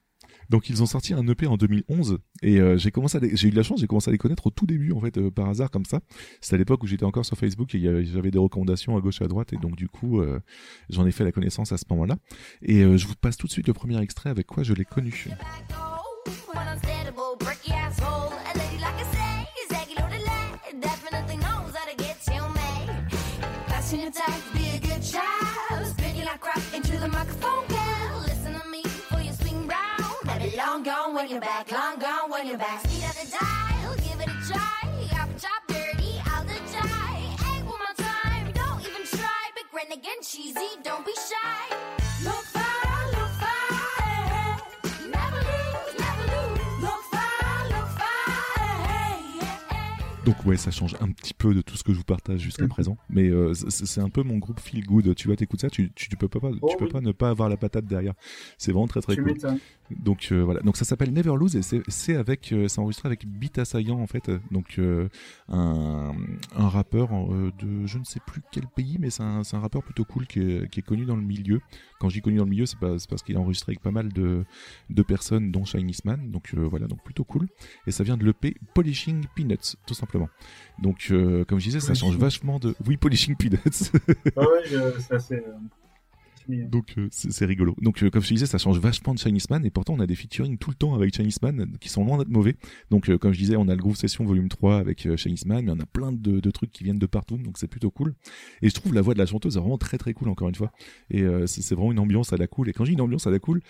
Donc 0.50 0.70
ils 0.70 0.82
ont 0.82 0.86
sorti 0.86 1.14
un 1.14 1.28
EP 1.28 1.46
en 1.46 1.58
2011 1.58 2.20
et 2.42 2.62
euh, 2.62 2.78
j'ai 2.78 2.90
commencé 2.90 3.20
les- 3.20 3.36
j'ai 3.36 3.50
eu 3.50 3.52
de 3.52 3.56
la 3.58 3.64
chance 3.64 3.82
j'ai 3.82 3.88
commencé 3.88 4.10
à 4.10 4.14
les 4.14 4.18
connaître 4.18 4.48
au 4.48 4.50
tout 4.50 4.66
début 4.66 4.94
en 4.94 5.02
fait 5.02 5.18
euh, 5.18 5.30
par 5.30 5.50
hasard 5.50 5.70
comme 5.70 5.84
ça 5.84 6.00
c'était 6.40 6.56
à 6.56 6.58
l'époque 6.58 6.82
où 6.84 6.88
j'étais 6.88 7.04
encore 7.04 7.26
sur 7.26 7.38
Facebook 7.38 7.76
et 7.76 8.06
j'avais 8.06 8.32
des 8.32 8.38
recommandations 8.40 8.96
à 8.96 9.02
gauche 9.02 9.20
et 9.20 9.26
à 9.26 9.28
droite 9.28 9.52
et 9.52 9.58
donc 9.58 9.76
du 9.76 9.90
coup 9.90 10.22
euh, 10.22 10.40
j'en 10.90 11.06
ai 11.06 11.12
fait 11.12 11.26
la 11.26 11.34
connaissance 11.34 11.74
à 11.74 11.78
ce 11.78 11.84
moment-là 11.90 12.16
et 12.62 12.80
je 12.98 13.08
vous 13.08 13.16
passe 13.20 13.36
tout 13.36 13.48
de 13.48 13.52
suite 13.52 13.68
le 13.68 13.74
premier 13.74 14.02
extrait 14.02 14.30
avec 14.30 14.48
quoi 14.48 14.64
je 14.64 14.74
l'ai 14.74 14.86
connu 14.86 15.28
gone 30.88 31.14
when 31.14 31.28
you're 31.30 31.42
back, 31.42 31.72
long 31.72 32.00
gone 32.00 32.30
when 32.32 32.48
you're 32.48 32.58
back. 32.58 32.80
Speed 32.88 33.04
of 33.04 33.16
the 33.20 33.28
dial, 33.38 33.96
give 34.06 34.20
it 34.24 34.30
a 34.30 34.38
try? 34.48 34.82
Up 35.22 35.30
chop 35.44 35.62
dirty, 35.68 36.14
out 36.32 36.46
the 36.48 36.60
die. 36.72 37.20
Ain't 37.50 37.66
one 37.66 37.82
more 37.86 37.98
time, 37.98 38.46
don't 38.54 38.80
even 38.82 39.04
try. 39.06 39.42
Big 39.56 39.68
renegade, 39.74 40.22
cheesy, 40.22 40.70
don't 40.84 41.06
be 41.06 41.14
shy. 41.30 41.76
Look 42.24 42.46
far, 42.56 43.12
look 43.16 43.32
far. 43.42 44.62
Never 45.16 45.42
lose, 45.52 45.94
never 46.00 46.26
lose. 46.34 46.82
Look 46.82 47.04
far, 47.12 47.70
look 47.74 47.90
far. 48.00 48.16
donc 50.26 50.46
ouais 50.46 50.58
ça 50.58 50.72
change 50.72 50.96
un 51.00 51.10
petit 51.12 51.34
peu 51.34 51.54
de 51.54 51.62
tout 51.62 51.76
ce 51.78 51.84
que 51.84 51.94
je 51.94 51.98
vous 51.98 52.04
partage 52.04 52.40
jusqu'à 52.42 52.64
Mhm. 52.64 52.70
présent 52.70 52.98
mais 53.10 53.30
euh, 53.30 53.54
c'est 53.54 54.02
un 54.02 54.10
peu 54.10 54.24
mon 54.24 54.38
groupe 54.40 54.60
feel 54.60 54.84
good 54.86 55.16
tu 55.16 55.28
vois 55.28 55.38
t'écoutes 55.38 55.62
ça 55.62 55.70
tu, 55.70 55.90
tu, 55.94 56.10
tu 56.10 56.18
peux 56.18 56.28
pas 56.28 56.40
Oh 56.62 56.68
tu 56.70 56.76
peux 56.78 56.86
oui. 56.86 56.92
pas 56.92 57.00
ne 57.02 57.14
pas 57.14 57.30
avoir 57.30 57.48
la 57.50 57.56
patate 57.56 57.86
derrière 57.86 58.14
c'est 58.58 58.72
vraiment 58.74 58.88
très 58.88 59.00
très 59.02 59.16
Tu 59.16 59.24
cool. 59.24 59.38
Donc 59.90 60.30
euh, 60.32 60.42
voilà, 60.44 60.60
donc 60.62 60.76
ça 60.76 60.84
s'appelle 60.86 61.14
Never 61.14 61.36
Lose 61.38 61.56
et 61.56 61.62
c'est- 61.62 62.16
avec, 62.16 62.52
euh, 62.52 62.68
c'est 62.68 62.80
enregistré 62.80 63.08
avec 63.08 63.26
Beat 63.26 63.58
Assaillant 63.58 64.00
en 64.00 64.08
fait, 64.08 64.30
donc 64.52 64.76
euh, 64.80 65.08
un, 65.48 66.14
un 66.56 66.68
rappeur 66.70 67.10
euh, 67.14 67.52
de 67.60 67.86
je 67.88 67.98
ne 67.98 68.04
sais 68.04 68.20
plus 68.26 68.42
quel 68.52 68.68
pays, 68.68 68.98
mais 69.00 69.10
c'est 69.10 69.24
un, 69.24 69.42
un 69.52 69.60
rappeur 69.60 69.84
plutôt 69.84 70.04
cool 70.04 70.28
qui 70.28 70.40
est, 70.42 70.70
qui 70.70 70.80
est 70.82 70.84
connu 70.84 71.06
dans 71.06 71.16
le 71.16 71.22
milieu. 71.22 71.62
Quand 72.00 72.10
dis 72.10 72.22
connu 72.22 72.38
dans 72.38 72.44
le 72.44 72.50
milieu, 72.50 72.66
c'est 72.66 72.78
parce 72.80 73.24
qu'il 73.24 73.36
a 73.38 73.40
enregistré 73.40 73.72
avec 73.72 73.82
pas 73.82 73.92
mal 73.92 74.12
de, 74.14 74.44
de 74.90 75.02
personnes, 75.04 75.52
dont 75.52 75.64
Chinese 75.66 76.04
Man, 76.06 76.32
donc 76.32 76.54
voilà, 76.54 76.88
donc 76.88 77.02
plutôt 77.04 77.24
cool. 77.24 77.48
Et 77.88 77.92
ça 77.92 78.04
vient 78.04 78.18
de 78.18 78.26
l'EP 78.26 78.56
Polishing 78.74 79.26
Peanuts, 79.36 79.76
tout 79.86 79.94
simplement. 79.94 80.30
Donc 80.82 81.08
comme 81.48 81.60
je 81.60 81.66
disais, 81.66 81.80
ça 81.80 81.94
change 81.94 82.18
vachement 82.18 82.60
de, 82.60 82.76
oui 82.86 82.98
Polishing 82.98 83.36
Peanuts. 83.36 83.58
Ouais, 84.36 84.44
ouais, 84.46 84.64
je- 84.70 85.18
c'est 85.20 85.44
Donc 86.48 86.94
euh, 86.98 87.08
c'est 87.12 87.46
rigolo. 87.46 87.76
Donc 87.82 88.04
euh, 88.04 88.10
comme 88.10 88.22
je 88.22 88.30
te 88.30 88.34
disais, 88.34 88.46
ça 88.46 88.58
change 88.58 88.80
vachement 88.80 89.14
de 89.14 89.20
Chinese 89.20 89.50
Man 89.50 89.66
et 89.66 89.70
pourtant 89.70 89.94
on 89.94 90.00
a 90.00 90.08
des 90.08 90.16
featuring 90.16 90.58
tout 90.58 90.70
le 90.70 90.76
temps 90.76 90.94
avec 90.96 91.16
Chinese 91.16 91.42
Man 91.42 91.78
qui 91.80 91.90
sont 91.90 92.06
loin 92.06 92.18
d'être 92.18 92.30
mauvais. 92.30 92.56
Donc 92.90 93.10
euh, 93.10 93.18
comme 93.18 93.34
je 93.34 93.40
disais, 93.40 93.56
on 93.56 93.68
a 93.68 93.76
le 93.76 93.82
Groove 93.82 93.98
Session 93.98 94.26
volume 94.26 94.50
3 94.50 94.78
avec 94.78 95.06
euh, 95.06 95.18
Chinese 95.18 95.46
Man, 95.46 95.66
mais 95.66 95.72
on 95.72 95.80
a 95.80 95.86
plein 95.86 96.12
de, 96.12 96.52
trucs 96.52 96.72
qui 96.72 96.84
viennent 96.84 97.00
de 97.00 97.06
partout, 97.06 97.38
donc 97.38 97.58
c'est 97.58 97.68
plutôt 97.68 97.92
cool. 97.92 98.14
Et 98.62 98.70
je 98.70 98.74
trouve 98.74 98.94
la 98.94 99.02
voix 99.02 99.14
de 99.14 99.20
la 99.20 99.26
chanteuse 99.26 99.58
vraiment 99.58 99.78
très 99.78 99.98
très 99.98 100.14
cool 100.14 100.30
encore 100.30 100.48
une 100.48 100.56
fois. 100.56 100.72
Et 101.10 101.24
c'est 101.46 101.76
vraiment 101.76 101.92
une 101.92 102.00
ambiance 102.00 102.32
à 102.34 102.38
la 102.38 102.48
cool. 102.48 102.70
Et 102.70 102.74
quand 102.74 102.86
j'ai 102.86 102.94
une 102.94 103.02
ambiance 103.02 103.28
à 103.28 103.32
la 103.32 103.40
cool, 103.40 103.62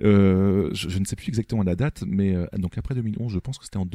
je, 0.00 0.70
je 0.72 0.98
ne 0.98 1.04
sais 1.04 1.16
plus 1.16 1.28
exactement 1.28 1.62
la 1.62 1.74
date, 1.74 2.04
mais 2.06 2.34
donc 2.58 2.76
après 2.76 2.94
2011, 2.94 3.32
je 3.32 3.38
pense 3.38 3.58
que 3.58 3.64
c'était 3.64 3.78
en 3.78 3.86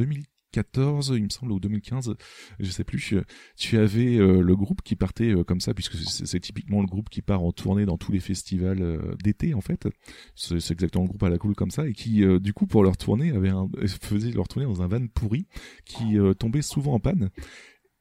2014, 0.53 1.13
il 1.15 1.23
me 1.23 1.29
semble, 1.29 1.51
ou 1.51 1.59
2015, 1.59 2.13
je 2.59 2.69
sais 2.69 2.83
plus. 2.83 3.13
euh, 3.13 3.23
Tu 3.57 3.77
avais 3.77 4.17
euh, 4.17 4.41
le 4.41 4.55
groupe 4.55 4.81
qui 4.83 4.95
partait 4.95 5.33
euh, 5.33 5.43
comme 5.43 5.59
ça, 5.59 5.73
puisque 5.73 5.95
c'est 5.95 6.39
typiquement 6.39 6.81
le 6.81 6.87
groupe 6.87 7.09
qui 7.09 7.21
part 7.21 7.43
en 7.43 7.51
tournée 7.51 7.85
dans 7.85 7.97
tous 7.97 8.11
les 8.11 8.19
festivals 8.19 9.15
d'été 9.23 9.53
en 9.53 9.61
fait. 9.61 9.87
C'est 10.35 10.71
exactement 10.71 11.03
le 11.03 11.09
groupe 11.09 11.23
à 11.23 11.29
la 11.29 11.37
cool 11.37 11.55
comme 11.55 11.71
ça, 11.71 11.87
et 11.87 11.93
qui 11.93 12.23
du 12.39 12.53
coup 12.53 12.67
pour 12.67 12.83
leur 12.83 12.97
tournée 12.97 13.31
avait 13.31 13.51
faisait 14.01 14.31
leur 14.31 14.47
tournée 14.47 14.67
dans 14.67 14.81
un 14.81 14.87
van 14.87 15.05
pourri 15.07 15.47
qui 15.85 16.17
tombait 16.37 16.61
souvent 16.61 16.93
en 16.93 16.99
panne. 16.99 17.29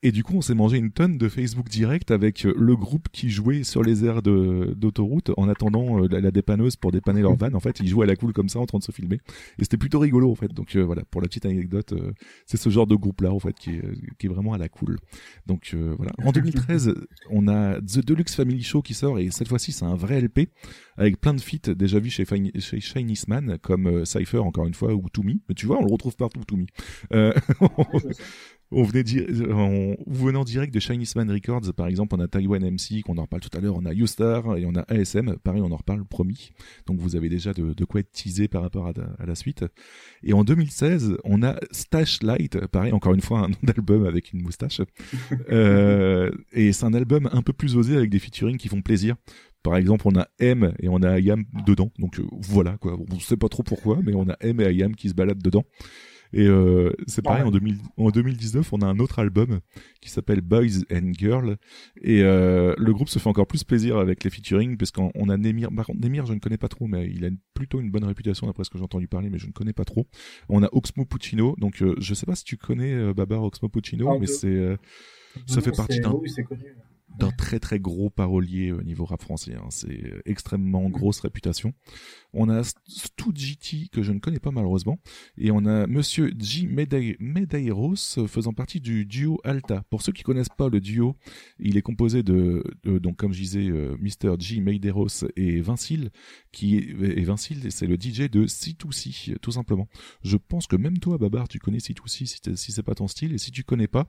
Et 0.05 0.11
du 0.11 0.25
coup, 0.25 0.35
on 0.35 0.41
s'est 0.41 0.55
mangé 0.57 0.79
une 0.79 0.91
tonne 0.91 1.17
de 1.17 1.29
Facebook 1.29 1.69
direct 1.69 2.11
avec 2.11 2.45
euh, 2.45 2.53
le 2.59 2.75
groupe 2.75 3.07
qui 3.13 3.31
jouait 3.31 3.63
sur 3.63 3.85
les 3.85 4.05
aires 4.05 4.21
d'autoroute 4.21 5.31
en 5.37 5.49
attendant 5.49 6.03
euh, 6.03 6.09
la, 6.11 6.21
la 6.21 6.33
dépanneuse 6.33 6.75
pour 6.75 6.91
dépanner 6.91 7.21
leur 7.23 7.37
van. 7.37 7.55
En 7.55 7.61
fait, 7.61 7.79
ils 7.79 7.87
jouaient 7.87 8.03
à 8.03 8.09
la 8.09 8.17
cool 8.17 8.33
comme 8.33 8.49
ça 8.49 8.59
en 8.59 8.67
train 8.67 8.79
de 8.79 8.83
se 8.83 8.91
filmer. 8.91 9.21
Et 9.59 9.63
c'était 9.63 9.77
plutôt 9.77 10.01
rigolo 10.01 10.29
en 10.31 10.35
fait. 10.35 10.53
Donc 10.53 10.75
euh, 10.75 10.83
voilà, 10.85 11.05
pour 11.11 11.21
la 11.21 11.29
petite 11.29 11.47
anecdote, 11.47 11.93
euh, 11.93 12.11
c'est 12.47 12.57
ce 12.57 12.69
genre 12.69 12.89
de 12.89 12.97
groupe-là 12.97 13.33
en 13.33 13.39
fait 13.39 13.53
qui 13.57 13.71
est, 13.71 13.83
qui 14.19 14.27
est 14.27 14.29
vraiment 14.29 14.55
à 14.55 14.59
la 14.59 14.69
cool. 14.69 14.99
Donc 15.47 15.71
euh, 15.75 15.95
voilà. 15.97 16.11
En 16.25 16.33
2013, 16.33 16.95
on 17.31 17.47
a 17.47 17.81
The 17.81 18.05
Deluxe 18.05 18.35
Family 18.35 18.65
Show 18.65 18.83
qui 18.83 18.95
sort 18.95 19.21
et 19.21 19.31
cette 19.31 19.47
fois-ci 19.47 19.71
c'est 19.71 19.85
un 19.85 19.95
vrai 19.95 20.21
LP 20.21 20.49
avec 20.97 21.21
plein 21.21 21.33
de 21.35 21.41
feats 21.41 21.73
déjà 21.75 22.01
vus 22.01 22.11
chez, 22.11 22.25
Fine- 22.25 22.51
chez 22.61 22.81
Chinese 22.81 23.29
Man 23.29 23.57
comme 23.63 24.05
Cypher 24.05 24.39
encore 24.39 24.67
une 24.67 24.75
fois 24.75 24.95
ou 24.95 25.09
Toomey. 25.11 25.39
Mais 25.49 25.55
tu 25.55 25.67
vois, 25.67 25.79
on 25.79 25.85
le 25.85 25.93
retrouve 25.93 26.17
partout 26.17 26.43
Toomey. 26.45 26.67
Euh, 27.15 27.33
On 28.73 28.83
venait 28.85 29.05
en 29.53 29.95
venant 30.07 30.45
direct 30.45 30.73
de 30.73 30.81
Chinese 30.81 31.15
Man 31.15 31.31
Records, 31.31 31.73
par 31.77 31.87
exemple, 31.87 32.15
on 32.17 32.21
a 32.21 32.29
Taiwan 32.29 32.65
MC, 32.65 33.03
qu'on 33.03 33.19
en 33.19 33.23
reparle 33.23 33.43
tout 33.43 33.57
à 33.57 33.61
l'heure, 33.61 33.77
on 33.77 33.85
a 33.85 33.93
U-Star 33.93 34.57
et 34.57 34.65
on 34.67 34.75
a 34.75 34.83
ASM, 34.89 35.37
pareil, 35.37 35.61
on 35.63 35.71
en 35.71 35.77
reparle 35.77 36.05
promis. 36.05 36.51
Donc 36.87 36.99
vous 36.99 37.17
avez 37.17 37.29
déjà 37.29 37.53
de, 37.53 37.75
de 37.75 37.85
quoi 37.85 38.01
être 38.01 38.13
teasé 38.13 38.49
par 38.49 38.63
rapport 38.63 38.87
à, 38.87 38.93
à 39.19 39.27
la 39.27 39.35
suite. 39.35 39.65
Et 40.23 40.33
en 40.33 40.45
2016, 40.45 41.17
on 41.25 41.43
a 41.43 41.57
Stash 41.71 42.23
Light, 42.23 42.67
pareil, 42.67 42.93
encore 42.93 43.15
une 43.15 43.21
fois, 43.21 43.41
un 43.41 43.49
nom 43.49 43.57
d'album 43.63 44.07
avec 44.07 44.33
une 44.33 44.43
moustache. 44.43 44.81
Euh, 45.51 46.31
et 46.53 46.73
c'est 46.73 46.85
un 46.85 46.95
album 46.95 47.29
un 47.33 47.43
peu 47.43 47.53
plus 47.53 47.77
osé 47.77 47.97
avec 47.97 48.11
des 48.11 48.19
featuring 48.19 48.57
qui 48.57 48.69
font 48.69 48.81
plaisir. 48.81 49.17
Par 49.63 49.77
exemple, 49.77 50.07
on 50.07 50.19
a 50.19 50.29
M 50.39 50.73
et 50.81 50.89
on 50.89 51.03
a 51.03 51.11
Ayam 51.11 51.45
dedans. 51.67 51.91
Donc 51.99 52.19
euh, 52.19 52.25
voilà, 52.33 52.77
quoi. 52.79 52.99
On 53.11 53.21
sait 53.21 53.37
pas 53.37 53.49
trop 53.49 53.63
pourquoi, 53.63 53.99
mais 54.03 54.15
on 54.15 54.29
a 54.29 54.37
M 54.41 54.61
et 54.61 54.65
Ayam 54.65 54.95
qui 54.95 55.09
se 55.09 55.15
baladent 55.15 55.43
dedans. 55.43 55.65
Et 56.33 56.47
euh, 56.47 56.93
c'est 57.07 57.23
pareil, 57.23 57.43
en, 57.43 57.51
2000 57.51 57.79
en 57.97 58.11
2019, 58.11 58.73
on 58.73 58.79
a 58.81 58.87
un 58.87 58.99
autre 58.99 59.19
album 59.19 59.61
qui 60.01 60.11
s'appelle 60.11 60.41
Boys 60.41 60.85
and 60.93 61.13
Girls. 61.13 61.57
Et 62.01 62.23
euh, 62.23 62.75
le 62.79 62.93
groupe 62.93 63.09
se 63.09 63.19
fait 63.19 63.29
encore 63.29 63.47
plus 63.47 63.65
plaisir 63.65 63.99
avec 63.99 64.25
les 64.25 64.31
featuring, 64.31 64.77
parce 64.77 64.91
qu'on 64.91 65.11
on 65.15 65.29
a 65.29 65.37
Nemir. 65.37 65.71
Par 65.75 65.87
contre, 65.87 66.01
Nemir, 66.01 66.27
je 66.27 66.35
ne 66.35 66.39
connais 66.39 66.59
pas 66.59 66.69
trop, 66.69 66.87
mais 66.87 67.11
il 67.11 67.25
a 67.25 67.31
plutôt 67.55 67.81
une 67.81 67.91
bonne 67.91 68.05
réputation 68.05 68.47
d'après 68.47 68.65
ce 68.65 68.71
que 68.71 68.79
j'ai 68.79 68.85
entendu 68.85 69.09
parler, 69.09 69.31
mais 69.31 69.39
je 69.39 69.47
ne 69.47 69.53
connais 69.53 69.73
pas 69.73 69.85
trop. 69.85 70.07
On 70.49 70.63
a 70.63 70.69
Oxmo 70.73 71.05
Puccino, 71.05 71.55
donc 71.59 71.83
euh, 71.83 71.95
je 71.99 72.15
sais 72.15 72.27
pas 72.27 72.35
si 72.35 72.45
tu 72.45 72.57
connais 72.57 72.93
euh, 72.93 73.15
Babar 73.15 73.43
Oxmo 73.43 73.69
Puccino, 73.69 74.19
mais 74.19 74.27
c'est 74.27 74.47
euh, 74.49 74.77
ça 75.47 75.61
fait 75.61 75.73
partie 75.73 76.01
d'un 76.01 76.13
Oui. 76.13 76.31
D'un 77.19 77.31
très 77.31 77.59
très 77.61 77.79
gros 77.79 78.11
parolier 78.11 78.73
au 78.73 78.83
niveau 78.83 79.05
rap 79.05 79.21
français. 79.23 79.55
hein. 79.55 79.67
C'est 79.71 80.05
euh, 80.05 80.21
extrêmement 80.25 80.89
grosse 80.89 81.21
réputation. 81.21 81.73
On 82.33 82.49
a 82.49 82.63
Stu 82.65 83.31
GT 83.35 83.89
que 83.93 84.03
je 84.03 84.13
ne 84.13 84.19
connais 84.19 84.39
pas 84.39 84.51
malheureusement, 84.51 84.99
et 85.37 85.51
on 85.51 85.67
a 85.67 85.87
Monsieur 85.87 86.33
G 86.39 86.67
Medei- 86.67 87.17
Medeiros 87.21 87.95
euh, 88.19 88.27
faisant 88.27 88.53
partie 88.53 88.81
du 88.81 89.05
duo 89.05 89.39
Alta. 89.45 89.85
Pour 89.91 90.03
ceux 90.03 90.13
qui 90.13 90.23
connaissent 90.23 90.49
pas 90.49 90.69
le 90.69 90.81
duo, 90.81 91.17
il 91.59 91.77
est 91.77 91.83
composé 91.83 92.23
de, 92.23 92.63
de- 92.85 92.99
donc 92.99 93.17
comme 93.17 93.33
je 93.33 93.41
disais, 93.41 93.67
euh, 93.69 93.97
Mr 94.01 94.37
G 94.39 94.61
Medeiros 94.61 95.25
et 95.37 95.61
Vincile, 95.61 96.11
qui 96.53 96.77
est, 96.77 96.89
et 97.19 97.25
Vincile 97.25 97.71
c'est 97.71 97.87
le 97.87 97.97
DJ 97.97 98.31
de 98.31 98.47
C2C 98.47 99.37
tout 99.41 99.53
simplement. 99.53 99.89
Je 100.25 100.37
pense 100.37 100.67
que 100.67 100.77
même 100.77 100.99
toi 100.99 101.19
Babar 101.19 101.49
tu 101.49 101.59
connais 101.59 101.79
C2C 101.79 102.27
si, 102.27 102.41
si 102.57 102.73
c'est 102.73 102.83
pas 102.83 102.95
ton 102.95 103.09
style, 103.09 103.35
et 103.35 103.39
si 103.39 103.51
tu 103.51 103.63
connais 103.65 103.89
pas, 103.89 104.09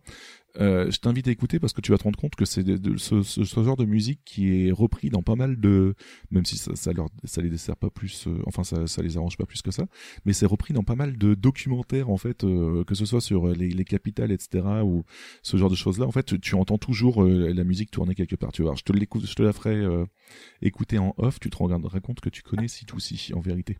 Euh, 0.60 0.92
je 0.92 1.00
t'invite 1.00 1.28
à 1.28 1.32
écouter 1.32 1.60
parce 1.60 1.74
que 1.74 1.82
tu 1.82 1.92
vas 1.92 1.98
te 1.98 2.04
rendre 2.04 2.20
compte 2.20 2.36
que 2.36 2.46
c'est 2.46 2.64
ce, 2.98 3.24
ce- 3.24 3.44
ce 3.44 3.64
genre 3.64 3.76
de 3.76 3.86
musique 3.86 4.20
qui 4.24 4.68
est 4.68 4.72
repris 4.72 5.10
dans 5.10 5.24
pas 5.24 5.36
mal 5.36 5.60
de, 5.60 5.96
même 6.30 6.46
si 6.46 6.58
ça, 6.58 6.76
ça 6.76 6.94
leur, 6.94 7.08
ça 7.24 7.42
les 7.42 7.50
dessert 7.50 7.76
pas 7.76 7.90
plus, 7.90 8.28
euh, 8.28 8.38
enfin 8.46 8.64
ça, 8.64 8.86
ça 8.86 9.02
les 9.02 9.18
arrange 9.18 9.36
pas 9.36 9.48
plus 9.48 9.64
que 9.64 9.72
ça, 9.72 9.88
mais 10.26 10.34
c'est 10.34 10.46
repris 10.46 10.74
dans 10.74 10.84
pas 10.84 10.94
mal 10.96 11.18
de 11.18 11.34
documentaires 11.34 12.12
en 12.12 12.18
fait, 12.18 12.44
euh, 12.44 12.84
que 12.84 12.94
ce 12.94 13.06
soit 13.06 13.20
sur 13.22 13.48
les, 13.48 13.70
les 13.70 13.84
capitales, 13.84 14.32
etc. 14.32 14.84
ou 14.86 15.04
ce 15.42 15.58
genre 15.58 15.72
de 15.72 15.76
choses 15.76 15.98
là. 15.98 16.06
En 16.06 16.12
fait, 16.12 16.24
tu, 16.24 16.40
tu 16.40 16.54
entends 16.54 16.78
toujours 16.78 17.24
euh, 17.24 17.52
la 17.52 17.64
musique 17.64 17.90
tourner 17.90 18.14
quelque 18.14 18.36
part. 18.36 18.52
Tu 18.52 18.62
vois, 18.62 18.72
Alors, 18.72 18.78
je 18.78 18.84
te 18.84 18.94
l'écoute, 18.94 19.26
je 19.26 19.34
te 19.34 19.42
la 19.42 19.54
ferai 19.54 19.76
euh, 19.76 20.06
écouter 20.62 21.00
en 21.00 21.16
off. 21.18 21.40
Tu 21.40 21.50
te 21.50 21.58
rendras 21.58 22.00
compte 22.00 22.20
que 22.22 22.30
tu 22.30 22.44
connais 22.44 22.68
si 22.68 22.86
tout 22.86 23.00
si 23.00 23.34
en 23.34 23.40
vérité. 23.40 23.78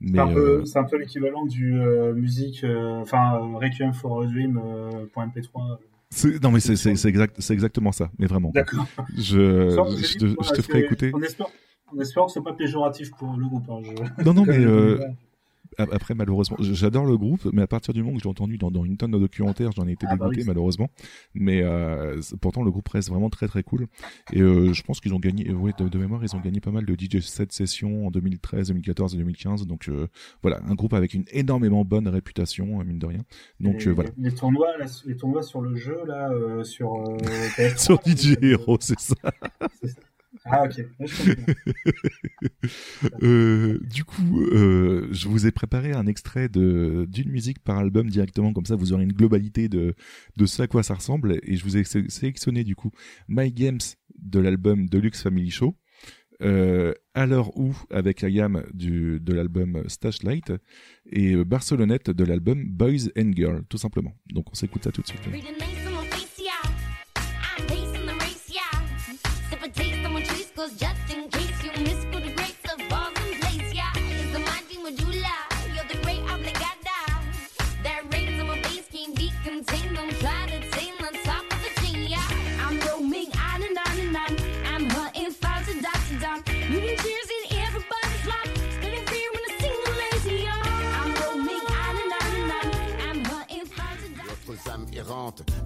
C'est 0.00 0.18
un, 0.18 0.26
peu- 0.34 0.64
peu 0.90 0.96
l'équivalent 0.98 1.44
du 1.46 1.78
euh, 1.78 2.14
musique, 2.14 2.64
enfin 2.64 3.38
Requiem 3.56 3.92
for 3.92 4.22
a 4.22 4.26
Dream 4.26 4.58
euh, 4.64 5.06
point 5.12 5.26
.mp3. 5.26 5.78
c'est- 6.14 6.42
non 6.42 6.50
mais 6.50 6.60
c'est 6.60 6.76
c'est 6.76 6.94
c'est 6.96 7.08
exact, 7.08 7.36
c'est 7.38 7.52
exactement 7.54 7.92
ça, 7.92 8.10
mais 8.18 8.26
vraiment. 8.26 8.50
D'accord. 8.54 8.86
Je, 9.16 9.70
je 10.02 10.18
te, 10.18 10.26
je 10.26 10.50
te 10.52 10.62
ferai 10.62 10.80
c'est- 10.80 10.84
écouter. 10.86 11.10
En 11.14 11.20
espérant, 11.22 11.50
en 11.94 12.00
espérant 12.00 12.26
que 12.26 12.32
ce 12.32 12.40
soit 12.40 12.44
pas 12.50 12.56
péjoratif 12.56 13.10
pour 13.18 13.36
le 13.36 13.46
groupe. 13.46 13.64
hein, 13.68 13.80
je- 13.82 14.24
Non, 14.24 14.34
non, 14.34 14.44
mais 14.46 14.58
euh, 14.64 14.98
après, 15.78 16.14
malheureusement, 16.14 16.56
j'adore 16.60 17.06
le 17.06 17.16
groupe, 17.16 17.48
mais 17.52 17.62
à 17.62 17.66
partir 17.66 17.94
du 17.94 18.02
moment 18.02 18.14
que 18.16 18.20
je 18.20 18.24
l'ai 18.24 18.30
entendu 18.30 18.58
dans, 18.58 18.70
dans 18.70 18.84
une 18.84 18.96
tonne 18.96 19.10
de 19.10 19.18
documentaires, 19.18 19.70
j'en 19.72 19.86
ai 19.86 19.92
été 19.92 20.06
Ah 20.08 20.16
bah 20.16 20.26
dégoûté, 20.26 20.40
oui. 20.42 20.46
malheureusement. 20.46 20.88
Mais 21.34 21.62
euh, 21.62 22.20
pourtant, 22.40 22.62
le 22.62 22.70
groupe 22.70 22.88
reste 22.88 23.08
vraiment 23.10 23.30
très 23.30 23.48
très 23.48 23.62
cool. 23.62 23.86
Et 24.32 24.40
euh, 24.40 24.72
je 24.72 24.82
pense 24.82 25.00
qu'ils 25.00 25.14
ont 25.14 25.18
gagné, 25.18 25.52
ouais, 25.52 25.72
de, 25.78 25.88
de 25.88 25.98
mémoire, 25.98 26.22
ils 26.24 26.34
ont 26.36 26.40
gagné 26.40 26.60
pas 26.60 26.70
mal 26.70 26.84
de 26.84 26.94
DJ 26.94 27.20
set 27.20 27.52
sessions 27.52 28.06
en 28.06 28.10
2013, 28.10 28.68
2014 28.68 29.14
et 29.14 29.18
2015. 29.18 29.66
Donc 29.66 29.88
euh, 29.88 30.08
voilà, 30.42 30.60
un 30.66 30.74
groupe 30.74 30.94
avec 30.94 31.14
une 31.14 31.24
énormément 31.32 31.84
bonne 31.84 32.08
réputation, 32.08 32.80
euh, 32.80 32.84
mine 32.84 32.98
de 32.98 33.06
rien. 33.06 33.20
Donc 33.60 33.84
les, 33.84 33.92
voilà. 33.92 34.10
les 34.18 34.32
tournois, 34.32 34.76
là, 34.78 34.86
les 35.06 35.16
tournois 35.16 35.42
sur 35.42 35.60
le 35.60 35.74
jeu 35.76 35.98
là, 36.06 36.30
sur 36.64 36.92
PS3, 37.56 37.78
Sur 37.78 38.00
DJ 38.04 38.36
Hero, 38.42 38.76
c'est 38.80 38.98
ça. 39.00 39.14
Ah 40.44 40.64
ok. 40.64 40.84
Euh, 43.22 43.78
du 43.82 44.04
coup, 44.04 44.40
euh, 44.42 45.08
je 45.12 45.28
vous 45.28 45.46
ai 45.46 45.50
préparé 45.50 45.92
un 45.92 46.06
extrait 46.06 46.48
de 46.48 47.06
d'une 47.10 47.30
musique 47.30 47.58
par 47.58 47.78
album 47.78 48.08
directement, 48.08 48.52
comme 48.52 48.64
ça 48.66 48.74
vous 48.76 48.92
aurez 48.92 49.02
une 49.04 49.12
globalité 49.12 49.68
de 49.68 49.94
de 50.36 50.46
ce 50.46 50.62
à 50.62 50.66
quoi 50.66 50.82
ça 50.82 50.94
ressemble. 50.94 51.38
Et 51.42 51.56
je 51.56 51.64
vous 51.64 51.76
ai 51.76 51.84
sé- 51.84 52.08
sélectionné 52.08 52.64
du 52.64 52.74
coup 52.74 52.90
My 53.28 53.52
Games 53.52 53.78
de 54.18 54.38
l'album 54.40 54.88
Deluxe 54.88 55.22
Family 55.22 55.50
Show. 55.50 55.76
Euh, 56.42 56.92
à 57.14 57.26
l'heure 57.26 57.56
où 57.56 57.76
avec 57.90 58.20
la 58.20 58.30
gamme 58.30 58.64
du, 58.74 59.20
de 59.20 59.32
l'album 59.32 59.84
Stash 59.88 60.22
Light 60.24 60.52
et 61.10 61.32
euh, 61.34 61.44
Barcelonnette 61.44 62.10
de 62.10 62.24
l'album 62.24 62.64
Boys 62.68 63.08
and 63.16 63.30
Girls 63.36 63.62
tout 63.68 63.78
simplement. 63.78 64.14
Donc 64.32 64.46
on 64.50 64.54
s'écoute 64.54 64.82
ça 64.84 64.90
tout 64.90 65.02
de 65.02 65.06
suite. 65.06 65.20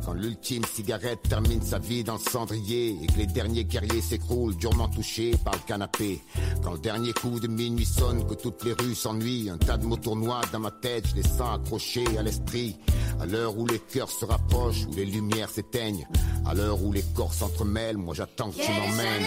Quand 0.05 0.12
l'ultime 0.14 0.64
cigarette 0.64 1.20
termine 1.29 1.62
sa 1.62 1.79
vie 1.79 2.03
dans 2.03 2.14
le 2.14 2.31
cendrier 2.31 2.97
et 3.03 3.07
que 3.07 3.18
les 3.18 3.26
derniers 3.26 3.64
guerriers 3.64 4.01
s'écroulent 4.01 4.57
durement 4.57 4.89
touchés 4.89 5.35
par 5.45 5.55
le 5.55 5.61
canapé. 5.66 6.20
Quand 6.62 6.72
le 6.72 6.79
dernier 6.79 7.12
coup 7.12 7.39
de 7.39 7.47
minuit 7.47 7.85
sonne, 7.85 8.26
que 8.26 8.35
toutes 8.35 8.64
les 8.64 8.72
rues 8.72 8.95
s'ennuient, 8.95 9.51
un 9.51 9.59
tas 9.59 9.76
de 9.76 9.85
mots 9.85 9.97
tournoient 9.97 10.41
dans 10.53 10.61
ma 10.61 10.70
tête, 10.70 11.09
je 11.09 11.16
les 11.16 11.22
sens 11.22 11.61
accrochés 11.61 12.18
à 12.18 12.22
l'esprit. 12.22 12.76
À 13.20 13.26
l'heure 13.26 13.57
où 13.59 13.66
les 13.66 13.81
cœurs 13.81 14.11
se 14.11 14.24
rapprochent, 14.24 14.87
où 14.91 14.95
les 14.95 15.05
lumières 15.05 15.51
s'éteignent, 15.51 16.07
à 16.47 16.55
l'heure 16.55 16.83
où 16.83 16.93
les 16.93 17.05
corps 17.14 17.35
s'entremêlent, 17.35 17.99
moi 17.99 18.14
j'attends 18.14 18.51
que 18.51 18.57
tu 18.57 18.70
m'emmènes. 18.72 19.26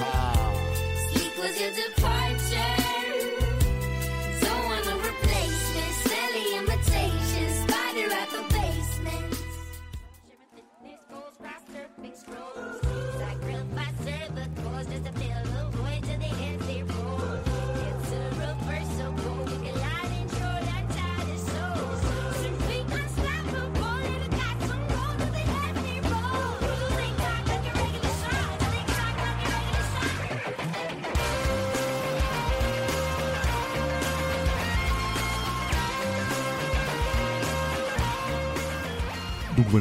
Ah. 0.00 0.38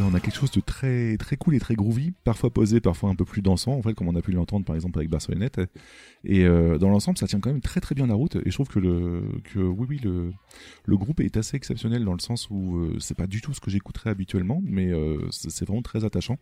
On 0.01 0.13
a 0.13 0.19
quelque 0.19 0.35
chose 0.35 0.51
de 0.51 0.59
très 0.61 1.17
très 1.17 1.37
cool 1.37 1.55
et 1.55 1.59
très 1.59 1.75
groovy, 1.75 2.13
parfois 2.23 2.49
posé, 2.49 2.79
parfois 2.79 3.09
un 3.09 3.15
peu 3.15 3.25
plus 3.25 3.41
dansant, 3.41 3.73
en 3.73 3.81
fait, 3.81 3.93
comme 3.93 4.07
on 4.07 4.15
a 4.15 4.21
pu 4.21 4.31
l'entendre 4.31 4.65
par 4.65 4.75
exemple 4.75 4.99
avec 4.99 5.09
Barcelonnette. 5.09 5.61
Et 6.23 6.45
euh, 6.45 6.77
dans 6.77 6.89
l'ensemble, 6.89 7.17
ça 7.17 7.27
tient 7.27 7.39
quand 7.39 7.51
même 7.51 7.61
très 7.61 7.79
très 7.79 7.95
bien 7.95 8.07
la 8.07 8.13
route. 8.13 8.35
Et 8.37 8.41
je 8.45 8.51
trouve 8.51 8.67
que 8.67 8.79
le 8.79 9.23
que 9.53 9.59
oui 9.59 9.85
oui 9.89 9.99
le 10.03 10.31
le 10.85 10.97
groupe 10.97 11.19
est 11.19 11.37
assez 11.37 11.55
exceptionnel 11.57 12.03
dans 12.05 12.13
le 12.13 12.19
sens 12.19 12.49
où 12.49 12.77
euh, 12.77 12.97
c'est 12.99 13.15
pas 13.17 13.27
du 13.27 13.41
tout 13.41 13.53
ce 13.53 13.59
que 13.59 13.69
j'écouterais 13.69 14.09
habituellement, 14.09 14.61
mais 14.63 14.91
euh, 14.91 15.27
c'est 15.31 15.65
vraiment 15.65 15.81
très 15.81 16.05
attachant. 16.05 16.37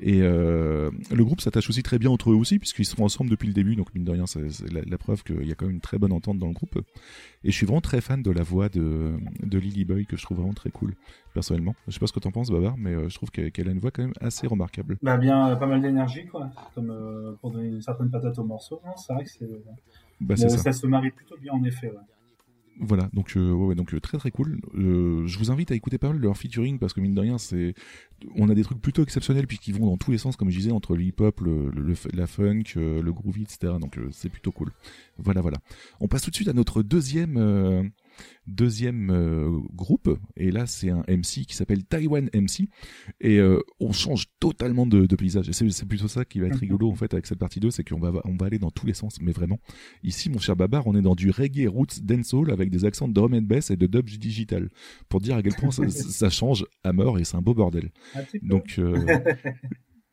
Et 0.00 0.22
euh, 0.22 0.90
le 1.12 1.24
groupe 1.24 1.40
s'attache 1.40 1.68
aussi 1.68 1.82
très 1.82 1.98
bien 1.98 2.10
entre 2.10 2.30
eux 2.30 2.34
aussi, 2.34 2.58
puisqu'ils 2.58 2.86
sont 2.86 3.02
ensemble 3.02 3.30
depuis 3.30 3.46
le 3.46 3.54
début. 3.54 3.76
Donc 3.76 3.94
mine 3.94 4.04
de 4.04 4.10
rien, 4.12 4.26
c'est 4.26 4.50
c'est 4.50 4.72
la, 4.72 4.82
la 4.82 4.98
preuve 4.98 5.22
qu'il 5.22 5.46
y 5.46 5.52
a 5.52 5.54
quand 5.54 5.66
même 5.66 5.76
une 5.76 5.80
très 5.80 5.98
bonne 5.98 6.12
entente 6.12 6.38
dans 6.38 6.48
le 6.48 6.54
groupe. 6.54 6.80
Et 7.44 7.50
je 7.50 7.56
suis 7.56 7.66
vraiment 7.66 7.80
très 7.80 8.00
fan 8.00 8.22
de 8.22 8.30
la 8.30 8.42
voix 8.42 8.68
de 8.68 9.12
de 9.42 9.58
Lily 9.58 9.84
Boy 9.84 10.06
que 10.06 10.16
je 10.16 10.22
trouve 10.22 10.38
vraiment 10.38 10.54
très 10.54 10.70
cool 10.70 10.94
personnellement. 11.34 11.74
Je 11.88 11.92
sais 11.94 12.00
pas 12.00 12.06
ce 12.06 12.12
que 12.12 12.20
t'en 12.20 12.30
penses, 12.30 12.50
Babar, 12.50 12.76
mais 12.76 12.94
euh, 12.94 13.08
je 13.08 13.14
trouve 13.14 13.30
qu'elle 13.30 13.68
a 13.68 13.70
une 13.70 13.78
voix 13.80 13.90
quand 13.90 14.02
même 14.02 14.14
assez 14.20 14.46
remarquable. 14.46 14.96
Bah 15.02 15.16
bien, 15.16 15.54
pas 15.56 15.66
mal 15.66 15.80
d'énergie 15.80 16.26
quoi, 16.26 16.50
comme 16.74 16.90
euh, 16.90 17.32
pour 17.40 17.50
donner 17.50 17.68
une 17.68 17.82
certaine 17.82 18.10
patate 18.10 18.38
au 18.38 18.44
morceau. 18.44 18.80
Non, 18.84 18.92
c'est 18.96 19.12
vrai 19.12 19.24
que 19.24 19.30
c'est. 19.30 19.48
Bah, 20.20 20.36
ça. 20.36 20.72
se 20.72 20.86
marie 20.86 21.10
plutôt 21.10 21.36
bien 21.40 21.52
en 21.52 21.64
effet. 21.64 21.88
Ouais. 21.88 21.96
Voilà, 22.82 23.10
donc 23.12 23.36
euh, 23.36 23.52
ouais, 23.52 23.74
donc 23.74 23.92
euh, 23.92 24.00
très 24.00 24.16
très 24.16 24.30
cool. 24.30 24.58
Euh, 24.74 25.26
je 25.26 25.38
vous 25.38 25.50
invite 25.50 25.70
à 25.70 25.74
écouter 25.74 25.98
pas 25.98 26.08
mal 26.08 26.16
de 26.16 26.22
leur 26.22 26.36
featuring 26.38 26.78
parce 26.78 26.94
que 26.94 27.00
mine 27.02 27.14
de 27.14 27.20
rien, 27.20 27.36
c'est 27.36 27.74
on 28.36 28.48
a 28.48 28.54
des 28.54 28.62
trucs 28.62 28.80
plutôt 28.80 29.02
exceptionnels 29.02 29.46
puisqu'ils 29.46 29.74
vont 29.74 29.84
dans 29.84 29.98
tous 29.98 30.10
les 30.12 30.16
sens, 30.18 30.34
comme 30.36 30.48
je 30.48 30.56
disais, 30.56 30.70
entre 30.72 30.96
le 30.96 31.02
hip-hop, 31.02 31.40
le, 31.40 31.68
le- 31.70 31.82
le- 31.82 31.94
la 32.14 32.26
funk, 32.26 32.62
euh, 32.78 33.02
le 33.02 33.12
groovy, 33.12 33.42
etc. 33.42 33.74
Donc 33.78 33.98
euh, 33.98 34.08
c'est 34.12 34.30
plutôt 34.30 34.50
cool. 34.50 34.72
Voilà, 35.18 35.42
voilà. 35.42 35.58
On 36.00 36.08
passe 36.08 36.22
tout 36.22 36.30
de 36.30 36.34
suite 36.34 36.48
à 36.48 36.54
notre 36.54 36.82
deuxième 36.82 37.36
euh, 37.36 37.82
deuxième 38.46 39.10
euh, 39.10 39.50
groupe. 39.74 40.18
Et 40.36 40.50
là 40.50 40.66
c'est 40.66 40.90
un 40.90 41.04
MC 41.08 41.46
qui 41.46 41.54
s'appelle 41.54 41.84
Taiwan 41.84 42.28
MC 42.34 42.68
et 43.20 43.38
euh, 43.38 43.60
on 43.80 43.92
change 43.92 44.26
totalement 44.40 44.86
de, 44.86 45.06
de 45.06 45.16
paysage. 45.16 45.48
Et 45.48 45.52
c'est 45.52 45.86
plutôt 45.86 46.08
ça 46.08 46.24
qui 46.24 46.40
va 46.40 46.46
être 46.46 46.58
rigolo 46.58 46.90
en 46.90 46.94
fait 46.94 47.12
avec 47.14 47.26
cette 47.26 47.38
partie 47.38 47.60
2 47.60 47.70
c'est 47.70 47.84
qu'on 47.84 48.00
va 48.00 48.12
on 48.24 48.36
va 48.36 48.46
aller 48.46 48.58
dans 48.58 48.70
tous 48.70 48.86
les 48.86 48.94
sens 48.94 49.20
mais 49.20 49.32
vraiment. 49.32 49.58
Ici 50.02 50.30
mon 50.30 50.38
cher 50.38 50.56
Babar 50.56 50.86
on 50.86 50.94
est 50.94 51.02
dans 51.02 51.14
du 51.14 51.30
reggae 51.30 51.68
roots 51.68 52.00
dancehall 52.02 52.50
avec 52.50 52.70
des 52.70 52.84
accents 52.84 53.08
de 53.08 53.12
drum 53.12 53.34
and 53.34 53.42
bass 53.42 53.70
et 53.70 53.76
de 53.76 53.86
dub 53.86 54.08
digital. 54.08 54.68
Pour 55.08 55.20
dire 55.20 55.36
à 55.36 55.42
quel 55.42 55.54
point 55.54 55.70
ça, 55.70 55.88
ça 55.88 56.30
change 56.30 56.66
à 56.84 56.92
mort 56.92 57.18
et 57.18 57.24
c'est 57.24 57.36
un 57.36 57.42
beau 57.42 57.54
bordel. 57.54 57.90
Un 58.14 58.22
donc 58.42 58.76
euh, 58.78 58.94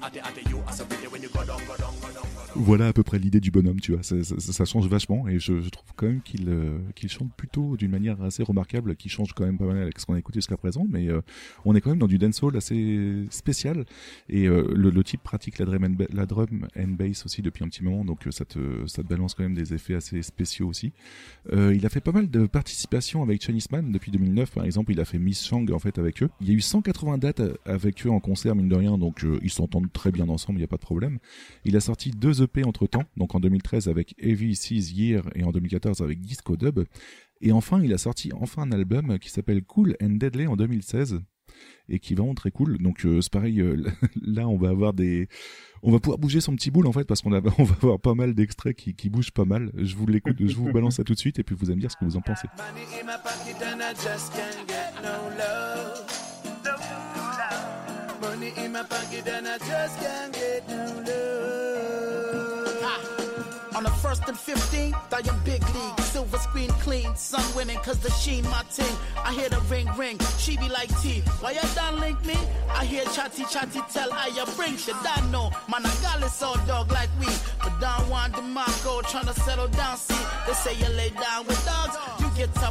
than 0.00 0.12
lava. 0.12 0.30
Tell 0.32 0.44
you 0.44 0.44
what 0.44 0.44
the 0.44 0.49
voilà 2.60 2.88
à 2.88 2.92
peu 2.92 3.02
près 3.02 3.18
l'idée 3.18 3.40
du 3.40 3.50
bonhomme, 3.50 3.80
tu 3.80 3.92
vois. 3.92 4.02
Ça, 4.02 4.64
change 4.64 4.86
vachement 4.86 5.26
et 5.28 5.38
je, 5.38 5.68
trouve 5.70 5.90
quand 5.96 6.06
même 6.06 6.20
qu'il 6.20 6.48
euh, 6.48 6.78
qu'il 6.94 7.08
chante 7.08 7.32
plutôt 7.34 7.76
d'une 7.76 7.90
manière 7.90 8.22
assez 8.22 8.42
remarquable, 8.42 8.96
qui 8.96 9.08
change 9.08 9.32
quand 9.32 9.44
même 9.44 9.58
pas 9.58 9.66
mal 9.66 9.78
avec 9.78 9.98
ce 9.98 10.06
qu'on 10.06 10.14
a 10.14 10.18
écouté 10.18 10.38
jusqu'à 10.38 10.56
présent. 10.56 10.86
Mais 10.88 11.08
euh, 11.08 11.20
on 11.64 11.74
est 11.74 11.80
quand 11.80 11.90
même 11.90 11.98
dans 11.98 12.06
du 12.06 12.18
dancehall 12.18 12.56
assez 12.56 13.24
spécial 13.30 13.84
et 14.28 14.46
euh, 14.46 14.72
le, 14.74 15.02
type 15.02 15.22
pratique 15.22 15.58
la 15.58 15.64
drum, 16.26 16.66
and 16.76 16.86
la 16.86 16.86
bass 16.86 17.24
aussi 17.24 17.42
depuis 17.42 17.64
un 17.64 17.68
petit 17.68 17.82
moment, 17.82 18.04
donc 18.04 18.26
ça 18.30 18.44
te 18.44 18.86
ça 18.86 19.02
te 19.02 19.08
balance 19.08 19.34
quand 19.34 19.42
même 19.42 19.54
des 19.54 19.72
effets 19.72 19.94
assez 19.94 20.22
spéciaux 20.22 20.68
aussi. 20.68 20.92
Il 21.52 21.84
a 21.86 21.88
fait 21.88 22.00
pas 22.00 22.12
mal 22.12 22.28
de 22.28 22.46
participations 22.46 23.22
avec 23.22 23.42
Chinese 23.42 23.70
Man 23.70 23.90
depuis 23.90 24.10
2009 24.10 24.52
par 24.52 24.64
exemple. 24.64 24.92
Il 24.92 25.00
a 25.00 25.04
fait 25.04 25.18
Miss 25.18 25.44
Chang 25.46 25.66
en 25.72 25.78
fait 25.78 25.98
avec 25.98 26.22
eux. 26.22 26.28
Il 26.40 26.48
y 26.48 26.50
a 26.50 26.54
eu 26.54 26.60
180 26.60 27.18
dates 27.18 27.42
avec 27.64 28.06
eux 28.06 28.10
en 28.10 28.20
concert 28.20 28.54
mine 28.54 28.68
de 28.68 28.76
rien, 28.76 28.98
donc 28.98 29.24
ils 29.42 29.50
s'entendent 29.50 29.92
très 29.92 30.12
bien 30.12 30.28
ensemble, 30.28 30.58
il 30.58 30.62
n'y 30.62 30.64
a 30.64 30.68
pas 30.68 30.76
de 30.76 30.82
problème. 30.82 31.18
Il 31.64 31.76
a 31.76 31.80
sorti 31.80 32.10
deux 32.10 32.42
EP 32.42 32.49
entre 32.64 32.86
temps, 32.86 33.04
donc 33.16 33.34
en 33.34 33.40
2013 33.40 33.88
avec 33.88 34.14
Heavy 34.18 34.54
Seas 34.54 34.92
Year 34.92 35.22
et 35.34 35.44
en 35.44 35.52
2014 35.52 36.02
avec 36.02 36.20
Disco 36.20 36.56
Dub. 36.56 36.84
Et 37.40 37.52
enfin, 37.52 37.80
il 37.82 37.92
a 37.92 37.98
sorti 37.98 38.30
enfin 38.38 38.62
un 38.62 38.72
album 38.72 39.18
qui 39.18 39.30
s'appelle 39.30 39.62
Cool 39.64 39.96
and 40.02 40.16
Deadly 40.16 40.46
en 40.46 40.56
2016 40.56 41.20
et 41.88 41.98
qui 41.98 42.12
est 42.12 42.16
vraiment 42.16 42.34
très 42.34 42.50
cool. 42.50 42.78
Donc 42.78 43.04
euh, 43.04 43.20
c'est 43.20 43.32
pareil, 43.32 43.60
euh, 43.60 43.82
là 44.22 44.48
on 44.48 44.56
va 44.56 44.68
avoir 44.68 44.92
des, 44.92 45.28
on 45.82 45.90
va 45.90 46.00
pouvoir 46.00 46.18
bouger 46.18 46.40
son 46.40 46.54
petit 46.54 46.70
boule 46.70 46.86
en 46.86 46.92
fait 46.92 47.04
parce 47.04 47.22
qu'on 47.22 47.32
on 47.58 47.64
va 47.64 47.74
avoir 47.76 48.00
pas 48.00 48.14
mal 48.14 48.34
d'extraits 48.34 48.76
qui, 48.76 48.94
qui 48.94 49.08
bougent 49.08 49.32
pas 49.32 49.44
mal. 49.44 49.70
Je 49.76 49.96
vous 49.96 50.06
l'écoute, 50.06 50.36
je 50.38 50.54
vous 50.54 50.72
balance 50.72 50.96
ça 50.96 51.04
tout 51.04 51.14
de 51.14 51.18
suite 51.18 51.38
et 51.38 51.42
puis 51.42 51.54
vous 51.54 51.66
allez 51.66 51.76
me 51.76 51.80
dire 51.80 51.90
ce 51.90 51.96
que 51.96 52.04
vous 52.04 52.16
en 52.16 52.20
pensez. 52.20 52.48
First 64.10 64.28
and 64.28 64.36
15th, 64.36 64.94
I 65.12 65.20
am 65.30 65.38
big 65.44 65.62
league. 65.74 66.00
Silver 66.00 66.38
screen 66.38 66.70
clean, 66.84 67.14
sun 67.14 67.44
winning, 67.54 67.78
cause 67.78 67.98
the 68.00 68.10
sheen 68.10 68.42
my 68.50 68.62
team. 68.74 68.94
I 69.16 69.32
hear 69.32 69.48
the 69.48 69.60
ring 69.72 69.88
ring, 69.96 70.18
she 70.36 70.56
be 70.56 70.68
like 70.68 70.90
T. 71.00 71.20
Why 71.40 71.52
you 71.52 71.60
done 71.76 72.00
link 72.00 72.18
me? 72.24 72.34
I 72.70 72.84
hear 72.84 73.04
chatty 73.14 73.44
chatty 73.44 73.80
tell 73.92 74.12
I 74.12 74.26
ya 74.36 74.46
bring 74.56 74.76
shit. 74.76 74.96
I 74.98 75.20
know, 75.30 75.52
man, 75.70 75.86
I 75.86 75.94
got 76.02 76.20
this 76.20 76.42
all 76.42 76.58
dog 76.66 76.90
like 76.90 77.10
we. 77.20 77.30
But 77.62 77.78
Don 77.80 78.00
Juan 78.10 78.32
DeMarco 78.32 79.02
tryna 79.02 79.34
settle 79.44 79.68
down, 79.68 79.96
see. 79.96 80.24
They 80.46 80.54
say 80.54 80.74
you 80.74 80.88
lay 80.96 81.10
down 81.10 81.46
with 81.46 81.64
dogs, 81.64 81.96
you 82.20 82.29
get. 82.46 82.70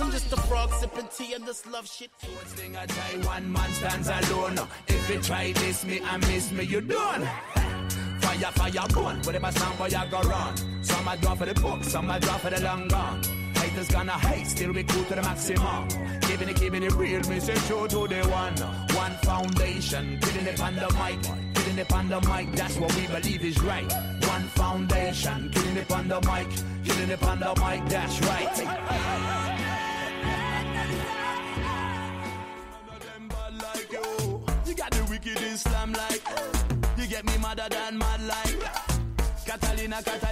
I'm 0.00 0.10
just 0.10 0.32
a 0.32 0.36
frog 0.36 0.72
sipping 0.72 1.08
tea 1.16 1.34
and 1.34 1.44
this 1.44 1.66
love 1.66 1.86
shit. 1.86 2.10
thing 2.56 2.76
I 2.76 2.86
try, 2.86 3.10
one 3.26 3.52
man 3.52 3.70
stands 3.72 4.08
alone. 4.08 4.58
If 4.88 5.10
you 5.10 5.20
try 5.20 5.52
this, 5.52 5.84
me 5.84 6.00
I 6.02 6.16
miss 6.16 6.50
me, 6.50 6.64
you 6.64 6.80
done. 6.80 7.22
Fire, 8.20 8.52
fire, 8.52 8.88
burn. 8.88 9.22
Whatever 9.22 9.52
sound 9.52 9.78
boy 9.78 9.90
I 9.96 10.06
go 10.06 10.20
run. 10.22 10.56
Some 10.82 11.08
I 11.08 11.16
draw 11.16 11.34
for 11.34 11.46
the 11.46 11.54
book, 11.54 11.84
some 11.84 12.10
I 12.10 12.18
draw 12.18 12.38
for 12.38 12.50
the 12.50 12.60
long 12.62 12.88
gun. 12.88 13.22
Haters 13.54 13.88
gonna 13.88 14.12
hate, 14.12 14.46
still 14.46 14.72
we 14.72 14.82
cool 14.82 15.04
to 15.04 15.14
the 15.14 15.22
maximum. 15.22 15.88
Giving 16.20 16.48
it, 16.48 16.56
giving 16.56 16.82
it 16.82 16.92
real, 16.94 17.20
me 17.28 17.38
say 17.40 17.54
true 17.66 17.86
to 17.86 18.08
the 18.08 18.22
one. 18.30 18.56
One 18.96 19.12
foundation, 19.22 20.18
killing 20.20 20.46
it 20.46 20.60
on 20.60 20.74
the 20.76 20.90
mic. 20.94 21.53
Killing 21.64 21.78
it 21.78 21.92
on 21.94 22.08
the 22.08 22.20
mic, 22.28 22.52
that's 22.52 22.76
what 22.76 22.94
we 22.94 23.06
believe 23.06 23.42
is 23.42 23.62
right. 23.62 23.90
One 24.28 24.42
foundation, 24.48 25.50
killing 25.50 25.76
it 25.78 25.90
on 25.90 26.08
the 26.08 26.20
mic. 26.20 26.46
Killing 26.84 27.08
it 27.08 27.22
on 27.22 27.40
the 27.40 27.54
mic, 27.58 27.88
that's 27.88 28.20
right. 28.20 28.56
like 33.62 33.92
you. 33.92 34.44
You 34.66 34.74
got 34.74 34.90
the 34.90 35.06
wicked 35.08 35.40
Islam 35.40 35.94
like. 35.94 36.22
You 36.98 37.06
get 37.06 37.24
me 37.24 37.32
madder 37.38 37.68
than 37.70 37.96
mad 37.96 38.20
like. 38.20 38.60
Catalina, 39.46 40.02
Catalina, 40.02 40.23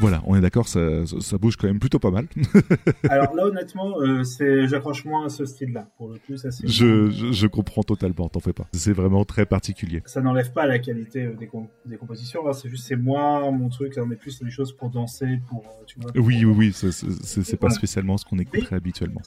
Voilà, 0.00 0.22
on 0.26 0.34
est 0.36 0.40
d'accord, 0.40 0.66
ça, 0.68 1.04
ça, 1.06 1.20
ça 1.20 1.38
bouge 1.38 1.56
quand 1.56 1.66
même 1.66 1.78
plutôt 1.78 1.98
pas 1.98 2.10
mal. 2.10 2.26
Alors 3.10 3.34
là, 3.34 3.46
honnêtement, 3.46 4.00
euh, 4.00 4.24
c'est, 4.24 4.66
j'accroche 4.66 5.04
moins 5.04 5.26
à 5.26 5.28
ce 5.28 5.44
style-là. 5.44 5.88
Pour 5.96 6.08
le 6.08 6.16
coup, 6.18 6.36
ça 6.36 6.50
c'est. 6.50 6.66
je, 6.66 7.10
je, 7.10 7.32
je 7.32 7.46
comprends 7.46 7.82
totalement, 7.82 8.28
t'en 8.28 8.40
fais 8.40 8.52
pas. 8.52 8.66
C'est 8.72 8.92
vraiment 8.92 9.24
très 9.24 9.46
particulier. 9.46 10.02
Ça 10.06 10.20
n'enlève 10.20 10.52
pas 10.52 10.66
la 10.66 10.78
qualité 10.78 11.24
euh, 11.26 11.34
des, 11.34 11.46
com- 11.46 11.66
des 11.86 11.96
compositions. 11.96 12.48
hein, 12.48 12.52
c'est 12.52 12.68
juste, 12.68 12.86
c'est 12.86 12.96
moi, 12.96 13.50
mon 13.50 13.68
truc. 13.68 13.94
On 13.98 14.10
est 14.10 14.16
plus 14.16 14.42
des 14.42 14.50
choses 14.50 14.72
pour 14.72 14.90
danser, 14.90 15.40
pour, 15.48 15.60
euh, 15.64 15.84
tu 15.86 16.00
vois. 16.00 16.10
Oui, 16.14 16.44
oui, 16.44 16.54
oui, 16.56 16.72
c'est- 16.72 17.56
pas 17.56 17.66
Voilà. 17.66 17.74
spécialement 17.74 18.16
ce 18.16 18.24
qu'on 18.24 18.38
écouterait 18.38 18.76
habituellement. 18.76 19.20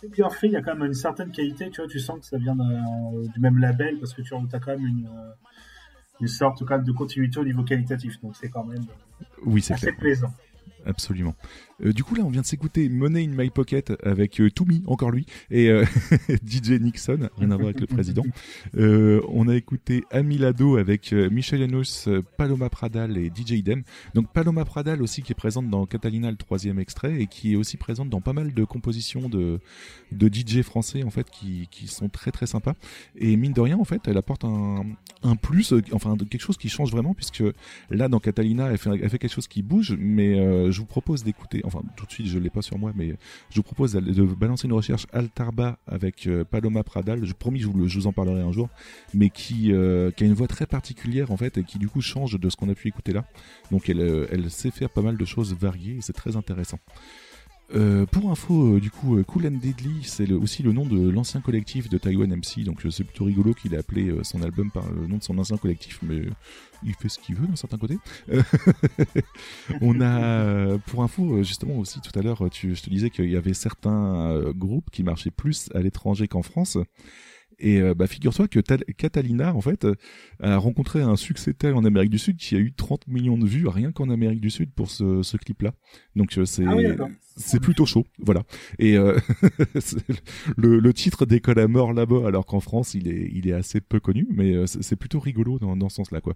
C'est 0.00 0.10
bien 0.12 0.28
fait. 0.30 0.46
Il 0.46 0.52
y 0.52 0.56
a 0.56 0.62
quand 0.62 0.74
même 0.76 0.86
une 0.86 0.94
certaine 0.94 1.30
qualité. 1.30 1.70
Tu 1.70 1.80
vois, 1.80 1.90
tu 1.90 1.98
sens 1.98 2.20
que 2.20 2.26
ça 2.26 2.36
vient 2.38 2.54
du 2.54 3.40
même 3.40 3.58
label 3.58 3.98
parce 3.98 4.12
que 4.14 4.22
tu 4.22 4.34
as 4.34 4.60
quand 4.60 4.72
même 4.72 4.86
une, 4.86 5.08
une 6.20 6.28
sorte 6.28 6.64
quand 6.64 6.76
même 6.76 6.84
de 6.84 6.92
continuité 6.92 7.38
au 7.40 7.44
niveau 7.44 7.62
qualitatif. 7.62 8.20
Donc 8.22 8.36
c'est 8.36 8.48
quand 8.48 8.64
même 8.64 8.84
Oui, 9.44 9.60
assez 9.70 9.86
clair. 9.86 9.96
plaisant. 9.98 10.32
Absolument. 10.86 11.34
Euh, 11.84 11.92
du 11.92 12.04
coup, 12.04 12.14
là, 12.14 12.22
on 12.24 12.30
vient 12.30 12.40
de 12.40 12.46
s'écouter 12.46 12.88
Money 12.88 13.24
in 13.24 13.34
My 13.36 13.50
Pocket 13.50 13.92
avec 14.02 14.40
euh, 14.40 14.48
encore 14.86 15.10
lui, 15.10 15.26
et 15.50 15.68
euh, 15.68 15.84
DJ 16.46 16.80
Nixon, 16.80 17.28
rien 17.36 17.50
à 17.50 17.56
voir 17.56 17.68
avec 17.68 17.80
le 17.80 17.86
président. 17.86 18.22
Euh, 18.76 19.20
on 19.28 19.48
a 19.48 19.54
écouté 19.54 20.04
Amilado 20.10 20.76
avec 20.76 21.12
Michel 21.12 21.68
euh, 22.06 22.22
Paloma 22.36 22.70
Pradal 22.70 23.18
et 23.18 23.30
DJ 23.34 23.52
Idem. 23.52 23.82
Donc 24.14 24.32
Paloma 24.32 24.64
Pradal 24.64 25.02
aussi 25.02 25.22
qui 25.22 25.32
est 25.32 25.34
présente 25.34 25.68
dans 25.68 25.86
Catalina, 25.86 26.30
le 26.30 26.36
troisième 26.36 26.78
extrait, 26.78 27.20
et 27.20 27.26
qui 27.26 27.52
est 27.52 27.56
aussi 27.56 27.76
présente 27.76 28.08
dans 28.08 28.20
pas 28.20 28.32
mal 28.32 28.54
de 28.54 28.64
compositions 28.64 29.28
de, 29.28 29.60
de 30.12 30.28
DJ 30.32 30.62
français, 30.62 31.02
en 31.02 31.10
fait, 31.10 31.28
qui, 31.30 31.68
qui 31.70 31.88
sont 31.88 32.08
très 32.08 32.30
très 32.30 32.46
sympas. 32.46 32.74
Et 33.16 33.36
mine 33.36 33.52
de 33.52 33.60
rien, 33.60 33.78
en 33.78 33.84
fait, 33.84 34.02
elle 34.06 34.16
apporte 34.16 34.44
un, 34.44 34.84
un 35.22 35.36
plus, 35.36 35.74
enfin 35.92 36.16
quelque 36.16 36.40
chose 36.40 36.56
qui 36.56 36.68
change 36.68 36.90
vraiment, 36.90 37.14
puisque 37.14 37.44
là, 37.90 38.08
dans 38.08 38.20
Catalina, 38.20 38.70
elle 38.70 38.78
fait, 38.78 38.90
elle 38.90 39.10
fait 39.10 39.18
quelque 39.18 39.34
chose 39.34 39.48
qui 39.48 39.62
bouge, 39.62 39.96
mais 39.98 40.70
je 40.76 40.80
vous 40.80 40.86
propose 40.86 41.24
d'écouter, 41.24 41.62
enfin 41.64 41.80
tout 41.96 42.04
de 42.04 42.12
suite, 42.12 42.26
je 42.26 42.38
l'ai 42.38 42.50
pas 42.50 42.60
sur 42.60 42.78
moi, 42.78 42.92
mais 42.94 43.16
je 43.50 43.56
vous 43.56 43.62
propose 43.62 43.92
de 43.92 44.24
balancer 44.24 44.66
une 44.66 44.74
recherche 44.74 45.06
Altarba 45.12 45.78
avec 45.86 46.26
euh, 46.26 46.44
Paloma 46.44 46.84
Pradal. 46.84 47.24
Je 47.24 47.32
promis, 47.32 47.60
je 47.60 47.66
vous, 47.66 47.88
je 47.88 47.98
vous 47.98 48.06
en 48.06 48.12
parlerai 48.12 48.42
un 48.42 48.52
jour, 48.52 48.68
mais 49.14 49.30
qui, 49.30 49.72
euh, 49.72 50.10
qui 50.10 50.24
a 50.24 50.26
une 50.26 50.34
voix 50.34 50.48
très 50.48 50.66
particulière 50.66 51.30
en 51.30 51.38
fait 51.38 51.56
et 51.56 51.64
qui 51.64 51.78
du 51.78 51.88
coup 51.88 52.02
change 52.02 52.38
de 52.38 52.50
ce 52.50 52.56
qu'on 52.56 52.68
a 52.68 52.74
pu 52.74 52.88
écouter 52.88 53.14
là. 53.14 53.24
Donc 53.70 53.88
elle, 53.88 54.00
euh, 54.00 54.26
elle 54.30 54.50
sait 54.50 54.70
faire 54.70 54.90
pas 54.90 55.02
mal 55.02 55.16
de 55.16 55.24
choses 55.24 55.54
variées 55.54 55.96
et 55.96 56.02
c'est 56.02 56.12
très 56.12 56.36
intéressant. 56.36 56.78
Euh, 57.74 58.06
pour 58.06 58.30
info, 58.30 58.76
euh, 58.76 58.80
du 58.80 58.90
coup, 58.90 59.18
euh, 59.18 59.24
Cool 59.24 59.46
and 59.48 59.58
Deadly, 59.60 60.04
c'est 60.04 60.30
aussi 60.30 60.62
le 60.62 60.72
nom 60.72 60.86
de 60.86 61.10
l'ancien 61.10 61.40
collectif 61.40 61.88
de 61.88 61.98
Taiwan 61.98 62.30
MC, 62.30 62.62
donc 62.64 62.82
c'est 62.90 63.02
plutôt 63.02 63.24
rigolo 63.24 63.54
qu'il 63.54 63.74
ait 63.74 63.78
appelé 63.78 64.12
son 64.22 64.42
album 64.42 64.70
par 64.70 64.88
le 64.92 65.06
nom 65.06 65.18
de 65.18 65.22
son 65.22 65.36
ancien 65.38 65.56
collectif, 65.56 65.98
mais 66.02 66.22
il 66.84 66.94
fait 66.94 67.08
ce 67.08 67.18
qu'il 67.18 67.34
veut 67.34 67.46
d'un 67.46 67.56
certain 67.56 67.78
côté. 67.78 67.98
On 69.80 70.00
a, 70.00 70.78
pour 70.86 71.02
info, 71.02 71.42
justement 71.42 71.78
aussi 71.78 72.00
tout 72.00 72.16
à 72.16 72.22
l'heure, 72.22 72.38
je 72.52 72.80
te 72.80 72.90
disais 72.90 73.10
qu'il 73.10 73.30
y 73.30 73.36
avait 73.36 73.54
certains 73.54 74.40
groupes 74.52 74.90
qui 74.90 75.02
marchaient 75.02 75.30
plus 75.30 75.68
à 75.74 75.80
l'étranger 75.80 76.28
qu'en 76.28 76.42
France. 76.42 76.78
Et 77.58 77.80
bah, 77.94 78.06
figure-toi 78.06 78.48
que 78.48 78.60
Tal- 78.60 78.84
Catalina, 78.96 79.54
en 79.54 79.60
fait, 79.60 79.86
a 80.40 80.56
rencontré 80.56 81.00
un 81.00 81.16
succès 81.16 81.52
tel 81.54 81.74
en 81.74 81.84
Amérique 81.84 82.10
du 82.10 82.18
Sud 82.18 82.36
qui 82.36 82.54
a 82.54 82.58
eu 82.58 82.72
30 82.72 83.08
millions 83.08 83.38
de 83.38 83.46
vues 83.46 83.66
rien 83.66 83.90
qu'en 83.92 84.10
Amérique 84.10 84.40
du 84.40 84.50
Sud 84.50 84.70
pour 84.72 84.90
ce, 84.90 85.36
clip-là. 85.36 85.72
Donc 86.14 86.38
c'est 86.44 86.64
Ah. 86.66 87.08
C'est 87.36 87.60
plutôt 87.60 87.86
chaud, 87.86 88.06
voilà. 88.18 88.42
Et 88.78 88.96
euh, 88.96 89.18
le, 90.56 90.78
le 90.78 90.92
titre 90.94 91.26
décolle 91.26 91.58
à 91.58 91.68
mort 91.68 91.92
là-bas, 91.92 92.26
alors 92.26 92.46
qu'en 92.46 92.60
France 92.60 92.94
il 92.94 93.08
est 93.08 93.30
il 93.32 93.48
est 93.48 93.52
assez 93.52 93.80
peu 93.80 94.00
connu, 94.00 94.26
mais 94.30 94.54
euh, 94.54 94.66
c'est 94.66 94.96
plutôt 94.96 95.20
rigolo 95.20 95.58
dans, 95.58 95.76
dans 95.76 95.88
ce 95.88 95.96
sens-là, 95.96 96.20
quoi. 96.20 96.34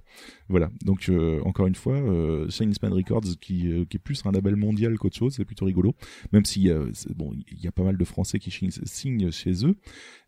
Voilà. 0.48 0.70
Donc 0.84 1.08
euh, 1.08 1.40
encore 1.44 1.66
une 1.66 1.74
fois, 1.74 1.94
euh, 1.96 2.48
Shine 2.50 2.74
Span 2.74 2.90
Records 2.90 3.38
qui 3.40 3.68
euh, 3.72 3.84
qui 3.84 3.96
est 3.96 4.00
plus 4.00 4.22
un 4.26 4.32
label 4.32 4.56
mondial 4.56 4.96
qu'autre 4.98 5.16
chose, 5.16 5.34
c'est 5.36 5.44
plutôt 5.44 5.64
rigolo. 5.64 5.94
Même 6.32 6.44
si 6.44 6.70
euh, 6.70 6.90
bon, 7.16 7.32
il 7.50 7.60
y 7.62 7.66
a 7.68 7.72
pas 7.72 7.84
mal 7.84 7.96
de 7.96 8.04
Français 8.04 8.38
qui 8.38 8.50
signent- 8.50 9.30
chez 9.30 9.66
eux, 9.66 9.76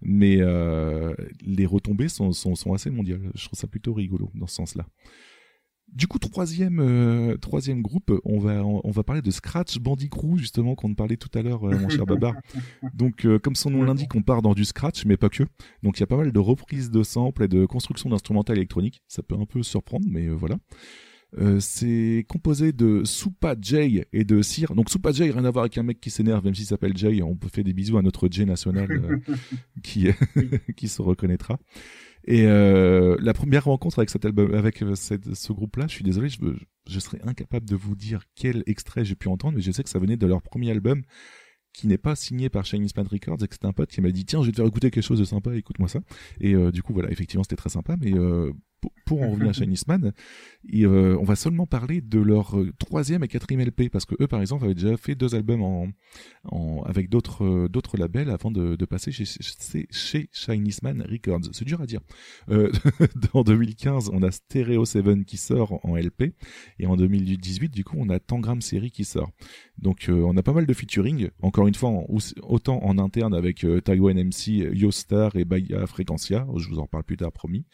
mais 0.00 0.40
les 1.44 1.66
retombées 1.66 2.08
sont, 2.08 2.32
sont 2.32 2.54
sont 2.54 2.72
assez 2.74 2.90
mondiales. 2.90 3.30
Je 3.34 3.44
trouve 3.46 3.58
ça 3.58 3.66
plutôt 3.66 3.92
rigolo 3.94 4.30
dans 4.34 4.46
ce 4.46 4.54
sens-là. 4.56 4.86
Du 5.92 6.06
coup, 6.06 6.18
troisième, 6.18 6.80
euh, 6.80 7.36
troisième 7.36 7.82
groupe, 7.82 8.18
on 8.24 8.38
va, 8.38 8.64
on, 8.64 8.80
on 8.82 8.90
va 8.90 9.02
parler 9.02 9.20
de 9.20 9.30
Scratch 9.30 9.78
Bandicoot, 9.78 10.38
justement, 10.38 10.74
qu'on 10.74 10.94
parlait 10.94 11.18
tout 11.18 11.28
à 11.38 11.42
l'heure, 11.42 11.68
euh, 11.68 11.78
mon 11.78 11.88
cher 11.90 12.06
Babar. 12.06 12.34
Donc, 12.94 13.26
euh, 13.26 13.38
comme 13.38 13.54
son 13.54 13.70
nom 13.70 13.82
l'indique, 13.82 14.14
on 14.14 14.22
part 14.22 14.40
dans 14.40 14.54
du 14.54 14.64
Scratch, 14.64 15.04
mais 15.04 15.18
pas 15.18 15.28
que. 15.28 15.44
Donc, 15.82 15.98
il 15.98 16.00
y 16.00 16.04
a 16.04 16.06
pas 16.06 16.16
mal 16.16 16.32
de 16.32 16.38
reprises 16.38 16.90
de 16.90 17.02
samples 17.02 17.44
et 17.44 17.48
de 17.48 17.66
construction 17.66 18.08
d'instrumentales 18.08 18.56
électroniques. 18.56 19.02
Ça 19.06 19.22
peut 19.22 19.34
un 19.34 19.44
peu 19.44 19.62
surprendre, 19.62 20.06
mais 20.08 20.26
euh, 20.28 20.34
voilà. 20.34 20.56
Euh, 21.38 21.60
c'est 21.60 22.26
composé 22.28 22.72
de 22.72 23.04
Soupa 23.04 23.56
Jay 23.60 24.06
et 24.12 24.24
de 24.24 24.42
Sir. 24.42 24.74
Donc 24.74 24.90
Soupa 24.90 25.12
Jay, 25.12 25.30
rien 25.30 25.44
à 25.46 25.50
voir 25.50 25.64
avec 25.64 25.78
un 25.78 25.82
mec 25.82 25.98
qui 25.98 26.10
s'énerve, 26.10 26.44
même 26.44 26.54
s'il 26.54 26.66
s'appelle 26.66 26.96
Jay. 26.96 27.22
On 27.22 27.36
peut 27.36 27.48
faire 27.48 27.64
des 27.64 27.72
bisous 27.72 27.96
à 27.96 28.02
notre 28.02 28.28
Jay 28.30 28.44
national 28.44 28.90
euh, 28.90 29.18
qui 29.82 30.08
qui 30.76 30.88
se 30.88 31.00
reconnaîtra. 31.00 31.58
Et 32.24 32.46
euh, 32.46 33.16
la 33.20 33.34
première 33.34 33.64
rencontre 33.64 33.98
avec 33.98 34.10
cet 34.10 34.24
album, 34.24 34.54
avec 34.54 34.82
euh, 34.82 34.94
ce 34.94 35.52
groupe-là, 35.52 35.86
je 35.88 35.92
suis 35.92 36.04
désolé, 36.04 36.28
je, 36.28 37.00
serais 37.00 37.20
incapable 37.24 37.68
de 37.68 37.74
vous 37.74 37.96
dire 37.96 38.22
quel 38.36 38.62
extrait 38.66 39.04
j'ai 39.04 39.16
pu 39.16 39.28
entendre, 39.28 39.56
mais 39.56 39.62
je 39.62 39.72
sais 39.72 39.82
que 39.82 39.90
ça 39.90 39.98
venait 39.98 40.16
de 40.16 40.26
leur 40.26 40.42
premier 40.42 40.70
album 40.70 41.02
qui 41.72 41.86
n'est 41.86 41.98
pas 41.98 42.14
signé 42.14 42.48
par 42.48 42.64
Chinese 42.64 42.94
Man 42.96 43.06
Records 43.06 43.42
et 43.42 43.48
que 43.48 43.54
c'était 43.54 43.66
un 43.66 43.72
pote 43.72 43.90
qui 43.90 44.00
m'a 44.00 44.10
dit 44.10 44.24
tiens 44.24 44.42
je 44.42 44.46
vais 44.46 44.52
te 44.52 44.56
faire 44.56 44.66
écouter 44.66 44.90
quelque 44.90 45.04
chose 45.04 45.18
de 45.18 45.24
sympa 45.24 45.54
écoute-moi 45.54 45.88
ça. 45.88 46.00
Et 46.40 46.54
euh, 46.54 46.70
du 46.70 46.82
coup 46.82 46.92
voilà 46.92 47.10
effectivement 47.10 47.42
c'était 47.42 47.56
très 47.56 47.70
sympa 47.70 47.96
mais 48.00 48.12
euh, 48.14 48.52
pour, 49.06 49.22
en 49.22 49.30
revenir 49.30 49.50
à 49.50 49.52
Chinese 49.52 49.86
Man 49.86 50.12
et, 50.68 50.86
euh, 50.86 51.16
on 51.20 51.24
va 51.24 51.36
seulement 51.36 51.66
parler 51.66 52.00
de 52.00 52.18
leur 52.18 52.58
euh, 52.58 52.72
troisième 52.78 53.22
et 53.22 53.28
quatrième 53.28 53.66
LP 53.66 53.90
parce 53.90 54.06
que 54.06 54.14
eux 54.20 54.26
par 54.26 54.40
exemple 54.40 54.64
avaient 54.64 54.74
déjà 54.74 54.96
fait 54.96 55.14
deux 55.14 55.34
albums 55.34 55.92
avec 56.86 57.08
d'autres 57.08 57.44
euh, 57.44 57.68
d'autres 57.68 57.96
labels 57.96 58.30
avant 58.30 58.50
de, 58.50 58.76
de 58.76 58.84
passer 58.84 59.12
chez, 59.12 59.24
chez, 59.24 59.86
chez 59.90 60.52
Records. 60.52 61.40
C'est 61.52 61.64
dur 61.64 61.80
à 61.80 61.86
dire. 61.86 62.00
Euh, 62.50 62.70
en 63.32 63.42
2015 63.42 64.10
on 64.12 64.22
a 64.22 64.30
Stereo 64.30 64.84
7 64.84 65.24
qui 65.24 65.36
sort 65.36 65.84
en 65.84 65.96
LP 65.96 66.34
et 66.78 66.86
en 66.86 66.96
2018 66.96 67.70
du 67.70 67.84
coup 67.84 67.96
on 67.98 68.08
a 68.08 68.18
Tangram 68.18 68.60
Série 68.60 68.90
qui 68.90 69.04
sort. 69.04 69.30
Donc 69.78 70.08
euh, 70.08 70.22
on 70.26 70.36
a 70.36 70.42
pas 70.42 70.52
mal 70.52 70.66
de 70.66 70.74
featuring 70.74 71.30
encore 71.40 71.66
une 71.66 71.74
fois 71.74 71.90
autant 72.42 72.82
en 72.82 72.98
interne 72.98 73.34
avec 73.34 73.66
Taiwan 73.84 74.22
MC 74.22 74.70
Yostar 74.72 75.36
et 75.36 75.44
Baya 75.44 75.86
Frequencia 75.86 76.46
je 76.56 76.68
vous 76.68 76.78
en 76.78 76.82
reparle 76.82 77.04
plus 77.04 77.16
tard 77.16 77.32
promis. 77.32 77.66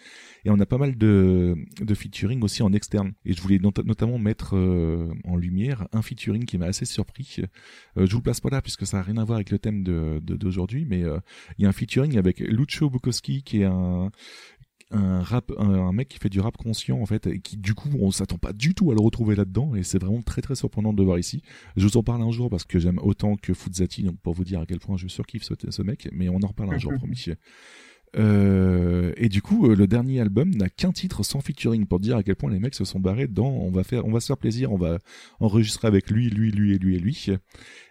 Et 0.44 0.50
on 0.50 0.58
a 0.60 0.66
pas 0.66 0.78
mal 0.78 0.96
de, 0.98 1.56
de 1.80 1.94
featuring 1.94 2.42
aussi 2.42 2.62
en 2.62 2.72
externe. 2.72 3.12
Et 3.24 3.32
je 3.32 3.40
voulais 3.40 3.58
not- 3.58 3.72
notamment 3.84 4.18
mettre 4.18 4.56
euh, 4.56 5.08
en 5.24 5.36
lumière 5.36 5.88
un 5.92 6.02
featuring 6.02 6.44
qui 6.44 6.58
m'a 6.58 6.66
assez 6.66 6.84
surpris. 6.84 7.36
Euh, 7.96 8.04
je 8.06 8.10
vous 8.12 8.18
le 8.18 8.22
place 8.24 8.40
pas 8.40 8.50
là 8.50 8.60
puisque 8.60 8.86
ça 8.86 8.98
a 8.98 9.02
rien 9.02 9.16
à 9.16 9.24
voir 9.24 9.36
avec 9.36 9.50
le 9.50 9.58
thème 9.58 9.82
de 9.82 10.20
de- 10.22 10.36
d'aujourd'hui 10.36 10.84
mais 10.88 11.04
euh, 11.04 11.18
il 11.58 11.62
y 11.62 11.66
a 11.66 11.68
un 11.68 11.72
featuring 11.72 12.18
avec 12.18 12.40
Lucio 12.40 12.90
Bukowski 12.90 13.42
qui 13.42 13.60
est 13.62 13.64
un 13.64 14.10
un 14.90 15.20
rap 15.22 15.52
un, 15.58 15.68
un 15.68 15.92
mec 15.92 16.08
qui 16.08 16.18
fait 16.18 16.30
du 16.30 16.40
rap 16.40 16.56
conscient 16.56 16.98
en 16.98 17.04
fait 17.04 17.26
et 17.26 17.40
qui 17.40 17.58
du 17.58 17.74
coup 17.74 17.90
on 18.00 18.10
s'attend 18.10 18.38
pas 18.38 18.54
du 18.54 18.74
tout 18.74 18.90
à 18.90 18.94
le 18.94 19.00
retrouver 19.02 19.34
là-dedans 19.36 19.74
et 19.74 19.82
c'est 19.82 19.98
vraiment 20.00 20.22
très 20.22 20.40
très 20.40 20.54
surprenant 20.54 20.94
de 20.94 20.98
le 20.98 21.04
voir 21.04 21.18
ici. 21.18 21.42
Je 21.76 21.84
vous 21.86 21.96
en 21.98 22.02
parle 22.02 22.22
un 22.22 22.30
jour 22.30 22.48
parce 22.48 22.64
que 22.64 22.78
j'aime 22.78 22.98
autant 23.02 23.36
que 23.36 23.52
Fuzati 23.52 24.02
donc 24.02 24.18
pour 24.20 24.32
vous 24.32 24.44
dire 24.44 24.60
à 24.60 24.66
quel 24.66 24.78
point 24.78 24.96
je 24.96 25.06
surkiffe 25.08 25.42
ce, 25.42 25.52
ce 25.68 25.82
mec 25.82 26.08
mais 26.12 26.30
on 26.30 26.40
en 26.42 26.46
reparle 26.48 26.72
un 26.74 26.78
jour 26.84 26.92
promis. 26.94 27.26
Euh, 27.28 27.34
et 29.20 29.28
du 29.28 29.42
coup, 29.42 29.66
euh, 29.66 29.74
le 29.74 29.86
dernier 29.88 30.20
album 30.20 30.50
n'a 30.50 30.68
qu'un 30.68 30.92
titre 30.92 31.24
sans 31.24 31.40
featuring 31.40 31.86
pour 31.86 31.98
dire 31.98 32.16
à 32.16 32.22
quel 32.22 32.36
point 32.36 32.50
les 32.50 32.60
mecs 32.60 32.74
se 32.74 32.84
sont 32.84 33.00
barrés 33.00 33.26
dans 33.26 33.48
on 33.48 33.70
va 33.70 33.82
faire, 33.82 34.06
on 34.06 34.12
va 34.12 34.20
se 34.20 34.26
faire 34.28 34.38
plaisir, 34.38 34.72
on 34.72 34.78
va 34.78 34.98
enregistrer 35.40 35.88
avec 35.88 36.10
lui, 36.10 36.30
lui, 36.30 36.52
lui 36.52 36.74
et 36.74 36.78
lui 36.78 36.94
et 36.96 37.00
lui. 37.00 37.26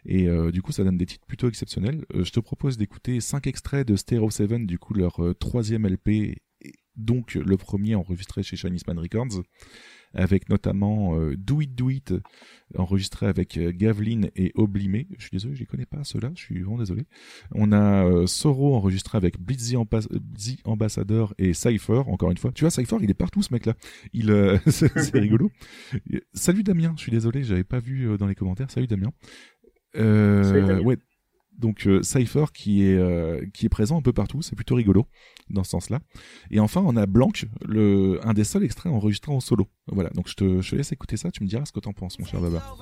Et 0.06 0.30
euh, 0.30 0.52
du 0.52 0.62
coup, 0.62 0.72
ça 0.72 0.86
donne 0.86 0.98
des 0.98 1.06
titres 1.06 1.26
plutôt 1.28 1.50
exceptionnels. 1.50 2.06
Euh, 2.16 2.24
je 2.24 2.32
te 2.32 2.40
propose 2.40 2.78
d'écouter 2.78 3.20
cinq 3.20 3.46
extraits 3.46 3.86
de 3.86 3.98
Stereo 3.98 4.30
7, 4.30 4.66
du 4.66 4.80
coup 4.80 4.94
leur 4.94 5.20
troisième 5.38 5.86
LP, 5.86 6.40
donc 6.96 7.36
le 7.36 7.58
premier 7.58 7.96
enregistré 7.96 8.42
chez 8.42 8.56
Chinese 8.56 8.88
Man 8.88 8.98
Records, 8.98 9.44
avec 10.14 10.50
notamment 10.50 11.18
euh, 11.18 11.36
Do 11.38 11.62
It 11.62 11.76
Do 11.76 11.90
It, 11.90 12.14
enregistré 12.76 13.28
avec 13.28 13.58
euh, 13.58 13.72
Gavlin 13.74 14.22
et 14.36 14.52
Oblimé. 14.56 15.08
Je 15.18 15.24
suis 15.24 15.32
désolé, 15.32 15.56
je 15.56 15.60
les 15.62 15.66
connais 15.66 15.86
pas 15.86 16.04
ceux-là, 16.04 16.32
je 16.36 16.42
suis 16.42 16.62
vraiment 16.62 16.78
désolé. 16.78 17.06
On 17.54 17.72
a 17.72 18.06
euh, 18.06 18.28
Soro 18.28 18.76
enregistré 18.76 19.18
avec 19.18 19.40
Blitzy 19.40 19.76
Ambassador 20.66 21.34
et 21.38 21.54
Cypher, 21.54 22.04
encore 22.08 22.32
une 22.32 22.38
fois. 22.38 22.52
Tu 22.52 22.64
vois, 22.64 22.72
Cypher, 22.72 22.98
il 23.02 23.10
est 23.10 23.16
partout 23.16 23.42
ce 23.42 23.54
mec-là. 23.54 23.74
Il, 24.14 24.32
euh, 24.32 24.58
c'est 24.68 25.14
rigolo. 25.14 25.52
Salut 26.34 26.64
Damien, 26.64 26.94
je 26.96 27.02
suis 27.02 27.12
désolé, 27.12 27.44
j'avais 27.44 27.64
pas 27.64 27.80
vu 27.80 28.18
dans 28.18 28.28
les 28.28 28.36
commentaires. 28.36 28.70
Salut 28.72 28.88
Damien. 28.88 29.12
Euh, 29.96 30.44
Salut, 30.44 30.66
Damien. 30.66 30.82
ouais. 30.82 30.98
Donc 31.58 31.88
euh, 31.88 32.04
Cypher 32.04 32.46
qui 32.54 32.84
est 32.84 32.96
euh, 32.96 33.46
qui 33.54 33.66
est 33.66 33.70
présent 33.70 33.98
un 33.98 34.02
peu 34.02 34.14
partout, 34.14 34.42
c'est 34.42 34.56
plutôt 34.56 34.76
rigolo 34.76 35.08
dans 35.50 35.64
ce 35.64 35.72
sens-là. 35.72 36.00
Et 36.52 36.60
enfin, 36.60 36.84
on 36.86 36.96
a 36.96 37.06
Blanc, 37.06 37.32
le 37.66 38.20
un 38.24 38.34
des 38.34 38.44
seuls 38.44 38.64
extraits 38.64 38.92
enregistrés 38.92 39.32
en 39.32 39.40
solo. 39.40 39.68
Voilà, 39.88 40.10
donc 40.12 40.28
je 40.28 40.36
te, 40.36 40.62
je 40.62 40.72
te 40.72 40.76
laisse 40.76 40.92
écouter 40.92 41.18
ça, 41.18 41.32
tu 41.32 41.44
me 41.44 41.48
diras 41.48 41.66
ce 41.66 41.72
que 41.72 41.80
t'en 41.80 41.94
penses, 41.94 42.20
mon 42.20 42.26
cher 42.26 42.42
Baba. 42.42 42.76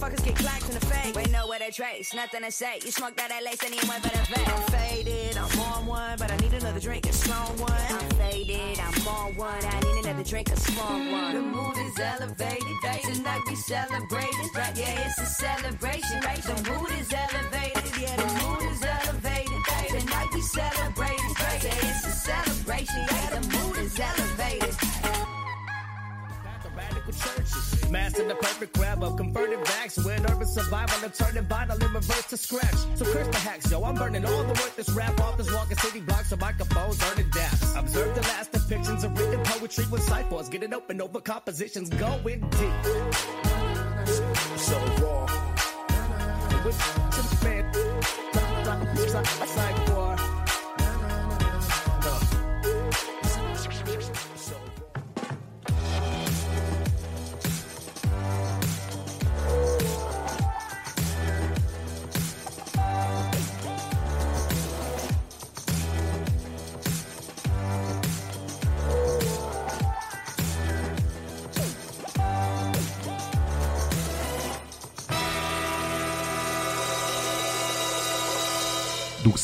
Locked 0.00 0.14
in 0.14 0.22
place. 0.22 0.24
Smart 0.24 0.24
motherfuckers 0.24 0.24
get 0.24 0.36
clacked 0.36 0.68
in 0.68 0.74
the 0.74 0.86
face. 0.86 1.14
Wait, 1.14 1.30
no, 1.30 1.46
where 1.46 1.58
they 1.58 1.70
trace. 1.70 2.14
Nothing 2.14 2.42
to 2.42 2.50
say. 2.50 2.78
You 2.84 2.90
smoke 2.90 3.16
that 3.16 3.30
LA, 3.30 3.50
but 3.50 4.14
a 4.14 4.32
vet. 4.32 4.48
I'm 4.48 4.62
faded. 4.72 5.36
I'm 5.36 5.60
on 5.60 5.86
one, 5.86 6.18
but 6.18 6.30
I 6.30 6.36
need 6.36 6.52
another 6.54 6.80
drink, 6.80 7.06
a 7.06 7.12
strong 7.12 7.56
one. 7.58 7.72
I'm 7.72 8.10
faded. 8.10 8.78
I'm 8.78 9.08
on 9.08 9.36
one. 9.36 9.64
I 9.64 9.80
need 9.80 10.04
another 10.04 10.24
drink, 10.24 10.50
a 10.50 10.56
strong 10.56 11.10
one. 11.12 11.34
The 11.34 11.42
mood 11.42 11.78
is 11.78 11.98
elevated. 11.98 12.62
Tonight 13.02 13.42
we 13.46 13.56
celebrating. 13.56 14.50
Yeah, 14.74 15.06
it's 15.06 15.18
a 15.18 15.26
celebration. 15.26 16.20
right? 16.24 16.42
The 16.42 16.70
mood 16.70 16.90
is 16.98 17.12
elevated. 17.12 17.63
Radical 27.24 27.44
churches. 27.44 27.90
Master 27.90 28.26
the 28.26 28.34
perfect 28.34 28.76
grab 28.76 29.02
of 29.02 29.16
converted 29.16 29.62
backs 29.64 29.96
with 29.96 30.30
urban 30.30 30.46
survival 30.46 31.04
and 31.04 31.14
turning 31.14 31.44
vital 31.44 31.76
in 31.76 31.92
reverse 31.92 32.26
to 32.26 32.36
scratch. 32.36 32.74
So 32.94 33.04
curse 33.04 33.28
the 33.28 33.38
hacks, 33.38 33.70
yo. 33.70 33.82
I'm 33.84 33.94
burning 33.94 34.24
all 34.24 34.42
the 34.42 34.48
worthless 34.48 34.90
rap 34.90 35.18
authors 35.20 35.52
walking 35.52 35.76
city 35.76 36.00
blocks 36.00 36.32
of 36.32 36.40
microphones, 36.40 37.02
earning 37.10 37.30
daps. 37.30 37.78
Observe 37.78 38.14
the 38.14 38.22
last 38.22 38.52
depictions 38.52 39.04
of 39.04 39.18
written 39.18 39.40
poetry 39.44 39.84
with 39.90 40.02
ciphers 40.02 40.48
getting 40.48 40.74
open 40.74 41.00
over 41.00 41.20
compositions 41.20 41.88
going 41.90 42.40
deep. 42.40 42.84
So 44.56 44.78
raw. 45.02 45.24
With 46.64 46.78
the 46.78 47.38
man, 47.44 47.64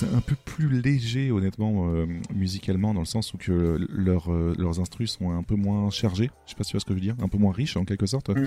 un 0.02 0.20
peu 0.20 0.34
plus 0.44 0.68
léger 0.68 1.30
honnêtement 1.30 1.90
euh, 1.90 2.06
musicalement 2.34 2.94
dans 2.94 3.00
le 3.00 3.06
sens 3.06 3.34
où 3.34 3.38
que 3.38 3.78
leurs 3.90 4.32
euh, 4.32 4.54
leurs 4.58 4.80
instrus 4.80 5.12
sont 5.12 5.30
un 5.30 5.42
peu 5.42 5.54
moins 5.54 5.90
chargés. 5.90 6.30
Je 6.46 6.50
sais 6.50 6.56
pas 6.56 6.64
si 6.64 6.70
tu 6.70 6.76
vois 6.76 6.80
ce 6.80 6.84
que 6.84 6.92
je 6.92 6.98
veux 6.98 7.04
dire, 7.04 7.16
un 7.20 7.28
peu 7.28 7.38
moins 7.38 7.52
riches 7.52 7.76
en 7.76 7.84
quelque 7.84 8.06
sorte. 8.06 8.30
Oui. 8.34 8.42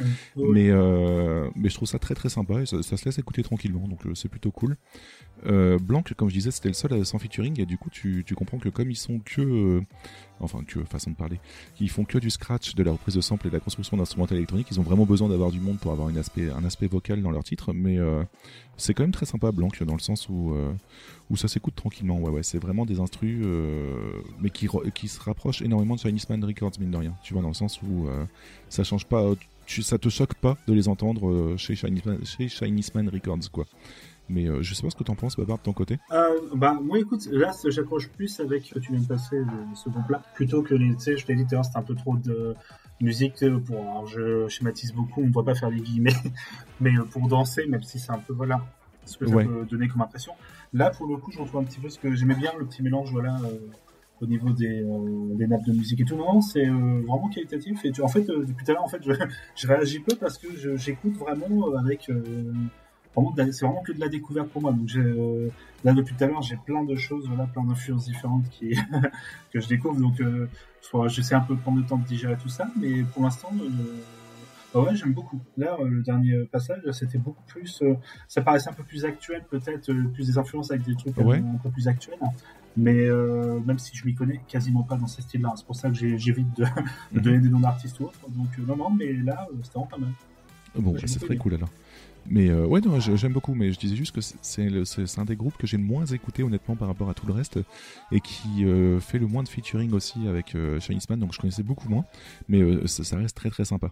Mais 0.51 0.69
euh, 0.69 1.49
mais 1.55 1.69
je 1.69 1.75
trouve 1.75 1.88
ça 1.88 1.99
très 1.99 2.15
très 2.15 2.30
sympa 2.30 2.61
et 2.61 2.65
ça, 2.65 2.81
ça 2.84 2.97
se 2.97 3.05
laisse 3.05 3.17
écouter 3.19 3.43
tranquillement 3.43 3.88
donc 3.88 4.01
c'est 4.15 4.30
plutôt 4.30 4.51
cool. 4.51 4.77
Blanc 5.45 6.03
comme 6.15 6.30
je 6.30 6.35
disais 6.35 6.51
c'était 6.51 6.69
le 6.69 6.73
seul 6.73 7.05
sans 7.05 7.19
featuring 7.19 7.59
et 7.59 7.65
du 7.65 7.77
coup 7.77 7.89
tu 7.89 8.23
tu 8.25 8.34
comprends 8.34 8.59
que 8.59 8.69
comme 8.69 8.89
ils 8.89 8.95
sont 8.95 9.19
que 9.19 9.81
enfin 10.44 10.64
que 10.64 10.84
façon 10.84 11.11
de 11.11 11.15
parler, 11.15 11.40
qu'ils 11.76 11.90
font 11.90 12.06
que 12.06 12.18
du 12.18 12.30
scratch, 12.30 12.76
de 12.76 12.84
la 12.84 12.91
reprise 12.91 13.15
de 13.15 13.22
sample 13.22 13.48
et 13.48 13.49
de 13.49 13.56
la 13.56 13.60
construction 13.60 13.98
d'instrumentales 13.98 14.38
électroniques, 14.38 14.68
ils 14.72 14.80
ont 14.80 14.84
vraiment 14.84 15.06
besoin 15.06 15.30
d'avoir 15.30 15.52
du 15.52 15.60
monde 15.60 15.80
pour 15.80 15.91
avoir 15.91 16.07
un 16.07 16.15
aspect 16.15 16.88
vocal 16.88 17.22
dans 17.22 17.32
leur 17.32 17.44
titre, 17.44 17.74
mais 17.74 17.98
euh, 17.98 18.24
c'est 18.78 18.94
quand 18.94 19.03
même 19.03 19.11
très 19.11 19.26
sympa 19.26 19.52
Blanc 19.52 19.70
dans 19.82 19.94
le 19.94 19.99
sens 19.99 20.30
où, 20.30 20.53
euh, 20.53 20.72
où 21.30 21.38
ça 21.38 21.48
s'écoute 21.48 21.76
tranquillement. 21.76 22.20
Ouais, 22.20 22.30
ouais, 22.30 22.44
c'est 22.44 22.60
vraiment 22.60 22.86
des 22.86 22.99
instrus, 22.99 23.41
euh, 23.44 24.22
mais 24.40 24.49
qui, 24.49 24.68
qui 24.94 25.07
se 25.07 25.20
rapprochent 25.20 25.61
énormément 25.61 25.95
de 25.95 25.99
Chinese 25.99 26.30
Man 26.30 26.44
Records, 26.44 26.72
mine 26.80 26.91
de 26.91 26.98
rien. 26.98 27.15
Tu 27.24 27.34
vois, 27.34 27.41
dans 27.41 27.49
le 27.49 27.53
sens 27.53 27.82
où 27.82 28.07
ça 28.70 28.84
change 28.84 29.06
pas, 29.06 29.34
tu, 29.65 29.82
ça 29.82 29.98
te 29.98 30.10
choque 30.10 30.36
pas 30.36 30.57
de 30.68 30.74
les 30.74 30.88
entendre 30.88 31.56
chez 31.57 31.76
Chinese 31.76 32.03
chez 32.24 32.49
Chinese 32.49 32.94
Man 32.94 33.10
Records, 33.10 33.52
quoi. 33.52 33.65
Mais 34.30 34.48
euh, 34.48 34.62
je 34.62 34.74
sais 34.74 34.82
pas 34.84 34.90
ce 34.90 34.95
que 34.95 35.04
t'en 35.04 35.16
penses, 35.16 35.36
Babar, 35.36 35.58
de 35.58 35.64
ton 35.64 35.74
côté. 35.74 36.00
Euh, 36.12 36.40
bah, 36.56 36.80
moi, 36.82 36.98
écoute, 37.00 37.28
là, 37.32 37.52
j'accroche 37.70 38.10
plus 38.10 38.40
avec 38.40 38.66
ce 38.66 38.74
que 38.76 38.80
tu 38.80 38.91
viens 38.94 39.02
de 39.02 39.08
passer 39.08 39.38
de 39.40 39.76
ce 39.76 39.90
groupe-là, 39.90 40.22
plutôt 40.34 40.62
que 40.62 40.74
les, 40.76 40.94
tu 40.95 41.00
sais, 41.02 41.18
je 41.18 41.26
t'ai 41.26 41.36
dit 41.36 41.44
tout 41.44 41.50
à 41.52 41.56
l'heure, 41.56 41.66
c'était 41.66 41.78
un 41.78 41.84
peu 41.84 41.94
trop 41.95 42.16
de 42.16 42.56
musique 43.02 43.44
euh, 43.44 43.60
pour, 43.60 43.80
alors, 43.82 44.08
je 44.08 44.48
schématise 44.48 44.94
beaucoup, 44.94 45.22
on 45.22 45.28
ne 45.28 45.32
doit 45.32 45.44
pas 45.44 45.56
faire 45.56 45.70
les 45.70 45.82
guillemets, 45.82 46.14
mais 46.82 46.91
pour 47.12 47.28
danser, 47.28 47.66
même 47.68 47.84
si 47.84 48.00
c'est 48.00 48.12
un 48.12 48.18
peu, 48.20 48.34
voilà, 48.34 48.62
ce 49.06 49.18
que 49.18 49.26
ça 49.28 49.36
Ouais. 49.36 49.45
peut 49.45 49.66
donner 49.70 49.90
comme 49.90 50.02
impression. 50.02 50.32
Là, 50.72 50.90
pour 50.90 51.06
le 51.08 51.18
coup, 51.18 51.32
je 51.32 51.40
retrouve 51.40 51.62
un 51.62 51.66
petit 51.66 51.80
peu 51.82 51.90
ce 51.90 52.00
que 52.00 52.16
j'aimais 52.16 52.36
bien, 52.36 52.52
le 52.58 52.66
petit 52.66 52.82
mélange, 52.82 53.12
voilà, 53.12 53.36
euh, 53.44 53.58
au 54.22 54.26
niveau 54.26 54.52
des, 54.52 54.86
des 55.36 55.48
nappes 55.48 55.66
de 55.66 55.74
musique 55.74 56.00
et 56.00 56.06
tout. 56.06 56.16
Non, 56.16 56.40
c'est 56.40 56.66
vraiment 56.66 57.28
qualitatif. 57.28 57.84
Et 57.84 57.91
tu, 57.91 58.02
en 58.02 58.08
fait, 58.08 58.22
depuis 58.26 58.64
tout 58.64 58.72
à 58.72 58.74
l'heure, 58.76 58.84
en 58.84 58.88
fait, 58.88 59.02
je, 59.04 59.12
je 59.58 59.68
réagis 59.68 60.00
peu 60.00 60.16
parce 60.16 60.38
que 60.38 60.48
j'écoute 60.78 61.18
vraiment 61.18 61.76
avec, 61.76 62.10
c'est 63.52 63.65
vraiment 63.65 63.81
que 63.81 63.91
de 63.91 63.99
la 63.99 64.10
découverte 64.10 64.49
pour 64.49 64.61
moi. 64.61 64.72
Donc 64.72 64.88
j'ai, 64.88 64.99
euh, 64.99 65.49
là 65.84 65.94
depuis 65.94 66.15
tout 66.15 66.23
à 66.23 66.27
l'heure, 66.27 66.41
j'ai 66.41 66.57
plein 66.57 66.84
de 66.84 66.95
choses, 66.95 67.27
voilà, 67.27 67.45
plein 67.45 67.64
d'influences 67.64 68.06
différentes 68.06 68.49
qui 68.49 68.76
que 69.52 69.60
je 69.60 69.68
découvre. 69.68 69.99
Donc 69.99 70.19
euh, 70.22 70.48
j'essaie 71.07 71.35
un 71.35 71.41
peu 71.41 71.56
de 71.56 71.60
prendre 71.61 71.80
le 71.80 71.85
temps 71.85 71.98
de 71.98 72.06
digérer 72.06 72.38
tout 72.38 72.49
ça, 72.49 72.68
mais 72.80 73.03
pour 73.03 73.23
l'instant, 73.23 73.49
euh, 73.61 73.69
bah 74.73 74.81
ouais, 74.81 74.95
j'aime 74.95 75.14
beaucoup. 75.14 75.40
Là, 75.57 75.77
euh, 75.80 75.88
le 75.88 76.02
dernier 76.02 76.45
passage, 76.45 76.81
c'était 76.94 77.19
beaucoup 77.19 77.44
plus, 77.48 77.81
euh, 77.84 77.94
ça 78.27 78.41
paraissait 78.41 78.69
un 78.69 78.73
peu 78.73 78.84
plus 78.84 79.06
actuel, 79.06 79.44
peut-être 79.49 79.90
euh, 79.91 80.07
plus 80.14 80.26
des 80.27 80.38
influences 80.40 80.72
avec 80.72 80.84
des 80.84 80.95
trucs 80.95 81.15
Ouais. 81.18 81.38
un 81.38 81.60
peu 81.61 81.69
plus 81.69 81.88
actuels. 81.88 82.18
Mais 82.76 83.06
euh, 83.06 83.60
même 83.60 83.77
si 83.77 83.95
je 83.95 84.03
m'y 84.03 84.15
connais 84.15 84.41
quasiment 84.48 84.81
pas 84.81 84.95
dans 84.95 85.06
ces 85.06 85.22
styles-là, 85.22 85.53
c'est 85.56 85.65
pour 85.68 85.76
ça 85.76 85.90
que 85.90 85.95
j'évite 85.95 86.57
de, 86.57 86.65
de 87.11 87.19
donner 87.19 87.38
des 87.38 87.49
noms 87.49 87.60
d'artistes 87.60 87.99
ou 87.99 88.06
autres. 88.06 88.19
Donc 88.30 88.48
euh, 88.57 88.64
non, 88.68 88.76
non, 88.76 88.90
mais 88.90 89.14
là, 89.14 89.48
euh, 89.52 89.56
c'était 89.61 89.76
vraiment 89.76 89.85
pas 89.91 89.98
mal. 89.99 90.10
Bon, 90.76 90.91
Ouais, 90.94 91.02
c'est 91.06 91.19
très 91.19 91.38
cool 91.38 91.53
alors. 91.53 91.69
Mais 92.28 92.50
euh, 92.50 92.66
ouais, 92.66 92.82
non, 92.82 93.00
j'aime 93.00 93.34
beaucoup, 93.34 93.54
mais 93.54 93.72
je 93.72 93.80
disais 93.80 93.95
juste 93.95 94.14
que 94.14 94.22
c'est- 94.22 95.20
un 95.20 95.26
des 95.26 95.36
groupes 95.36 95.58
que 95.58 95.68
j'ai 95.68 95.78
le 95.78 95.84
moins 95.84 96.06
écouté 96.06 96.44
honnêtement 96.44 96.76
par 96.76 96.88
rapport 96.88 97.10
à 97.10 97.14
tout 97.14 97.28
le 97.28 97.34
reste 97.34 97.60
et 98.12 98.20
qui 98.20 98.66
euh, 98.66 99.00
fait 99.00 99.20
le 99.20 99.28
moins 99.28 99.44
de 99.44 99.50
featuring 99.50 99.91
aussi 99.94 100.28
avec 100.28 100.56
euh, 100.56 100.80
donc 101.18 101.34
je 101.34 101.40
connaissais 101.40 101.64
beaucoup 101.64 101.90
moins, 101.90 102.06
mais 102.48 102.62
euh, 102.62 102.88
ça, 102.88 103.18
reste 103.18 103.36
très 103.36 103.50
très 103.50 103.66
sympa. 103.66 103.91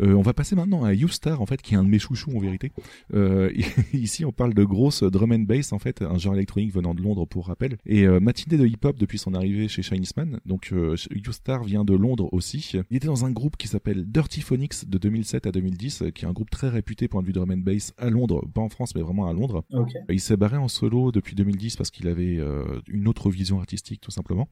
On 0.00 0.22
va 0.22 0.32
passer 0.32 0.56
maintenant 0.56 0.84
à 0.84 0.94
Youstar 0.94 1.42
en 1.42 1.46
fait, 1.46 1.60
qui 1.60 1.74
est 1.74 1.76
un 1.76 1.84
de 1.84 1.88
mes 1.88 1.98
chouchous 1.98 2.34
en 2.34 2.40
vérité. 2.40 2.72
Ici, 3.92 4.24
on 4.24 4.32
parle 4.32 4.54
de 4.54 4.64
grosse 4.64 5.02
drum 5.02 5.32
and 5.32 5.40
bass 5.40 5.72
en 5.74 5.78
fait, 5.78 6.00
un 6.00 6.16
genre 6.16 6.34
électronique 6.34 6.72
venant 6.72 6.94
de 6.94 7.02
Londres 7.02 7.26
pour 7.26 7.48
rappel, 7.48 7.76
et 7.84 8.06
matinée 8.06 8.56
de 8.56 8.66
hip-hop 8.66 8.96
depuis 8.98 9.18
son 9.18 9.34
arrivée 9.34 9.68
chez 9.68 9.82
Chinese. 9.82 10.14
Donc 10.46 10.72
Youstar 11.10 11.64
vient 11.64 11.84
de 11.84 11.94
Londres 11.94 12.28
aussi. 12.32 12.72
Il 12.90 12.96
était 12.96 13.06
dans 13.06 13.26
un 13.26 13.30
groupe 13.30 13.56
qui 13.56 13.68
s'appelle 13.68 14.04
Dirty 14.10 14.40
Phonics 14.40 14.88
de 14.88 14.98
2007 14.98 15.46
à 15.46 15.52
2010, 15.52 16.02
euh, 16.02 16.10
qui 16.10 16.24
est 16.24 16.28
un 16.28 16.32
groupe 16.32 16.50
très 16.50 16.68
réputé 16.68 17.08
point 17.08 17.22
de 17.22 17.26
vue 17.26 17.32
drum 17.32 17.50
and 17.50 17.56
bass 17.62 17.92
à 17.96 18.10
Londres, 18.10 18.44
pas 18.52 18.60
en 18.60 18.68
France 18.68 18.94
mais 18.94 19.02
vraiment 19.02 19.28
à 19.28 19.32
Londres. 19.32 19.64
Ok. 19.72 19.90
Il 20.08 20.20
s'est 20.20 20.36
barré 20.36 20.56
en 20.56 20.68
solo 20.68 21.12
depuis 21.12 21.34
2010 21.34 21.76
parce 21.76 21.90
qu'il 21.90 22.08
avait 22.08 22.38
euh, 22.38 22.80
une 22.88 23.08
autre 23.08 23.30
vision 23.30 23.58
artistique 23.58 24.00
tout 24.00 24.10
simplement. 24.10 24.48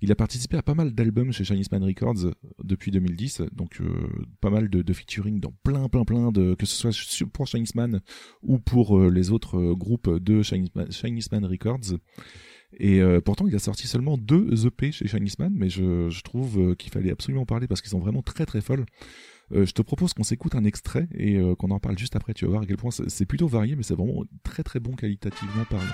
Il 0.00 0.12
a 0.12 0.14
participé 0.14 0.56
à 0.56 0.62
pas 0.62 0.74
mal 0.74 0.92
d'albums 0.92 1.32
chez 1.32 1.44
Chinese 1.44 1.70
Man 1.72 1.82
Records 1.84 2.26
euh, 2.26 2.32
depuis 2.62 2.90
2010, 2.90 3.42
donc 3.52 3.80
euh, 3.80 4.08
pas 4.40 4.50
mal 4.50 4.68
de, 4.68 4.82
de 4.82 4.92
featuring 4.92 5.40
dans 5.40 5.52
plein 5.62 5.88
plein 5.88 6.04
plein 6.04 6.32
de 6.32 6.54
que 6.54 6.66
ce 6.66 6.76
soit 6.92 7.26
pour 7.32 7.46
Chinese 7.46 7.74
Man 7.74 8.00
ou 8.42 8.58
pour 8.58 8.98
euh, 8.98 9.10
les 9.10 9.30
autres 9.30 9.58
euh, 9.58 9.74
groupes 9.74 10.10
de 10.18 10.42
Chinese 10.42 10.74
Man, 10.74 10.90
Chinese 10.92 11.30
Man 11.32 11.44
Records. 11.44 11.98
Et 12.78 13.00
euh, 13.00 13.20
pourtant, 13.20 13.46
il 13.48 13.54
a 13.56 13.58
sorti 13.58 13.86
seulement 13.88 14.16
deux 14.16 14.66
EP 14.66 14.92
chez 14.92 15.08
Chinese 15.08 15.38
Man, 15.38 15.52
mais 15.56 15.68
je, 15.68 16.08
je 16.08 16.22
trouve 16.22 16.58
euh, 16.58 16.74
qu'il 16.74 16.92
fallait 16.92 17.10
absolument 17.10 17.42
en 17.42 17.46
parler 17.46 17.66
parce 17.66 17.80
qu'ils 17.80 17.90
sont 17.90 17.98
vraiment 17.98 18.22
très 18.22 18.46
très 18.46 18.60
folles. 18.60 18.86
Euh, 19.52 19.66
je 19.66 19.72
te 19.72 19.82
propose 19.82 20.14
qu'on 20.14 20.22
s'écoute 20.22 20.54
un 20.54 20.64
extrait 20.64 21.08
et 21.14 21.36
euh, 21.36 21.54
qu'on 21.54 21.70
en 21.70 21.80
parle 21.80 21.98
juste 21.98 22.16
après. 22.16 22.34
Tu 22.34 22.44
vas 22.44 22.52
voir 22.52 22.62
à 22.62 22.66
quel 22.66 22.76
point 22.76 22.90
c'est 22.90 23.26
plutôt 23.26 23.48
varié, 23.48 23.76
mais 23.76 23.82
c'est 23.82 23.94
vraiment 23.94 24.24
très 24.42 24.62
très 24.62 24.80
bon 24.80 24.92
qualitativement 24.92 25.64
parlant. 25.68 25.84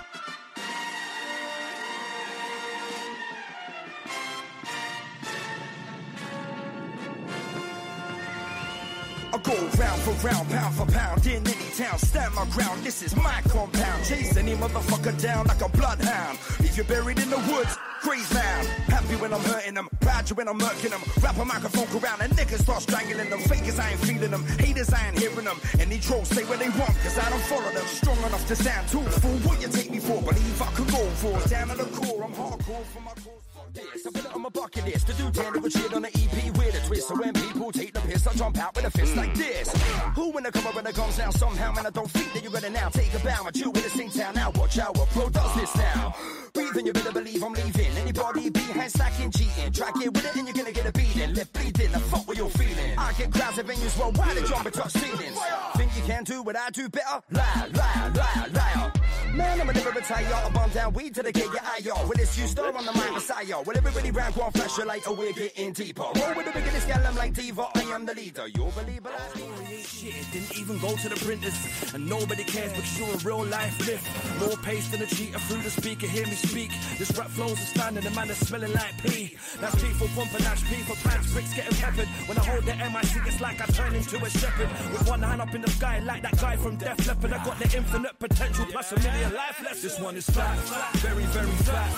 For 10.06 10.28
round, 10.28 10.48
pound 10.50 10.74
for 10.74 10.86
pound, 10.86 11.26
in 11.26 11.44
any 11.46 11.70
town, 11.74 11.98
stand 11.98 12.32
my 12.34 12.46
ground. 12.50 12.82
This 12.84 13.02
is 13.02 13.16
my 13.16 13.40
compound. 13.48 14.04
Chase 14.04 14.36
any 14.36 14.54
motherfucker 14.54 15.20
down 15.20 15.46
like 15.46 15.60
a 15.60 15.68
bloodhound. 15.68 16.38
If 16.60 16.76
you're 16.76 16.86
buried 16.86 17.18
in 17.18 17.28
the 17.28 17.38
woods, 17.50 17.76
graze 18.02 18.32
round. 18.32 18.68
Happy 18.86 19.16
when 19.16 19.32
I'm 19.32 19.40
hurting 19.40 19.74
them, 19.74 19.88
you 20.28 20.36
when 20.36 20.48
I'm 20.48 20.58
murking 20.58 20.90
them. 20.90 21.02
Wrap 21.20 21.36
a 21.38 21.44
microphone 21.44 21.88
around 22.00 22.20
and 22.22 22.32
niggas 22.34 22.62
start 22.62 22.82
strangling 22.82 23.30
them. 23.30 23.40
Fakers, 23.40 23.80
I 23.80 23.90
ain't 23.90 24.00
feeling 24.00 24.30
them. 24.30 24.44
Haters, 24.58 24.92
I 24.92 25.08
ain't 25.08 25.18
hearing 25.18 25.44
them. 25.44 25.58
Any 25.80 25.98
trolls 25.98 26.28
say 26.28 26.44
what 26.44 26.60
they 26.60 26.68
want, 26.70 26.94
cause 27.02 27.18
I 27.18 27.28
don't 27.28 27.42
follow 27.50 27.70
them. 27.72 27.86
Strong 27.86 28.18
enough 28.18 28.46
to 28.46 28.56
stand 28.56 28.88
too 28.88 29.02
fool. 29.02 29.38
What 29.48 29.60
you 29.60 29.68
take 29.68 29.90
me 29.90 29.98
for? 29.98 30.22
Believe 30.22 30.62
I 30.62 30.70
could 30.72 30.88
go 30.88 31.02
for. 31.22 31.48
Down 31.48 31.68
to 31.68 31.76
the 31.76 31.84
core, 31.84 32.22
I'm 32.22 32.32
hardcore 32.32 32.84
for 32.94 33.00
my. 33.00 33.45
This. 33.76 34.06
I 34.06 34.10
put 34.10 34.24
it 34.24 34.34
on 34.34 34.40
my 34.40 34.48
bucket 34.48 34.86
list 34.86 35.06
to 35.06 35.12
do 35.12 35.30
tangible 35.30 35.68
shit 35.68 35.92
on 35.92 36.00
the 36.00 36.08
EP 36.08 36.56
with 36.56 36.74
a 36.74 36.86
twist. 36.86 37.08
So 37.08 37.14
when 37.14 37.34
people 37.34 37.70
take 37.72 37.92
the 37.92 38.00
piss, 38.00 38.26
I 38.26 38.32
jump 38.32 38.56
out 38.58 38.74
with 38.74 38.86
a 38.86 38.90
fist 38.90 39.14
like 39.16 39.34
this. 39.34 39.68
Who 40.14 40.30
when 40.30 40.46
I 40.46 40.50
come 40.50 40.74
when 40.74 40.86
it 40.86 40.94
comes 40.94 41.18
down 41.18 41.32
somehow, 41.32 41.72
man, 41.72 41.84
I 41.84 41.90
don't 41.90 42.10
think 42.10 42.32
that 42.32 42.42
you're 42.42 42.52
gonna 42.52 42.70
now 42.70 42.88
take 42.88 43.12
a 43.12 43.18
bow. 43.18 43.42
But 43.44 43.56
you 43.56 43.70
with 43.70 43.84
the 43.84 43.90
same 43.90 44.08
town 44.08 44.34
now, 44.34 44.50
watch 44.56 44.78
out 44.78 44.96
what 44.96 45.10
pro 45.10 45.28
does 45.28 45.54
this 45.56 45.76
now. 45.76 46.14
Breathing, 46.54 46.86
you 46.86 46.94
better 46.94 47.12
believe 47.12 47.42
I'm 47.42 47.52
leaving. 47.52 47.92
Anybody 47.98 48.48
behind 48.48 48.90
stacking, 48.92 49.30
cheating. 49.30 49.70
Try 49.72 49.90
get 49.92 50.14
with 50.14 50.24
it 50.24 50.36
and 50.36 50.48
you're 50.48 50.56
gonna 50.56 50.72
get 50.72 50.86
a 50.86 50.92
beating. 50.92 51.34
Left 51.34 51.52
bleeding, 51.52 51.92
the 51.92 52.00
fuck 52.00 52.26
what 52.26 52.38
you're 52.38 52.48
feeling. 52.48 52.98
I 52.98 53.12
get 53.12 53.30
crowds 53.30 53.58
at 53.58 53.66
venues 53.66 53.98
worldwide 54.00 54.38
and 54.38 54.46
jump 54.46 54.64
and 54.64 54.74
touch 54.74 54.92
ceilings. 54.92 55.38
Think 55.76 55.94
you 55.96 56.02
can 56.04 56.24
do 56.24 56.42
what 56.42 56.56
I 56.56 56.70
do 56.70 56.88
better? 56.88 57.20
Lie, 57.30 57.68
lie, 57.74 58.12
lie, 58.14 58.48
lie. 58.54 58.95
Man, 59.36 59.60
I'ma 59.60 59.72
never 59.72 59.90
retire. 59.90 60.26
I 60.32 60.48
bomb 60.48 60.70
down 60.70 60.92
weed 60.94 61.14
till 61.14 61.24
they 61.24 61.32
get 61.32 61.44
your 61.44 61.60
eye, 61.60 61.80
yo. 61.82 61.92
Well, 61.94 62.12
it's 62.18 62.38
you 62.38 62.46
star 62.46 62.74
on 62.74 62.86
the 62.86 62.92
mic, 62.92 63.12
Messiah. 63.12 63.60
Well, 63.66 63.76
everybody 63.76 64.10
round, 64.10 64.34
go 64.34 64.42
on, 64.42 64.52
flash 64.52 64.78
your 64.78 64.86
light, 64.86 65.02
oh, 65.06 65.12
we're 65.12 65.32
getting 65.34 65.72
deeper. 65.72 66.04
Roll 66.04 66.34
with 66.34 66.46
the 66.46 66.52
biggest 66.52 66.88
gal, 66.88 67.06
I'm 67.06 67.14
like 67.16 67.34
Diva, 67.34 67.68
I 67.74 67.82
am 67.82 68.06
the 68.06 68.14
leader. 68.14 68.46
You'll 68.54 68.70
believe 68.70 69.04
it. 69.04 69.86
Shit, 69.86 70.14
didn't 70.32 70.56
even 70.56 70.78
go 70.78 70.96
to 70.96 71.08
the 71.10 71.16
printers. 71.16 71.54
And 71.92 72.08
nobody 72.08 72.44
cares 72.44 72.72
because 72.72 72.98
you're 72.98 73.14
a 73.14 73.18
real 73.18 73.44
life 73.44 73.78
myth. 73.86 74.40
More 74.40 74.56
pace 74.64 74.88
than 74.88 75.02
a 75.02 75.06
cheater 75.06 75.38
through 75.40 75.62
the 75.62 75.70
speaker, 75.70 76.06
hear 76.06 76.24
me 76.24 76.32
speak. 76.32 76.70
This 76.98 77.12
rap 77.18 77.28
flows 77.28 77.60
is 77.60 77.68
standing, 77.68 78.04
the 78.04 78.10
man 78.12 78.30
is 78.30 78.38
smelling 78.38 78.72
like 78.72 78.96
pee. 79.02 79.36
That's 79.60 79.74
P 79.74 79.88
for 80.00 80.08
and 80.16 80.44
that's 80.44 80.62
P 80.62 80.76
for 80.88 80.96
pants, 81.06 81.30
bricks 81.32 81.52
getting 81.52 81.76
peppered. 81.76 82.08
When 82.26 82.38
I 82.38 82.44
hold 82.44 82.64
the 82.64 82.74
MIC, 82.74 83.26
it's 83.26 83.40
like 83.42 83.60
I 83.60 83.66
turn 83.66 83.94
into 83.94 84.16
a 84.16 84.30
shepherd. 84.30 84.68
With 84.92 85.06
one 85.06 85.20
hand 85.20 85.42
up 85.42 85.54
in 85.54 85.60
the 85.60 85.70
sky, 85.70 85.98
like 86.00 86.22
that 86.22 86.40
guy 86.40 86.56
from 86.56 86.76
Def 86.76 87.06
Leppard. 87.06 87.32
I 87.34 87.44
got 87.44 87.58
the 87.58 87.76
infinite 87.76 88.18
potential 88.18 88.64
plus 88.70 88.92
a 88.92 88.98
million 89.00 89.25
life 89.32 89.62
left. 89.62 89.82
This 89.82 89.98
one 89.98 90.16
is 90.16 90.28
fat, 90.30 90.56
very, 90.96 91.24
very 91.24 91.50
fat. 91.64 91.90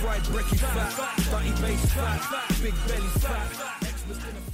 Fried 0.00 0.22
bricky 0.24 0.56
fat, 0.56 0.92
dirty 1.30 1.50
bass 1.60 1.92
fat, 1.92 2.62
big 2.62 2.74
belly 2.86 3.08
fat. 3.20 4.45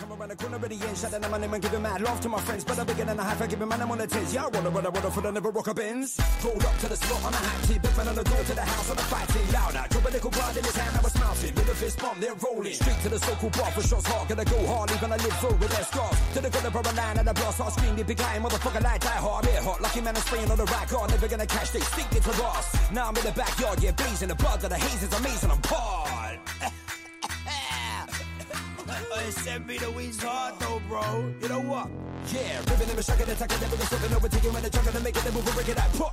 I 0.00 0.02
come 0.02 0.18
around 0.18 0.30
the 0.30 0.36
corner 0.36 0.56
of 0.56 0.62
the 0.62 0.86
end, 0.86 0.96
shut 0.96 1.12
down 1.12 1.30
my 1.30 1.36
name 1.36 1.52
and 1.52 1.62
give 1.62 1.72
giving 1.72 1.82
mad 1.82 2.00
love 2.00 2.20
to 2.22 2.28
my 2.30 2.40
friends. 2.40 2.64
But 2.64 2.78
I'm 2.78 2.86
bigger 2.86 3.04
than 3.04 3.18
a 3.18 3.22
half, 3.22 3.42
I 3.42 3.46
give 3.46 3.60
a 3.60 3.66
man, 3.66 3.82
I'm 3.82 3.90
on 3.90 3.98
the 3.98 4.06
tens. 4.06 4.32
Yeah, 4.32 4.44
I 4.44 4.48
wanna, 4.48 4.70
wanna, 4.70 4.90
wanna, 4.90 5.10
for 5.10 5.20
the 5.20 5.30
never 5.30 5.50
rock 5.50 5.66
a 5.68 5.74
Benz. 5.74 6.18
Rolled 6.42 6.64
up 6.64 6.76
to 6.78 6.88
the 6.88 6.96
spot 6.96 7.24
on 7.24 7.34
a 7.34 7.36
hat 7.36 7.68
tee, 7.68 7.78
big 7.78 7.96
man 7.98 8.08
on 8.08 8.14
the 8.14 8.24
door 8.24 8.42
to 8.42 8.54
the 8.54 8.62
house 8.62 8.88
on 8.90 8.96
the 8.96 9.02
fighting. 9.02 9.52
Louder, 9.52 9.84
drop 9.90 10.08
a 10.08 10.10
little 10.10 10.30
blood 10.30 10.56
in 10.56 10.64
his 10.64 10.76
hand, 10.76 10.96
I 10.96 11.00
was 11.02 11.12
smelting. 11.12 11.54
With 11.54 11.68
a 11.68 11.74
fist 11.74 11.98
bump, 12.00 12.16
they're 12.20 12.34
rolling. 12.34 12.72
Straight 12.72 13.00
to 13.02 13.08
the 13.10 13.18
so-called 13.18 13.52
bar 13.52 13.70
for 13.72 13.82
shots 13.82 14.06
hard, 14.06 14.28
gonna 14.28 14.44
go 14.44 14.66
hard, 14.66 14.90
even 14.90 15.12
I 15.12 15.16
live 15.16 15.36
through 15.36 15.58
with 15.60 15.70
their 15.70 15.84
scars. 15.84 16.16
To 16.32 16.40
the 16.40 16.48
good 16.48 16.64
of 16.64 16.74
a 16.74 16.92
line 16.96 17.18
and 17.18 17.28
the 17.28 17.34
blast, 17.34 17.60
I 17.60 17.68
scream, 17.68 17.96
they 17.96 18.02
big 18.02 18.16
guy, 18.16 18.38
motherfucker 18.38 18.82
like 18.82 19.00
die 19.02 19.20
hard, 19.20 19.44
I'm 19.48 19.64
hot. 19.64 19.82
Lucky 19.82 20.00
man, 20.00 20.16
I'm 20.16 20.22
spraying 20.22 20.50
on 20.50 20.56
the 20.56 20.64
rack, 20.64 20.88
oh, 20.94 21.04
never 21.12 21.28
gonna 21.28 21.46
catch, 21.46 21.72
they 21.72 21.80
stick 21.80 22.08
it 22.16 22.22
to 22.24 22.32
boss. 22.40 22.72
Now 22.90 23.08
I'm 23.08 23.16
in 23.20 23.24
the 23.24 23.32
backyard, 23.32 23.82
yeah, 23.82 23.92
blazing 23.92 24.28
the 24.28 24.34
blood 24.34 24.64
of 24.64 24.70
the 24.70 24.78
haze 24.78 25.02
is 25.02 25.12
amazing, 25.12 25.50
I'm 25.50 25.60
hard. 25.64 26.38
It 28.92 29.32
sent 29.34 29.66
me 29.66 29.78
the 29.78 29.90
weeds 29.92 30.22
hard 30.22 30.58
though, 30.60 30.80
bro. 30.88 31.32
You 31.42 31.48
know 31.48 31.60
what? 31.60 31.88
Yeah, 32.32 32.58
ripping 32.60 32.88
them 32.88 32.96
and 32.96 33.04
shucking, 33.04 33.28
attacking, 33.30 33.60
never 33.60 33.76
stopping, 33.84 34.12
overtaking 34.16 34.52
when 34.52 34.62
they're 34.62 34.70
chugging 34.70 34.94
and 34.94 35.04
making 35.04 35.22
them 35.22 35.34
move 35.34 35.46
and 35.46 35.54
breaking 35.54 35.74
that. 35.74 35.92
Put. 35.92 36.12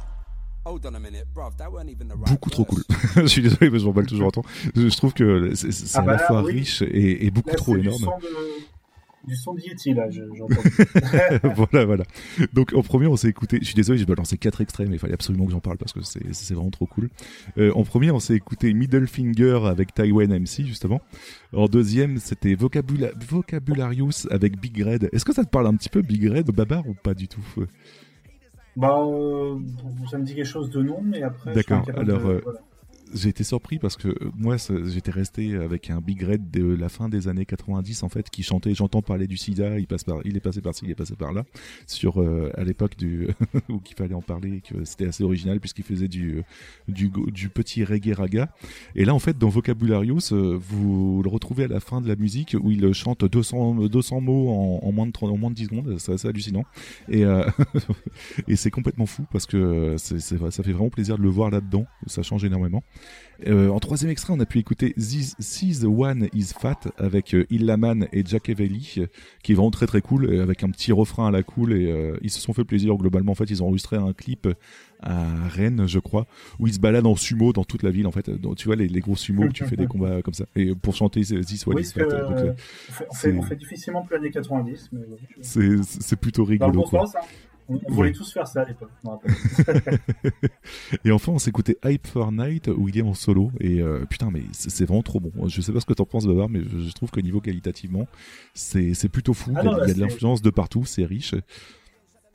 Hold 0.66 0.86
on 0.86 0.96
a 0.96 1.00
minute, 1.00 1.26
bruv, 1.34 1.56
that 1.58 1.72
weren't 1.72 1.90
even 1.90 2.10
the 2.10 2.16
right 2.16 2.28
Beaucoup 2.30 2.50
trop 2.50 2.66
cool. 2.66 2.84
je 3.16 3.28
suis 3.28 3.42
désolé, 3.42 3.70
mais 3.70 3.80
je 3.80 3.86
m'emballe 3.86 4.06
toujours 4.06 4.28
autant. 4.28 4.44
Je, 4.76 4.90
je 4.90 4.98
trouve 4.98 5.14
que 5.14 5.56
c'est 5.56 5.72
c'est 5.72 5.98
Ah 5.98 6.02
à 6.02 6.06
bah 6.06 6.12
la 6.14 6.18
là, 6.20 6.28
fois 6.28 6.44
oui. 6.44 6.54
riche 6.60 6.82
et, 6.82 7.26
et 7.26 7.32
beaucoup 7.32 7.50
Là, 7.50 7.56
trop 7.56 7.78
énorme. 7.78 8.00
son 8.04 8.18
de- 8.20 8.28
Du 9.28 9.36
son 9.36 9.54
de 9.54 9.60
Yeti, 9.62 9.94
là, 9.94 10.10
je- 10.10 10.22
j'entends. 10.36 11.50
voilà, 11.56 11.86
voilà. 11.86 12.04
Donc 12.54 12.74
en 12.74 12.82
premier, 12.82 13.08
on 13.08 13.18
s'est 13.18 13.28
écouté. 13.28 13.60
Je 13.62 13.66
suis 13.66 13.76
désolé, 13.76 14.00
j'ai 14.00 14.06
balancé 14.06 14.38
quatre 14.38 14.62
extraits, 14.62 14.88
mais 14.88 14.96
il 14.96 15.00
fallait 15.00 15.14
absolument 15.14 15.46
que 15.46 15.52
j'en 15.52 15.60
parle 15.60 15.78
parce 15.78 15.92
que 15.92 16.00
c'est 16.02 16.54
vraiment 16.54 16.70
trop 16.72 16.86
cool. 16.86 17.10
Euh, 17.58 17.72
en 17.76 17.84
premier, 17.84 18.10
on 18.12 18.20
s'est 18.20 18.36
écouté 18.36 18.74
Middle 18.74 19.06
Finger 19.08 19.60
avec 19.66 19.94
Taiwan 19.94 20.32
MC 20.40 20.66
justement. 20.66 21.02
En 21.54 21.66
deuxième, 21.66 22.18
c'était 22.20 22.56
Vocabula 22.56 23.10
Vocabularius 23.30 24.28
avec 24.32 24.60
Big 24.60 24.82
Red. 24.82 25.10
Est-ce 25.12 25.26
que 25.26 25.34
ça 25.34 25.44
te 25.44 25.50
parle 25.50 25.68
un 25.68 25.76
petit 25.76 25.90
peu 25.90 26.02
Big 26.02 26.26
Red, 26.26 26.50
Babar 26.52 26.88
ou 26.88 26.94
pas 26.94 27.14
du 27.14 27.28
tout 27.28 27.44
Bah, 28.76 28.96
euh, 29.00 29.60
ça 30.10 30.18
me 30.18 30.24
dit 30.24 30.36
quelque 30.36 30.46
chose 30.48 30.70
de 30.70 30.82
non, 30.82 31.02
mais 31.04 31.22
après. 31.24 31.54
D'accord. 31.54 31.84
Alors, 31.96 32.20
de- 32.22 32.26
euh, 32.26 32.42
voilà. 32.44 32.60
J'ai 33.14 33.30
été 33.30 33.44
surpris 33.44 33.80
parce 33.80 33.96
que 33.98 34.08
euh, 34.10 34.32
moi, 34.36 34.58
j'étais 34.86 35.12
resté 35.12 35.56
avec 35.56 35.90
un 35.90 36.02
Big 36.02 36.22
Red 36.24 36.50
de 36.52 36.64
la 36.76 36.90
fin 36.90 37.10
des 37.10 37.28
années 37.28 37.46
90 37.46 38.04
en 38.04 38.10
fait, 38.10 38.30
qui 38.30 38.44
chantait 38.44 38.74
"J'entends 38.74 39.02
parler 39.02 39.28
du 39.28 39.38
SIDA, 39.38 39.80
il 39.80 39.88
passe 39.88 40.04
par, 40.04 40.20
il 40.26 40.36
est 40.38 40.42
passé 40.42 40.62
par 40.62 40.74
ci, 40.76 40.86
il 40.86 40.92
est 40.92 40.96
passé 40.96 41.16
par 41.16 41.34
là", 41.34 41.44
sur 41.86 42.22
euh, 42.22 42.52
à 42.56 42.64
l'époque 42.64 42.98
du 42.98 43.28
où 43.70 43.80
qu'il 43.80 43.96
fallait 43.96 44.14
en 44.16 44.22
parler, 44.22 44.62
que 44.62 44.84
c'était 44.86 45.08
assez 45.08 45.24
original 45.24 45.60
puisqu'il 45.60 45.86
faisait 45.86 46.08
du 46.08 46.44
du 46.88 47.10
go- 47.10 47.30
du 47.32 47.50
petit 47.50 47.84
reggae 47.84 48.14
raga. 48.14 48.50
Et 48.96 49.06
là, 49.06 49.14
en 49.14 49.20
fait, 49.20 49.38
dans 49.38 49.50
Vocabularius, 49.50 50.34
euh, 50.34 50.58
vous 50.60 51.22
le 51.24 51.30
retrouvez 51.30 51.66
à 51.66 51.68
la 51.68 51.80
fin 51.80 52.02
de 52.02 52.08
la 52.08 52.16
musique 52.16 52.56
où 52.60 52.72
il 52.72 52.94
chante 52.94 53.24
200 53.26 53.76
200 53.88 54.22
mots 54.22 54.50
en, 54.82 54.92
moins 54.92 55.06
de 55.08 55.12
30 55.12 55.32
en 55.32 55.38
moins 55.38 55.50
de 55.50 55.56
10 55.56 55.66
secondes. 55.66 55.96
C'est 56.00 56.14
assez 56.14 56.28
hallucinant. 56.28 56.64
Et 57.10 57.26
euh, 57.26 57.44
et 58.48 58.56
c'est 58.56 58.72
complètement 58.72 59.06
fou 59.06 59.26
parce 59.32 59.46
que 59.46 59.96
c'est- 59.98 60.20
ça 60.20 60.64
fait 60.64 60.72
vraiment 60.72 60.90
plaisir 60.90 61.18
de 61.18 61.24
le 61.24 61.30
voir 61.30 61.50
là-dedans. 61.50 61.86
Ça 62.08 62.24
change 62.24 62.44
énormément. 62.44 62.84
Euh, 63.46 63.70
en 63.70 63.80
troisième 63.80 64.10
extrait, 64.10 64.34
on 64.36 64.40
a 64.40 64.48
pu 64.48 64.58
écouter 64.58 64.94
This, 64.94 65.36
See 65.40 65.80
the 65.82 65.84
One 65.86 66.28
is 66.34 66.54
Fat 66.60 66.80
avec 66.98 67.36
euh, 67.36 67.46
Illaman 67.52 68.08
et 68.12 68.24
Jack 68.26 68.50
Evelly, 68.50 68.96
euh, 68.98 69.06
qui 69.44 69.52
est 69.52 69.56
vraiment 69.56 69.70
très 69.70 69.86
très 69.86 70.02
cool, 70.02 70.26
euh, 70.26 70.42
avec 70.42 70.64
un 70.64 70.70
petit 70.72 70.92
refrain 70.92 71.28
à 71.28 71.32
la 71.32 71.44
cool, 71.44 71.74
et 71.74 71.92
euh, 71.92 72.18
ils 72.24 72.32
se 72.32 72.40
sont 72.42 72.54
fait 72.54 72.64
plaisir 72.64 72.96
globalement. 72.96 73.34
En 73.34 73.36
fait, 73.36 73.50
ils 73.52 73.62
ont 73.62 73.68
enregistré 73.68 73.96
un 73.96 74.12
clip 74.14 74.48
à 75.04 75.24
Rennes, 75.50 75.84
je 75.88 76.00
crois, 76.00 76.26
où 76.58 76.66
ils 76.66 76.74
se 76.74 76.80
baladent 76.80 77.06
en 77.06 77.16
sumo 77.16 77.54
dans 77.54 77.64
toute 77.64 77.84
la 77.84 77.92
ville, 77.92 78.08
en 78.08 78.12
fait. 78.12 78.28
Tu 78.56 78.66
vois, 78.68 78.76
les, 78.76 78.88
les 78.88 79.00
gros 79.02 79.16
sumo, 79.16 79.44
où 79.44 79.52
tu 79.52 79.64
fais 79.66 79.76
des 79.76 79.86
combats 79.86 80.24
comme 80.24 80.34
ça. 80.34 80.46
Et 80.56 80.74
pour 80.74 80.96
chanter 80.96 81.22
This 81.22 81.68
One 81.68 81.76
Oui, 81.76 81.84
is 81.84 81.92
Fat. 81.94 82.06
donc, 82.06 82.56
on, 83.08 83.14
fait, 83.14 83.32
on, 83.38 83.56
difficilement 83.56 84.02
plus 84.04 84.16
années 84.16 84.32
90, 84.32 84.90
mais 84.94 85.76
c'est 85.84 86.16
plutôt 86.20 86.42
Dans 86.44 86.48
le 86.48 86.52
rigolo. 86.54 86.72
bon 86.82 86.90
quoi. 86.90 87.06
sens, 87.06 87.16
hein. 87.18 87.28
On, 87.70 87.80
voulait 87.90 88.14
tous 88.14 88.32
faire 88.32 88.48
ça 88.48 88.62
à 88.62 88.66
l'époque. 88.66 88.92
et 91.06 91.12
enfin, 91.12 91.34
on 91.34 91.40
s'écoutait 91.40 91.78
Hype 91.84 92.08
for 92.08 92.32
Night 92.32 92.70
où 92.70 92.88
il 92.88 92.98
est 92.98 93.02
en 93.02 93.14
solo. 93.14 93.52
Et 93.60 93.82
euh, 93.82 94.06
putain, 94.06 94.30
mais 94.32 94.44
c'est 94.52 94.86
vraiment 94.86 95.04
trop 95.04 95.20
bon. 95.20 95.48
Je 95.48 95.62
sais 95.62 95.74
pas 95.74 95.80
ce 95.80 95.86
que 95.86 95.94
t'en 95.94 96.06
penses, 96.06 96.26
Babar, 96.26 96.50
mais 96.50 96.62
je, 96.64 96.80
je 96.80 96.92
trouve 96.94 97.12
que 97.12 97.20
niveau 97.20 97.42
qualitativement, 97.42 98.08
c'est 98.54 99.10
plutôt 99.10 99.34
fou. 99.34 99.52
Ah 99.56 99.62
il 99.62 99.66
y 99.66 99.68
a, 99.68 99.72
non, 99.72 99.78
il 99.78 99.80
y 99.80 99.84
a 99.84 99.88
là, 99.88 99.94
de 99.94 100.00
l'influence 100.00 100.42
de 100.42 100.50
partout, 100.50 100.86
c'est 100.86 101.06
riche. 101.06 101.36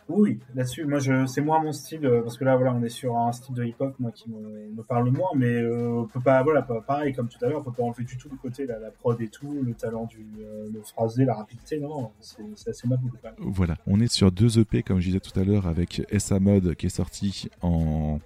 Oui, 0.09 0.41
là-dessus, 0.55 0.85
moi, 0.85 0.99
je, 0.99 1.27
c'est 1.27 1.41
moins 1.41 1.63
mon 1.63 1.73
style, 1.73 2.05
euh, 2.05 2.23
parce 2.23 2.37
que 2.37 2.45
là, 2.45 2.57
voilà, 2.57 2.75
on 2.75 2.83
est 2.83 2.89
sur 2.89 3.17
un 3.17 3.33
style 3.33 3.55
de 3.55 3.65
hip-hop, 3.65 3.95
moi, 4.01 4.11
qui 4.11 4.29
me, 4.31 4.83
parle 4.83 5.11
moins, 5.11 5.31
mais 5.35 5.47
euh, 5.47 6.03
peut 6.13 6.21
pas, 6.21 6.43
voilà, 6.43 6.63
pareil, 6.63 7.13
comme 7.13 7.29
tout 7.29 7.43
à 7.45 7.49
l'heure, 7.49 7.61
on 7.61 7.63
peut 7.63 7.73
pas 7.73 7.85
enlever 7.85 8.05
du 8.05 8.17
tout 8.17 8.29
le 8.31 8.37
côté, 8.37 8.67
la, 8.67 8.91
prod 8.91 9.21
et 9.21 9.29
tout, 9.29 9.63
le 9.63 9.75
talent 9.75 10.07
du, 10.07 10.27
euh, 10.41 10.69
le 10.73 10.83
phrasé, 10.83 11.25
la 11.25 11.35
rapidité, 11.35 11.79
non, 11.79 11.89
non, 11.89 12.11
c'est, 12.21 12.43
c'est 12.57 12.71
assez 12.71 12.89
mal. 12.89 12.99
Voilà, 13.39 13.77
on 13.87 14.01
est 14.01 14.13
sur 14.13 14.33
deux 14.33 14.59
EP, 14.59 14.83
comme 14.83 15.01
je 15.01 15.07
disais 15.07 15.21
tout 15.21 15.39
à 15.39 15.45
l'heure, 15.45 15.67
avec 15.67 16.03
SA 16.19 16.41
Mode 16.41 16.75
qui 16.75 16.87
est 16.87 16.91
sorti 16.97 17.49
en, 17.63 18.19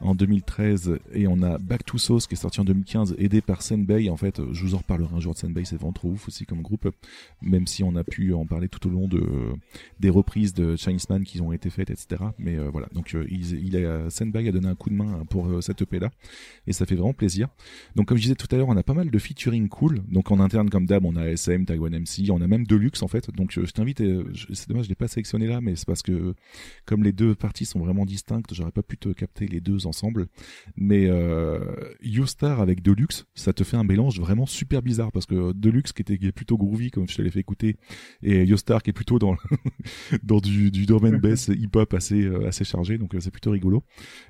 en 0.00 0.14
2013 0.14 0.98
et 1.12 1.26
on 1.26 1.42
a 1.42 1.58
Back 1.58 1.84
to 1.84 1.98
Sauce 1.98 2.26
qui 2.26 2.34
est 2.34 2.36
sorti 2.38 2.60
en 2.60 2.64
2015, 2.64 3.16
aidé 3.18 3.40
par 3.40 3.62
Senbei. 3.62 4.08
En 4.10 4.16
fait, 4.16 4.40
je 4.52 4.62
vous 4.64 4.74
en 4.74 4.78
reparlerai 4.78 5.14
un 5.14 5.20
jour 5.20 5.34
de 5.34 5.38
Senbei, 5.38 5.64
c'est 5.64 5.76
vraiment 5.76 5.92
trop 5.92 6.08
ouf 6.10 6.28
aussi 6.28 6.46
comme 6.46 6.62
groupe, 6.62 6.88
même 7.42 7.66
si 7.66 7.82
on 7.82 7.94
a 7.96 8.04
pu 8.04 8.32
en 8.32 8.46
parler 8.46 8.68
tout 8.68 8.86
au 8.86 8.90
long 8.90 9.08
de, 9.08 9.22
des 10.00 10.10
reprises 10.10 10.54
de 10.54 10.76
Chinese 10.76 11.08
Man 11.08 11.24
qui 11.24 11.40
ont 11.40 11.52
été 11.52 11.70
faites, 11.70 11.90
etc. 11.90 12.22
Mais 12.38 12.56
euh, 12.56 12.68
voilà, 12.70 12.88
donc 12.92 13.14
euh, 13.14 13.26
il, 13.30 13.66
il 13.66 13.76
a, 13.84 14.08
Senbei 14.10 14.48
a 14.48 14.52
donné 14.52 14.68
un 14.68 14.74
coup 14.74 14.90
de 14.90 14.94
main 14.94 15.24
pour 15.30 15.46
euh, 15.48 15.60
cette 15.60 15.82
EP 15.82 15.98
là 15.98 16.10
et 16.66 16.72
ça 16.72 16.86
fait 16.86 16.94
vraiment 16.94 17.12
plaisir. 17.12 17.48
Donc 17.96 18.06
comme 18.08 18.16
je 18.18 18.22
disais 18.22 18.34
tout 18.34 18.46
à 18.52 18.56
l'heure, 18.56 18.68
on 18.68 18.76
a 18.76 18.82
pas 18.82 18.94
mal 18.94 19.10
de 19.10 19.18
featuring 19.18 19.68
cool. 19.68 20.02
Donc 20.08 20.30
en 20.30 20.38
interne 20.40 20.70
comme 20.70 20.86
d'hab, 20.86 21.04
on 21.04 21.16
a 21.16 21.24
SM, 21.26 21.64
Taiwan 21.64 21.92
MC, 21.98 22.30
on 22.30 22.40
a 22.40 22.46
même 22.46 22.66
Deluxe 22.66 23.02
en 23.02 23.08
fait. 23.08 23.30
Donc 23.34 23.50
je 23.52 23.60
t'invite, 23.72 24.00
euh, 24.00 24.24
je- 24.32 24.46
c'est 24.54 24.68
dommage, 24.68 24.84
je 24.84 24.88
l'ai 24.90 24.94
pas 24.94 25.08
sélectionné 25.08 25.46
là, 25.46 25.60
mais 25.60 25.76
c'est 25.76 25.86
parce 25.86 26.02
que 26.02 26.34
comme 26.84 27.02
les 27.02 27.12
deux 27.12 27.34
parties 27.34 27.64
sont 27.64 27.80
vraiment 27.80 28.04
distinctes, 28.06 28.54
j'aurais 28.54 28.70
pas 28.72 28.82
pu 28.82 28.96
te 28.96 29.08
capter 29.10 29.46
les 29.46 29.60
deux 29.60 29.86
ensemble. 29.88 30.26
Mais 30.76 31.06
euh, 31.08 31.58
YouStar 32.02 32.60
avec 32.60 32.82
Deluxe, 32.82 33.26
ça 33.34 33.52
te 33.52 33.64
fait 33.64 33.76
un 33.76 33.84
mélange 33.84 34.20
vraiment 34.20 34.46
super 34.46 34.82
bizarre 34.82 35.12
parce 35.12 35.26
que 35.26 35.52
Deluxe 35.52 35.92
qui 35.92 36.02
était 36.02 36.14
est 36.14 36.32
plutôt 36.32 36.56
groovy 36.56 36.90
comme 36.90 37.08
je 37.08 37.16
te 37.16 37.22
l'ai 37.22 37.30
fait 37.30 37.40
écouter 37.40 37.76
et 38.22 38.44
YouStar 38.44 38.82
qui 38.82 38.90
est 38.90 38.92
plutôt 38.92 39.18
dans 39.18 39.36
dans 40.22 40.40
du 40.40 40.70
du 40.70 40.86
drum 40.86 41.18
bass 41.18 41.48
hip 41.48 41.70
hop 41.74 41.94
assez 41.94 42.22
euh, 42.24 42.46
assez 42.46 42.64
chargé, 42.64 42.98
donc 42.98 43.14
euh, 43.14 43.20
c'est 43.20 43.30
plutôt 43.30 43.50
rigolo. 43.50 43.82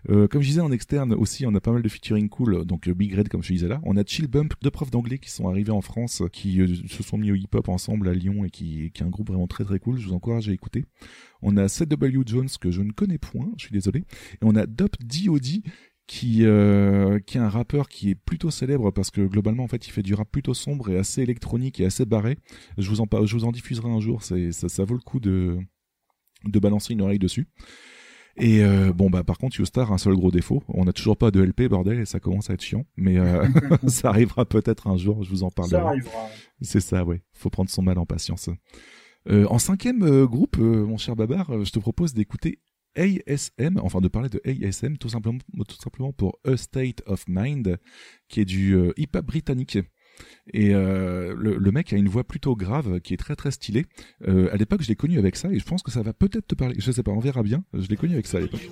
Euh, 0.09 0.28
comme 0.28 0.43
je 0.43 0.48
disais 0.48 0.60
en 0.60 0.72
externe 0.72 1.14
aussi, 1.14 1.47
on 1.47 1.55
a 1.55 1.60
pas 1.60 1.72
mal 1.72 1.82
de 1.82 1.89
featuring 1.89 2.28
cool, 2.28 2.64
donc 2.64 2.89
Big 2.89 3.14
Red 3.14 3.28
comme 3.28 3.43
je 3.43 3.52
disais 3.52 3.68
là. 3.68 3.80
On 3.85 3.97
a 3.97 4.05
Chill 4.05 4.28
Bump, 4.28 4.55
deux 4.62 4.70
profs 4.70 4.90
d'anglais 4.90 5.18
qui 5.18 5.30
sont 5.30 5.48
arrivés 5.48 5.72
en 5.72 5.80
France, 5.80 6.22
qui 6.32 6.60
se 6.89 7.02
sont 7.02 7.18
mis 7.18 7.32
au 7.32 7.35
hip-hop 7.35 7.68
ensemble 7.68 8.09
à 8.09 8.14
Lyon 8.14 8.44
et 8.44 8.51
qui, 8.51 8.90
qui 8.93 9.02
est 9.02 9.06
un 9.06 9.10
groupe 9.10 9.28
vraiment 9.28 9.47
très 9.47 9.64
très 9.64 9.78
cool. 9.78 9.98
Je 9.98 10.06
vous 10.06 10.14
encourage 10.14 10.48
à 10.48 10.52
écouter. 10.52 10.85
On 11.43 11.56
a 11.56 11.66
7W 11.66 12.27
Jones 12.27 12.48
que 12.60 12.70
je 12.70 12.82
ne 12.82 12.93
connais 12.93 13.19
point, 13.19 13.51
je 13.56 13.65
suis 13.65 13.73
désolé. 13.73 14.01
Et 14.01 14.43
on 14.43 14.55
a 14.56 14.66
Dop 14.66 14.97
D.O.D. 15.05 15.62
qui 16.06 16.44
euh, 16.44 17.19
qui 17.20 17.39
est 17.39 17.40
un 17.40 17.48
rappeur 17.48 17.89
qui 17.89 18.10
est 18.10 18.15
plutôt 18.15 18.51
célèbre 18.51 18.90
parce 18.90 19.10
que 19.10 19.20
globalement 19.20 19.65
en 19.65 19.69
fait 19.69 19.86
il 19.86 19.90
fait 19.90 20.02
du 20.02 20.15
rap 20.15 20.28
plutôt 20.31 20.55
sombre 20.55 20.90
et 20.90 20.98
assez 20.98 21.23
électronique 21.23 21.81
et 21.81 21.86
assez 21.86 22.05
barré. 22.05 22.39
Je 22.78 22.89
vous 22.89 23.01
en 23.01 23.06
je 23.24 23.35
vous 23.35 23.44
en 23.44 23.52
diffuserai 23.52 23.89
un 23.89 24.01
jour, 24.01 24.23
c'est 24.23 24.52
ça, 24.52 24.69
ça 24.69 24.85
vaut 24.85 24.94
le 24.94 25.01
coup 25.01 25.20
de 25.20 25.59
de 26.44 26.59
balancer 26.59 26.93
une 26.93 27.02
oreille 27.02 27.19
dessus. 27.19 27.47
Et 28.40 28.62
euh, 28.62 28.93
bon 28.93 29.10
bah 29.10 29.24
par 29.24 29.36
contre 29.36 29.59
YouStar 29.59 29.90
a 29.90 29.94
un 29.94 29.98
seul 29.98 30.15
gros 30.15 30.31
défaut, 30.31 30.62
on 30.69 30.85
n'a 30.85 30.93
toujours 30.93 31.16
pas 31.16 31.31
de 31.32 31.43
LP 31.43 31.69
bordel 31.69 31.98
et 31.98 32.06
ça 32.06 32.20
commence 32.20 32.51
à 32.51 32.55
être 32.55 32.62
chiant, 32.62 32.85
mais 32.97 33.19
euh, 33.19 33.44
ça 33.89 34.10
arrivera 34.10 34.44
peut-être 34.44 34.86
un 34.86 34.97
jour, 34.97 35.24
je 35.24 35.31
vous 35.31 35.43
en 35.43 35.51
parlerai. 35.51 35.77
Ça 35.77 35.89
arrivera. 35.89 36.28
C'est 36.62 36.81
ça, 36.81 37.05
ouais. 37.05 37.20
Faut 37.32 37.51
prendre 37.51 37.69
son 37.69 37.82
mal 37.82 37.98
en 37.98 38.06
patience. 38.06 38.48
Euh, 39.28 39.47
en 39.47 39.59
cinquième 39.59 40.03
euh, 40.03 40.27
groupe, 40.27 40.57
euh, 40.59 40.86
mon 40.86 40.97
cher 40.97 41.16
Babar, 41.16 41.65
je 41.65 41.70
te 41.70 41.78
propose 41.78 42.15
d'écouter 42.15 42.61
ASM, 42.97 43.78
enfin 43.82 44.01
de 44.01 44.09
parler 44.09 44.28
de 44.28 44.40
ASM 44.45 44.97
tout 44.97 45.09
simplement, 45.09 45.39
tout 45.69 45.77
simplement 45.77 46.12
pour 46.12 46.39
A 46.45 46.57
State 46.57 47.03
of 47.07 47.24
Mind, 47.28 47.78
qui 48.28 48.40
est 48.40 48.45
du 48.45 48.77
hip-hop 48.97 49.24
britannique. 49.24 49.78
Et 50.53 50.70
le, 50.73 51.70
mec 51.70 51.93
a 51.93 51.97
une 51.97 52.09
voix 52.09 52.24
plutôt 52.24 52.57
grave, 52.57 53.01
qui 53.01 53.15
est 53.15 53.19
très 53.19 53.36
très 53.36 53.53
stylée. 53.53 53.85
À 54.27 54.57
l'époque, 54.57 54.82
je 54.82 54.89
l'ai 54.89 54.97
connu 54.97 55.16
avec 55.16 55.36
ça, 55.36 55.53
et 55.53 55.61
je 55.61 55.65
pense 55.65 55.85
que 55.85 55.93
ça 55.93 56.03
va 56.03 56.12
peut-être 56.12 56.49
te 56.49 56.55
parler. 56.57 56.74
Je 56.78 56.90
sais 56.90 57.05
pas, 57.05 57.12
on 57.12 57.20
verra 57.20 57.45
bien. 57.45 57.62
Je 57.73 57.86
l'ai 57.86 57.97
connu 57.97 58.15
avec 58.15 58.27
ça 58.27 58.39
à 58.39 58.40
l'époque. 58.40 58.69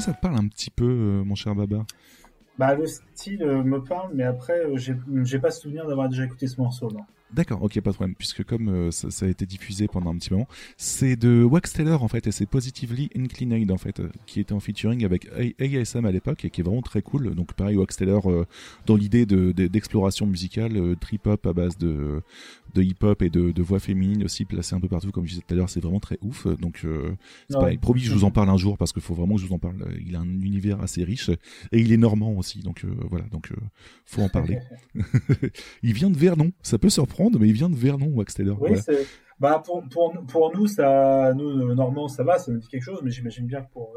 Ça 0.00 0.12
te 0.12 0.20
parle 0.20 0.36
un 0.36 0.48
petit 0.48 0.70
peu, 0.70 0.84
euh, 0.84 1.24
mon 1.24 1.34
cher 1.34 1.54
Babar 1.54 1.84
Bah, 2.58 2.74
le 2.74 2.86
style 2.86 3.42
euh, 3.42 3.62
me 3.62 3.82
parle, 3.82 4.12
mais 4.14 4.24
après, 4.24 4.64
euh, 4.64 4.76
j'ai 4.76 5.38
pas 5.38 5.50
souvenir 5.50 5.86
d'avoir 5.86 6.08
déjà 6.08 6.24
écouté 6.24 6.46
ce 6.46 6.60
morceau, 6.60 6.90
non. 6.90 7.04
D'accord, 7.32 7.62
ok, 7.62 7.80
pas 7.80 7.90
de 7.90 7.94
problème, 7.94 8.16
puisque 8.16 8.42
comme 8.42 8.68
euh, 8.68 8.90
ça, 8.90 9.08
ça 9.12 9.24
a 9.24 9.28
été 9.28 9.46
diffusé 9.46 9.86
pendant 9.86 10.10
un 10.10 10.16
petit 10.16 10.32
moment, 10.32 10.48
c'est 10.76 11.14
de 11.14 11.44
Wax 11.44 11.72
Taylor 11.74 12.02
en 12.02 12.08
fait, 12.08 12.26
et 12.26 12.32
c'est 12.32 12.44
Positively 12.46 13.08
Inclined 13.16 13.70
en 13.70 13.78
fait, 13.78 14.00
euh, 14.00 14.08
qui 14.26 14.40
était 14.40 14.52
en 14.52 14.58
featuring 14.58 15.04
avec 15.04 15.28
ASM 15.60 16.04
à 16.06 16.10
l'époque 16.10 16.44
et 16.44 16.50
qui 16.50 16.60
est 16.60 16.64
vraiment 16.64 16.82
très 16.82 17.02
cool. 17.02 17.36
Donc 17.36 17.52
pareil, 17.52 17.76
Wax 17.76 17.96
Taylor 17.98 18.28
euh, 18.28 18.46
dans 18.86 18.96
l'idée 18.96 19.26
de, 19.26 19.52
de- 19.52 19.68
d'exploration 19.68 20.26
musicale, 20.26 20.76
euh, 20.76 20.96
trip 20.96 21.24
hop 21.28 21.46
à 21.46 21.52
base 21.52 21.78
de, 21.78 22.20
de 22.74 22.82
hip 22.82 22.96
hop 23.02 23.22
et 23.22 23.30
de, 23.30 23.52
de 23.52 23.62
voix 23.62 23.78
féminines 23.78 24.24
aussi 24.24 24.44
placées 24.44 24.74
un 24.74 24.80
peu 24.80 24.88
partout, 24.88 25.12
comme 25.12 25.24
je 25.26 25.30
disais 25.30 25.42
tout 25.46 25.54
à 25.54 25.56
l'heure, 25.56 25.70
c'est 25.70 25.80
vraiment 25.80 26.00
très 26.00 26.18
ouf. 26.22 26.48
Donc 26.58 26.80
euh, 26.84 27.12
c'est 27.48 27.54
Ouais. 27.54 27.60
pareil, 27.60 27.78
promis, 27.78 28.00
je 28.00 28.12
vous 28.12 28.24
en 28.24 28.32
parle 28.32 28.50
un 28.50 28.56
jour 28.56 28.76
parce 28.76 28.92
qu'il 28.92 29.02
faut 29.02 29.14
vraiment 29.14 29.36
que 29.36 29.40
je 29.42 29.46
vous 29.46 29.54
en 29.54 29.58
parle. 29.60 29.76
Il 30.04 30.16
a 30.16 30.18
un 30.20 30.28
univers 30.42 30.80
assez 30.80 31.04
riche 31.04 31.28
et 31.30 31.78
il 31.78 31.92
est 31.92 31.96
normand 31.96 32.32
aussi, 32.32 32.58
donc 32.58 32.84
euh, 32.84 32.88
voilà, 33.08 33.26
donc 33.26 33.50
faut 34.04 34.22
en 34.22 34.28
parler. 34.28 34.58
il 35.84 35.92
vient 35.92 36.10
de 36.10 36.16
Vernon, 36.18 36.50
ça 36.62 36.76
peut 36.78 36.90
surprendre, 36.90 37.19
mais 37.38 37.48
il 37.48 37.52
vient 37.52 37.68
de 37.70 37.76
Vernon, 37.76 38.08
Wax 38.14 38.34
Taylor. 38.34 38.60
Oui, 38.60 38.70
voilà. 38.72 39.00
Bah, 39.40 39.62
pour, 39.64 39.82
pour, 39.88 40.12
pour 40.26 40.54
nous, 40.54 40.66
ça, 40.66 41.32
nous, 41.34 41.74
Normands, 41.74 42.08
ça 42.08 42.22
va, 42.22 42.38
ça 42.38 42.52
me 42.52 42.58
dit 42.58 42.68
quelque 42.68 42.84
chose, 42.84 43.00
mais 43.02 43.10
j'imagine 43.10 43.46
bien 43.46 43.62
que 43.62 43.70
pour, 43.72 43.94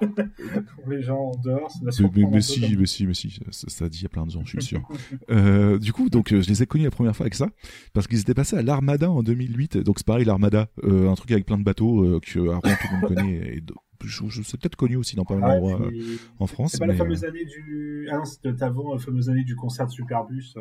pour 0.00 0.88
les 0.88 1.02
gens 1.02 1.32
dehors, 1.44 1.70
ça 1.70 1.78
Mais, 1.82 1.92
surprendre 1.92 2.18
mais, 2.18 2.24
un 2.24 2.30
mais 2.30 2.40
si, 2.40 2.76
mais 2.76 2.86
si, 2.86 3.06
mais 3.06 3.12
si, 3.12 3.38
ça, 3.50 3.88
dit 3.90 4.06
à 4.06 4.08
plein 4.08 4.24
de 4.24 4.30
gens, 4.30 4.42
je 4.44 4.58
suis 4.58 4.62
sûr. 4.62 4.80
euh, 5.30 5.78
du 5.78 5.92
coup, 5.92 6.08
donc, 6.08 6.32
euh, 6.32 6.40
je 6.40 6.48
les 6.48 6.62
ai 6.62 6.66
connus 6.66 6.84
la 6.84 6.90
première 6.90 7.14
fois 7.14 7.24
avec 7.24 7.34
ça, 7.34 7.48
parce 7.92 8.06
qu'ils 8.06 8.20
étaient 8.20 8.32
passés 8.32 8.56
à 8.56 8.62
l'Armada 8.62 9.10
en 9.10 9.22
2008. 9.22 9.76
Donc, 9.78 9.98
c'est 9.98 10.06
pareil, 10.06 10.24
l'Armada, 10.24 10.68
euh, 10.82 11.10
un 11.10 11.14
truc 11.14 11.30
avec 11.30 11.44
plein 11.44 11.58
de 11.58 11.64
bateaux 11.64 12.02
euh, 12.02 12.20
que 12.20 12.32
tout 12.32 12.44
le 12.44 13.00
monde 13.00 13.08
connaît. 13.08 13.56
Et 13.56 13.62
je, 14.02 14.28
je 14.28 14.42
c'est 14.42 14.58
peut-être 14.58 14.76
connu 14.76 14.96
aussi 14.96 15.14
dans 15.16 15.24
pas 15.24 15.36
mal 15.36 15.50
Ah, 15.50 15.60
d'endroits 15.60 15.90
en 16.38 16.46
France. 16.46 16.72
C'est 16.72 16.78
pas 16.78 16.86
mais, 16.86 16.92
la 16.92 16.98
fameuse 16.98 17.24
année 17.24 17.44
du. 17.44 18.08
Ah 18.10 18.18
non, 18.18 18.24
c'était 18.24 18.62
avant 18.62 18.94
la 18.94 18.98
fameuse 18.98 19.28
année 19.28 19.44
du 19.44 19.56
concert 19.56 19.86
de 19.86 19.92
Superbus. 19.92 20.54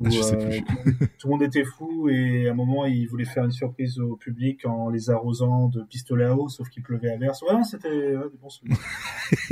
Euh, 0.00 0.04
où, 0.04 0.06
Ah, 0.06 0.10
je 0.10 0.22
sais 0.22 0.36
euh, 0.36 0.48
plus. 0.48 0.62
tout, 0.62 0.72
le 0.84 0.90
monde- 0.90 1.08
tout 1.18 1.26
le 1.26 1.30
monde 1.32 1.42
était 1.42 1.64
fou 1.64 2.08
et 2.08 2.48
à 2.48 2.52
un 2.52 2.54
moment 2.54 2.84
ils 2.86 3.06
voulaient 3.06 3.24
faire 3.24 3.44
une 3.44 3.50
surprise 3.52 3.98
au 3.98 4.16
public 4.16 4.64
en 4.66 4.88
les 4.90 5.10
arrosant 5.10 5.68
de 5.68 5.82
pistolets 5.82 6.24
à 6.24 6.36
eau, 6.36 6.48
sauf 6.48 6.68
qu'il 6.68 6.82
pleuvait 6.82 7.10
à 7.10 7.16
verse. 7.16 7.42
Ouais, 7.42 7.62
c'était 7.64 7.88
ouais, 7.88 8.24
des 8.32 8.38
bons 8.40 8.48
souvenirs. 8.50 8.78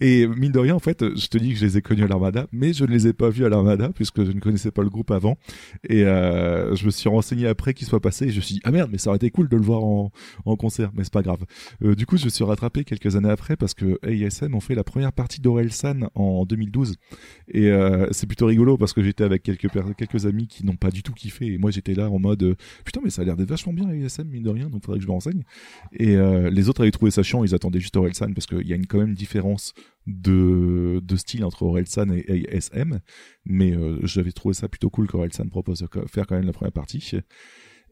et 0.00 0.26
mine 0.26 0.52
de 0.52 0.58
rien, 0.58 0.74
en 0.74 0.78
fait, 0.80 1.04
je 1.16 1.26
te 1.28 1.38
dis 1.38 1.50
que 1.52 1.58
je 1.58 1.64
les 1.64 1.76
ai 1.78 1.82
connus 1.82 2.04
à 2.04 2.08
l'Armada, 2.08 2.46
mais 2.52 2.72
je 2.72 2.84
ne 2.84 2.90
les 2.90 3.06
ai 3.06 3.12
pas 3.12 3.30
vus 3.30 3.44
à 3.44 3.48
l'Armada 3.48 3.90
puisque 3.94 4.24
je 4.24 4.32
ne 4.32 4.40
connaissais 4.40 4.70
pas 4.70 4.82
le 4.82 4.90
groupe 4.90 5.10
avant. 5.10 5.36
Et 5.88 6.04
euh, 6.04 6.74
je 6.74 6.86
me 6.86 6.90
suis 6.90 7.08
renseigné 7.08 7.46
après 7.46 7.74
qu'il 7.74 7.86
soit 7.86 8.00
passé. 8.00 8.26
Et 8.26 8.30
je 8.30 8.36
me 8.36 8.40
suis 8.42 8.54
dit 8.56 8.60
ah 8.64 8.70
merde, 8.70 8.90
mais 8.92 8.98
ça 8.98 9.10
aurait 9.10 9.16
été 9.16 9.30
cool 9.30 9.48
de 9.48 9.56
le 9.56 9.62
voir 9.62 9.84
en, 9.84 10.10
en 10.44 10.56
concert, 10.56 10.90
mais 10.94 11.04
c'est 11.04 11.12
pas 11.12 11.22
grave. 11.22 11.44
Euh, 11.82 11.94
du 11.94 12.06
coup, 12.06 12.16
je 12.16 12.24
me 12.24 12.30
suis 12.30 12.44
rattrapé 12.44 12.84
quelques 12.84 13.16
années 13.16 13.30
après 13.30 13.56
parce 13.56 13.74
que 13.74 13.98
ASM 14.02 14.54
ont 14.54 14.60
fait 14.60 14.74
la 14.74 14.84
première 14.84 15.12
partie 15.12 15.40
d'Orelsan 15.40 16.08
en 16.14 16.44
2012. 16.44 16.96
Et 17.48 17.70
euh, 17.70 18.06
c'est 18.12 18.26
plutôt 18.26 18.46
rigolo 18.46 18.76
parce 18.76 18.92
parce 18.94 19.02
que 19.02 19.08
j'étais 19.08 19.24
avec 19.24 19.42
quelques 19.42 19.68
quelques 19.96 20.26
amis 20.26 20.46
qui 20.46 20.64
n'ont 20.64 20.76
pas 20.76 20.90
du 20.92 21.02
tout 21.02 21.12
kiffé. 21.12 21.46
Et 21.46 21.58
moi 21.58 21.72
j'étais 21.72 21.94
là 21.94 22.08
en 22.10 22.20
mode 22.20 22.44
euh, 22.44 22.54
putain 22.84 23.00
mais 23.02 23.10
ça 23.10 23.22
a 23.22 23.24
l'air 23.24 23.36
d'être 23.36 23.48
vachement 23.48 23.72
bien 23.72 23.88
ASM 23.88 24.28
mine 24.28 24.44
de 24.44 24.50
rien 24.50 24.70
donc 24.70 24.84
faudrait 24.84 24.98
que 24.98 25.02
je 25.02 25.08
me 25.08 25.12
renseigne. 25.12 25.42
Et 25.92 26.14
euh, 26.16 26.48
les 26.48 26.68
autres 26.68 26.82
avaient 26.82 26.92
trouvé 26.92 27.10
ça 27.10 27.24
chiant 27.24 27.42
ils 27.42 27.54
attendaient 27.56 27.80
juste 27.80 27.96
Orelsan 27.96 28.32
parce 28.34 28.46
qu'il 28.46 28.66
y 28.66 28.72
a 28.72 28.76
une, 28.76 28.86
quand 28.86 28.98
même 28.98 29.08
une 29.08 29.14
différence 29.14 29.74
de 30.06 31.00
de 31.02 31.16
style 31.16 31.44
entre 31.44 31.64
Orelsan 31.64 32.10
et 32.12 32.48
ASM 32.54 33.00
mais 33.44 33.74
euh, 33.74 33.98
j'avais 34.04 34.32
trouvé 34.32 34.54
ça 34.54 34.68
plutôt 34.68 34.90
cool 34.90 35.08
qu'Orelsan 35.08 35.48
propose 35.48 35.80
de 35.80 35.88
faire 36.06 36.28
quand 36.28 36.36
même 36.36 36.46
la 36.46 36.52
première 36.52 36.72
partie. 36.72 37.14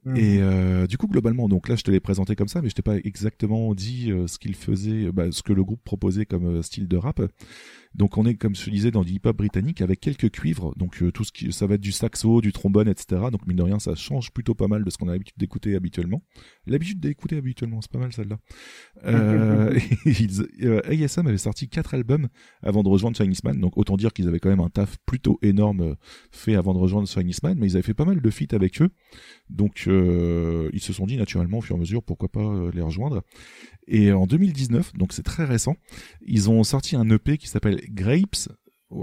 Mhm. 0.04 0.16
et 0.16 0.38
euh, 0.40 0.86
du 0.88 0.98
coup 0.98 1.06
globalement 1.06 1.48
donc 1.48 1.68
là 1.68 1.76
je 1.76 1.84
te 1.84 1.90
l'ai 1.90 2.00
présenté 2.00 2.34
comme 2.34 2.48
ça 2.48 2.60
mais 2.60 2.68
je 2.68 2.74
t'ai 2.74 2.82
pas 2.82 2.96
exactement 2.96 3.72
dit 3.72 4.10
euh, 4.10 4.26
ce 4.26 4.38
qu'il 4.38 4.56
faisait 4.56 5.12
bah, 5.12 5.30
ce 5.30 5.42
que 5.42 5.52
le 5.52 5.62
groupe 5.62 5.80
proposait 5.84 6.26
comme 6.26 6.56
euh, 6.56 6.62
style 6.62 6.88
de 6.88 6.96
rap 6.96 7.20
donc 7.94 8.16
on 8.18 8.24
est 8.26 8.34
comme 8.34 8.54
je 8.54 8.70
disais 8.70 8.90
dans 8.90 9.02
du 9.04 9.12
hip 9.12 9.20
hop 9.24 9.36
britannique 9.36 9.80
avec 9.82 10.00
quelques 10.00 10.30
cuivres. 10.30 10.74
Donc 10.76 11.02
euh, 11.02 11.12
tout 11.12 11.24
ce 11.24 11.32
qui 11.32 11.52
ça 11.52 11.66
va 11.66 11.74
être 11.74 11.80
du 11.80 11.92
saxo 11.92 12.40
du 12.40 12.52
trombone 12.52 12.88
etc 12.88 13.22
donc 13.30 13.46
mine 13.46 13.56
de 13.56 13.62
rien 13.62 13.78
ça 13.78 13.94
change 13.94 14.30
plutôt 14.32 14.54
pas 14.54 14.68
mal 14.68 14.84
de 14.84 14.90
ce 14.90 14.96
qu'on 14.98 15.08
a 15.08 15.12
l'habitude 15.12 15.36
d'écouter 15.38 15.74
habituellement. 15.76 16.22
L'habitude 16.66 17.00
d'écouter 17.00 17.36
habituellement 17.36 17.80
c'est 17.82 17.90
pas 17.90 17.98
mal 17.98 18.12
celle-là. 18.12 18.38
Euh, 19.04 19.78
ils- 20.06 20.46
euh, 20.62 20.80
ASM 20.86 21.26
avait 21.26 21.38
sorti 21.38 21.68
quatre 21.68 21.94
albums 21.94 22.28
avant 22.62 22.82
de 22.82 22.88
rejoindre 22.88 23.16
Chinese 23.16 23.44
Man 23.44 23.60
donc 23.60 23.76
autant 23.76 23.96
dire 23.96 24.12
qu'ils 24.12 24.28
avaient 24.28 24.40
quand 24.40 24.50
même 24.50 24.60
un 24.60 24.70
taf 24.70 24.96
plutôt 25.06 25.38
énorme 25.42 25.80
euh, 25.82 25.94
fait 26.30 26.54
avant 26.54 26.74
de 26.74 26.78
rejoindre 26.78 27.08
Chinese 27.08 27.42
Man 27.42 27.58
mais 27.58 27.66
ils 27.68 27.76
avaient 27.76 27.82
fait 27.82 27.94
pas 27.94 28.04
mal 28.04 28.20
de 28.20 28.30
feats 28.30 28.54
avec 28.54 28.80
eux. 28.80 28.90
Donc 29.50 29.86
ils 29.86 30.80
se 30.80 30.92
sont 30.92 31.04
dit 31.06 31.16
naturellement 31.18 31.58
au 31.58 31.60
fur 31.60 31.76
et 31.76 31.78
à 31.78 31.80
mesure 31.80 32.02
pourquoi 32.02 32.28
pas 32.30 32.70
les 32.72 32.80
rejoindre. 32.80 33.22
Et 33.88 34.12
en 34.12 34.26
2019, 34.26 34.94
donc 34.94 35.12
c'est 35.12 35.22
très 35.24 35.44
récent, 35.44 35.76
ils 36.24 36.48
ont 36.48 36.62
sorti 36.64 36.96
un 36.96 37.08
EP 37.10 37.36
qui 37.36 37.48
s'appelle 37.48 37.81
Grapes, 37.94 38.48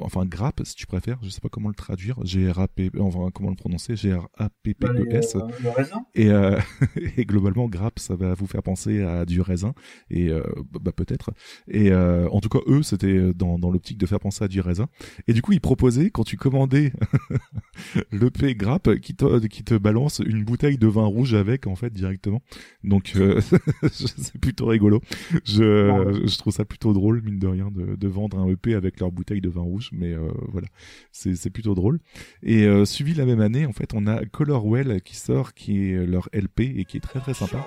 enfin 0.01 0.25
Grappe 0.25 0.61
si 0.65 0.75
tu 0.75 0.85
préfères, 0.87 1.17
je 1.23 1.29
sais 1.29 1.41
pas 1.41 1.49
comment 1.49 1.69
le 1.69 1.75
traduire, 1.75 2.19
G 2.25 2.49
R 2.51 2.59
A 2.59 2.67
P 2.67 2.89
enfin 2.99 3.29
comment 3.33 3.49
le 3.49 3.55
prononcer, 3.55 3.95
G 3.95 4.13
R 4.13 4.27
A 4.37 4.49
P 4.63 4.73
P 4.73 4.87
E 4.87 5.05
S. 5.11 5.35
Bah, 5.35 5.47
le- 5.59 5.63
le 5.63 5.69
raisin 5.69 6.05
Et, 6.15 6.29
euh, 6.29 6.57
et 7.17 7.25
globalement 7.25 7.67
Grappe 7.67 7.99
ça 7.99 8.15
va 8.15 8.33
vous 8.33 8.47
faire 8.47 8.63
penser 8.63 9.01
à 9.01 9.25
du 9.25 9.41
raisin 9.41 9.73
et 10.09 10.29
euh, 10.29 10.43
bah 10.81 10.91
peut-être. 10.91 11.31
Et 11.67 11.91
euh, 11.91 12.27
en 12.29 12.39
tout 12.41 12.49
cas 12.49 12.59
eux 12.67 12.83
c'était 12.83 13.33
dans 13.33 13.59
dans 13.59 13.71
l'optique 13.71 13.97
de 13.97 14.05
faire 14.05 14.19
penser 14.19 14.43
à 14.43 14.47
du 14.47 14.61
raisin. 14.61 14.87
Et 15.27 15.33
du 15.33 15.41
coup 15.41 15.53
ils 15.53 15.61
proposaient 15.61 16.09
quand 16.11 16.23
tu 16.23 16.37
commandais 16.37 16.93
l'EP 18.11 18.55
Grappe 18.55 18.95
qui 18.99 19.15
te, 19.15 19.45
qui 19.47 19.63
te 19.63 19.75
balance 19.75 20.21
une 20.25 20.43
bouteille 20.43 20.77
de 20.77 20.87
vin 20.87 21.05
rouge 21.05 21.33
avec 21.33 21.67
en 21.67 21.75
fait 21.75 21.93
directement. 21.93 22.41
Donc 22.83 23.13
euh, 23.15 23.41
c'est 23.91 24.37
plutôt 24.39 24.65
rigolo. 24.67 25.01
Je, 25.45 26.21
je 26.25 26.37
trouve 26.37 26.53
ça 26.53 26.65
plutôt 26.65 26.93
drôle 26.93 27.21
mine 27.21 27.39
de 27.39 27.47
rien 27.47 27.69
de, 27.71 27.95
de 27.95 28.07
vendre 28.07 28.37
un 28.39 28.47
EP 28.47 28.73
avec 28.73 28.99
leur 28.99 29.11
bouteille 29.11 29.41
de 29.41 29.49
vin 29.49 29.61
rouge, 29.61 29.78
mais 29.91 30.13
euh, 30.13 30.31
voilà, 30.51 30.67
c'est 31.11 31.49
plutôt 31.49 31.75
drôle. 31.75 31.99
Et 32.43 32.65
euh, 32.65 32.85
suivi 32.85 33.13
la 33.13 33.25
même 33.25 33.41
année, 33.41 33.65
en 33.65 33.73
fait, 33.73 33.93
on 33.93 34.07
a 34.07 34.25
Colorwell 34.25 35.01
qui 35.01 35.15
sort, 35.15 35.53
qui 35.53 35.91
est 35.91 36.05
leur 36.05 36.29
LP 36.33 36.61
et 36.61 36.85
qui 36.85 36.97
est 36.97 37.01
très 37.01 37.19
très 37.19 37.33
sympa. 37.33 37.65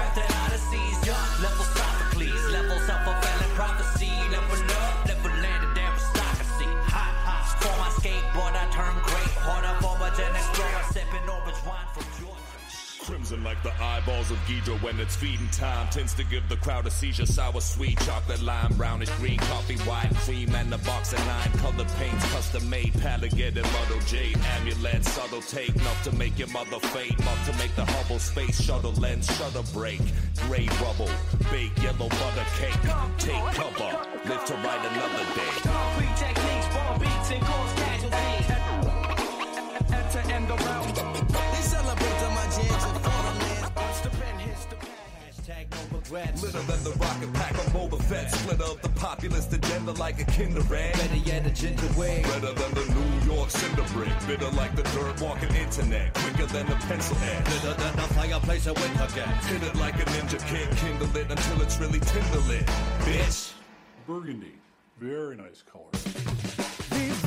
crap 0.00 0.14
that 0.14 0.30
I 0.30 0.49
The 13.62 13.72
eyeballs 13.82 14.30
of 14.30 14.38
Ghidra 14.48 14.80
when 14.82 14.98
it's 15.00 15.16
feeding 15.16 15.48
time. 15.48 15.88
Tends 15.90 16.14
to 16.14 16.24
give 16.24 16.48
the 16.48 16.56
crowd 16.56 16.86
a 16.86 16.90
seizure. 16.90 17.26
Sour, 17.26 17.60
sweet, 17.60 17.98
chocolate, 18.00 18.42
lime, 18.42 18.72
brownish, 18.74 19.10
green 19.18 19.38
Coffee, 19.38 19.76
white, 19.78 20.14
cream, 20.24 20.54
and 20.54 20.72
the 20.72 20.78
box 20.78 21.12
of 21.12 21.18
nine 21.26 21.52
Colored 21.58 21.88
paints, 21.98 22.24
custom 22.32 22.68
made 22.70 22.94
it, 22.94 23.56
muddle, 23.72 24.00
jade 24.06 24.38
Amulet, 24.56 25.04
subtle 25.04 25.42
take 25.42 25.74
Enough 25.76 26.04
to 26.04 26.12
make 26.12 26.38
your 26.38 26.48
mother 26.48 26.78
fade 26.78 27.18
Enough 27.20 27.50
to 27.50 27.56
make 27.58 27.74
the 27.76 27.84
Hubble 27.84 28.18
space 28.18 28.60
shuttle 28.60 28.92
lens 28.92 29.26
Shutter 29.36 29.62
break, 29.72 30.00
gray 30.46 30.68
rubble 30.82 31.10
Bake 31.50 31.76
yellow 31.82 32.08
butter 32.08 32.46
cake. 32.58 32.80
Take 33.18 33.44
cover, 33.54 33.98
live 34.28 34.44
to 34.44 34.54
write 34.54 34.84
another 34.90 35.24
day. 35.34 35.52
Concrete 35.62 36.16
techniques, 36.16 36.68
bomb 36.74 37.00
beats, 37.00 37.30
and 37.32 37.42
cause 37.42 37.72
casualties. 37.74 38.46
Enter 39.90 40.30
end 40.32 40.50
around. 40.50 40.94
They 41.28 41.49
hashtag 46.10 46.12
no 46.12 46.16
regrets. 46.16 46.42
Litter 46.42 46.60
than 46.60 46.84
the 46.84 46.90
rocket 46.98 47.32
pack 47.34 47.52
of 47.52 47.66
Boba 47.72 48.02
Fett 48.02 48.30
Splinter 48.30 48.64
of 48.64 48.82
the 48.82 48.88
populace, 48.90 49.52
agenda 49.52 49.92
like 49.92 50.20
a 50.20 50.24
kinder 50.24 50.60
egg 50.74 50.94
Better 50.94 51.16
yet, 51.16 51.46
a 51.46 51.50
ginger 51.50 51.86
way. 51.98 52.22
Better 52.22 52.52
than 52.52 52.74
the 52.74 52.84
New 52.94 53.34
York 53.34 53.50
cinder 53.50 53.84
brick. 53.92 54.12
Bitter 54.26 54.50
like 54.50 54.74
the 54.76 54.82
dirt 54.82 55.20
walking 55.20 55.54
internet. 55.54 56.14
Quicker 56.14 56.46
than 56.46 56.66
a 56.70 56.76
pencil 56.76 57.16
edge. 57.22 57.44
Bitter 57.44 57.74
than 57.74 57.96
the 57.96 58.02
fireplace 58.14 58.66
a 58.66 58.74
winter 58.74 59.08
gets. 59.14 59.46
Hit 59.46 59.62
it 59.62 59.76
like 59.76 59.94
a 59.94 60.04
ninja 60.04 60.40
kid. 60.46 60.68
Kindle 60.78 61.16
it 61.16 61.30
until 61.30 61.62
it's 61.62 61.78
really 61.78 62.00
tinder 62.00 62.38
lit. 62.48 62.66
Bitch. 63.00 63.52
Burgundy. 64.06 64.54
Very 64.98 65.36
nice 65.36 65.62
color. 65.62 65.90
These 66.90 67.24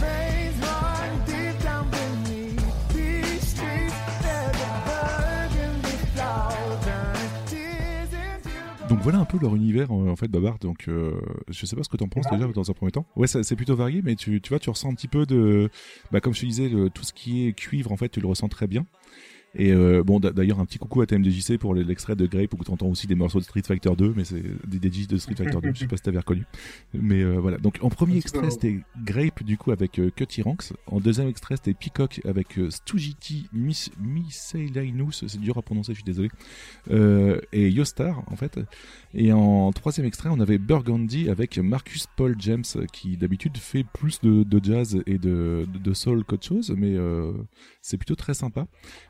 Donc 8.93 9.01
voilà 9.01 9.17
un 9.17 9.25
peu 9.25 9.39
leur 9.39 9.55
univers 9.55 9.89
euh, 9.91 10.11
en 10.11 10.15
fait 10.15 10.27
Babar. 10.27 10.59
Donc 10.59 10.87
euh, 10.87 11.19
je 11.49 11.65
sais 11.65 11.75
pas 11.75 11.81
ce 11.83 11.89
que 11.89 11.97
t'en 11.97 12.07
penses 12.07 12.27
déjà 12.29 12.45
dans 12.47 12.69
un 12.69 12.73
premier 12.73 12.91
temps. 12.91 13.07
Ouais, 13.15 13.25
c'est 13.27 13.55
plutôt 13.55 13.75
varié, 13.75 14.01
mais 14.03 14.15
tu, 14.15 14.39
tu 14.39 14.49
vois, 14.49 14.59
tu 14.59 14.69
ressens 14.69 14.91
un 14.91 14.93
petit 14.93 15.07
peu 15.07 15.25
de, 15.25 15.69
bah 16.11 16.19
comme 16.21 16.33
je 16.35 16.41
te 16.41 16.45
disais, 16.45 16.69
le- 16.69 16.91
tout 16.91 17.03
ce 17.03 17.11
qui 17.11 17.47
est 17.47 17.53
cuivre 17.53 17.91
en 17.91 17.97
fait, 17.97 18.09
tu 18.09 18.19
le 18.21 18.27
ressens 18.27 18.49
très 18.49 18.67
bien. 18.67 18.85
Et 19.55 19.71
euh, 19.71 20.03
bon, 20.03 20.19
d'a- 20.19 20.31
d'ailleurs, 20.31 20.59
un 20.59 20.65
petit 20.65 20.79
coucou 20.79 21.01
à 21.01 21.05
TMDJC 21.05 21.57
pour 21.59 21.75
l'extrait 21.75 22.15
de 22.15 22.25
Grape 22.25 22.53
où 22.59 22.63
tu 22.63 22.71
entends 22.71 22.87
aussi 22.87 23.05
des 23.07 23.15
morceaux 23.15 23.39
de 23.39 23.43
Street 23.43 23.61
Fighter 23.65 23.91
2, 23.95 24.13
mais 24.15 24.23
c'est 24.23 24.43
des 24.67 24.89
DJ 24.91 25.07
de 25.07 25.17
Street 25.17 25.35
Fighter 25.35 25.59
2, 25.61 25.71
je 25.73 25.79
sais 25.81 25.87
pas 25.87 25.97
si 25.97 26.03
t'avais 26.03 26.17
reconnu. 26.19 26.43
Mais 26.93 27.21
euh, 27.21 27.39
voilà. 27.39 27.57
Donc 27.57 27.77
en 27.81 27.89
premier 27.89 28.17
extrait, 28.17 28.49
c'était 28.49 28.79
Grape 29.03 29.43
du 29.43 29.57
coup 29.57 29.71
avec 29.71 29.99
euh, 29.99 30.09
Cutty 30.15 30.41
Ranks. 30.41 30.73
En 30.87 30.99
deuxième 30.99 31.27
extrait, 31.27 31.55
c'était 31.55 31.73
Peacock 31.73 32.21
avec 32.25 32.57
euh, 32.57 32.69
Stujiti 32.71 33.47
Mis 33.53 33.89
Miscellaneous, 33.99 35.11
c'est 35.11 35.39
dur 35.39 35.57
à 35.57 35.61
prononcer, 35.61 35.93
je 35.93 35.97
suis 35.97 36.03
désolé. 36.03 36.29
Euh, 36.91 37.39
et 37.51 37.69
Yostar 37.69 38.23
en 38.31 38.35
fait. 38.35 38.59
Et 39.13 39.31
en 39.31 39.71
troisième 39.71 40.07
extrait, 40.07 40.29
on 40.31 40.39
avait 40.39 40.57
Burgundy 40.57 41.29
avec 41.29 41.59
Marcus 41.59 42.07
Paul 42.15 42.35
James 42.39 42.63
qui 42.91 43.17
d'habitude 43.17 43.57
fait 43.57 43.83
plus 43.83 44.19
de, 44.21 44.41
de 44.43 44.63
jazz 44.63 45.01
et 45.05 45.19
de, 45.19 45.65
de, 45.71 45.77
de 45.79 45.93
soul 45.93 46.23
qu'autre 46.23 46.45
chose, 46.47 46.73
mais 46.75 46.95
euh, 46.95 47.31
c'est 47.81 47.97
plutôt 47.97 48.15
très 48.15 48.33
sympa. 48.33 48.65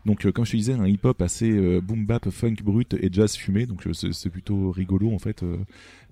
Donc 0.06 0.26
euh, 0.26 0.32
comme 0.34 0.46
je 0.46 0.52
te 0.52 0.58
disais, 0.58 0.74
un 0.74 0.86
hip-hop 0.88 1.22
assez 1.22 1.50
euh, 1.50 1.80
boom 1.82 2.06
bap, 2.06 2.30
funk 2.30 2.56
brut 2.64 2.94
et 2.96 3.10
jazz 3.12 3.36
fumé, 3.36 3.66
donc 3.66 3.88
euh, 3.88 3.94
c'est 3.94 4.30
plutôt 4.30 4.72
rigolo 4.72 5.12
en 5.14 5.20
fait 5.20 5.44
euh, 5.44 5.58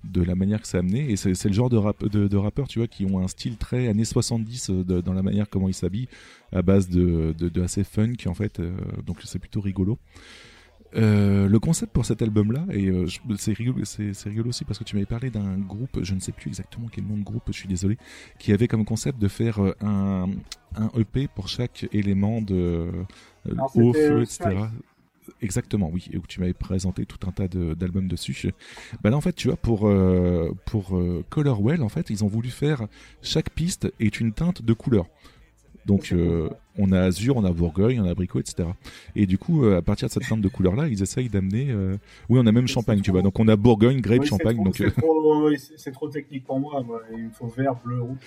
de 0.04 0.22
la 0.24 0.36
manière 0.36 0.62
que 0.62 0.68
c'est 0.68 0.78
amené. 0.78 1.12
Et 1.12 1.16
c'est 1.18 1.46
le 1.46 1.54
genre 1.54 1.70
de, 1.70 1.78
rap, 1.78 2.04
rappeurs, 2.34 2.68
tu 2.68 2.80
vois, 2.80 2.88
qui 2.88 3.06
ont 3.06 3.20
un 3.20 3.28
style 3.28 3.58
très 3.58 3.88
années 3.88 4.06
70 4.06 4.70
euh, 4.70 4.84
de- 4.84 5.02
dans 5.02 5.14
la 5.14 5.24
manière 5.24 5.50
comment 5.50 5.68
ils 5.68 5.74
s'habillent, 5.74 6.08
à 6.54 6.62
base 6.62 6.90
de, 6.90 7.34
de, 7.38 7.62
assez 7.62 7.84
funk 7.84 8.16
en 8.28 8.34
fait. 8.34 8.62
donc 9.06 9.18
c'est 9.24 9.40
plutôt 9.40 9.62
rigolo. 9.62 9.98
Euh, 10.96 11.48
le 11.48 11.60
concept 11.60 11.94
pour 11.94 12.06
cet 12.06 12.22
album-là, 12.22 12.66
et 12.70 12.88
euh, 12.90 13.06
c'est 13.38 13.54
rigolo, 13.54 13.86
c'est 13.86 14.14
c'est 14.14 14.28
rigolo 14.28 14.50
aussi 14.50 14.66
parce 14.66 14.78
que 14.78 14.84
tu 14.84 14.96
m'avais 14.98 15.06
parlé 15.06 15.30
d'un 15.30 15.58
groupe, 15.58 16.00
je 16.04 16.14
ne 16.14 16.20
sais 16.20 16.34
plus 16.34 16.50
exactement 16.50 16.88
quel 16.92 17.06
nom 17.06 17.16
de 17.18 17.24
groupe, 17.24 17.44
je 17.48 17.54
suis 17.54 17.70
désolé, 17.70 17.98
qui 18.40 18.52
avait 18.52 18.68
comme 18.68 18.84
concept 18.84 19.18
de 19.18 19.30
faire 19.30 19.60
euh, 19.64 19.74
un, 19.82 20.28
un 20.76 20.92
EP 21.00 21.30
pour 21.34 21.48
chaque 21.48 21.88
élément 21.94 22.42
de 22.42 22.90
Alors, 23.50 23.72
haut, 23.78 23.94
c'était, 23.94 24.08
feu, 24.10 24.22
etc. 24.24 24.36
Strike. 24.36 24.58
Exactement, 25.42 25.90
oui, 25.94 26.08
et 26.12 26.18
où 26.18 26.24
tu 26.28 26.40
m'avais 26.42 26.54
présenté 26.54 27.06
tout 27.06 27.26
un 27.26 27.32
tas 27.32 27.48
de- 27.48 27.74
d'albums 27.74 28.08
dessus. 28.10 28.52
Bah 29.02 29.10
là, 29.12 29.16
en 29.18 29.22
fait, 29.22 29.34
tu 29.34 29.48
vois, 29.48 29.56
pour 29.56 29.88
euh, 29.88 30.52
pour 30.66 31.00
Colorwell, 31.30 31.84
en 31.84 31.90
fait, 31.90 32.10
ils 32.10 32.26
ont 32.26 32.28
voulu 32.28 32.50
faire 32.50 32.88
chaque 33.22 33.50
piste 33.52 33.94
est 34.00 34.20
une 34.20 34.34
teinte 34.34 34.62
de 34.62 34.74
couleur. 34.74 35.06
Donc, 35.86 36.12
euh, 36.12 36.48
on 36.78 36.92
a 36.92 37.00
azur, 37.02 37.38
on 37.38 37.44
a 37.44 37.52
bourgogne, 37.52 38.00
on 38.00 38.06
a 38.06 38.12
abricot, 38.12 38.40
etc. 38.40 38.70
Et 39.16 39.26
du 39.26 39.38
coup, 39.40 39.66
euh, 39.66 39.78
à 39.78 39.82
partir 39.82 40.08
de 40.08 40.14
cette 40.14 40.28
teinte 40.28 40.40
de 40.42 40.48
couleur-là, 40.48 40.88
ils 40.88 41.02
essayent 41.02 41.28
d'amener. 41.30 41.68
euh, 41.72 41.98
Oui, 42.30 42.40
on 42.42 42.46
a 42.46 42.52
même 42.52 42.68
champagne, 42.68 43.02
tu 43.02 43.10
vois. 43.12 43.22
Donc, 43.24 43.40
on 43.40 43.48
a 43.48 43.56
bourgogne, 43.56 44.00
grape, 44.00 44.20
Oui, 44.22 44.28
champagne. 44.28 44.56
trop- 44.58 44.66
Donc, 44.66 44.76
c'est 44.78 44.86
euh, 44.86 44.92
trop, 44.92 45.50
c'est- 45.78 45.92
trop 45.92 46.08
technique 46.08 46.46
pour 46.46 46.60
moi. 46.60 46.82
moi. 46.84 47.02
Il 47.18 47.26
me 47.26 47.30
faut 47.32 47.48
vert, 47.48 47.74
bleu, 47.84 48.02
rouge. 48.02 48.18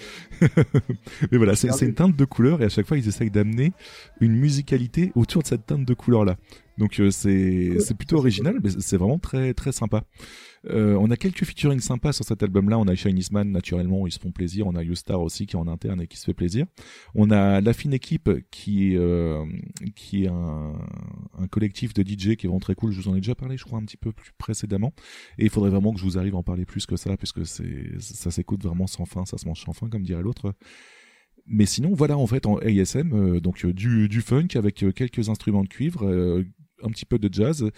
Mais 1.31 1.39
voilà, 1.39 1.55
c'est 1.57 1.71
c'est 1.73 1.87
une 1.87 1.95
teinte 1.95 2.17
de 2.17 2.25
couleur 2.25 2.61
et 2.63 2.65
à 2.65 2.69
chaque 2.69 2.87
fois 2.87 2.99
ils 2.99 3.07
essayent 3.09 3.31
d'amener 3.31 3.73
une 4.21 4.33
musicalité 4.37 5.13
autour 5.15 5.43
de 5.43 5.47
cette 5.47 5.67
teinte 5.67 5.85
de 5.85 5.95
couleur 5.95 6.25
là. 6.25 6.37
Donc 6.79 6.99
euh, 7.01 7.11
c'est 7.11 7.79
c'est 7.81 7.97
plutôt 7.97 8.17
original, 8.17 8.57
mais 8.63 8.71
c'est 8.79 8.97
vraiment 8.97 9.19
très 9.19 9.55
très 9.55 9.73
sympa. 9.73 10.03
Euh, 10.67 10.97
on 10.99 11.11
a 11.11 11.17
quelques 11.17 11.45
featuring 11.45 11.81
sympas 11.81 12.13
sur 12.13 12.25
cet 12.25 12.43
album-là. 12.43 12.79
On 12.79 12.89
a 12.89 12.95
Chinese 12.95 13.31
Man, 13.31 13.51
naturellement, 13.51 14.07
ils 14.07 14.13
se 14.13 14.19
font 14.19 14.33
plaisir. 14.33 14.67
On 14.67 14.75
a 14.75 14.83
YouStar 14.83 15.21
aussi 15.21 15.47
qui 15.47 15.57
est 15.57 15.59
en 15.59 15.69
interne 15.69 16.01
et 16.01 16.07
qui 16.07 16.17
se 16.17 16.25
fait 16.25 16.35
plaisir. 16.35 16.67
On 17.15 17.31
a 17.31 17.61
La 17.61 17.73
Fine 17.73 17.93
Équipe 17.93 18.31
qui 18.51 18.97
euh, 18.97 19.45
qui 19.95 20.25
est 20.25 20.29
un, 20.29 20.75
un 21.39 21.47
collectif 21.49 21.95
de 21.95 22.03
DJ 22.03 22.37
qui 22.37 22.47
est 22.47 22.49
vraiment 22.49 22.61
très 22.61 22.75
cool. 22.75 22.93
Je 22.93 23.01
vous 23.01 23.09
en 23.09 23.15
ai 23.15 23.21
déjà 23.21 23.35
parlé, 23.35 23.57
je 23.57 23.65
crois, 23.65 23.79
un 23.79 23.85
petit 23.85 23.97
peu 23.97 24.13
plus 24.13 24.33
précédemment. 24.39 24.93
Et 25.39 25.45
il 25.45 25.51
faudrait 25.51 25.71
vraiment 25.71 25.93
que 25.93 25.99
je 25.99 26.05
vous 26.05 26.19
arrive 26.19 26.35
à 26.35 26.39
en 26.39 26.43
parler 26.43 26.65
plus 26.65 26.87
que 26.87 26.97
ça, 26.97 27.17
puisque 27.17 27.47
c'est 27.47 28.01
ça 28.01 28.31
s'écoute 28.31 28.63
vraiment 28.63 28.87
sans 28.87 29.05
fin, 29.05 29.25
ça 29.25 29.39
se 29.39 29.47
mange 29.47 29.63
sans 29.63 29.73
fin, 29.73 29.89
comme 29.89 30.03
dirait 30.03 30.23
l'autre. 30.23 30.55
Mais 31.47 31.67
sinon, 31.67 31.93
voilà 31.93 32.17
en 32.17 32.27
fait 32.27 32.47
en 32.47 32.57
ASM, 32.59 33.13
euh, 33.13 33.41
donc 33.41 33.65
euh, 33.65 33.73
du, 33.73 34.09
du 34.09 34.23
funk 34.23 34.49
avec 34.55 34.83
euh, 34.83 34.93
quelques 34.93 35.29
instruments 35.29 35.63
de 35.63 35.69
cuivre, 35.69 36.07
euh, 36.07 36.45
un 36.83 36.89
petit 36.89 37.05
peu 37.05 37.19
de 37.19 37.33
jazz 37.33 37.71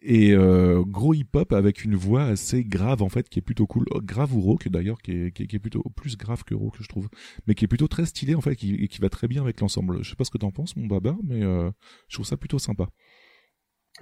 et 0.00 0.32
euh, 0.32 0.82
gros 0.86 1.12
hip-hop 1.12 1.52
avec 1.52 1.84
une 1.84 1.96
voix 1.96 2.22
assez 2.22 2.64
grave 2.64 3.02
en 3.02 3.08
fait 3.08 3.28
qui 3.28 3.38
est 3.38 3.42
plutôt 3.42 3.66
cool, 3.66 3.84
Oh, 3.90 4.00
grave 4.02 4.34
ou 4.34 4.40
rauque 4.40 4.68
d'ailleurs 4.68 5.02
qui 5.02 5.12
est, 5.12 5.30
qui, 5.32 5.42
est, 5.42 5.58
plutôt 5.58 5.82
plus 5.96 6.16
grave 6.16 6.44
que 6.44 6.54
rauque 6.54 6.76
je 6.80 6.88
trouve, 6.88 7.08
mais 7.46 7.54
qui 7.54 7.64
est 7.64 7.68
plutôt 7.68 7.88
très 7.88 8.06
stylé 8.06 8.34
en 8.34 8.40
fait 8.40 8.54
qui, 8.54 8.86
qui 8.88 9.00
va 9.00 9.08
très 9.08 9.28
bien 9.28 9.42
avec 9.42 9.60
l'ensemble. 9.60 10.02
Je 10.02 10.10
sais 10.10 10.16
pas 10.16 10.24
ce 10.24 10.30
que 10.30 10.38
t'en 10.38 10.50
penses 10.50 10.76
mon 10.76 10.86
baba, 10.86 11.16
mais 11.24 11.42
euh, 11.42 11.70
je 12.08 12.16
trouve 12.16 12.26
ça 12.26 12.36
plutôt 12.36 12.58
sympa. 12.58 12.88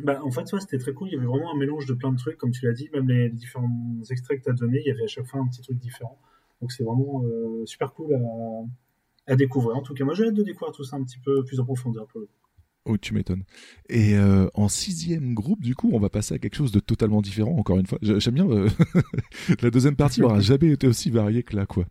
Bah, 0.01 0.21
en 0.23 0.31
fait, 0.31 0.53
ouais, 0.53 0.61
c'était 0.61 0.79
très 0.79 0.93
cool. 0.93 1.09
Il 1.09 1.15
y 1.15 1.17
avait 1.17 1.27
vraiment 1.27 1.55
un 1.55 1.57
mélange 1.57 1.87
de 1.87 1.95
plein 1.95 2.13
de 2.13 2.19
trucs, 2.19 2.37
comme 2.37 2.51
tu 2.51 2.67
l'as 2.67 2.75
dit. 2.75 2.91
Même 2.93 3.09
les 3.09 3.31
différents 3.31 4.03
extraits 4.11 4.39
que 4.39 4.45
tu 4.45 4.51
as 4.51 4.53
donnés, 4.53 4.81
il 4.85 4.89
y 4.89 4.91
avait 4.91 5.05
à 5.05 5.07
chaque 5.07 5.25
fois 5.25 5.41
un 5.41 5.47
petit 5.47 5.63
truc 5.63 5.79
différent. 5.79 6.19
Donc, 6.61 6.71
c'est 6.73 6.85
vraiment 6.85 7.25
euh, 7.25 7.65
super 7.65 7.95
cool 7.95 8.13
à, 8.15 9.33
à 9.33 9.37
découvrir. 9.37 9.77
En 9.77 9.83
tout 9.83 9.95
cas, 9.95 10.05
moi, 10.05 10.13
j'ai 10.13 10.25
hâte 10.25 10.35
de 10.35 10.43
découvrir 10.43 10.75
tout 10.75 10.85
ça 10.85 10.97
un 10.97 11.05
petit 11.05 11.19
peu 11.19 11.45
plus 11.45 11.61
en 11.61 11.65
profondeur 11.65 12.07
pour 12.09 12.21
le 12.21 12.27
coup. 12.27 12.46
Oh, 12.89 12.97
tu 12.97 13.15
m'étonnes. 13.15 13.43
Et 13.89 14.15
euh, 14.17 14.47
en 14.55 14.69
sixième 14.69 15.35
groupe, 15.35 15.61
du 15.63 15.75
coup, 15.75 15.91
on 15.93 15.99
va 15.99 16.09
passer 16.09 16.35
à 16.35 16.39
quelque 16.39 16.55
chose 16.55 16.71
de 16.73 16.79
totalement 16.81 17.21
différent. 17.21 17.57
Encore 17.59 17.79
une 17.79 17.87
fois, 17.87 17.99
J'ai- 18.01 18.21
j'aime 18.21 18.35
bien. 18.35 18.49
euh, 18.49 18.69
la 19.63 19.71
deuxième 19.71 19.97
partie 19.97 20.23
aura 20.23 20.39
jamais 20.41 20.71
été 20.71 20.87
aussi 20.87 21.11
variée 21.11 21.43
que 21.43 21.57
là, 21.57 21.67
quoi. 21.67 21.85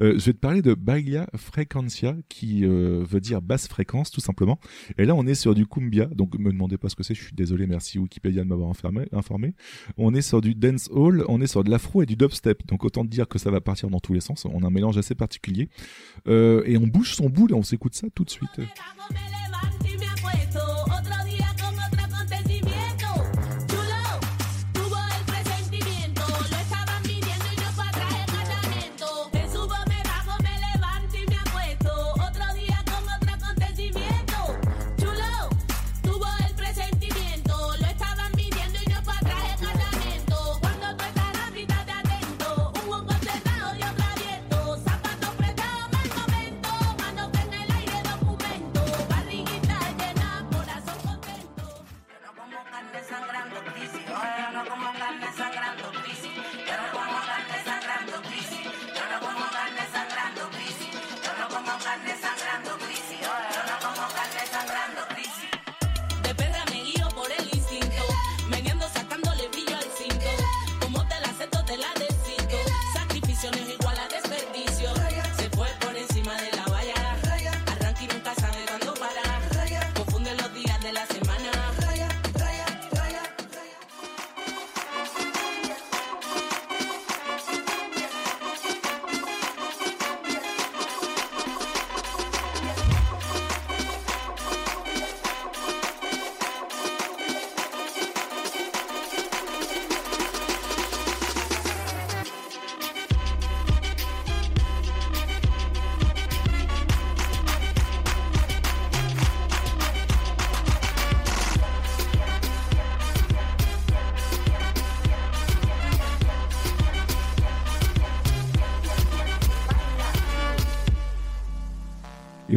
Euh, 0.00 0.12
je 0.18 0.24
vais 0.26 0.32
te 0.32 0.38
parler 0.38 0.62
de 0.62 0.74
Baila 0.74 1.28
Frequencia, 1.34 2.16
qui 2.28 2.64
euh, 2.64 3.04
veut 3.08 3.20
dire 3.20 3.42
basse 3.42 3.66
fréquence, 3.68 4.10
tout 4.10 4.20
simplement. 4.20 4.58
Et 4.98 5.04
là, 5.04 5.14
on 5.16 5.26
est 5.26 5.34
sur 5.34 5.54
du 5.54 5.66
cumbia. 5.66 6.06
Donc, 6.06 6.38
me 6.38 6.50
demandez 6.52 6.78
pas 6.78 6.88
ce 6.88 6.94
que 6.96 7.02
c'est. 7.02 7.14
Je 7.14 7.22
suis 7.24 7.34
désolé. 7.34 7.66
Merci 7.66 7.98
Wikipédia 7.98 8.42
de 8.44 8.48
m'avoir 8.48 8.70
informé. 8.70 9.54
On 9.96 10.14
est 10.14 10.22
sur 10.22 10.40
du 10.40 10.54
dance 10.54 10.88
hall, 10.92 11.24
on 11.28 11.40
est 11.40 11.46
sur 11.48 11.64
de 11.64 11.70
l'afro 11.70 12.02
et 12.02 12.06
du 12.06 12.14
dubstep. 12.16 12.66
Donc, 12.68 12.84
autant 12.84 13.04
te 13.04 13.10
dire 13.10 13.26
que 13.28 13.38
ça 13.38 13.50
va 13.50 13.60
partir 13.60 13.90
dans 13.90 14.00
tous 14.00 14.12
les 14.14 14.20
sens. 14.20 14.44
On 14.44 14.62
a 14.62 14.66
un 14.68 14.70
mélange 14.70 14.96
assez 14.96 15.14
particulier. 15.16 15.68
Euh, 16.28 16.62
et 16.66 16.76
on 16.78 16.86
bouge 16.86 17.14
son 17.14 17.28
boule 17.28 17.50
et 17.50 17.54
on 17.54 17.62
s'écoute 17.64 17.94
ça 17.94 18.06
tout 18.14 18.24
de 18.24 18.30
suite. 18.30 18.60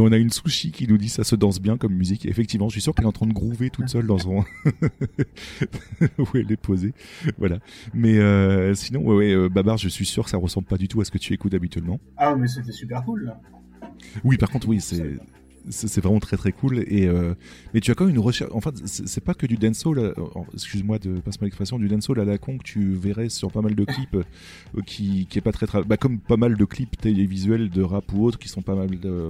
On 0.10 0.12
a 0.12 0.18
une 0.18 0.32
sushi 0.32 0.72
qui 0.72 0.88
nous 0.88 0.98
dit 0.98 1.10
ça 1.10 1.24
se 1.24 1.36
danse 1.36 1.60
bien 1.60 1.78
comme 1.78 1.94
musique. 1.94 2.26
Et 2.26 2.30
effectivement, 2.30 2.68
je 2.68 2.74
suis 2.74 2.82
sûr 2.82 2.96
qu'elle 2.96 3.06
est 3.06 3.10
en 3.10 3.14
train 3.14 3.28
de 3.28 3.34
groover 3.34 3.70
toute 3.70 3.90
seule 3.90 4.08
dans 4.08 4.18
son 4.18 4.44
où 6.18 6.26
elle 6.34 6.52
est 6.52 6.58
posée. 6.58 6.94
Voilà. 7.38 7.60
Mais 7.94 8.18
euh, 8.18 8.74
sinon, 8.74 9.02
ouais, 9.02 9.16
ouais, 9.16 9.34
euh, 9.34 9.50
Babar, 9.50 9.78
je 9.78 9.88
suis 9.88 10.06
sûr 10.06 10.24
que 10.24 10.30
ça 10.32 10.38
ressemble 10.38 10.68
pas 10.68 10.78
du 10.78 10.88
tout 10.88 11.00
à 11.02 11.06
ce 11.06 11.12
que 11.12 11.20
tu 11.20 11.34
écoutes 11.34 11.54
habituellement. 11.54 12.00
Ah, 12.18 12.36
mais 12.36 12.48
c'était 12.48 12.72
super 12.72 13.04
cool, 13.04 13.26
là. 13.26 13.40
Oui, 14.24 14.38
par 14.38 14.50
contre, 14.50 14.68
oui, 14.68 14.82
c'est 14.82 15.18
c'est 15.70 16.02
vraiment 16.02 16.20
très 16.20 16.38
très 16.38 16.52
cool 16.52 16.80
et 16.88 17.08
euh, 17.08 17.34
mais 17.74 17.80
tu 17.80 17.92
as 17.92 17.96
quand 17.96 18.06
même 18.06 18.16
une 18.16 18.22
recherche 18.22 18.52
en 18.54 18.62
fait 18.62 18.76
c'est 18.86 19.24
pas 19.24 19.34
que 19.34 19.46
du 19.46 19.58
dancehall 19.58 20.14
excuse-moi 20.54 21.00
de 21.00 21.20
passe-moi 21.20 21.46
l'expression 21.46 21.78
du 21.78 21.88
dancehall 21.88 22.20
à 22.20 22.26
la 22.26 22.38
con 22.38 22.58
que 22.58 22.64
tu 22.64 22.94
verrais 22.94 23.30
sur 23.30 23.52
pas 23.52 23.62
mal 23.62 23.76
de 23.76 23.86
clips 23.86 24.16
euh, 24.16 24.82
qui 24.86 25.28
qui 25.30 25.38
est 25.38 25.42
pas 25.42 25.52
très 25.52 25.68
bah, 25.84 25.98
comme 25.98 26.20
pas 26.20 26.38
mal 26.38 26.56
de 26.56 26.66
clips 26.66 26.98
télévisuels 26.98 27.70
de 27.70 27.82
rap 27.82 28.12
ou 28.14 28.26
autres 28.26 28.40
qui 28.40 28.48
sont 28.48 28.62
pas 28.62 28.76
mal 28.76 29.00
de 29.00 29.30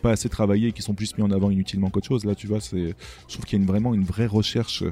pas 0.00 0.10
assez 0.10 0.28
travaillés 0.28 0.72
qui 0.72 0.82
sont 0.82 0.94
plus 0.94 1.16
mis 1.16 1.22
en 1.22 1.30
avant 1.30 1.50
inutilement 1.50 1.90
qu'autre 1.90 2.08
chose 2.08 2.24
là 2.24 2.34
tu 2.34 2.46
vois 2.46 2.60
c'est 2.60 2.94
je 3.28 3.32
trouve 3.32 3.44
qu'il 3.44 3.58
y 3.58 3.60
a 3.60 3.62
une, 3.62 3.68
vraiment 3.68 3.94
une 3.94 4.04
vraie 4.04 4.26
recherche 4.26 4.82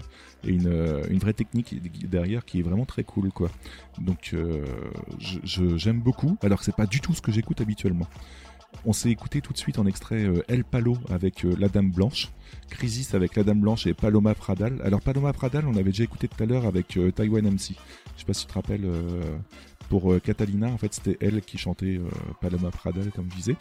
et 0.45 0.51
une, 0.51 0.69
euh, 0.69 1.03
une 1.11 1.19
vraie 1.19 1.33
technique 1.33 1.75
derrière 2.09 2.45
qui 2.45 2.61
est 2.61 2.63
vraiment 2.63 2.85
très 2.85 3.05
cool 3.05 3.31
quoi 3.33 3.51
donc 3.99 4.31
euh, 4.35 4.65
j'aime 5.45 6.01
beaucoup 6.01 6.37
alors 6.43 6.59
que 6.59 6.65
c'est 6.65 6.77
pas 6.77 6.87
du 6.87 7.01
tout 7.01 7.15
ce 7.15 7.23
que 7.23 7.33
j'écoute 7.33 7.61
habituellement 7.61 8.07
on 8.85 8.93
s'est 8.93 9.11
écouté 9.11 9.41
tout 9.41 9.53
de 9.53 9.59
suite 9.59 9.79
en 9.79 9.87
extrait 9.87 10.25
euh, 10.25 10.43
El 10.49 10.63
Palo 10.63 10.99
avec 11.09 11.43
La 11.43 11.69
Dame 11.69 11.91
Blanche, 11.91 12.31
Crisis 12.69 13.15
avec 13.15 13.35
La 13.35 13.43
Dame 13.43 13.61
Blanche 13.61 13.87
et 13.87 13.95
Paloma 13.95 14.35
Pradal. 14.35 14.83
Alors 14.85 15.01
Paloma 15.01 15.33
Pradal, 15.33 15.67
on 15.67 15.75
avait 15.75 15.85
déjà 15.85 16.05
écouté 16.05 16.29
tout 16.29 16.43
à 16.43 16.47
l'heure 16.47 16.67
avec 16.67 16.99
Taiwan 17.15 17.51
MC. 17.51 17.71
Je 18.15 18.21
sais 18.21 18.27
pas 18.27 18.35
si 18.35 18.43
tu 18.43 18.49
te 18.49 18.53
rappelles, 18.53 18.87
pour 19.89 20.21
Catalina, 20.23 20.69
en 20.69 20.77
fait 20.77 20.93
c'était 20.93 21.17
elle 21.23 21.41
qui 21.41 21.57
chantait 21.57 21.99
Paloma 22.43 22.71
Pradal 22.71 23.11
comme 23.11 23.31
je 23.31 23.37
disais. 23.37 23.57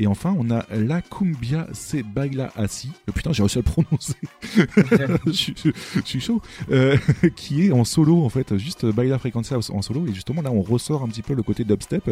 Et 0.00 0.06
enfin, 0.06 0.34
on 0.38 0.48
a 0.50 0.64
La 0.76 1.02
Cumbia 1.02 1.66
Se 1.72 1.96
Baila 2.02 2.52
Así. 2.56 2.90
Euh, 3.08 3.12
putain, 3.12 3.32
j'ai 3.32 3.42
réussi 3.42 3.58
à 3.58 3.62
le 3.62 3.64
prononcer. 3.64 4.14
je, 5.26 5.32
suis- 5.32 5.54
je- 5.64 5.70
je 5.96 6.06
suis 6.06 6.20
chaud. 6.20 6.40
Euh, 6.70 6.96
qui 7.36 7.66
est 7.66 7.72
en 7.72 7.84
solo, 7.84 8.22
en 8.24 8.28
fait, 8.28 8.56
juste 8.58 8.86
Baila 8.86 9.18
Frequencia 9.18 9.58
en 9.70 9.82
solo. 9.82 10.06
Et 10.06 10.14
justement, 10.14 10.40
là, 10.42 10.52
on 10.52 10.62
ressort 10.62 11.02
un 11.02 11.08
petit 11.08 11.22
peu 11.22 11.34
le 11.34 11.42
côté 11.42 11.64
dubstep. 11.64 12.10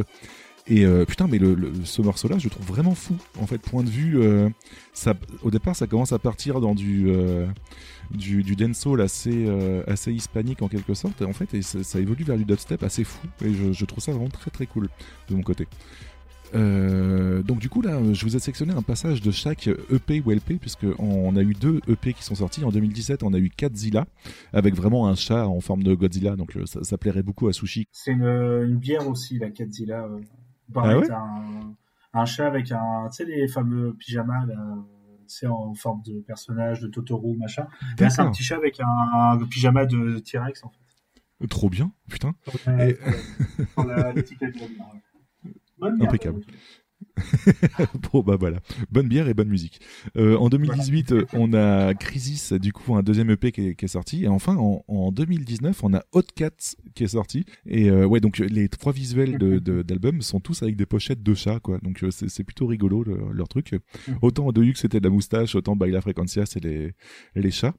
Et 0.69 0.85
euh, 0.85 1.05
putain, 1.05 1.29
mais 1.29 1.39
le, 1.39 1.55
le- 1.55 1.73
ce 1.85 2.03
morceau-là, 2.03 2.39
je 2.39 2.45
le 2.45 2.51
trouve 2.51 2.67
vraiment 2.67 2.97
fou. 2.97 3.17
En 3.39 3.47
fait, 3.47 3.59
point 3.59 3.85
de 3.85 3.89
vue, 3.89 4.19
euh, 4.21 4.49
ça, 4.93 5.15
au 5.43 5.53
départ, 5.53 5.77
ça 5.77 5.87
commence 5.87 6.11
à 6.13 6.19
partir 6.19 6.61
dans 6.61 6.75
du 6.75 7.05
euh, 7.09 7.47
du, 8.11 8.43
du 8.43 8.57
dancehall 8.57 9.01
assez 9.01 9.47
euh, 9.47 9.85
assez 9.87 10.13
hispanique 10.13 10.63
en 10.63 10.69
quelque 10.69 10.95
sorte. 10.95 11.23
En 11.23 11.33
fait, 11.33 11.55
et 11.55 11.63
ça, 11.63 11.85
ça 11.85 12.01
évolue 12.01 12.25
vers 12.25 12.37
du 12.37 12.45
dubstep 12.45 12.83
assez 12.83 13.05
fou. 13.05 13.29
Et 13.45 13.55
je, 13.55 13.73
je 13.73 13.85
trouve 13.85 14.03
ça 14.03 14.11
vraiment 14.11 14.29
très 14.29 14.51
très 14.51 14.67
cool 14.67 14.89
de 15.31 15.37
mon 15.37 15.43
côté. 15.43 15.69
Euh, 16.55 17.43
donc 17.43 17.59
du 17.59 17.69
coup 17.69 17.83
là, 17.83 17.99
je 18.13 18.25
vous 18.25 18.37
ai 18.37 18.39
sélectionné 18.39 18.73
un 18.73 18.83
passage 18.83 19.21
de 19.21 19.31
chaque 19.31 19.69
EP 19.91 20.23
ou 20.25 20.31
LP 20.31 20.59
puisque 20.61 20.87
on 20.99 21.35
a 21.37 21.43
eu 21.43 21.55
deux 21.55 21.81
EP 21.89 22.13
qui 22.15 22.23
sont 22.23 22.35
sortis 22.37 22.65
en 22.65 22.71
2017. 22.71 23.23
On 23.23 23.35
a 23.35 23.39
eu 23.39 23.51
Godzilla 23.59 24.07
avec 24.53 24.75
vraiment 24.75 25.09
un 25.09 25.15
chat 25.15 25.47
en 25.47 25.61
forme 25.61 25.83
de 25.83 25.95
Godzilla, 25.95 26.37
donc 26.37 26.57
euh, 26.57 26.67
ça, 26.67 26.83
ça 26.85 26.97
plairait 26.99 27.23
beaucoup 27.23 27.49
à 27.49 27.53
Sushi. 27.53 27.87
C'est 27.93 28.13
une, 28.13 28.25
une 28.25 28.77
bière 28.79 29.09
aussi, 29.09 29.39
la 29.39 29.51
Godzilla. 29.51 30.05
euh. 30.05 30.21
Pareil, 30.73 30.95
Ah 30.95 30.99
ouais 30.99 31.11
un, 31.11 32.21
un 32.21 32.25
chat 32.25 32.47
avec 32.47 32.73
un, 32.73 33.09
tu 33.11 33.17
sais, 33.19 33.25
les 33.25 33.47
fameux 33.49 33.95
pyjamas 33.99 34.47
là, 34.47 34.57
c'est 35.29 35.47
en 35.47 35.75
forme 35.75 36.03
de 36.07 36.21
personnage 36.21 36.81
de 36.81 36.87
Totoro, 36.89 37.35
machin. 37.35 37.67
Là, 37.99 38.11
c'est 38.11 38.21
un 38.21 38.31
petit 38.31 38.43
chat 38.45 38.57
avec 38.57 38.79
un, 38.81 38.87
un 38.87 39.39
pyjama 39.47 39.85
de 39.87 40.19
T-Rex, 40.21 40.63
en 40.65 40.71
fait. 40.71 41.47
Trop 41.49 41.69
bien, 41.69 41.93
putain. 42.09 42.33
Ouais, 42.67 42.93
Et- 42.93 43.65
Sur 43.75 43.85
la- 43.85 44.13
l'étiquette 44.13 44.55
de 44.55 44.61
Impeccable. 46.05 46.41
bon 48.13 48.23
bah 48.23 48.37
voilà, 48.41 48.61
bonne 48.91 49.07
bière 49.07 49.29
et 49.29 49.35
bonne 49.35 49.51
musique. 49.51 49.81
Euh, 50.17 50.37
en 50.39 50.49
2018, 50.49 51.13
euh, 51.13 51.27
on 51.35 51.53
a 51.53 51.93
Crisis, 51.93 52.55
du 52.55 52.73
coup 52.73 52.95
un 52.97 53.03
deuxième 53.03 53.29
EP 53.31 53.53
qui 53.53 53.69
est, 53.69 53.75
qui 53.75 53.85
est 53.85 53.89
sorti, 53.89 54.25
et 54.25 54.29
enfin 54.29 54.57
en, 54.57 54.83
en 54.89 55.13
2019, 55.13 55.85
on 55.85 55.93
a 55.93 56.03
Hot 56.13 56.23
Cats 56.35 56.75
qui 56.95 57.05
est 57.05 57.09
sorti. 57.09 57.45
Et 57.67 57.91
euh, 57.91 58.07
ouais, 58.07 58.21
donc 58.21 58.39
les 58.39 58.71
trois 58.71 58.93
visuels 58.93 59.37
de- 59.37 59.59
de- 59.59 59.83
d'album 59.87 60.23
sont 60.23 60.41
tous 60.41 60.63
avec 60.63 60.77
des 60.77 60.87
pochettes 60.87 61.23
de 61.23 61.35
chats, 61.35 61.61
quoi. 61.61 61.79
Donc 61.83 62.03
euh, 62.03 62.11
c'est 62.11 62.45
plutôt 62.45 62.67
rigolo 62.67 63.03
le- 63.05 63.31
leur 63.33 63.49
truc. 63.49 63.75
Autant 64.23 64.51
de 64.53 64.63
Hux 64.63 64.77
c'était 64.77 64.99
de 65.01 65.05
la 65.05 65.11
moustache, 65.11 65.55
autant 65.55 65.77
Baila 65.77 66.01
Frequencia 66.01 66.47
c'est 66.47 66.65
les 66.65 66.93
les 67.35 67.51
chats. 67.51 67.75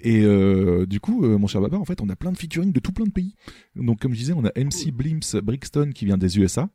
Et 0.00 0.22
euh, 0.22 0.86
du 0.86 1.00
coup, 1.00 1.24
euh, 1.26 1.36
mon 1.36 1.46
cher 1.48 1.60
Babar, 1.60 1.80
en 1.80 1.84
fait, 1.84 2.00
on 2.00 2.08
a 2.08 2.16
plein 2.16 2.32
de 2.32 2.38
featuring 2.38 2.72
de 2.72 2.80
tout 2.80 2.92
plein 2.92 3.04
de 3.06 3.12
pays. 3.12 3.34
Donc 3.76 4.00
comme 4.00 4.12
je 4.14 4.18
disais, 4.20 4.32
on 4.34 4.44
a 4.46 4.52
MC 4.58 4.90
Blimps 4.90 5.36
Brixton 5.42 5.90
qui 5.94 6.06
vient 6.06 6.16
des 6.18 6.38
USA. 6.38 6.70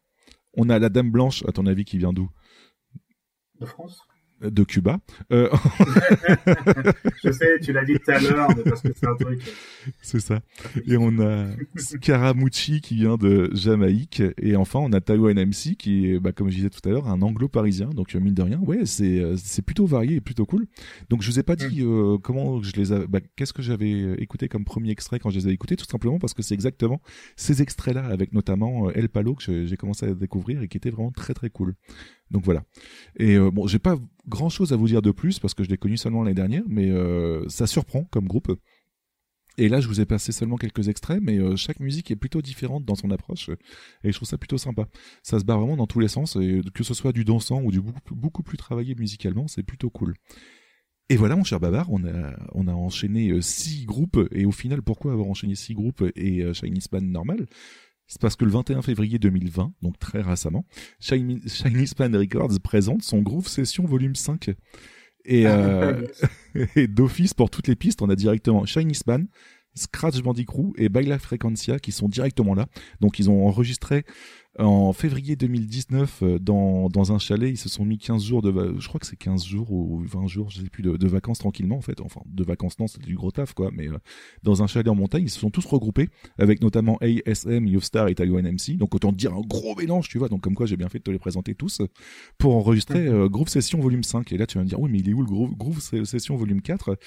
On 0.54 0.70
a 0.70 0.80
la 0.80 0.90
Dame 0.90 1.12
Blanche, 1.12 1.44
à 1.48 1.52
ton 1.52 1.66
avis, 1.66 1.86
qui 1.86 1.98
vient 1.98 2.14
d'où? 2.14 2.30
De 3.60 3.66
France 3.66 4.02
de 4.42 4.64
Cuba. 4.64 5.00
Euh, 5.32 5.50
Je 7.24 7.32
sais, 7.32 7.60
tu 7.62 7.74
l'as 7.74 7.86
dit 7.86 7.94
tout 7.94 8.12
à 8.12 8.20
l'heure, 8.20 8.48
parce 8.66 8.82
que 8.82 8.90
c'est 8.96 9.08
un 9.08 9.16
truc. 9.16 9.42
c'est 10.02 10.20
ça. 10.20 10.40
Et 10.88 10.98
on 10.98 11.20
a 11.20 11.48
Scaramucci 11.76 12.82
qui 12.82 12.96
vient 12.96 13.18
de 13.18 13.50
Jamaïque. 13.54 14.22
Et 14.42 14.56
enfin, 14.56 14.80
on 14.80 14.92
a 14.94 15.02
Taiwan 15.02 15.38
MC 15.38 15.76
qui 15.78 16.12
est, 16.12 16.20
bah, 16.20 16.32
comme 16.32 16.50
je 16.50 16.56
disais 16.56 16.70
tout 16.70 16.88
à 16.88 16.92
l'heure, 16.92 17.08
un 17.08 17.22
anglo-parisien. 17.22 17.90
Donc, 17.90 18.16
euh, 18.16 18.20
mine 18.20 18.34
de 18.34 18.42
rien, 18.42 18.60
ouais, 18.60 18.86
c'est, 18.86 19.20
euh, 19.20 19.36
c'est 19.38 19.62
plutôt 19.62 19.86
varié 19.86 20.16
et 20.16 20.22
plutôt 20.22 20.46
cool. 20.46 20.66
Donc, 21.10 21.22
je 21.22 21.30
vous 21.32 21.40
ai 21.40 21.44
pas 21.44 21.56
dit 21.56 21.82
euh, 21.82 22.18
comment 22.18 22.62
je 22.62 22.72
les 22.76 22.92
a, 22.94 23.06
bah, 23.08 23.20
qu'est-ce 23.36 23.54
que 23.54 23.62
j'avais 23.62 24.14
écouté 24.22 24.48
comme 24.48 24.66
premier 24.66 24.92
extrait 24.92 25.20
quand 25.20 25.30
je 25.30 25.40
les 25.40 25.48
ai 25.50 25.52
écoutés, 25.52 25.76
tout 25.76 25.86
simplement 25.86 26.20
parce 26.20 26.34
que 26.34 26.42
c'est 26.42 26.54
exactement 26.54 27.02
ces 27.36 27.62
extraits-là, 27.62 28.06
avec 28.06 28.34
notamment 28.34 28.88
euh, 28.90 28.92
El 28.96 29.10
Palo 29.10 29.36
que 29.36 29.44
j'ai- 29.44 29.68
j'ai 29.68 29.78
commencé 29.78 30.06
à 30.06 30.14
découvrir 30.14 30.62
et 30.62 30.68
qui 30.68 30.78
était 30.78 30.90
vraiment 30.90 31.12
très 31.12 31.34
très 31.34 31.50
cool. 31.50 31.74
Donc 32.32 32.44
voilà. 32.46 32.64
Et 33.18 33.36
euh, 33.36 33.50
bon, 33.52 33.66
j'ai 33.68 33.80
pas 33.80 33.98
grand 34.30 34.50
chose 34.50 34.72
à 34.72 34.76
vous 34.76 34.88
dire 34.88 35.02
de 35.02 35.12
plus 35.12 35.40
parce 35.40 35.54
que 35.54 35.64
je 35.64 35.70
l'ai 35.70 35.78
connu 35.78 35.98
seulement 35.98 36.24
l'année 36.24 36.36
dernière, 36.36 36.64
mais 36.68 36.90
euh, 36.90 37.44
ça 37.50 37.68
surprend 37.68 38.06
comme 38.06 38.28
groupe. 38.28 38.56
Et 39.58 39.68
là, 39.68 39.82
je 39.82 39.90
vous 39.90 40.00
ai 40.00 40.06
passé 40.06 40.32
seulement 40.32 40.56
quelques 40.56 40.88
extraits, 40.88 41.20
mais 41.22 41.38
euh, 41.38 41.58
chaque 41.58 41.82
musique 41.82 42.12
est 42.12 42.16
plutôt 42.16 42.42
différente 42.42 42.86
dans 42.86 42.96
son 42.96 43.12
approche, 43.12 43.50
et 44.04 44.12
je 44.12 44.16
trouve 44.16 44.28
ça 44.28 44.38
plutôt 44.38 44.58
sympa. 44.58 44.88
Ça 45.22 45.38
se 45.38 45.44
bat 45.44 45.58
vraiment 45.58 45.76
dans 45.76 45.88
tous 45.88 46.00
les 46.00 46.08
sens, 46.08 46.38
et 46.38 46.62
que 46.74 46.84
ce 46.86 46.94
soit 46.94 47.12
du 47.12 47.26
dansant 47.26 47.62
ou 47.62 47.72
du 47.72 47.82
beaucoup, 47.82 48.42
plus- 48.42 48.58
travaillé 48.58 48.96
musicalement, 48.96 49.50
c'est 49.50 49.64
plutôt 49.64 49.90
cool. 49.90 50.14
Et 51.10 51.18
voilà, 51.18 51.36
mon 51.36 51.44
cher 51.44 51.60
Babar, 51.60 51.92
on 51.92 52.06
a, 52.06 52.74
enchaîné 52.74 53.32
euh, 53.32 53.42
six 53.42 53.86
groupes, 53.86 54.20
et 54.32 54.46
au 54.46 54.52
final, 54.54 54.82
pourquoi 54.82 55.12
avoir 55.12 55.28
enchaîné 55.28 55.56
six 55.56 55.74
groupes 55.74 56.04
et 56.16 56.42
euh, 56.42 56.54
Span 56.54 57.02
normal? 57.02 57.48
C'est 58.10 58.20
parce 58.20 58.36
que 58.36 58.44
le 58.44 58.52
21 58.52 58.82
février 58.82 59.20
2020, 59.20 59.72
donc 59.84 60.00
très 60.00 60.22
récemment, 60.22 60.66
Shiny, 61.00 61.42
Shiny 61.48 61.88
Span 61.88 62.12
Records 62.12 62.60
présente 62.62 63.04
son 63.04 63.22
Groove 63.22 63.48
Session 63.48 63.86
Volume 63.86 64.16
5. 64.16 64.50
Et, 65.26 65.46
euh, 65.46 66.08
et 66.76 66.88
d'office, 66.88 67.36
pour 67.36 67.52
toutes 67.52 67.68
les 67.68 67.76
pistes, 67.76 68.02
on 68.02 68.10
a 68.10 68.16
directement 68.16 68.66
Shiny 68.66 68.96
Span, 68.96 69.26
Scratch 69.76 70.22
Bandicoot 70.24 70.74
et 70.78 70.90
Baila 70.90 71.20
Frequencia 71.20 71.78
qui 71.78 71.92
sont 71.92 72.10
directement 72.10 72.56
là. 72.56 72.66
Donc 73.00 73.20
ils 73.20 73.30
ont 73.30 73.46
enregistré 73.48 74.04
en 74.60 74.94
février 74.94 75.36
2019 75.36 76.20
euh, 76.22 76.40
dans, 76.40 76.90
dans 76.90 77.12
un 77.12 77.20
chalet. 77.20 77.50
Ils 77.50 77.58
se 77.58 77.70
sont 77.70 77.86
mis 77.86 77.98
15 77.98 78.24
jours 78.24 78.42
de... 78.42 78.76
Je 78.80 78.88
crois 78.88 79.00
que 79.00 79.06
c'est 79.06 79.16
15 79.16 79.46
jours 79.46 79.72
ou 79.72 80.00
20 80.00 80.28
jours, 80.28 80.50
je 80.50 80.62
sais 80.62 80.70
plus, 80.70 80.84
de, 80.84 80.98
de 80.98 81.08
vacances 81.08 81.40
tranquillement 81.40 81.78
en 81.78 81.82
fait. 81.82 82.02
Enfin, 82.02 82.22
de 82.26 82.44
vacances 82.44 82.80
non, 82.80 82.88
c'était 82.88 83.08
du 83.08 83.16
gros 83.16 83.32
taf 83.32 83.54
quoi. 83.54 83.72
Mais 83.74 83.88
euh, 83.88 83.98
dans 84.44 84.62
un 84.62 84.68
chalet 84.68 84.88
en 84.90 84.96
montagne, 84.96 85.24
ils 85.24 85.30
se 85.30 85.40
sont 85.40 85.50
tous 85.50 85.66
regroupés 85.66 86.10
avec 86.38 86.62
notamment 86.62 86.98
ASM, 87.02 87.68
Youthstar 87.68 88.08
et 88.10 88.16
Taiwan 88.16 88.46
MC. 88.46 88.78
Donc 88.78 88.94
autant 88.96 89.12
dire 89.12 89.34
un 89.34 89.42
gros 89.42 89.76
mélange, 89.76 90.10
tu 90.10 90.18
vois. 90.18 90.30
Donc 90.30 90.42
comme 90.42 90.56
quoi 90.56 90.66
j'ai 90.66 90.78
bien 90.78 90.90
fait 90.90 91.00
de 91.00 91.04
te 91.04 91.12
les 91.12 91.20
présenter 91.20 91.56
tous 91.56 91.82
pour 92.38 92.56
enregistrer 92.56 93.08
euh, 93.08 93.30
Groove 93.30 93.50
Session 93.50 93.80
Volume 93.80 94.04
5. 94.04 94.32
Et 94.34 94.38
là 94.38 94.46
tu 94.46 94.58
vas 94.58 94.64
me 94.64 94.70
dire, 94.70 94.80
oui 94.80 94.90
mais 94.92 95.00
il 95.00 95.10
est 95.10 95.14
où 95.14 95.22
le 95.22 95.28
Groove, 95.28 95.56
Groove 95.56 95.80
Session 95.80 96.36
Volume 96.36 96.62
4 96.62 96.98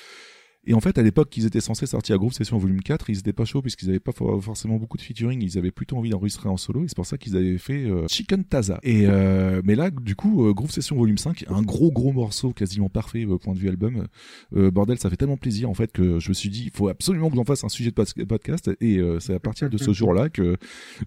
et 0.66 0.74
en 0.74 0.80
fait, 0.80 0.97
à 0.98 1.02
l'époque 1.02 1.28
qu'ils 1.30 1.44
étaient 1.47 1.60
censés 1.60 1.86
sortir 1.86 2.14
à 2.14 2.18
Groove 2.18 2.32
Session 2.32 2.56
Volume 2.59 2.80
4, 2.82 3.10
ils 3.10 3.18
étaient 3.18 3.32
pas 3.32 3.44
chauds 3.44 3.62
puisqu'ils 3.62 3.89
avaient 3.90 3.98
pas 4.01 4.12
for- 4.12 4.43
forcément 4.43 4.76
beaucoup 4.76 4.97
de 4.97 5.02
featuring, 5.02 5.43
ils 5.43 5.59
avaient 5.59 5.70
plutôt 5.70 5.97
envie 5.97 6.10
d'enregistrer 6.10 6.48
en 6.48 6.56
solo 6.56 6.84
et 6.84 6.89
c'est 6.89 6.94
pour 6.97 7.06
ça 7.06 7.18
qu'ils 7.18 7.36
avaient 7.36 7.59
fait 7.59 7.84
euh, 7.84 8.06
Chicken 8.09 8.44
Taza. 8.44 8.78
Et 8.82 9.06
euh, 9.06 9.60
mais 9.64 9.74
là, 9.74 9.90
du 9.90 10.14
coup, 10.16 10.47
euh, 10.47 10.52
Groove 10.52 10.70
Session 10.70 10.97
Volume 10.97 11.18
5, 11.18 11.44
un 11.48 11.62
gros 11.62 11.90
gros 11.90 12.12
morceau 12.12 12.52
quasiment 12.52 12.89
parfait 12.89 13.24
euh, 13.26 13.39
point 13.39 13.55
de 13.55 13.59
vue 13.59 13.68
album. 13.68 14.06
Euh, 14.55 14.70
bordel, 14.70 14.98
ça 14.98 15.10
fait 15.10 15.16
tellement 15.16 15.36
plaisir 15.36 15.68
en 15.70 15.74
fait 15.74 15.90
que 15.93 16.20
je 16.20 16.28
me 16.28 16.34
suis 16.34 16.48
dit, 16.48 16.64
il 16.66 16.70
faut 16.76 16.89
absolument 16.89 17.28
que 17.30 17.36
j'en 17.36 17.44
fasse 17.44 17.64
un 17.64 17.68
sujet 17.68 17.90
de 17.90 17.94
pod- 17.94 18.24
podcast 18.26 18.70
et 18.80 18.98
euh, 18.98 19.18
c'est 19.20 19.34
à 19.34 19.40
partir 19.40 19.68
de 19.70 19.78
ce 19.78 19.93
jour-là 19.93 20.28
que 20.28 20.56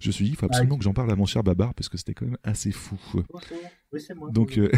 je 0.00 0.08
me 0.08 0.12
suis 0.12 0.24
dit, 0.26 0.30
il 0.32 0.36
faut 0.36 0.46
absolument 0.46 0.76
que 0.76 0.84
j'en 0.84 0.92
parle 0.92 1.10
à 1.10 1.16
mon 1.16 1.26
cher 1.26 1.42
Babar 1.42 1.72
parce 1.74 1.88
que 1.88 1.96
c'était 1.96 2.14
quand 2.14 2.26
même 2.26 2.38
assez 2.44 2.72
fou. 2.72 2.96
Oui, 3.92 4.00
c'est 4.00 4.14
moi. 4.14 4.30
Donc, 4.30 4.58
euh, 4.58 4.70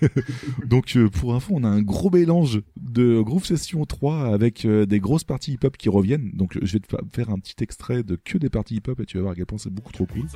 donc 0.66 0.96
euh, 0.96 1.08
pour 1.10 1.34
info, 1.34 1.54
on 1.56 1.64
a 1.64 1.68
un 1.68 1.82
gros 1.82 2.10
mélange 2.10 2.62
de 2.76 3.20
Groove 3.20 3.44
Session 3.44 3.84
3 3.84 4.32
avec 4.32 4.64
euh, 4.64 4.86
des 4.86 5.00
grosses 5.00 5.24
parties 5.24 5.52
hip-hop 5.54 5.76
qui 5.76 5.88
reviennent. 5.88 6.30
Donc, 6.34 6.56
je 6.62 6.72
vais 6.72 6.80
te 6.80 6.86
fa- 6.88 7.02
faire 7.12 7.30
un 7.30 7.38
petit 7.38 7.56
extrait 7.62 8.02
de 8.02 8.16
que 8.16 8.38
des 8.38 8.50
parties 8.50 8.76
hip-hop 8.76 9.00
et 9.00 9.06
tu 9.06 9.16
vas 9.16 9.22
voir 9.22 9.32
à 9.32 9.36
quel 9.36 9.46
point 9.46 9.58
c'est 9.58 9.72
beaucoup 9.72 9.92
trop 9.92 10.06
cool. 10.06 10.26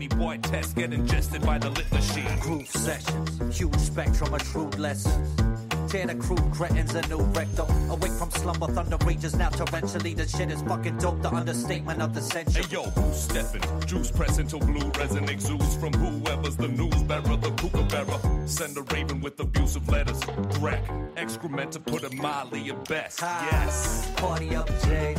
Any 0.00 0.08
boy 0.08 0.38
test 0.38 0.76
get 0.76 0.94
ingested 0.94 1.42
by 1.42 1.58
the 1.58 1.68
lit 1.68 1.90
machine. 1.92 2.38
Groove 2.40 2.66
sessions, 2.68 3.58
huge 3.58 3.76
spectrum 3.76 4.32
of 4.32 4.42
shrewd 4.48 4.78
lessons. 4.78 5.28
Tear 5.92 6.06
the 6.06 6.14
crude 6.14 6.50
cretins 6.52 6.94
a 6.94 7.06
new 7.08 7.20
rectum. 7.38 7.66
Awake 7.90 8.12
from 8.12 8.30
slumber, 8.30 8.68
thunder 8.68 8.96
rages 9.04 9.36
now 9.36 9.50
torrentially. 9.50 10.16
The 10.16 10.26
shit 10.26 10.50
is 10.50 10.62
fucking 10.62 10.96
dope, 10.98 11.20
the 11.20 11.30
understatement 11.30 12.00
of 12.00 12.14
the 12.14 12.22
century. 12.22 12.62
Hey 12.62 12.76
yo, 12.76 12.82
who's 12.84 13.20
stepping? 13.20 13.62
Juice 13.86 14.10
pressing 14.10 14.46
till 14.46 14.60
blue 14.60 14.90
resin 14.98 15.28
exudes 15.28 15.76
from 15.76 15.92
whoever's 15.92 16.56
the 16.56 16.68
news 16.68 17.02
bearer, 17.02 17.36
the 17.36 17.50
kookaburra. 17.50 18.48
Send 18.48 18.78
a 18.78 18.82
raven 18.94 19.20
with 19.20 19.38
abusive 19.38 19.86
letters. 19.90 20.20
Wreck, 20.60 20.82
excrement 21.18 21.72
to 21.72 21.80
put 21.80 22.04
it 22.04 22.14
mildly 22.14 22.70
at 22.70 22.88
best. 22.88 23.20
Yes. 23.20 24.10
Party 24.16 24.56
up, 24.56 24.70
Jay. 24.84 25.14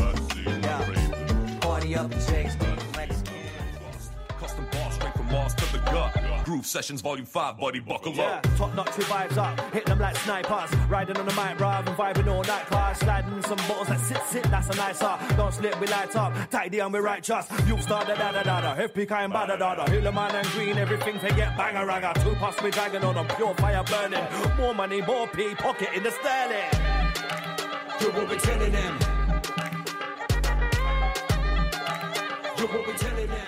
Yeah. 0.45 1.59
Party 1.61 1.95
up, 1.95 2.09
Jay. 2.27 2.70
Groove 6.51 6.65
Sessions 6.65 6.99
Volume 6.99 7.25
5, 7.25 7.57
buddy, 7.57 7.79
buckle 7.79 8.13
Yeah, 8.13 8.23
up. 8.23 8.57
top 8.57 8.75
notch 8.75 8.89
vibes 8.89 9.37
up, 9.37 9.57
hit 9.73 9.85
them 9.85 9.99
like 9.99 10.17
snipers. 10.17 10.69
Riding 10.89 11.15
on 11.15 11.25
the 11.25 11.31
mic, 11.31 11.57
bruv, 11.57 11.87
and 11.87 11.95
vibing 11.97 12.27
all 12.29 12.43
night 12.43 12.65
class. 12.65 12.99
Sliding 12.99 13.33
in 13.35 13.41
some 13.43 13.57
bottles 13.69 13.87
that 13.87 14.01
sit, 14.01 14.21
sit, 14.27 14.43
that's 14.51 14.67
a 14.69 14.75
nice 14.75 15.01
up. 15.01 15.21
Don't 15.37 15.53
slip, 15.53 15.79
we 15.79 15.87
light 15.87 16.13
up, 16.13 16.33
tidy 16.49 16.79
and 16.79 16.91
we 16.91 16.99
righteous. 16.99 17.47
You 17.65 17.79
start 17.81 18.07
da 18.07 18.15
da 18.15 18.33
da 18.33 18.43
da 18.43 18.59
da, 18.59 18.75
FP 18.75 19.07
kind 19.07 19.31
bada 19.31 19.57
da 19.57 19.75
da. 19.75 19.85
Hill 19.89 20.11
man 20.11 20.35
and 20.35 20.47
green, 20.47 20.77
everything 20.77 21.19
they 21.21 21.29
get 21.29 21.55
banger 21.55 21.85
ragga. 21.85 22.13
Two 22.21 22.35
past 22.35 22.61
we 22.61 22.69
dragging 22.69 23.05
on 23.05 23.15
them, 23.15 23.27
pure 23.37 23.55
fire 23.55 23.85
burning. 23.85 24.25
More 24.57 24.75
money, 24.75 25.01
more 25.03 25.27
P, 25.27 25.55
pocket 25.55 25.87
in 25.95 26.03
the 26.03 26.11
sterling. 26.11 26.69
You 28.01 28.11
will 28.11 28.27
be 28.27 28.35
telling 28.35 28.73
them. 28.73 29.20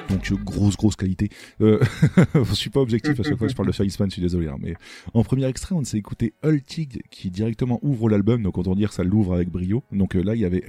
Donc 0.09 0.31
grosse 0.43 0.77
grosse 0.77 0.95
qualité. 0.95 1.29
Euh, 1.61 1.79
je 2.35 2.53
suis 2.53 2.69
pas 2.69 2.79
objectif 2.79 3.19
à 3.19 3.23
chaque 3.23 3.37
fois 3.37 3.47
que 3.47 3.51
je 3.51 3.55
parle 3.55 3.67
de 3.67 3.89
Span, 3.89 4.05
je 4.05 4.11
suis 4.11 4.21
désolé. 4.21 4.47
hein, 4.47 4.57
mais 4.59 4.75
en 5.13 5.23
premier 5.23 5.45
extrait, 5.45 5.75
on 5.75 5.83
s'est 5.83 5.97
écouté 5.97 6.33
Hultig 6.43 7.01
qui 7.09 7.31
directement 7.31 7.79
ouvre 7.81 8.09
l'album. 8.09 8.43
Donc 8.43 8.57
autant 8.57 8.75
dire 8.75 8.89
que 8.89 8.95
ça 8.95 9.03
l'ouvre 9.03 9.33
avec 9.33 9.49
brio. 9.49 9.83
Donc 9.91 10.15
euh, 10.15 10.23
là, 10.23 10.35
il 10.35 10.41
y 10.41 10.45
avait 10.45 10.63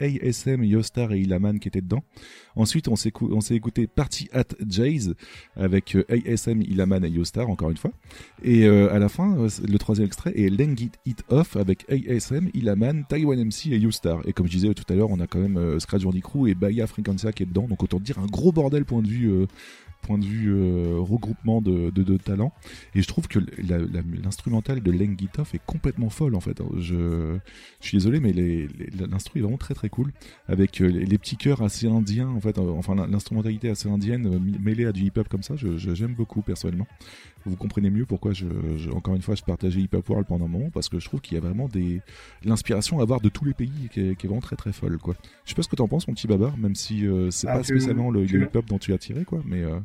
ASM, 0.00 0.64
Yostar 0.64 1.12
et 1.12 1.20
Ilaman 1.20 1.58
qui 1.58 1.68
étaient 1.68 1.80
dedans. 1.80 2.02
Ensuite, 2.56 2.88
on 2.88 2.96
s'est 2.96 3.54
écouté 3.54 3.86
Party 3.86 4.28
at 4.32 4.44
Jay's 4.66 5.10
avec 5.56 5.96
euh, 5.96 6.04
ASM, 6.08 6.62
Ilaman 6.62 7.04
et 7.04 7.08
Yostar 7.08 7.48
encore 7.48 7.70
une 7.70 7.76
fois. 7.76 7.92
Et 8.42 8.64
euh, 8.64 8.92
à 8.92 8.98
la 8.98 9.08
fin, 9.08 9.36
euh, 9.38 9.48
le 9.66 9.78
troisième 9.78 10.06
extrait 10.06 10.32
est 10.36 10.48
Lengit 10.48 10.92
It 11.06 11.22
Off 11.28 11.56
avec 11.56 11.86
ASM, 11.90 12.48
Ilaman, 12.54 13.04
Taiwan 13.08 13.42
MC 13.44 13.66
et 13.72 13.78
Youstar. 13.78 14.20
Et 14.26 14.32
comme 14.32 14.46
je 14.46 14.52
disais 14.52 14.74
tout 14.74 14.90
à 14.92 14.94
l'heure, 14.96 15.10
on 15.10 15.20
a 15.20 15.26
quand 15.26 15.40
même 15.40 15.78
Scratch 15.80 16.02
Bandicoot 16.02 16.46
et 16.46 16.54
Baya 16.54 16.86
Frequencia 16.86 17.32
qui 17.32 17.42
est 17.42 17.46
dedans. 17.46 17.66
Donc 17.68 17.82
autant 17.82 18.00
dire 18.00 18.18
un 18.18 18.26
gros 18.26 18.52
bordel 18.52 18.84
point 18.84 19.02
de 19.02 19.08
vue 19.08 19.46
point 20.00 20.18
de 20.18 20.24
vue 20.24 20.52
euh, 20.52 20.96
regroupement 20.98 21.60
de, 21.60 21.90
de, 21.90 22.16
talents. 22.16 22.52
Et 22.94 23.02
je 23.02 23.08
trouve 23.08 23.28
que 23.28 23.38
l'instrumental 24.22 24.82
de 24.82 24.90
Len 24.90 25.16
Gitoff 25.18 25.54
est 25.54 25.60
complètement 25.64 26.10
folle 26.10 26.34
en 26.34 26.40
fait. 26.40 26.60
Je, 26.78 27.38
je 27.80 27.86
suis 27.86 27.98
désolé, 27.98 28.20
mais 28.20 28.32
l'instru 28.32 29.38
est 29.38 29.42
vraiment 29.42 29.56
très 29.56 29.74
très 29.74 29.88
cool. 29.88 30.12
Avec 30.48 30.80
euh, 30.80 30.86
les, 30.86 31.18
petits 31.18 31.36
chœurs 31.36 31.62
assez 31.62 31.86
indiens, 31.86 32.28
en 32.28 32.40
fait, 32.40 32.58
euh, 32.58 32.70
enfin 32.70 32.94
l'instrumentalité 33.06 33.68
assez 33.70 33.88
indienne 33.88 34.40
mêlée 34.60 34.86
à 34.86 34.92
du 34.92 35.04
hip-hop 35.04 35.28
comme 35.28 35.42
ça, 35.42 35.54
j'aime 35.56 36.14
beaucoup 36.14 36.42
personnellement. 36.42 36.86
Vous 37.46 37.56
comprenez 37.56 37.88
mieux 37.90 38.04
pourquoi, 38.04 38.32
je, 38.32 38.46
je- 38.76 38.90
encore 38.90 39.14
une 39.14 39.22
fois, 39.22 39.34
je 39.34 39.42
partageais 39.42 39.80
Hip 39.80 39.88
Hop 39.94 40.08
World 40.10 40.26
pendant 40.28 40.44
un 40.44 40.48
moment, 40.48 40.70
parce 40.70 40.88
que 40.90 40.98
je 40.98 41.06
trouve 41.06 41.20
qu'il 41.20 41.36
y 41.36 41.38
a 41.38 41.40
vraiment 41.40 41.68
des 41.68 42.02
l'inspiration 42.44 42.98
à 42.98 43.02
avoir 43.02 43.20
de 43.20 43.28
tous 43.30 43.44
les 43.46 43.54
pays 43.54 43.88
qui 43.90 44.00
est, 44.00 44.14
qui 44.16 44.26
est 44.26 44.28
vraiment 44.28 44.42
très 44.42 44.56
très 44.56 44.72
folle. 44.72 44.98
Quoi. 44.98 45.14
Je 45.44 45.50
sais 45.50 45.54
pas 45.54 45.62
ce 45.62 45.68
que 45.68 45.76
t'en 45.76 45.88
penses, 45.88 46.06
mon 46.06 46.14
petit 46.14 46.26
babar, 46.26 46.56
même 46.58 46.74
si 46.74 47.06
euh, 47.06 47.30
c'est 47.30 47.48
Ah, 47.48 47.56
pas 47.58 47.62
spécialement 47.64 48.10
le, 48.10 48.24
le 48.24 48.38
l'as- 48.38 48.44
hip-hop 48.46 48.66
dont 48.66 48.78
tu 48.78 48.92
as 48.92 48.98
tiré, 48.98 49.24
quoi, 49.24 49.40
mais. 49.46 49.62
euh, 49.62 49.78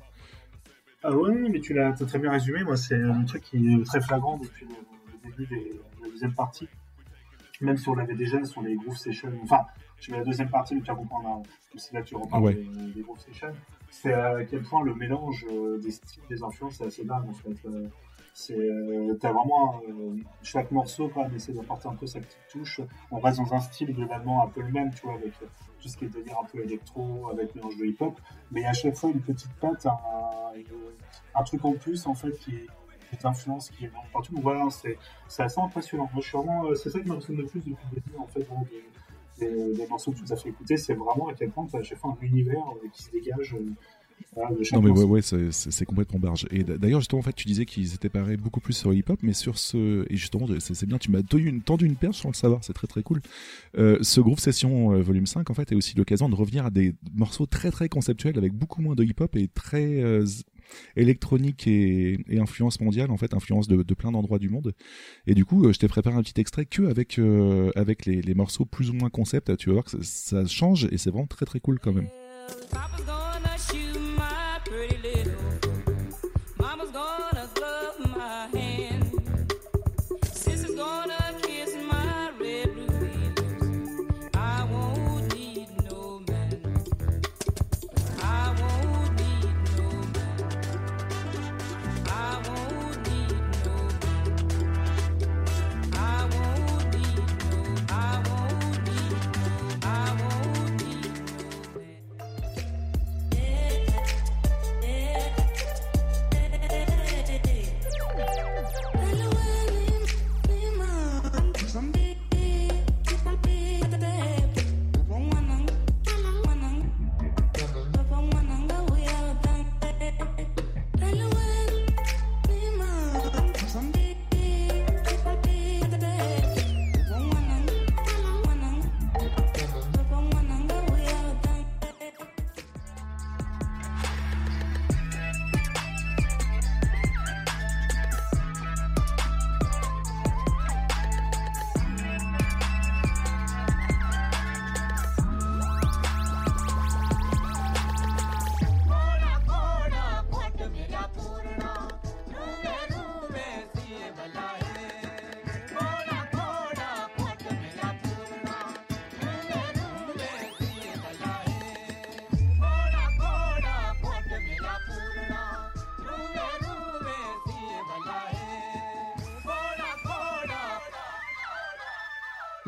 Ah 1.04 1.16
ouais, 1.16 1.34
mais 1.50 1.60
tu 1.60 1.74
l'as 1.74 1.94
très 1.94 2.20
bien 2.20 2.32
résumé. 2.32 2.64
Moi, 2.64 2.76
c'est 2.78 3.02
un 3.02 3.24
truc 3.24 3.44
qui 3.44 3.58
est 3.74 3.84
très 3.86 4.02
flagrant 4.02 4.38
depuis 4.38 4.66
le, 4.66 5.30
début 5.30 5.46
des- 5.48 5.70
de 5.74 6.04
la 6.04 6.10
deuxième 6.10 6.34
partie. 6.34 6.68
Même 7.62 7.78
si 7.78 7.88
on 7.88 7.96
l'avait 7.96 8.16
déjà 8.16 8.44
sur 8.44 8.62
les 8.64 8.76
Groove 8.76 8.98
Sessions. 8.98 9.32
Enfin, 9.44 9.62
je 10.02 10.12
mets 10.12 10.18
la 10.18 10.26
deuxième 10.26 10.50
partie, 10.50 10.76
tu 10.76 10.82
vas 10.88 10.96
comprendre. 10.96 11.44
C'est 11.78 11.94
là 11.94 12.02
que 12.02 12.08
tu 12.08 12.16
reparles 12.16 12.44
Ouais. 12.44 12.54
des, 12.56 12.92
des 12.96 13.02
Groove 13.02 13.20
Sessions. 13.20 13.54
C'est 14.02 14.14
à 14.14 14.44
quel 14.44 14.62
point 14.62 14.84
le 14.84 14.94
mélange 14.94 15.46
euh, 15.50 15.80
des 15.80 15.92
styles, 15.92 16.22
des 16.30 16.44
influences, 16.44 16.76
c'est 16.76 16.86
assez 16.86 17.06
dingue 17.06 17.30
en 17.30 17.34
fait. 17.34 17.56
Euh, 17.66 17.88
euh, 18.52 19.18
t'as 19.22 19.32
vraiment 19.32 19.82
chaque 20.44 20.70
morceau 20.72 21.10
quand 21.14 21.24
même 21.24 21.34
essaie 21.36 21.54
d'apporter 21.54 21.88
un 21.88 21.96
peu 21.96 22.06
sa 22.06 22.20
petite 22.20 22.46
touche. 22.52 22.82
On 23.10 23.20
reste 23.20 23.40
dans 23.40 23.54
un 23.54 23.62
style 23.62 23.94
globalement 23.96 24.44
un 24.44 24.48
peu 24.48 24.62
le 24.62 24.70
même, 24.70 24.94
tu 24.94 25.04
vois, 25.04 25.14
avec 25.14 25.32
tout 25.80 25.88
ce 25.88 25.96
qui 25.96 26.06
est 26.06 26.10
délire 26.10 26.38
un 26.44 26.46
peu 26.46 26.60
électro, 26.62 27.30
avec 27.32 27.56
mélange 27.56 27.78
de 27.78 27.86
hip-hop. 27.86 28.20
Mais 28.52 28.66
à 28.66 28.74
chaque 28.74 28.98
fois 28.98 29.12
une 29.12 29.22
petite 29.22 29.54
patte, 29.62 29.88
un, 29.88 31.44
truc 31.44 31.64
en 31.64 31.74
plus 31.74 32.06
en 32.06 32.16
fait 32.16 32.34
qui 32.40 32.52
est 32.56 32.68
qui 33.10 33.18
t'influence, 33.18 33.70
qui 33.70 33.86
est 33.86 33.92
partout. 34.12 34.36
Voilà, 34.42 34.70
c'est 34.72 34.98
c'est 35.30 35.44
assez 35.44 35.62
impressionnant. 35.62 36.10
Je 36.18 36.22
suis 36.22 36.38
vraiment, 36.38 36.76
c'est 36.76 36.90
ça 36.90 37.00
qui 37.00 37.08
m'impressionne 37.08 37.38
le 37.38 37.46
plus 37.46 37.60
depuis 37.60 37.86
le 37.92 38.02
début 38.02 38.18
en 38.18 38.28
fait, 38.28 38.44
voilà, 38.44 38.66
des 39.40 39.88
morceaux 39.90 40.12
que 40.12 40.18
tu 40.18 40.24
nous 40.24 40.34
as 40.34 40.38
fait 40.38 40.50
écouter. 40.50 40.78
C'est 40.78 40.94
vraiment 40.94 41.28
à 41.28 41.34
quel 41.34 41.50
point 41.52 41.66
tu 41.68 41.76
as 41.76 41.80
à 41.80 41.84
chaque 41.84 41.98
fois 42.00 42.18
un 42.22 42.26
univers 42.26 42.58
euh, 42.84 42.88
qui 42.94 43.04
se 43.04 43.12
dégage. 43.12 43.56
euh, 43.60 43.66
voilà, 44.34 44.50
Non 44.74 44.82
mais 44.82 44.90
ouais, 44.92 45.04
ouais 45.04 45.22
c'est- 45.22 45.86
complètement 45.86 46.20
barge. 46.20 46.46
Et 46.52 46.64
d'ailleurs 46.64 47.00
justement 47.02 47.20
en 47.20 47.24
fait 47.24 47.34
tu 47.34 47.48
disais 47.48 47.66
qu'ils 47.66 47.94
étaient 47.94 48.10
parés 48.10 48.38
beaucoup 48.38 48.60
plus 48.62 48.74
sur 48.74 48.90
le 48.92 48.96
hip-hop, 48.98 49.20
mais 49.24 49.34
sur 49.34 49.58
ce 49.58 50.06
et 50.10 50.16
justement 50.16 50.46
c'est 50.60 50.86
bien, 50.86 50.98
tu 50.98 51.12
m'as 51.12 51.22
tendu 51.22 51.48
une, 51.50 51.62
tendu 51.62 51.86
une 51.86 51.96
perche 51.96 52.22
sans 52.22 52.30
le 52.30 52.34
savoir, 52.34 52.64
c'est 52.64 52.74
très 52.74 52.88
très 52.88 53.04
cool. 53.04 53.22
Euh, 53.78 53.98
ce 54.02 54.22
Groove 54.22 54.40
Session 54.40 54.94
euh, 54.94 55.02
volume 55.02 55.26
5 55.26 55.50
en 55.50 55.54
fait 55.54 55.72
est 55.72 55.76
aussi 55.76 55.96
l'occasion 55.98 56.28
de 56.30 56.36
revenir 56.36 56.66
à 56.66 56.70
des 56.70 56.96
morceaux 57.14 57.46
très 57.46 57.72
très 57.72 57.88
conceptuels 57.90 58.38
avec 58.38 58.54
beaucoup 58.54 58.82
moins 58.82 58.96
de 58.96 59.04
hip-hop 59.04 59.36
et 59.36 59.48
très 59.50 60.02
euh, 60.02 60.26
électronique 60.96 61.68
et, 61.68 62.18
influence 62.40 62.80
mondiale 62.80 63.12
en 63.12 63.18
fait, 63.18 63.34
influence 63.34 63.68
de, 63.68 63.94
plein 63.94 64.12
d'endroits 64.12 64.40
du 64.40 64.50
monde. 64.50 64.74
Et 65.28 65.34
du 65.34 65.46
coup 65.46 65.66
euh, 65.66 65.74
je 65.74 65.80
t'ai 65.80 65.88
préparé 65.88 66.16
un 66.16 66.24
petit 66.24 66.40
extrait 66.40 66.66
que 66.66 66.84
avec 66.84 67.20
euh, 67.20 67.72
avec 67.76 68.06
les, 68.06 68.22
les 68.22 68.34
morceaux 68.34 68.66
plus 68.66 68.90
ou 68.90 68.94
moins 68.94 69.10
concept, 69.10 69.56
tu 69.58 69.70
vas 69.70 69.74
voir 69.74 69.86
que 69.86 69.92
ça, 69.92 70.00
ça 70.02 70.46
change 70.46 70.88
et 70.92 70.98
c'est 70.98 71.10
vraiment 71.10 71.28
très 71.28 71.46
très 71.46 71.60
cool 71.60 71.80
quand 71.80 71.94
même. 71.94 72.10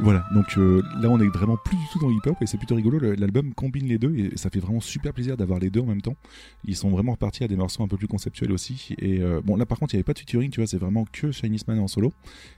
Voilà, 0.07 0.25
donc 0.31 0.57
euh, 0.57 0.81
là 1.01 1.09
on 1.09 1.19
est 1.19 1.27
vraiment 1.27 1.57
plus 1.57 1.75
du 1.75 1.83
tout 1.91 1.99
dans 1.99 2.07
le 2.07 2.13
hip-hop 2.13 2.37
et 2.39 2.45
c'est 2.45 2.55
plutôt 2.55 2.75
rigolo. 2.75 2.97
L'album 2.97 3.53
combine 3.53 3.87
les 3.87 3.97
deux 3.97 4.15
et 4.15 4.37
ça 4.37 4.49
fait 4.49 4.61
vraiment 4.61 4.79
super 4.79 5.11
plaisir 5.11 5.35
d'avoir 5.35 5.59
les 5.59 5.69
deux 5.69 5.81
en 5.81 5.85
même 5.85 6.01
temps. 6.01 6.15
Ils 6.63 6.77
sont 6.77 6.89
vraiment 6.89 7.11
repartis 7.11 7.43
à 7.43 7.49
des 7.49 7.57
morceaux 7.57 7.83
un 7.83 7.89
peu 7.89 7.97
plus 7.97 8.07
conceptuels 8.07 8.53
aussi. 8.53 8.95
Et 8.99 9.19
euh, 9.19 9.41
bon, 9.43 9.57
là 9.57 9.65
par 9.65 9.77
contre, 9.77 9.93
il 9.93 9.97
n'y 9.97 9.99
avait 9.99 10.05
pas 10.05 10.13
de 10.13 10.19
featuring, 10.19 10.49
tu 10.49 10.61
vois, 10.61 10.67
c'est 10.67 10.77
vraiment 10.77 11.03
que 11.11 11.31
Chinese 11.31 11.67
Man 11.67 11.79
en 11.79 11.89
solo. 11.89 12.13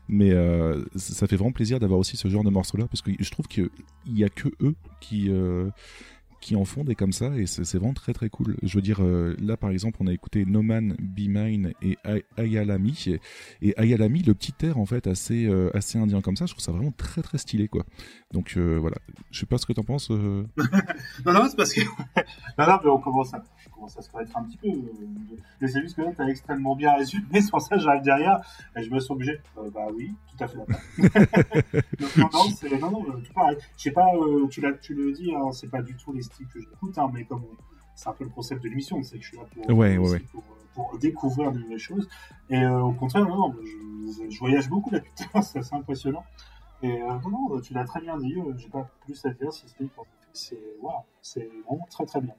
Mais 0.08 0.30
euh, 0.30 0.86
ça 0.96 1.26
fait 1.26 1.38
vraiment 1.38 1.52
plaisir 1.52 1.80
d'avoir 1.80 2.00
aussi 2.00 2.18
ce 2.18 2.28
genre 2.28 2.44
de 2.44 2.52
morceaux-là 2.52 2.86
parce 2.86 3.02
que 3.02 3.10
je 3.20 3.32
trouve 3.32 3.48
qu'il 3.48 3.72
n'y 4.06 4.24
a 4.24 4.30
que 4.30 4.50
eux 4.62 4.76
qui. 5.02 5.32
Qui 6.42 6.56
en 6.56 6.66
font 6.66 6.84
des 6.84 6.96
comme 6.96 7.12
ça 7.12 7.36
et 7.38 7.46
c'est 7.46 7.78
vraiment 7.78 7.94
très 7.94 8.14
très 8.14 8.30
cool. 8.30 8.56
Je 8.64 8.76
veux 8.76 8.82
dire, 8.82 9.04
euh, 9.04 9.36
là 9.42 9.58
par 9.58 9.70
exemple, 9.72 9.98
on 10.02 10.08
a 10.08 10.14
écouté 10.14 10.46
No 10.46 10.62
Man, 10.62 10.96
Be 11.00 11.28
Mine 11.28 11.74
et 11.82 11.98
Ay- 12.06 12.24
Ayalami 12.38 13.18
et, 13.62 13.74
Ayalami, 13.78 14.24
le 14.24 14.34
petit 14.34 14.54
air 14.64 14.78
en 14.78 14.86
fait 14.86 15.08
assez 15.08 15.46
euh, 15.46 15.70
assez 15.76 15.98
indien 16.00 16.22
comme 16.22 16.36
ça, 16.38 16.46
je 16.46 16.54
trouve 16.54 16.64
ça 16.64 16.72
vraiment 16.72 16.92
très 16.92 17.22
très 17.22 17.38
stylé 17.38 17.68
quoi. 17.68 17.86
Donc 18.32 18.54
euh, 18.58 18.78
voilà, 18.80 18.98
je 19.32 19.40
sais 19.40 19.46
pas 19.46 19.58
ce 19.58 19.66
que 19.66 19.74
t'en 19.74 19.84
penses. 19.84 20.10
Non, 21.26 21.34
non, 21.34 21.48
c'est 21.50 21.58
parce 21.58 21.74
que. 21.74 21.82
non, 22.58 22.66
non, 22.68 22.80
mais 22.84 22.90
on 22.90 23.00
commence 23.00 23.34
à, 23.34 23.44
à 23.98 24.02
se 24.02 24.10
connaître 24.12 24.38
un 24.38 24.44
petit 24.44 24.58
peu. 24.58 24.68
euh, 24.68 24.82
Mais 25.62 25.68
c'est 25.68 25.82
juste 25.82 25.96
que 25.96 26.02
là, 26.02 26.12
t'as 26.16 26.26
extrêmement 26.28 26.76
bien 26.76 26.94
résumé, 26.96 27.26
c'est 27.42 27.50
pour 27.50 27.62
ça 27.62 27.76
que 27.78 27.82
j'arrive 27.82 28.04
derrière 28.04 28.40
et 28.76 28.84
je 28.84 28.90
me 28.92 29.00
sens 29.00 29.12
obligé. 29.12 29.40
Euh, 29.58 29.70
bah 29.74 29.88
oui, 29.94 30.14
tout 30.38 30.44
à 30.44 30.48
fait. 30.48 30.58
Donc, 32.00 32.18
non, 32.18 32.30
non, 32.34 32.44
c'est, 32.56 32.80
non, 32.80 32.92
non, 32.92 33.06
euh, 33.10 33.22
tout 33.26 33.34
pareil. 33.34 33.58
Je 33.78 33.84
sais 33.84 33.92
pas, 33.92 34.14
euh, 34.16 34.48
tu, 34.50 34.64
tu 34.82 34.94
le 34.94 35.12
dis, 35.14 35.34
hein, 35.36 35.52
c'est 35.52 35.70
pas 35.70 35.82
du 35.82 35.96
tout 35.96 36.14
les 36.14 36.22
styles 36.22 36.48
que 36.48 36.60
j'écoute, 36.60 36.98
hein, 36.98 37.10
mais 37.14 37.24
comme 37.26 37.44
c'est 37.96 38.10
un 38.10 38.14
peu 38.14 38.24
le 38.24 38.30
concept 38.30 38.64
de 38.64 38.70
l'émission, 38.70 39.02
c'est 39.04 39.18
que 39.18 39.24
je 39.24 39.30
suis 39.30 39.38
là 39.38 39.44
pour, 39.54 39.78
Ouais, 39.78 39.98
aussi 39.98 40.12
ouais, 40.14 40.20
ouais. 40.20 40.26
pour, 40.32 40.44
pour 40.74 40.98
découvrir 41.00 41.52
de 41.52 41.60
nouvelles 41.60 41.78
choses. 41.80 42.08
Et 42.50 42.62
euh, 42.64 42.80
au 42.82 42.94
contraire, 42.94 43.26
non, 43.26 43.36
non, 43.50 43.56
je, 43.62 44.30
je 44.30 44.40
voyage 44.40 44.70
beaucoup 44.70 44.92
là, 44.92 45.00
putain, 45.02 45.42
c'est 45.42 45.60
assez 45.60 45.76
impressionnant. 45.76 46.24
Et 46.82 46.98
non, 47.00 47.20
non, 47.30 47.60
tu 47.60 47.74
l'as 47.74 47.84
très 47.84 48.00
bien 48.00 48.18
dit, 48.18 48.36
j'ai 48.58 48.70
pas 48.70 48.90
plus 49.02 49.26
à 49.26 49.32
dire 49.32 49.52
si 49.52 49.66
c'est, 50.32 50.58
voilà, 50.82 51.04
c'est 51.22 51.50
vraiment 51.68 51.86
très 51.90 52.06
très 52.06 52.22
bien. 52.22 52.34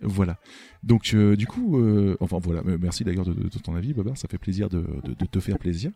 Voilà. 0.00 0.38
Donc 0.84 1.10
euh, 1.12 1.34
du 1.34 1.46
coup, 1.46 1.78
euh, 1.78 2.16
enfin 2.20 2.38
voilà, 2.40 2.62
euh, 2.66 2.78
merci 2.80 3.02
d'ailleurs 3.02 3.24
de, 3.24 3.32
de 3.32 3.58
ton 3.58 3.74
avis, 3.74 3.92
Bobar, 3.92 4.16
ça 4.16 4.28
fait 4.28 4.38
plaisir 4.38 4.68
de, 4.68 4.84
te 5.30 5.40
faire 5.40 5.58
plaisir. 5.58 5.90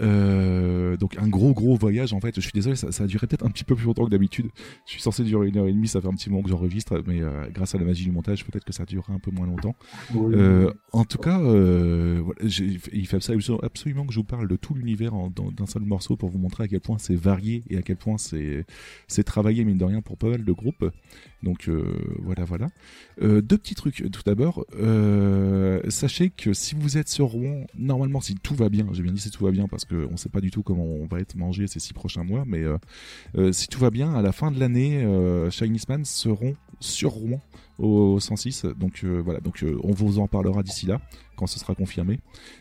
Euh, 0.00 0.96
donc 0.96 1.18
un 1.18 1.28
gros 1.28 1.52
gros 1.52 1.76
voyage 1.76 2.12
en 2.12 2.20
fait. 2.20 2.34
Je 2.36 2.40
suis 2.40 2.52
désolé, 2.52 2.76
ça, 2.76 2.92
ça 2.92 3.04
a 3.04 3.06
duré 3.06 3.26
peut-être 3.26 3.44
un 3.44 3.50
petit 3.50 3.64
peu 3.64 3.74
plus 3.74 3.86
longtemps 3.86 4.04
que 4.04 4.10
d'habitude. 4.10 4.46
Je 4.86 4.92
suis 4.92 5.02
censé 5.02 5.24
durer 5.24 5.48
une 5.48 5.56
heure 5.56 5.66
et 5.66 5.72
demie, 5.72 5.88
ça 5.88 6.00
fait 6.00 6.06
un 6.06 6.14
petit 6.14 6.30
moment 6.30 6.42
que 6.42 6.48
j'enregistre, 6.48 7.02
mais 7.06 7.20
grâce 7.52 7.74
à 7.74 7.78
la 7.78 7.84
magie 7.84 8.04
du 8.04 8.12
montage, 8.12 8.44
peut-être 8.44 8.64
que 8.64 8.72
ça 8.72 8.84
durera 8.84 9.12
un 9.12 9.18
peu 9.18 9.30
moins 9.30 9.46
longtemps. 9.46 9.74
Oui. 10.14 10.34
En 10.92 11.04
tout 11.04 11.18
cas, 11.18 11.38
voilà, 11.38 12.40
il 12.42 13.06
fait 13.06 13.16
absolument, 13.16 13.58
absolument 13.62 14.06
que 14.06 14.12
je 14.12 14.18
vous 14.20 14.24
parle 14.24 14.46
de 14.46 14.56
tout 14.56 14.74
l'univers 14.74 15.12
d'un 15.56 15.66
seul 15.66 15.82
morceau 15.82 16.16
pour 16.16 16.28
vous 16.28 16.38
montrer 16.38 16.64
à 16.64 16.68
quel 16.68 16.80
point 16.80 16.98
c'est 16.98 17.16
varié 17.16 17.64
et 17.68 17.78
à 17.78 17.82
quel 17.82 17.96
point 17.96 18.18
c'est 18.18 18.64
c'est 19.08 19.24
travaillé 19.24 19.64
mine 19.64 19.78
de 19.78 19.84
rien 19.84 20.02
pour 20.02 20.16
pas 20.16 20.28
mal 20.28 20.44
de 20.44 20.52
groupes. 20.52 20.88
Donc 21.42 21.68
voilà, 22.22 22.44
voilà. 22.44 22.68
Euh, 23.24 23.40
deux 23.40 23.58
petits 23.58 23.74
trucs. 23.74 24.10
Tout 24.10 24.22
d'abord, 24.24 24.64
euh, 24.78 25.80
sachez 25.88 26.30
que 26.30 26.52
si 26.52 26.74
vous 26.74 26.98
êtes 26.98 27.08
sur 27.08 27.26
Rouen, 27.26 27.66
normalement, 27.76 28.20
si 28.20 28.34
tout 28.34 28.54
va 28.54 28.68
bien, 28.68 28.86
j'ai 28.92 29.02
bien 29.02 29.12
dit 29.12 29.20
si 29.20 29.30
tout 29.30 29.44
va 29.44 29.50
bien 29.50 29.66
parce 29.66 29.84
qu'on 29.84 30.10
ne 30.10 30.16
sait 30.16 30.28
pas 30.28 30.40
du 30.40 30.50
tout 30.50 30.62
comment 30.62 30.84
on 30.84 31.06
va 31.06 31.20
être 31.20 31.34
mangé 31.34 31.66
ces 31.66 31.80
six 31.80 31.94
prochains 31.94 32.24
mois, 32.24 32.44
mais 32.46 32.62
euh, 32.62 32.76
euh, 33.36 33.52
si 33.52 33.68
tout 33.68 33.80
va 33.80 33.90
bien, 33.90 34.14
à 34.14 34.20
la 34.20 34.32
fin 34.32 34.50
de 34.50 34.60
l'année, 34.60 35.02
euh, 35.02 35.50
Chinese 35.50 35.88
Man 35.88 36.04
seront 36.04 36.54
sur 36.84 37.10
Rouen 37.10 37.40
au 37.78 38.20
106. 38.20 38.66
Donc 38.78 39.00
euh, 39.04 39.20
voilà, 39.24 39.40
donc 39.40 39.62
euh, 39.64 39.78
on 39.82 39.92
vous 39.92 40.18
en 40.20 40.28
parlera 40.28 40.62
d'ici 40.62 40.86
là 40.86 41.00
quand 41.36 41.46
ce 41.48 41.58
sera 41.58 41.74
confirmé. 41.74 42.20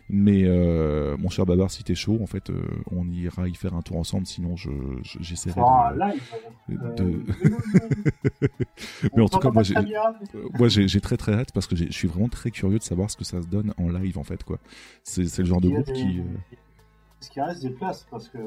Mais 0.10 0.44
euh, 0.45 1.16
mon 1.18 1.30
cher 1.30 1.45
Babar, 1.45 1.70
si 1.70 1.84
t'es 1.84 1.94
chaud, 1.95 2.18
en 2.22 2.26
fait, 2.26 2.52
on 2.91 3.08
ira 3.12 3.48
y 3.48 3.54
faire 3.54 3.76
un 3.76 3.82
tour 3.82 3.98
ensemble. 3.98 4.26
Sinon, 4.26 4.56
je 4.56 4.72
je- 5.04 5.20
j'essaierai 5.22 5.62
un 5.62 5.94
de. 5.94 6.00
live, 6.00 6.95
de- 6.95 7.24
Mais 9.16 9.22
en 9.22 9.28
tout 9.28 9.38
cas, 9.40 9.52
moi, 9.52 9.64
j'ai, 9.64 9.76
moi, 10.58 10.68
j'ai, 10.70 10.88
j'ai 10.88 11.02
très 11.02 11.18
très 11.18 11.34
hâte 11.34 11.52
parce 11.54 11.68
que 11.68 11.76
je 11.76 11.91
suis 11.91 12.08
vraiment 12.08 12.30
très 12.30 12.50
curieux 12.52 12.80
de 12.80 12.84
savoir 12.84 13.12
ce 13.12 13.18
que 13.18 13.24
ça 13.24 13.41
se 13.41 13.48
donne 13.48 13.74
en 13.78 13.90
live, 13.90 14.18
en 14.18 14.24
fait, 14.24 14.44
quoi. 14.44 14.58
C'est, 15.04 15.26
c'est 15.28 15.41
le 15.44 15.48
genre 15.48 15.62
de 15.62 15.70
groupe 15.70 15.94
qui. 15.94 16.22
Est-ce 17.24 17.32
qu'il 17.32 17.41
reste 17.41 17.62
des 17.64 17.70
places 17.70 18.06
Parce 18.12 18.28
que, 18.28 18.38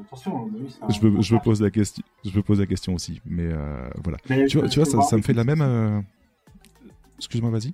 attention, 0.00 0.50
c'est 0.68 0.82
un- 0.82 0.88
je 0.88 1.06
me, 1.06 1.22
je 1.22 1.34
me 1.34 1.38
pose 1.38 1.62
la 1.62 1.70
question, 1.70 2.02
je 2.24 2.36
me 2.36 2.42
pose 2.42 2.58
la 2.58 2.66
question 2.66 2.92
aussi, 2.92 3.20
mais 3.24 3.44
euh, 3.46 3.88
voilà. 4.02 4.18
Mais 4.28 4.46
tu 4.46 4.58
vois, 4.58 4.68
tu 4.68 4.84
ça, 4.84 5.16
me 5.16 5.22
fait 5.22 5.32
la 5.32 5.44
même. 5.44 5.60
euh, 5.60 6.00
Excuse-moi, 7.16 7.50
vas-y. 7.50 7.72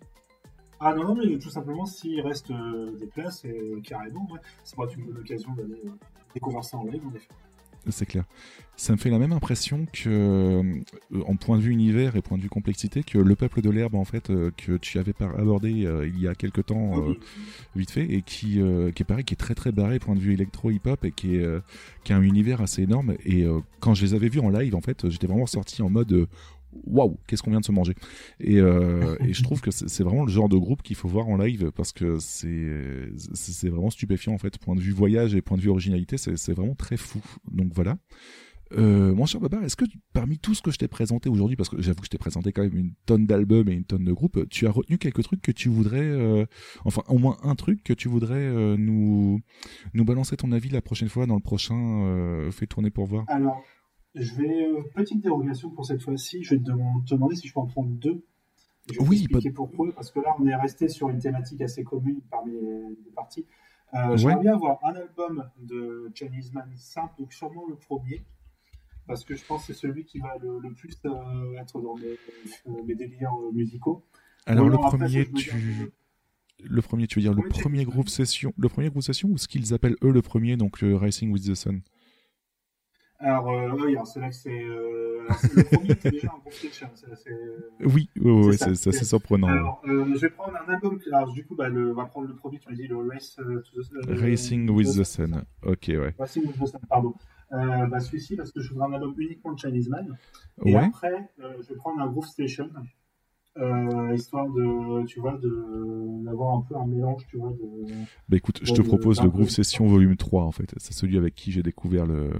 Ah 0.78 0.93
non, 0.95 1.05
non, 1.05 1.15
mais 1.15 1.39
tout 1.39 1.49
simplement, 1.49 1.87
s'il 1.87 2.20
reste 2.20 2.51
euh, 2.51 2.91
des 2.99 3.07
places, 3.07 3.43
et, 3.47 3.49
euh, 3.59 3.81
carrément, 3.82 4.28
ouais, 4.31 4.41
ça 4.62 4.74
pourrait 4.74 4.89
être 4.89 4.99
une 4.99 5.07
bonne 5.07 5.16
occasion 5.23 5.51
d'aller 5.55 5.81
découvrir 6.35 6.62
ça 6.62 6.77
en 6.77 6.85
live, 6.85 7.07
en 7.11 7.15
effet. 7.15 7.28
C'est 7.89 8.07
clair. 8.07 8.24
Ça 8.77 8.93
me 8.93 8.98
fait 8.98 9.11
la 9.11 9.19
même 9.19 9.32
impression 9.32 9.86
que, 9.93 10.09
euh, 10.09 11.23
en 11.27 11.36
point 11.36 11.59
de 11.59 11.62
vue 11.62 11.70
univers 11.70 12.16
et 12.16 12.23
point 12.23 12.39
de 12.39 12.43
vue 12.43 12.48
complexité, 12.48 13.02
que 13.02 13.19
le 13.19 13.36
peuple 13.36 13.61
de 13.61 13.69
l'herbe, 13.69 13.94
en 13.94 14.05
fait, 14.05 14.31
euh, 14.31 14.51
que 14.57 14.78
tu 14.78 14.98
avais 14.98 15.12
abordé 15.20 15.85
euh, 15.85 16.07
il 16.07 16.19
y 16.19 16.28
a 16.28 16.35
quelques 16.35 16.66
temps, 16.66 17.15
vite 17.77 17.90
fait, 17.90 18.05
et 18.05 18.23
qui, 18.23 18.59
qui 18.94 19.02
est 19.02 19.07
pareil, 19.07 19.24
qui 19.24 19.35
est 19.35 19.36
très 19.36 19.55
très 19.55 19.73
barré 19.73 19.98
point 19.98 20.15
de 20.15 20.20
vue 20.20 20.32
électro-hip-hop 20.32 21.05
et 21.05 21.12
qui, 21.12 21.36
est, 21.36 21.47
qui 22.05 22.12
a 22.12 22.16
un 22.16 22.23
univers 22.23 22.62
assez 22.62 22.82
énorme. 22.82 23.15
Et 23.24 23.44
quand 23.81 23.94
je 23.94 24.05
les 24.05 24.15
avais 24.15 24.28
vus 24.28 24.40
en 24.40 24.48
live, 24.48 24.74
en 24.74 24.81
fait, 24.81 25.09
j'étais 25.11 25.27
vraiment 25.27 25.47
sorti 25.47 25.82
en 25.82 25.90
mode 25.90 26.27
waouh, 26.72 27.18
qu'est-ce 27.26 27.42
qu'on 27.42 27.51
vient 27.51 27.60
de 27.60 27.64
se 27.64 27.72
manger. 27.72 27.94
Et, 28.38 28.59
euh, 28.59 29.16
et 29.24 29.32
je 29.32 29.42
trouve 29.42 29.60
que 29.60 29.70
c'est 29.70 30.02
vraiment 30.02 30.24
le 30.24 30.30
genre 30.30 30.48
de 30.48 30.56
groupe 30.56 30.82
qu'il 30.82 30.97
faut 30.97 31.09
voir 31.09 31.28
en 31.28 31.36
live 31.36 31.70
parce 31.74 31.92
que 31.92 32.18
c'est 32.18 33.68
vraiment 33.68 33.90
stupéfiant 33.90 34.32
en 34.32 34.38
fait. 34.38 34.59
Point 34.59 34.74
de 34.74 34.80
vue 34.80 34.92
voyage 34.92 35.34
et 35.34 35.42
point 35.42 35.56
de 35.56 35.62
vue 35.62 35.70
originalité, 35.70 36.18
c'est 36.18 36.36
c'est 36.36 36.52
vraiment 36.52 36.74
très 36.74 36.97
fou. 36.97 37.20
Donc 37.51 37.72
voilà. 37.74 37.97
Euh, 38.76 39.14
mon 39.14 39.26
cher 39.26 39.40
Babar, 39.40 39.64
est-ce 39.64 39.74
que 39.74 39.84
parmi 40.12 40.38
tout 40.38 40.55
ce 40.55 40.62
que 40.62 40.70
je 40.70 40.78
t'ai 40.78 40.86
présenté 40.86 41.28
aujourd'hui, 41.28 41.56
parce 41.56 41.68
que 41.68 41.80
j'avoue 41.82 42.01
que 42.01 42.06
je 42.06 42.10
t'ai 42.10 42.18
présenté 42.18 42.52
quand 42.52 42.62
même 42.62 42.76
une 42.76 42.92
tonne 43.05 43.26
d'albums 43.26 43.68
et 43.68 43.72
une 43.72 43.84
tonne 43.84 44.05
de 44.05 44.12
groupes, 44.12 44.48
tu 44.48 44.66
as 44.66 44.70
retenu 44.70 44.98
quelques 44.98 45.22
trucs 45.24 45.42
que 45.42 45.51
tu 45.51 45.68
voudrais, 45.68 45.98
euh, 46.01 46.47
enfin 46.84 47.02
au 47.09 47.18
moins 47.18 47.36
un 47.42 47.56
truc 47.56 47.82
que 47.82 47.92
tu 47.92 48.09
voudrais 48.09 48.36
euh, 48.36 48.76
nous 48.78 49.40
nous 49.94 50.05
balancer 50.05 50.36
ton 50.36 50.52
avis 50.52 50.68
la 50.68 50.82
prochaine 50.82 51.09
fois 51.09 51.26
dans 51.26 51.34
le 51.34 51.40
prochain 51.40 52.05
euh, 52.05 52.51
fait 52.52 52.66
tourner 52.66 52.90
pour 52.90 53.06
voir? 53.06 53.24
Alors, 53.28 53.60
je 54.15 54.35
vais, 54.35 54.66
euh, 54.66 54.82
petite 54.95 55.20
dérogation 55.20 55.70
pour 55.70 55.87
cette 55.87 56.03
fois-ci, 56.03 56.43
je 56.43 56.55
vais 56.55 56.61
te, 56.61 56.70
demander- 57.11 57.37
si 57.37 57.47
je 57.49 57.55
peux 57.55 57.61
en 57.61 57.66
prendre 57.66 57.91
deux. 57.91 58.23
Je 58.91 58.99
vais 58.99 59.07
Oui, 59.07 59.28
pourquoi, 59.55 59.93
parce 59.93 60.11
que 60.11 60.20
là, 60.20 60.35
on 60.39 60.47
est 60.47 60.55
resté 60.55 60.89
sur 60.89 61.11
une 61.11 61.19
thématique 61.19 61.61
assez 61.61 61.85
commune 61.85 62.20
parmi 62.31 62.53
les, 62.53 63.12
parties. 63.15 63.47
Euh, 63.95 64.16
J'aimerais 64.16 64.41
bien 64.41 64.55
avoir 64.55 64.78
un 64.85 64.95
album 64.95 65.49
de 65.59 66.11
Chinese 66.15 66.53
Man 66.53 66.70
simple, 66.77 67.15
donc 67.19 67.32
sûrement 67.32 67.66
le 67.69 67.74
premier, 67.77 68.24
parce 69.07 69.24
que 69.24 69.35
je 69.35 69.45
pense 69.45 69.66
que 69.66 69.73
c'est 69.73 69.81
celui 69.81 70.05
qui 70.05 70.19
va 70.19 70.37
le, 70.41 70.59
le 70.61 70.73
plus 70.73 70.97
euh, 71.05 71.59
être 71.61 71.81
dans 71.81 71.97
mes, 71.97 72.16
euh, 72.69 72.82
mes 72.85 72.95
délires 72.95 73.35
musicaux. 73.53 74.05
Alors 74.47 74.69
le 74.69 74.77
premier, 74.77 75.31
tu 75.32 75.93
le 76.62 76.82
premier, 76.82 77.07
tu 77.07 77.19
veux 77.19 77.23
dire 77.23 77.32
le 77.32 77.43
Premier, 77.43 77.62
premier 77.62 77.85
groupe 77.85 78.09
session, 78.09 78.53
le 78.57 78.69
premier 78.69 78.91
groupe 78.91 79.03
session 79.03 79.28
ou 79.31 79.39
ce 79.39 79.49
qu'ils 79.49 79.73
appellent 79.73 79.97
eux 80.03 80.11
le 80.11 80.23
premier, 80.23 80.57
donc 80.57 80.81
Racing 80.82 81.31
with 81.32 81.47
the 81.47 81.55
Sun? 81.55 81.81
Alors, 83.22 83.51
euh, 83.51 83.70
oui, 83.78 83.97
c'est 84.06 84.18
là 84.20 84.30
que 84.30 84.34
c'est. 84.34 84.51
Euh, 84.64 85.26
le 85.55 85.62
premier, 85.64 85.94
c'est 86.01 86.10
déjà 86.10 86.28
un 86.28 86.51
sketch. 86.51 86.82
Hein, 86.82 86.88
Oui, 87.84 88.09
ouais, 88.18 88.30
ouais, 88.47 88.56
ça. 88.56 88.74
c'est 88.74 88.92
surprenant. 89.05 89.47
Alors, 89.48 89.82
euh, 89.86 90.06
je 90.14 90.20
vais 90.20 90.30
prendre 90.30 90.56
un 90.56 90.72
album. 90.72 90.98
Alors, 91.12 91.30
du 91.32 91.44
coup, 91.44 91.55
bah, 91.55 91.68
le, 91.68 91.90
on 91.90 91.94
va 91.94 92.06
prendre 92.06 92.28
le 92.28 92.34
premier, 92.34 92.59
tu 92.59 92.68
m'as 92.70 92.74
dit, 92.74 92.86
le 92.86 92.97
Race 92.97 93.36
euh, 93.40 93.60
to 93.74 93.82
the- 93.82 94.09
euh, 94.09 94.14
Racing 94.20 94.70
with 94.70 94.97
the 94.97 95.05
Sun. 95.05 95.44
Ok, 95.66 95.84
ouais. 95.88 96.14
Racing 96.18 96.47
with 96.47 96.59
the 96.59 96.66
Sun, 96.66 96.80
pardon. 96.88 97.14
Bah, 97.51 98.01
celui-ci, 98.01 98.36
parce 98.36 98.52
que 98.52 98.60
je 98.60 98.72
voudrais 98.72 98.88
un 98.88 98.92
album 98.94 99.14
uniquement 99.18 99.52
de 99.52 99.59
Chinese 99.59 99.88
Man. 99.90 100.16
Et 100.64 100.74
Ouais. 100.74 100.84
après, 100.84 101.28
je 101.38 101.68
vais 101.68 101.74
prendre 101.74 102.01
un 102.01 102.06
Groove 102.06 102.26
Station. 102.26 102.70
Histoire 104.14 104.47
de, 104.48 105.05
tu 105.05 105.20
vois, 105.20 105.38
d'avoir 106.24 106.56
un 106.56 106.62
peu 106.62 106.74
un 106.76 106.86
mélange, 106.86 107.26
tu 107.28 107.36
vois, 107.36 107.51
de. 107.51 107.86
Bah 108.30 108.36
écoute, 108.38 108.60
je 108.62 108.72
te 108.72 108.80
propose 108.80 109.20
le 109.22 109.28
Groove 109.28 109.51
Session 109.51 109.86
volume 109.86 110.16
3 110.16 110.44
en 110.44 110.52
fait. 110.52 110.72
C'est 110.78 110.94
celui 110.94 111.18
avec 111.18 111.34
qui 111.34 111.52
j'ai 111.52 111.62
découvert 111.62 112.06
le. 112.06 112.30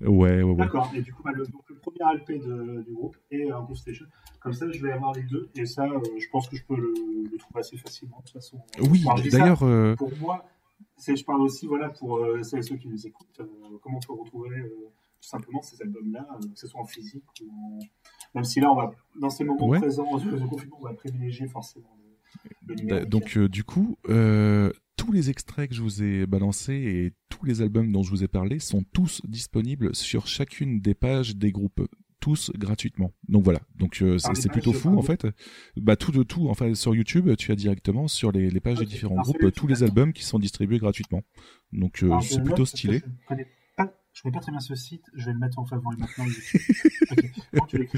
Ouais, 0.00 0.08
ouais, 0.08 0.42
ouais. 0.42 0.54
D'accord, 0.54 0.90
et 0.94 1.02
du 1.02 1.12
coup, 1.12 1.22
bah, 1.22 1.32
le, 1.34 1.44
donc, 1.46 1.62
le 1.68 1.76
premier 1.76 1.98
LP 2.14 2.38
de- 2.38 2.82
du 2.82 2.92
groupe 2.94 3.16
et 3.30 3.50
un 3.50 3.62
Groove 3.62 3.76
Station. 3.76 4.06
Comme 4.40 4.52
ça, 4.54 4.70
je 4.70 4.80
vais 4.80 4.92
avoir 4.92 5.12
les 5.12 5.22
deux, 5.24 5.50
et 5.54 5.66
ça, 5.66 5.84
euh, 5.84 6.00
je 6.18 6.26
pense 6.30 6.48
que 6.48 6.56
je 6.56 6.64
peux 6.64 6.76
le, 6.76 6.94
le 7.30 7.38
trouver 7.38 7.60
assez 7.60 7.76
facilement, 7.76 8.18
de 8.18 8.22
toute 8.24 8.32
façon. 8.32 8.58
Oui, 8.90 9.04
d'ailleurs, 9.30 9.62
euh, 9.62 9.94
Pour 9.96 10.10
moi, 10.18 10.44
je 11.06 11.24
parle 11.24 11.42
aussi, 11.42 11.66
voilà, 11.66 11.90
pour 11.90 12.18
euh, 12.18 12.42
celles 12.42 12.60
et 12.60 12.62
ceux 12.62 12.76
qui 12.76 12.88
nous 12.88 13.06
écoutent, 13.06 13.40
euh, 13.40 13.46
comment 13.82 13.98
on 13.98 14.06
peut 14.14 14.20
retrouver 14.20 14.58
euh, 14.58 14.68
tout 15.20 15.28
simplement 15.28 15.60
ces 15.60 15.80
albums-là, 15.82 16.26
euh, 16.32 16.48
que 16.48 16.58
ce 16.58 16.66
soit 16.66 16.80
en 16.80 16.86
physique 16.86 17.24
ou 17.42 17.50
en... 17.50 17.78
Même 18.34 18.44
si 18.44 18.60
là, 18.60 18.70
on 18.72 18.76
va, 18.76 18.92
dans 19.20 19.28
ces 19.30 19.44
moments 19.44 19.68
Ouais. 19.68 19.78
présents, 19.78 20.04
de 20.16 20.46
confinement, 20.46 20.78
on 20.80 20.84
va 20.84 20.94
privilégier 20.94 21.46
forcément 21.46 21.94
le, 22.66 22.74
numérique. 22.76 23.08
Donc 23.08 23.36
euh, 23.36 23.48
du 23.48 23.64
coup, 23.64 23.98
euh, 24.08 24.72
tous 25.00 25.12
les 25.12 25.30
extraits 25.30 25.70
que 25.70 25.74
je 25.74 25.80
vous 25.80 26.02
ai 26.02 26.26
balancés 26.26 26.74
et 26.74 27.12
tous 27.30 27.46
les 27.46 27.62
albums 27.62 27.90
dont 27.90 28.02
je 28.02 28.10
vous 28.10 28.22
ai 28.22 28.28
parlé 28.28 28.58
sont 28.58 28.84
tous 28.92 29.22
disponibles 29.24 29.94
sur 29.94 30.26
chacune 30.26 30.82
des 30.82 30.92
pages 30.92 31.36
des 31.36 31.52
groupes, 31.52 31.88
tous 32.20 32.50
gratuitement. 32.54 33.10
Donc 33.26 33.42
voilà, 33.42 33.60
donc 33.76 34.02
euh, 34.02 34.18
c'est 34.18 34.34
pages 34.34 34.52
plutôt 34.52 34.74
fou 34.74 34.98
en 34.98 35.00
fait. 35.00 35.26
Bah 35.78 35.96
tout 35.96 36.12
de 36.12 36.22
tout, 36.22 36.50
enfin 36.50 36.74
sur 36.74 36.94
YouTube, 36.94 37.34
tu 37.38 37.50
as 37.50 37.56
directement 37.56 38.08
sur 38.08 38.30
les, 38.30 38.50
les 38.50 38.60
pages 38.60 38.78
des 38.78 38.84
différents 38.84 39.14
Alors, 39.14 39.24
groupes 39.24 39.54
tous 39.54 39.66
les 39.66 39.82
albums 39.82 40.12
qui 40.12 40.22
sont 40.22 40.38
distribués 40.38 40.78
gratuitement. 40.78 41.22
Donc 41.72 42.02
euh, 42.02 42.20
je 42.20 42.34
c'est 42.34 42.44
plutôt 42.44 42.66
stylé. 42.66 43.00
Je 43.30 43.36
je 44.12 44.22
connais 44.22 44.32
pas 44.32 44.40
très 44.40 44.50
bien 44.50 44.60
ce 44.60 44.74
site, 44.74 45.04
je 45.14 45.26
vais 45.26 45.32
le 45.32 45.38
mettre 45.38 45.58
en 45.58 45.64
favori 45.64 45.96
maintenant. 45.96 46.24
tu. 47.68 47.88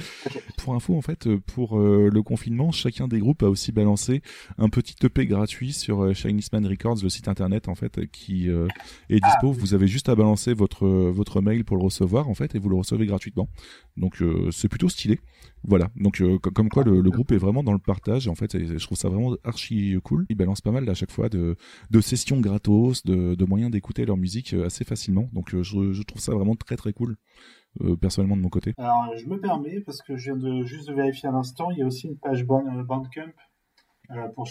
Pour 0.58 0.74
info, 0.74 0.96
en 0.96 1.00
fait, 1.00 1.26
euh, 1.26 1.38
pour 1.38 1.78
euh, 1.78 2.10
le 2.12 2.22
confinement, 2.22 2.70
chacun 2.70 3.08
des 3.08 3.18
groupes 3.18 3.42
a 3.42 3.48
aussi 3.48 3.72
balancé 3.72 4.22
un 4.58 4.68
petit 4.68 4.94
EP 5.04 5.26
gratuit 5.26 5.72
sur 5.72 6.02
euh, 6.02 6.12
Chinese 6.12 6.52
Man 6.52 6.66
Records, 6.66 6.98
le 7.02 7.08
site 7.08 7.28
internet 7.28 7.68
en 7.68 7.74
fait, 7.74 8.06
qui 8.10 8.50
euh, 8.50 8.68
est 9.08 9.20
dispo. 9.20 9.52
Vous 9.52 9.74
avez 9.74 9.86
juste 9.86 10.10
à 10.10 10.14
balancer 10.14 10.52
votre 10.52 10.86
votre 10.86 11.40
mail 11.40 11.64
pour 11.64 11.76
le 11.76 11.84
recevoir 11.84 12.28
en 12.28 12.34
fait, 12.34 12.54
et 12.54 12.58
vous 12.58 12.68
le 12.68 12.76
recevez 12.76 13.06
gratuitement. 13.06 13.48
Donc 13.96 14.22
euh, 14.22 14.50
c'est 14.50 14.68
plutôt 14.68 14.88
stylé. 14.88 15.20
Voilà. 15.64 15.88
Donc 15.96 16.20
euh, 16.20 16.38
co- 16.38 16.50
comme 16.50 16.68
quoi 16.68 16.82
le, 16.84 17.02
groupe 17.02 17.32
est 17.32 17.36
vraiment 17.38 17.62
dans 17.62 17.72
le 17.72 17.78
partage 17.78 18.26
en 18.28 18.34
fait, 18.34 18.58
je 18.58 18.84
trouve 18.84 18.98
ça 18.98 19.08
vraiment 19.08 19.36
archi 19.44 19.96
cool. 20.02 20.26
Ils 20.28 20.36
balancent 20.36 20.60
pas 20.60 20.70
mal 20.70 20.88
à 20.88 20.94
chaque 20.94 21.10
fois 21.10 21.28
de 21.28 21.56
sessions 22.00 22.40
gratos, 22.40 23.04
de, 23.04 23.44
moyens 23.44 23.70
d'écouter 23.70 24.06
leur 24.06 24.16
musique 24.16 24.54
euh, 24.54 24.66
assez 24.66 24.84
facilement. 24.84 25.28
Donc 25.32 25.50
je, 25.50 26.02
trouve 26.02 26.20
ça 26.20 26.32
vraiment 26.32 26.54
très 26.56 26.76
très 26.76 26.92
cool. 26.92 27.16
personnellement 28.00 28.36
de 28.36 28.42
mon 28.42 28.48
côté. 28.48 28.74
Alors, 28.78 29.16
je 29.16 29.26
me 29.26 29.38
permets, 29.38 29.80
parce 29.80 30.02
que 30.02 30.16
je 30.16 30.32
viens 30.32 30.36
de 30.36 30.64
juste 30.64 30.88
de 30.88 30.94
vérifier 30.94 31.28
à 31.28 31.32
l'instant, 31.32 31.70
il 31.70 31.78
y 31.78 31.82
a 31.82 31.86
aussi 31.86 32.08
une 32.08 32.16
page 32.16 32.44
Band- 32.44 32.82
Bandcamp 32.84 33.32
pour 34.34 34.46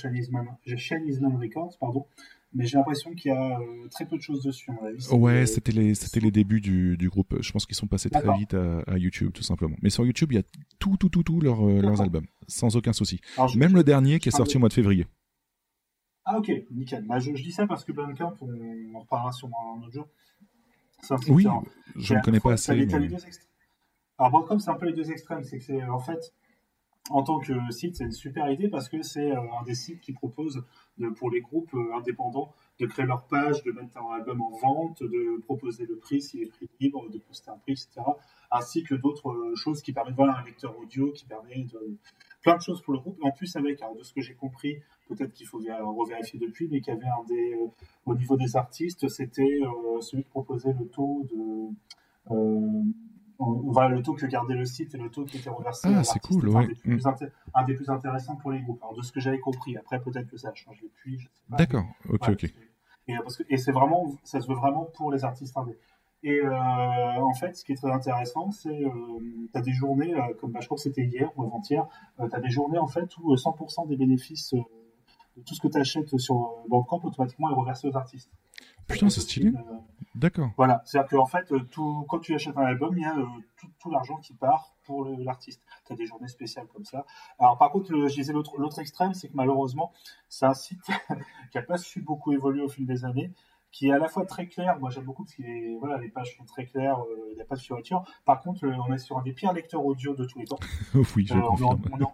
Man 1.22 1.38
Records, 1.38 1.78
pardon, 1.80 2.06
mais 2.54 2.66
j'ai 2.66 2.78
l'impression 2.78 3.14
qu'il 3.14 3.32
y 3.32 3.36
a 3.36 3.60
euh, 3.60 3.88
très 3.90 4.06
peu 4.06 4.18
de 4.18 4.22
choses 4.22 4.44
dessus, 4.44 4.70
à 4.72 4.74
mon 4.74 4.84
avis. 4.86 5.02
C'est- 5.02 5.14
Ouais, 5.16 5.46
c'était 5.46 5.72
les 5.72 5.96
c'était 5.96 6.20
les 6.20 6.32
débuts 6.32 6.62
du, 6.62 6.98
du 6.98 7.10
groupe. 7.10 7.36
Je 7.42 7.52
pense 7.52 7.66
qu'ils 7.66 7.76
sont 7.76 7.88
passés 7.88 8.10
très 8.10 8.38
vite 8.38 8.54
à, 8.54 8.80
à 8.88 8.98
YouTube 8.98 9.32
tout 9.34 9.44
simplement. 9.44 9.76
Mais 9.82 9.90
sur 9.90 10.06
YouTube, 10.06 10.32
il 10.32 10.36
y 10.36 10.40
a 10.40 10.44
tout 10.80 10.98
tout 10.98 11.10
tout 11.10 11.24
tout 11.24 11.40
leurs 11.42 11.66
euh, 11.68 11.82
leurs 11.82 12.02
albums 12.02 12.26
sans 12.48 12.76
aucun 12.76 12.94
souci. 12.94 13.20
Alors, 13.38 13.48
je- 13.48 13.58
Même 13.60 13.74
le 13.76 13.84
dernier 13.84 14.20
qui 14.20 14.30
est 14.30 14.32
sorti 14.36 14.58
au 14.58 14.60
mois 14.60 14.70
de 14.70 14.74
février. 14.74 15.08
Ah, 16.26 16.38
ok, 16.38 16.52
nickel. 16.72 17.04
Bah, 17.08 17.20
je, 17.20 17.34
je 17.36 17.42
dis 17.44 17.52
ça 17.52 17.66
parce 17.68 17.84
que 17.84 17.92
Bandcamp, 17.92 18.36
on 18.42 18.96
en 18.96 19.00
reparlera 19.00 19.32
sûrement 19.32 19.76
un 19.78 19.82
autre 19.84 19.94
jour. 19.94 20.08
C'est 21.02 21.14
un 21.14 21.18
site 21.18 21.30
Oui, 21.30 21.48
je 21.96 22.14
ne 22.14 22.22
connais 22.22 22.40
pas 22.40 22.54
assez, 22.54 22.76
les- 22.76 22.86
t'as 22.88 23.00
mais- 23.00 23.08
les 23.08 23.16
deux 23.16 23.26
extrêmes. 23.26 23.48
Alors, 24.20 24.32
Bandcamp, 24.32 24.60
c'est 24.60 24.70
un 24.70 24.76
peu 24.76 24.86
les 24.86 24.94
deux 24.94 25.10
extrêmes. 25.10 25.44
C'est 25.44 25.58
que 25.58 25.64
c'est, 25.64 25.84
en 25.84 26.00
fait, 26.00 26.32
en 27.10 27.24
tant 27.24 27.40
que 27.40 27.54
site, 27.72 27.96
c'est 27.98 28.06
une 28.06 28.12
super 28.12 28.50
idée 28.52 28.70
parce 28.70 28.88
que 28.88 29.02
c'est 29.02 29.32
euh, 29.32 29.42
un 29.60 29.64
des 29.64 29.76
sites 29.76 30.00
qui 30.02 30.14
propose 30.14 30.64
de- 30.98 31.10
pour 31.10 31.30
les 31.32 31.42
groupes 31.42 31.74
euh, 31.74 31.96
indépendants 31.98 32.54
de 32.80 32.86
créer 32.86 33.06
leur 33.06 33.26
page, 33.28 33.64
de 33.64 33.72
mettre 33.72 33.98
un 33.98 34.14
album 34.16 34.42
en 34.42 34.52
vente, 34.52 35.02
de 35.04 35.40
proposer 35.42 35.86
le 35.86 35.98
prix 35.98 36.22
s'il 36.22 36.44
est 36.44 36.46
prix 36.48 36.70
libre, 36.80 37.10
de 37.10 37.18
poster 37.18 37.50
un 37.52 37.58
prix, 37.58 37.74
etc. 37.74 38.02
Ainsi 38.52 38.84
que 38.84 38.96
d'autres 38.96 39.30
euh, 39.32 39.56
choses 39.56 39.82
qui 39.82 39.94
permettent, 39.94 40.16
voilà, 40.16 40.38
un 40.38 40.44
lecteur 40.46 40.78
audio 40.78 41.12
qui 41.12 41.26
permet 41.26 41.64
de 41.64 41.98
plein 42.44 42.56
de 42.56 42.62
choses 42.62 42.82
pour 42.82 42.94
le 42.94 43.00
groupe. 43.00 43.18
En 43.24 43.32
plus, 43.32 43.56
avec, 43.56 43.82
alors, 43.82 43.96
de 43.96 44.04
ce 44.04 44.14
que 44.14 44.22
j'ai 44.22 44.34
compris, 44.36 44.78
peut-être 45.08 45.34
qu'il 45.34 45.48
faut 45.48 45.60
vé- 45.62 45.80
revérifier 45.82 46.40
depuis, 46.40 46.68
mais 46.70 46.82
qu'il 46.82 46.94
y 46.94 46.98
avait 46.98 47.06
un 47.08 47.24
des, 47.28 47.56
au 48.06 48.16
niveau 48.16 48.38
des 48.38 48.56
artistes, 48.56 49.08
c'était 49.10 49.60
celui 50.02 50.24
qui 50.24 50.30
proposait 50.30 50.74
le 50.74 50.88
taux 50.88 51.26
de, 51.32 51.70
on, 53.42 53.72
va 53.72 53.88
le 53.88 54.02
taux 54.02 54.14
que 54.14 54.26
gardait 54.26 54.54
le 54.54 54.66
site 54.66 54.94
et 54.96 54.98
le 54.98 55.10
taux 55.10 55.26
qui 55.26 55.38
était 55.38 55.50
reversé. 55.50 55.90
Ah, 55.94 56.04
c'est 56.04 56.20
cool, 56.20 56.48
est 56.48 56.52
un 56.52 56.60
ouais. 56.60 56.68
des 56.68 56.76
plus 56.76 56.96
Mm. 56.96 57.28
un 57.54 57.64
des 57.64 57.74
plus 57.74 57.90
intéressants 57.90 58.36
pour 58.36 58.52
les 58.52 58.62
groupes. 58.62 58.82
Alors, 58.82 58.96
de 58.96 59.02
ce 59.02 59.12
que 59.12 59.20
j'avais 59.20 59.40
compris. 59.40 59.78
Après, 59.78 60.00
peut-être 60.00 60.30
que 60.30 60.38
ça 60.38 60.50
a 60.50 60.54
changé 60.54 60.82
depuis. 60.84 61.28
D'accord, 61.50 61.86
ok, 62.10 62.28
Ouais, 62.28 62.34
ok. 62.34 62.44
Et, 63.08 63.16
que, 63.16 63.44
et 63.50 63.58
c'est 63.58 63.72
vraiment, 63.72 64.12
ça 64.24 64.40
se 64.40 64.48
veut 64.48 64.56
vraiment 64.56 64.86
pour 64.96 65.12
les 65.12 65.24
artistes 65.26 65.58
indés. 65.58 65.78
Et 66.24 66.40
euh, 66.40 66.52
en 66.52 67.34
fait, 67.34 67.56
ce 67.58 67.66
qui 67.66 67.72
est 67.72 67.76
très 67.76 67.92
intéressant, 67.92 68.52
c'est 68.52 68.70
euh, 68.70 68.92
tu 69.52 69.58
as 69.58 69.62
des 69.62 69.74
journées, 69.74 70.14
euh, 70.14 70.34
comme 70.40 70.52
bah, 70.52 70.60
je 70.62 70.68
crois 70.68 70.76
que 70.76 70.84
c'était 70.84 71.04
hier 71.04 71.32
ou 71.36 71.44
avant-hier, 71.44 71.88
tu 72.18 72.36
as 72.36 72.40
des 72.40 72.52
journées 72.52 72.78
en 72.78 72.88
fait 72.88 73.10
où 73.18 73.34
euh, 73.34 73.38
100% 73.38 73.88
des 73.88 73.96
bénéfices 73.96 74.54
euh, 74.54 74.60
de 75.38 75.42
tout 75.42 75.56
ce 75.56 75.62
que 75.62 75.68
tu 75.68 75.80
achètes 75.80 76.16
sur 76.18 76.36
euh, 76.36 76.68
Bandcamp 76.70 77.02
automatiquement 77.04 77.50
est 77.50 77.56
reversé 77.56 77.88
aux 77.88 77.98
artistes. 77.98 78.30
Putain, 78.88 79.10
c'est 79.10 79.22
stylé. 79.22 79.52
D'accord. 80.14 80.50
Voilà, 80.58 80.82
c'est-à-dire 80.86 81.10
qu'en 81.20 81.26
fait, 81.26 81.52
euh, 81.54 81.60
tout, 81.72 82.06
quand 82.10 82.20
tu 82.20 82.36
achètes 82.36 82.58
un 82.58 82.64
album, 82.66 82.98
il 82.98 83.02
y 83.02 83.06
a 83.06 83.16
euh, 83.18 83.26
tout, 83.58 83.68
tout 83.80 83.90
l'argent 83.92 84.18
qui 84.18 84.34
part 84.34 84.74
pour 84.84 85.06
l'artiste. 85.06 85.62
Tu 85.88 85.94
as 85.94 85.96
des 85.96 86.06
journées 86.06 86.28
spéciales 86.28 86.68
comme 86.68 86.84
ça. 86.84 87.06
Alors 87.40 87.58
par 87.58 87.72
contre, 87.72 87.92
le- 87.94 88.08
je 88.10 88.16
disais 88.16 88.34
l'autre 88.34 88.80
extrême, 88.80 89.14
c'est 89.14 89.30
que 89.30 89.36
malheureusement, 89.36 89.94
c'est 90.28 90.46
un 90.46 90.54
site 90.54 90.82
qui 91.52 91.58
n'a 91.58 91.64
pas 91.64 91.78
su 91.78 92.02
beaucoup 92.02 92.34
évoluer 92.34 92.62
au 92.62 92.68
fil 92.70 92.86
des 92.86 93.06
années, 93.06 93.32
qui 93.72 93.88
est 93.88 93.94
à 93.94 94.00
la 94.00 94.10
fois 94.10 94.26
très 94.26 94.48
clair. 94.48 94.78
Moi, 94.82 94.90
j'aime 94.90 95.06
beaucoup 95.06 95.24
parce 95.24 95.36
que 95.36 95.80
voilà, 95.80 95.98
les 95.98 96.10
pages 96.10 96.36
sont 96.38 96.44
très 96.44 96.66
claires, 96.66 97.00
euh, 97.04 97.28
il 97.32 97.36
n'y 97.36 97.42
a 97.42 97.46
pas 97.46 97.56
de 97.56 97.62
fioriture. 97.62 98.04
Par 98.26 98.42
contre, 98.42 98.66
euh, 98.66 98.76
on 98.86 98.94
est 98.94 98.98
sur 98.98 99.18
un 99.18 99.22
des 99.22 99.32
pires 99.32 99.54
lecteurs 99.54 99.86
audio 99.86 100.14
de 100.14 100.26
tous 100.26 100.40
les 100.40 100.46
temps. 100.46 100.60
oui, 101.16 101.26
je 101.26 101.36
Euh, 101.36 101.42
on, 101.50 101.56
est 101.56 101.64
en, 101.64 101.80
on 101.94 102.00
est 102.00 102.04
en- 102.04 102.14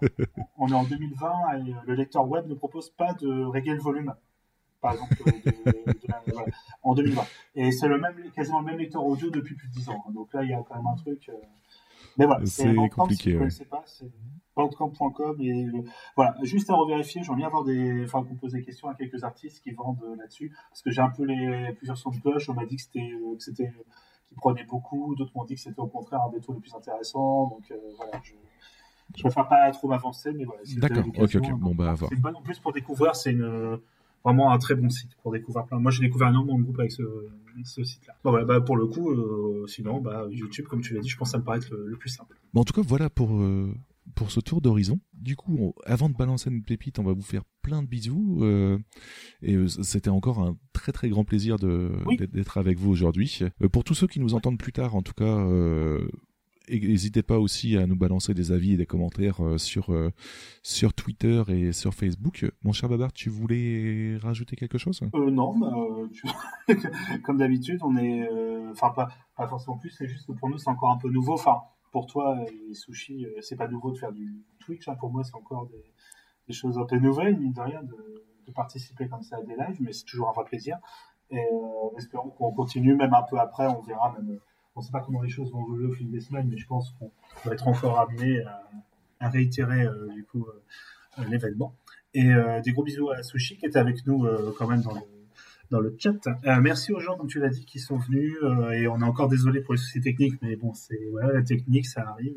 on 0.60 0.68
est 0.68 0.74
en 0.76 0.84
2020 0.84 1.32
et 1.66 1.72
euh, 1.74 1.76
le 1.88 1.96
lecteur 1.96 2.28
web 2.30 2.48
ne 2.48 2.54
propose 2.54 2.92
pas 2.92 3.14
de 3.16 3.44
régler 3.46 3.74
le 3.74 3.82
volume, 3.82 4.14
par 4.88 4.94
exemple, 4.94 5.16
de- 5.26 5.92
de 5.92 6.52
en 6.84 6.94
2020. 6.96 7.22
Et 7.56 7.72
c'est 7.72 7.88
le 7.88 7.98
même, 8.00 8.16
quasiment 8.36 8.60
le 8.60 8.66
même 8.66 8.78
lecteur 8.78 9.04
audio 9.06 9.30
depuis 9.30 9.56
plus 9.56 9.68
de 9.68 9.74
10 9.74 9.90
ans. 9.90 10.04
Donc 10.14 10.34
là, 10.34 10.44
il 10.44 10.50
y 10.50 10.54
a 10.54 10.64
quand 10.68 10.76
même 10.76 10.88
un 10.88 10.96
truc. 10.96 11.30
euh, 11.30 11.34
Mais 12.18 12.26
voilà, 12.26 12.46
C'est 12.46 12.74
compliqué, 12.90 13.24
Si 13.24 13.30
vous 13.32 13.34
ne 13.34 13.36
ouais. 13.36 13.40
connaissez 13.40 13.66
pas, 13.66 13.84
c'est 13.86 14.10
bandcamp.com. 14.56 15.38
Et 15.42 15.68
voilà, 16.16 16.36
juste 16.44 16.70
à 16.70 16.76
revérifier, 16.76 17.22
j'aimerais 17.24 17.38
bien 17.38 17.48
avoir 17.48 17.64
des. 17.64 18.04
Enfin, 18.06 18.24
qu'on 18.24 18.36
pose 18.36 18.54
des 18.54 18.64
questions 18.64 18.88
à 18.90 18.96
quelques 18.96 19.24
artistes 19.24 19.62
qui 19.64 19.72
vendent 19.72 20.02
euh, 20.04 20.16
là-dessus. 20.16 20.52
Parce 20.70 20.82
que 20.82 20.90
j'ai 20.92 21.02
un 21.02 21.10
peu 21.10 21.24
les 21.26 21.74
plusieurs 21.74 21.98
sons 21.98 22.10
de 22.12 22.18
cloche. 22.20 22.50
On 22.50 22.54
m'a 22.54 22.66
dit 22.66 22.76
que 22.78 22.82
c'était. 22.82 23.00
euh, 23.12 23.36
que 23.36 23.44
c'était 23.44 23.72
qui 24.28 24.36
prenait 24.36 24.66
beaucoup, 24.66 25.16
d'autres 25.16 25.32
m'ont 25.36 25.46
dit 25.46 25.56
que 25.56 25.62
c'était 25.62 25.80
au 25.80 25.88
contraire 25.88 26.20
un 26.28 26.32
des 26.32 26.42
taux 26.42 26.54
les 26.54 26.60
plus 26.60 26.74
intéressants. 26.76 27.48
Donc 27.48 27.64
euh, 27.72 27.76
voilà, 27.96 28.20
je, 28.24 28.34
je 29.16 29.22
préfère 29.22 29.48
pas 29.48 29.72
trop 29.72 29.88
m'avancer, 29.88 30.34
mais 30.34 30.44
voilà. 30.44 30.62
D'accord, 30.76 31.06
ok, 31.18 31.36
ok. 31.36 31.52
Bon, 31.54 31.74
bah, 31.74 31.92
à 31.92 31.94
voir. 31.94 32.10
c'est 32.10 32.16
une 32.16 32.22
bonne 32.22 32.36
en 32.36 32.42
plus 32.42 32.60
pour 32.60 32.74
découvrir, 32.74 33.16
c'est 33.16 33.32
une, 33.32 33.80
vraiment 34.24 34.52
un 34.52 34.58
très 34.58 34.76
bon 34.76 34.90
site 34.90 35.12
pour 35.24 35.32
découvrir 35.32 35.66
plein. 35.66 35.80
Moi, 35.80 35.92
j'ai 35.92 36.02
découvert 36.04 36.30
énormément 36.30 36.58
de 36.60 36.64
groupes 36.64 36.80
avec 36.80 36.92
ce, 36.92 37.04
ce 37.64 37.84
site-là. 37.84 38.16
Bon, 38.24 38.32
voilà, 38.32 38.46
bah, 38.46 38.62
pour 38.62 38.76
le 38.78 38.86
coup, 38.88 39.12
euh, 39.12 39.66
sinon, 39.68 40.02
bah, 40.02 40.26
YouTube, 40.30 40.66
comme 40.66 40.82
tu 40.82 40.94
l'as 40.94 41.00
dit, 41.02 41.10
je 41.10 41.18
pense 41.18 41.30
que 41.30 41.32
ça 41.34 41.38
me 41.38 41.44
paraît 41.44 41.58
être 41.60 41.70
le, 41.72 41.88
le 41.88 41.96
plus 41.98 42.10
simple. 42.10 42.38
Bon, 42.54 42.62
en 42.62 42.64
tout 42.66 42.74
cas, 42.74 42.86
voilà 42.86 43.10
pour, 43.10 43.36
euh, 43.42 43.74
pour 44.16 44.32
ce 44.32 44.40
tour 44.40 44.62
d'horizon. 44.62 45.00
Du 45.14 45.36
coup, 45.36 45.58
on- 45.60 45.74
avant 45.86 46.10
de 46.10 46.16
balancer 46.16 46.50
une 46.50 46.64
pépite, 46.64 47.00
on 47.00 47.04
va 47.04 47.14
vous 47.14 47.22
faire 47.22 47.44
plein 47.62 47.82
de 47.84 47.88
bisous. 47.88 48.40
euh, 48.42 48.78
et 49.42 49.56
c'était 49.68 50.10
encore 50.10 50.40
un 50.40 50.58
très 50.74 50.92
très 50.92 51.10
grand 51.10 51.24
plaisir 51.26 51.58
de 51.58 51.92
d'être- 52.18 52.32
d'être 52.32 52.58
avec 52.58 52.78
vous 52.78 52.90
aujourd'hui. 52.92 53.40
Pour 53.72 53.84
tous 53.84 53.94
ceux 53.96 54.08
qui 54.08 54.20
nous 54.20 54.34
entendent 54.36 54.60
plus 54.60 54.72
tard, 54.74 54.96
en 54.96 55.02
tout 55.02 55.14
cas, 55.14 55.48
n'hésitez 56.70 57.24
pas 57.24 57.40
aussi 57.40 57.78
à 57.78 57.86
nous 57.88 57.96
balancer 57.96 58.34
des 58.34 58.52
avis 58.52 58.74
et 58.74 58.78
des 58.78 58.86
commentaires 58.86 59.44
euh, 59.44 59.58
sur 59.58 59.92
euh, 59.92 60.12
sur 60.64 60.94
Twitter 60.94 61.44
et 61.48 61.72
sur 61.72 61.94
Facebook. 61.94 62.46
Mon 62.64 62.72
cher 62.72 62.90
Babar, 62.90 63.14
tu 63.14 63.30
voulais 63.30 64.18
rajouter 64.18 64.56
quelque 64.56 64.78
chose? 64.78 65.02
Euh, 65.16 65.32
non, 65.32 65.58
bah, 65.58 65.74
comme 67.24 67.38
d'habitude, 67.38 67.80
on 67.84 67.96
est, 67.98 68.28
enfin 68.72 68.92
pas, 68.92 69.10
pas 69.36 69.48
forcément 69.48 69.78
plus, 69.78 69.92
c'est 69.92 70.08
juste 70.08 70.28
que 70.28 70.34
pour 70.34 70.50
nous 70.50 70.58
c'est 70.58 70.70
encore 70.70 70.92
un 70.92 70.98
peu 70.98 71.10
nouveau. 71.10 71.34
Enfin, 71.34 71.62
pour 71.92 72.06
toi, 72.06 72.38
les 72.68 72.74
sushis, 72.74 73.26
c'est 73.42 73.56
pas 73.56 73.68
nouveau 73.68 73.92
de 73.92 73.98
faire 73.98 74.12
du 74.12 74.44
Twitch. 74.60 74.88
hein. 74.88 74.96
Pour 75.00 75.12
moi, 75.12 75.24
c'est 75.24 75.36
encore 75.36 75.68
des, 75.68 76.54
choses 76.54 76.78
un 76.78 76.86
peu 76.86 76.98
nouvelles, 76.98 77.38
mine 77.38 77.54
de 77.54 77.62
rien, 77.62 77.82
de, 77.84 78.52
participer 78.56 79.10
comme 79.10 79.22
ça 79.22 79.38
à 79.38 79.42
des 79.42 79.56
lives, 79.56 79.78
mais 79.82 79.92
c'est 79.92 80.06
toujours 80.06 80.30
un 80.30 80.32
vrai 80.32 80.46
plaisir. 80.46 80.78
Et 81.30 81.38
euh, 81.38 81.92
en 81.92 81.98
espérant 81.98 82.30
qu'on 82.30 82.54
continue, 82.54 82.96
même 82.96 83.14
un 83.14 83.24
peu 83.24 83.38
après, 83.38 83.68
on 83.68 83.82
verra. 83.82 84.14
Même, 84.14 84.40
on 84.78 84.82
sait 84.82 84.92
pas 84.92 85.02
comment 85.02 85.22
les 85.22 85.30
choses 85.30 85.52
vont 85.52 85.64
évoluer 85.66 85.88
au 85.88 85.94
fil 85.94 86.10
des 86.10 86.22
semaines, 86.22 86.48
mais 86.50 86.58
je 86.58 86.68
pense 86.68 86.92
qu'on 86.92 87.12
va 87.46 87.54
être 87.54 87.68
encore 87.68 88.00
amené 88.00 88.44
à, 89.20 89.30
réitérer 89.30 89.84
euh, 89.86 90.08
du 90.14 90.24
coup 90.24 90.46
euh, 90.46 91.24
l'événement. 91.28 91.74
Et 92.14 92.32
euh, 92.32 92.62
des 92.62 92.72
gros 92.72 92.84
bisous 92.84 93.10
à 93.10 93.24
Sushi 93.24 93.58
qui 93.58 93.66
était 93.66 93.80
avec 93.80 94.06
nous 94.06 94.28
quand 94.58 94.68
même 94.68 94.82
dans 94.82 95.82
le, 95.82 95.96
chat. 96.00 96.14
Merci 96.62 96.94
aux 96.94 97.00
gens, 97.00 97.18
comme 97.18 97.28
tu 97.28 97.40
l'as 97.40 97.50
dit, 97.50 97.66
qui 97.66 97.80
sont 97.80 97.98
venus. 97.98 98.38
et 98.74 98.88
on 98.88 99.00
est 99.00 99.04
encore 99.04 99.28
désolé 99.28 99.62
pour 99.62 99.74
les 99.74 99.80
soucis 99.80 100.00
techniques, 100.00 100.42
mais 100.42 100.56
bon, 100.56 100.74
c'est 100.74 101.00
voilà, 101.12 101.34
la 101.34 101.42
technique, 101.42 101.88
ça 101.88 102.08
arrive. 102.08 102.36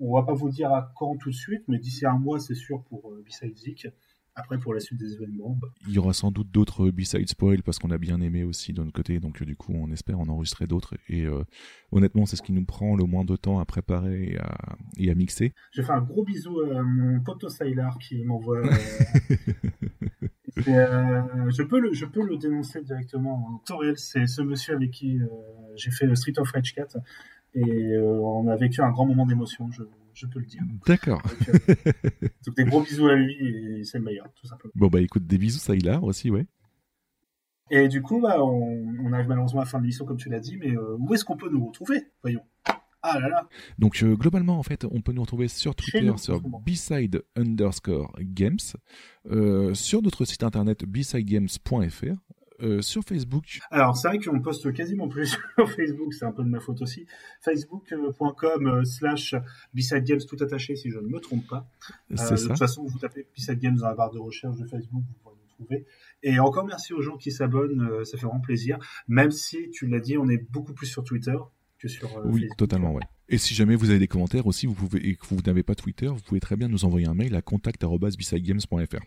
On 0.00 0.14
va 0.14 0.22
pas 0.22 0.32
vous 0.32 0.48
dire 0.48 0.72
à 0.72 0.90
quand 0.96 1.16
tout 1.16 1.30
de 1.30 1.34
suite, 1.34 1.64
mais 1.68 1.78
d'ici 1.78 2.06
un 2.06 2.18
mois, 2.18 2.40
c'est 2.40 2.54
sûr 2.54 2.82
pour 2.84 3.12
Zik. 3.56 3.88
Après, 4.34 4.56
pour 4.58 4.72
la 4.72 4.80
suite 4.80 4.98
des 4.98 5.12
événements, 5.12 5.58
bah, 5.60 5.68
Il 5.86 5.92
y 5.92 5.98
aura 5.98 6.14
sans 6.14 6.30
doute 6.30 6.50
d'autres 6.50 6.90
B-side 6.90 7.28
spoil 7.28 7.62
parce 7.62 7.78
qu'on 7.78 7.90
a 7.90 7.98
bien 7.98 8.20
aimé 8.22 8.44
aussi 8.44 8.72
de 8.72 8.80
notre 8.80 8.92
côté, 8.94 9.20
donc 9.20 9.42
euh, 9.42 9.44
du 9.44 9.56
coup 9.56 9.72
on 9.74 9.90
espère 9.90 10.18
en 10.20 10.28
enregistrer 10.28 10.66
d'autres. 10.66 10.94
Et 11.08 11.26
euh, 11.26 11.44
honnêtement, 11.90 12.24
c'est 12.24 12.36
ce 12.36 12.42
qui 12.42 12.52
nous 12.52 12.64
prend 12.64 12.96
le 12.96 13.04
moins 13.04 13.24
de 13.26 13.36
temps 13.36 13.58
à 13.58 13.66
préparer 13.66 14.32
et 14.32 14.38
à, 14.38 14.76
et 14.96 15.10
à 15.10 15.14
mixer. 15.14 15.52
je 15.72 15.82
fais 15.82 15.92
un 15.92 16.00
gros 16.00 16.24
bisou 16.24 16.60
à 16.60 16.82
mon 16.82 17.20
pote 17.20 17.46
Sailor 17.50 17.98
qui 17.98 18.24
m'envoie. 18.24 18.58
euh, 18.58 18.70
euh, 20.68 21.50
je, 21.50 21.62
peux 21.62 21.80
le, 21.80 21.92
je 21.92 22.06
peux 22.06 22.24
le 22.24 22.38
dénoncer 22.38 22.80
directement 22.82 23.46
en 23.48 23.58
temps 23.58 23.76
réel. 23.78 23.98
C'est 23.98 24.26
ce 24.26 24.40
monsieur 24.40 24.74
avec 24.74 24.92
qui 24.92 25.20
j'ai 25.76 25.90
fait 25.90 26.06
le 26.06 26.14
Street 26.14 26.38
of 26.38 26.50
Rage 26.50 26.74
4 26.74 26.96
et 27.54 27.98
on 27.98 28.48
a 28.48 28.56
vécu 28.56 28.80
un 28.80 28.90
grand 28.90 29.04
moment 29.04 29.26
d'émotion, 29.26 29.70
je, 29.72 29.82
je 30.14 30.26
peux 30.26 30.40
le 30.40 30.46
dire. 30.46 30.62
D'accord. 30.86 31.22
Donc, 31.22 31.48
euh, 31.68 31.74
donc 32.46 32.56
des 32.56 32.64
gros 32.64 32.82
bisous 32.82 33.08
à 33.08 33.14
lui 33.14 33.34
et 33.34 33.84
c'est 33.84 33.98
le 33.98 34.04
meilleur, 34.04 34.26
tout 34.34 34.46
simplement. 34.46 34.72
Bon 34.74 34.88
bah 34.88 35.00
écoute, 35.00 35.26
des 35.26 35.38
bisous 35.38 35.58
ça 35.58 35.74
il 35.74 35.88
a 35.88 36.00
aussi, 36.00 36.30
ouais. 36.30 36.46
Et 37.70 37.88
du 37.88 38.02
coup, 38.02 38.20
bah, 38.20 38.36
on, 38.38 38.86
on 39.02 39.12
arrive 39.12 39.28
malheureusement 39.28 39.60
à 39.60 39.64
la 39.64 39.70
fin 39.70 39.78
de 39.78 39.84
l'émission, 39.84 40.04
comme 40.04 40.18
tu 40.18 40.28
l'as 40.28 40.40
dit, 40.40 40.58
mais 40.58 40.76
euh, 40.76 40.96
où 40.98 41.14
est-ce 41.14 41.24
qu'on 41.24 41.38
peut 41.38 41.48
nous 41.48 41.66
retrouver 41.66 42.02
Voyons. 42.22 42.42
Ah 43.02 43.18
là 43.18 43.28
là 43.28 43.48
Donc 43.78 44.00
euh, 44.02 44.14
globalement 44.14 44.58
en 44.58 44.62
fait, 44.62 44.84
on 44.84 45.00
peut 45.00 45.12
nous 45.12 45.22
retrouver 45.22 45.48
sur 45.48 45.74
Twitter 45.74 46.02
nous, 46.02 46.18
sur. 46.18 46.40
B-side 46.40 47.24
underscore 47.34 48.14
games, 48.20 48.58
euh, 49.30 49.74
sur 49.74 50.02
notre 50.02 50.24
site 50.24 50.44
internet 50.44 50.84
bsidegames.fr, 50.84 52.14
euh, 52.60 52.82
sur 52.82 53.02
Facebook. 53.02 53.60
Alors, 53.70 53.96
c'est 53.96 54.08
vrai 54.08 54.18
qu'on 54.18 54.40
poste 54.40 54.72
quasiment 54.72 55.08
plus 55.08 55.36
sur 55.56 55.70
Facebook, 55.70 56.12
c'est 56.14 56.24
un 56.24 56.32
peu 56.32 56.42
de 56.42 56.48
ma 56.48 56.60
faute 56.60 56.82
aussi. 56.82 57.06
Facebook.com 57.42 58.66
euh, 58.66 58.84
slash 58.84 59.34
B-Side 59.74 60.04
Games 60.04 60.20
tout 60.28 60.36
attaché, 60.40 60.76
si 60.76 60.90
je 60.90 60.98
ne 60.98 61.08
me 61.08 61.20
trompe 61.20 61.46
pas. 61.48 61.66
De 62.10 62.16
ça. 62.16 62.36
toute 62.36 62.58
façon, 62.58 62.84
vous 62.84 62.98
tapez 62.98 63.26
B-Side 63.36 63.58
Games 63.58 63.76
dans 63.76 63.88
la 63.88 63.94
barre 63.94 64.10
de 64.10 64.18
recherche 64.18 64.56
de 64.56 64.66
Facebook, 64.66 65.02
vous 65.06 65.14
pourrez 65.22 65.36
nous 65.36 65.64
trouver. 65.64 65.86
Et 66.22 66.38
encore 66.38 66.64
merci 66.64 66.92
aux 66.92 67.02
gens 67.02 67.16
qui 67.16 67.32
s'abonnent, 67.32 67.82
euh, 67.82 68.04
ça 68.04 68.16
fait 68.18 68.26
vraiment 68.26 68.40
plaisir. 68.40 68.78
Même 69.08 69.30
si, 69.30 69.70
tu 69.70 69.86
l'as 69.86 70.00
dit, 70.00 70.16
on 70.18 70.28
est 70.28 70.38
beaucoup 70.50 70.72
plus 70.74 70.86
sur 70.86 71.04
Twitter 71.04 71.36
que 71.78 71.88
sur 71.88 72.08
euh, 72.16 72.22
Oui, 72.26 72.42
Facebook. 72.42 72.58
totalement, 72.58 72.92
ouais. 72.92 73.02
Et 73.28 73.38
si 73.38 73.54
jamais 73.54 73.76
vous 73.76 73.90
avez 73.90 73.98
des 73.98 74.08
commentaires 74.08 74.46
aussi, 74.46 74.66
vous 74.66 74.74
pouvez, 74.74 75.08
et 75.08 75.16
que 75.16 75.26
vous 75.26 75.40
n'avez 75.46 75.62
pas 75.62 75.74
Twitter, 75.74 76.06
vous 76.06 76.20
pouvez 76.20 76.40
très 76.40 76.56
bien 76.56 76.68
nous 76.68 76.84
envoyer 76.84 77.06
un 77.06 77.14
mail 77.14 77.34
à 77.34 77.42
contact.bsidegames.fr. 77.42 79.00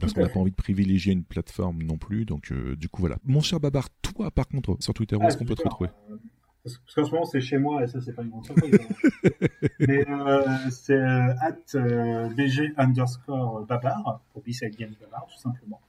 Parce 0.00 0.12
qu'on 0.12 0.22
n'a 0.22 0.28
pas 0.28 0.40
envie 0.40 0.50
de 0.50 0.56
privilégier 0.56 1.12
une 1.12 1.24
plateforme 1.24 1.82
non 1.82 1.96
plus, 1.96 2.24
donc 2.24 2.52
euh, 2.52 2.76
du 2.76 2.88
coup 2.88 3.00
voilà. 3.00 3.16
Mon 3.24 3.40
cher 3.40 3.60
Babar, 3.60 3.88
toi 4.02 4.30
par 4.30 4.46
contre, 4.48 4.76
sur 4.80 4.92
Twitter, 4.92 5.16
où 5.16 5.20
Ah, 5.22 5.28
est-ce 5.28 5.36
qu'on 5.38 5.44
peut 5.46 5.54
te 5.54 5.62
retrouver? 5.62 5.90
Euh, 6.10 6.16
Parce 6.64 6.78
qu'en 6.94 7.04
ce 7.04 7.10
moment, 7.12 7.24
c'est 7.24 7.40
chez 7.40 7.56
moi, 7.58 7.82
et 7.82 7.86
ça, 7.86 8.00
c'est 8.00 8.12
pas 8.12 8.22
une 8.22 8.28
grande 8.30 8.44
surprise. 8.44 8.74
hein. 8.74 9.30
Mais 9.80 10.04
euh, 10.10 10.42
c'est 10.70 10.98
at 11.00 12.28
BG 12.36 12.74
underscore 12.76 13.64
Babar, 13.66 14.20
pour 14.32 14.42
B-Side 14.42 14.76
Games 14.76 14.94
Babar, 15.00 15.26
tout 15.26 15.38
simplement. 15.38 15.80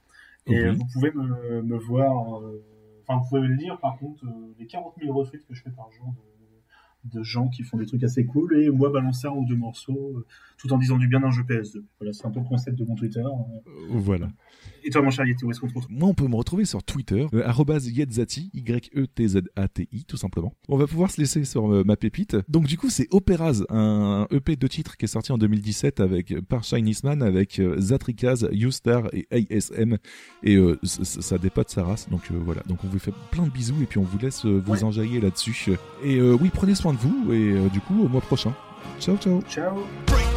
Et 0.46 0.62
Oui. 0.70 0.76
vous 0.76 0.86
pouvez 0.86 1.10
me, 1.12 1.60
me 1.62 1.76
voir, 1.76 2.40
enfin, 3.06 3.20
vous 3.20 3.28
pouvez 3.28 3.40
me 3.42 3.54
lire, 3.54 3.78
par 3.80 3.98
contre, 3.98 4.24
les 4.58 4.66
40 4.66 4.94
000 5.02 5.12
retweets 5.12 5.44
que 5.46 5.54
je 5.54 5.62
fais 5.62 5.70
par 5.70 5.90
jour 5.90 6.06
de, 6.06 6.22
de 7.12 7.22
gens 7.22 7.48
qui 7.48 7.62
font 7.62 7.76
des 7.76 7.86
trucs 7.86 8.02
assez 8.04 8.24
cool, 8.24 8.60
et 8.60 8.70
moi, 8.70 8.90
balancer 8.90 9.26
un 9.26 9.32
ou 9.32 9.44
deux 9.46 9.56
morceaux, 9.56 10.14
euh, 10.16 10.26
tout 10.58 10.72
en 10.72 10.78
disant 10.78 10.96
du 10.98 11.08
bien 11.08 11.20
d'un 11.20 11.30
jeu 11.30 11.42
PS2. 11.42 11.82
Voilà, 12.00 12.12
c'est 12.12 12.26
un 12.26 12.30
peu 12.30 12.40
le 12.40 12.46
concept 12.46 12.78
de 12.78 12.84
mon 12.84 12.94
Twitter. 12.94 13.20
euh. 13.20 13.70
Voilà. 13.90 14.28
Et 14.84 14.90
toi, 14.90 15.02
mon 15.02 15.10
cher 15.10 15.26
Yeti, 15.26 15.44
où 15.44 15.50
est-ce 15.50 15.60
qu'on 15.60 15.68
te 15.68 15.74
retrouve? 15.74 15.92
Moi, 15.96 16.08
on 16.08 16.14
peut 16.14 16.26
me 16.28 16.36
retrouver 16.36 16.64
sur 16.64 16.82
Twitter, 16.82 17.26
euh, 17.34 17.80
yetzati, 17.88 18.50
Y-E-T-Z-A-T-I, 18.54 20.04
tout 20.04 20.16
simplement. 20.16 20.52
On 20.68 20.76
va 20.76 20.86
pouvoir 20.86 21.10
se 21.10 21.20
laisser 21.20 21.44
sur 21.44 21.72
euh, 21.72 21.82
ma 21.84 21.96
pépite. 21.96 22.36
Donc, 22.48 22.66
du 22.66 22.78
coup, 22.78 22.88
c'est 22.88 23.06
Operaz, 23.10 23.64
un 23.70 24.26
EP 24.30 24.56
de 24.56 24.66
titres 24.66 24.96
qui 24.96 25.04
est 25.04 25.08
sorti 25.08 25.32
en 25.32 25.38
2017 25.38 26.00
avec, 26.00 26.40
par 26.48 26.64
Shinisman 26.64 27.22
avec 27.22 27.58
euh, 27.58 27.78
Zatrikaz, 27.80 28.48
Youstar 28.52 29.08
et 29.12 29.26
ASM. 29.30 29.98
Et 30.42 30.56
euh, 30.56 30.78
ça 30.82 31.38
dépote 31.38 31.70
sa 31.70 31.84
race. 31.84 32.08
Donc, 32.08 32.30
voilà. 32.30 32.62
Donc, 32.66 32.84
on 32.84 32.88
vous 32.88 32.98
fait 32.98 33.14
plein 33.30 33.44
de 33.44 33.50
bisous 33.50 33.82
et 33.82 33.86
puis 33.86 33.98
on 33.98 34.04
vous 34.04 34.18
laisse 34.18 34.44
vous 34.46 34.84
enjailler 34.84 35.20
là-dessus. 35.20 35.72
Et 36.04 36.20
oui, 36.20 36.50
prenez 36.52 36.74
soin 36.74 36.92
de 36.92 36.97
vous 36.98 37.32
et 37.32 37.52
euh, 37.52 37.68
du 37.68 37.80
coup, 37.80 38.04
au 38.04 38.08
mois 38.08 38.20
prochain. 38.20 38.52
Ciao, 39.00 39.16
ciao. 39.16 39.42
Ciao. 39.48 40.27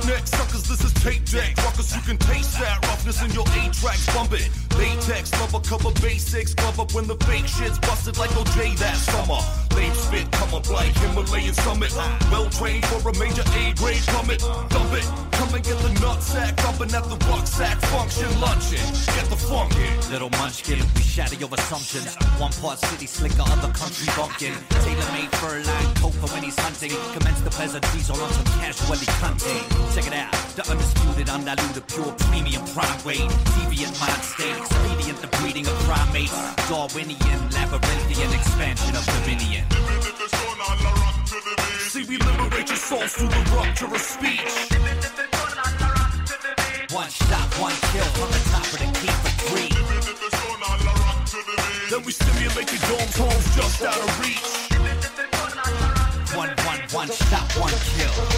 This 0.72 0.86
is 0.86 0.94
tape 1.04 1.26
deck. 1.26 1.62
You 1.92 2.02
can 2.04 2.18
taste 2.18 2.58
that 2.60 2.80
roughness 2.88 3.22
in 3.22 3.32
your 3.32 3.44
eight 3.60 3.74
tracks. 3.74 4.06
bump 4.16 4.32
it. 4.32 4.50
Latex, 4.78 5.32
love 5.42 5.54
a 5.54 5.60
cover 5.60 5.92
basics, 6.00 6.54
glove 6.54 6.80
up 6.80 6.94
when 6.94 7.06
the 7.06 7.16
fake 7.28 7.46
shit's 7.46 7.78
busted 7.80 8.18
like 8.18 8.30
OJ 8.32 8.78
that 8.80 8.96
summer. 8.96 9.44
Lame 9.76 9.94
spit, 9.94 10.32
come 10.32 10.54
up 10.54 10.70
like 10.70 10.96
Himalayan 10.96 11.54
summit. 11.54 11.92
Well 12.32 12.50
trained 12.50 12.86
for 12.86 13.10
a 13.10 13.14
major 13.20 13.44
A-grade 13.44 14.04
plummet. 14.08 14.40
Dump 14.40 14.94
it, 14.96 15.06
come 15.34 15.54
and 15.54 15.64
get 15.64 15.78
the 15.84 15.92
nutsack. 16.00 16.56
dumping 16.56 16.96
at 16.96 17.04
the 17.04 17.18
rucksack 17.28 17.78
function, 17.92 18.30
luncheon. 18.40 18.86
Get 19.12 19.28
the 19.28 19.36
funk 19.36 19.76
in. 19.76 20.12
Little 20.12 20.30
munchkin, 20.40 20.80
we 20.96 21.02
shatter 21.02 21.36
your 21.36 21.50
assumptions. 21.52 22.16
One 22.40 22.54
part 22.64 22.80
city 22.80 23.08
slicker, 23.08 23.44
other 23.44 23.74
country 23.74 24.08
bumpkin. 24.16 24.56
Tailor 24.82 25.12
made 25.12 25.32
fur 25.36 25.60
line 25.60 25.94
coat 26.00 26.16
for 26.16 26.28
when 26.32 26.44
he's 26.44 26.58
hunting. 26.58 26.96
Commence 27.20 27.42
the 27.42 27.50
pleasantries 27.52 28.10
all 28.10 28.22
on 28.22 28.32
some 28.32 28.46
casualty 28.64 29.12
hunting. 29.20 29.62
Check 29.94 30.08
it 30.08 30.14
out, 30.14 30.32
the 30.66 30.72
undisputed, 30.72 31.30
undiluted, 31.30 31.88
pure 31.88 32.12
premium 32.30 32.64
prime 32.74 33.04
weight. 33.04 33.30
Deviant 33.56 33.96
mind 34.00 34.24
state, 34.24 34.58
expedient, 34.58 35.18
the 35.22 35.28
breeding 35.38 35.68
of 35.68 35.74
primates. 35.86 36.34
Darwinian, 36.70 37.40
labyrinthian 37.52 38.34
expansion 38.34 38.96
of 38.96 39.06
Dominion. 39.06 39.66
See, 41.90 42.04
we 42.06 42.18
liberate 42.18 42.68
your 42.68 42.78
souls 42.78 43.14
through 43.14 43.30
the 43.30 43.44
rupture 43.56 43.86
of 43.86 44.02
speech. 44.02 44.54
One 46.92 47.10
shot, 47.10 47.48
one 47.60 47.76
kill 47.92 48.10
from 48.20 48.30
the 48.32 48.42
top 48.52 48.68
of 48.74 48.80
the 48.80 48.90
key 49.00 49.14
for 49.24 49.34
three. 49.48 49.72
Then 51.90 52.04
we 52.06 52.12
stimulate 52.12 52.70
your 52.72 52.82
domes, 52.90 53.18
homes 53.18 53.56
just 53.56 53.82
out 53.84 53.98
of 53.98 54.20
reach. 54.20 54.50
One, 56.36 56.50
one, 56.66 56.82
one 56.92 57.08
shot, 57.08 57.52
one 57.58 57.74
kill. 57.96 58.31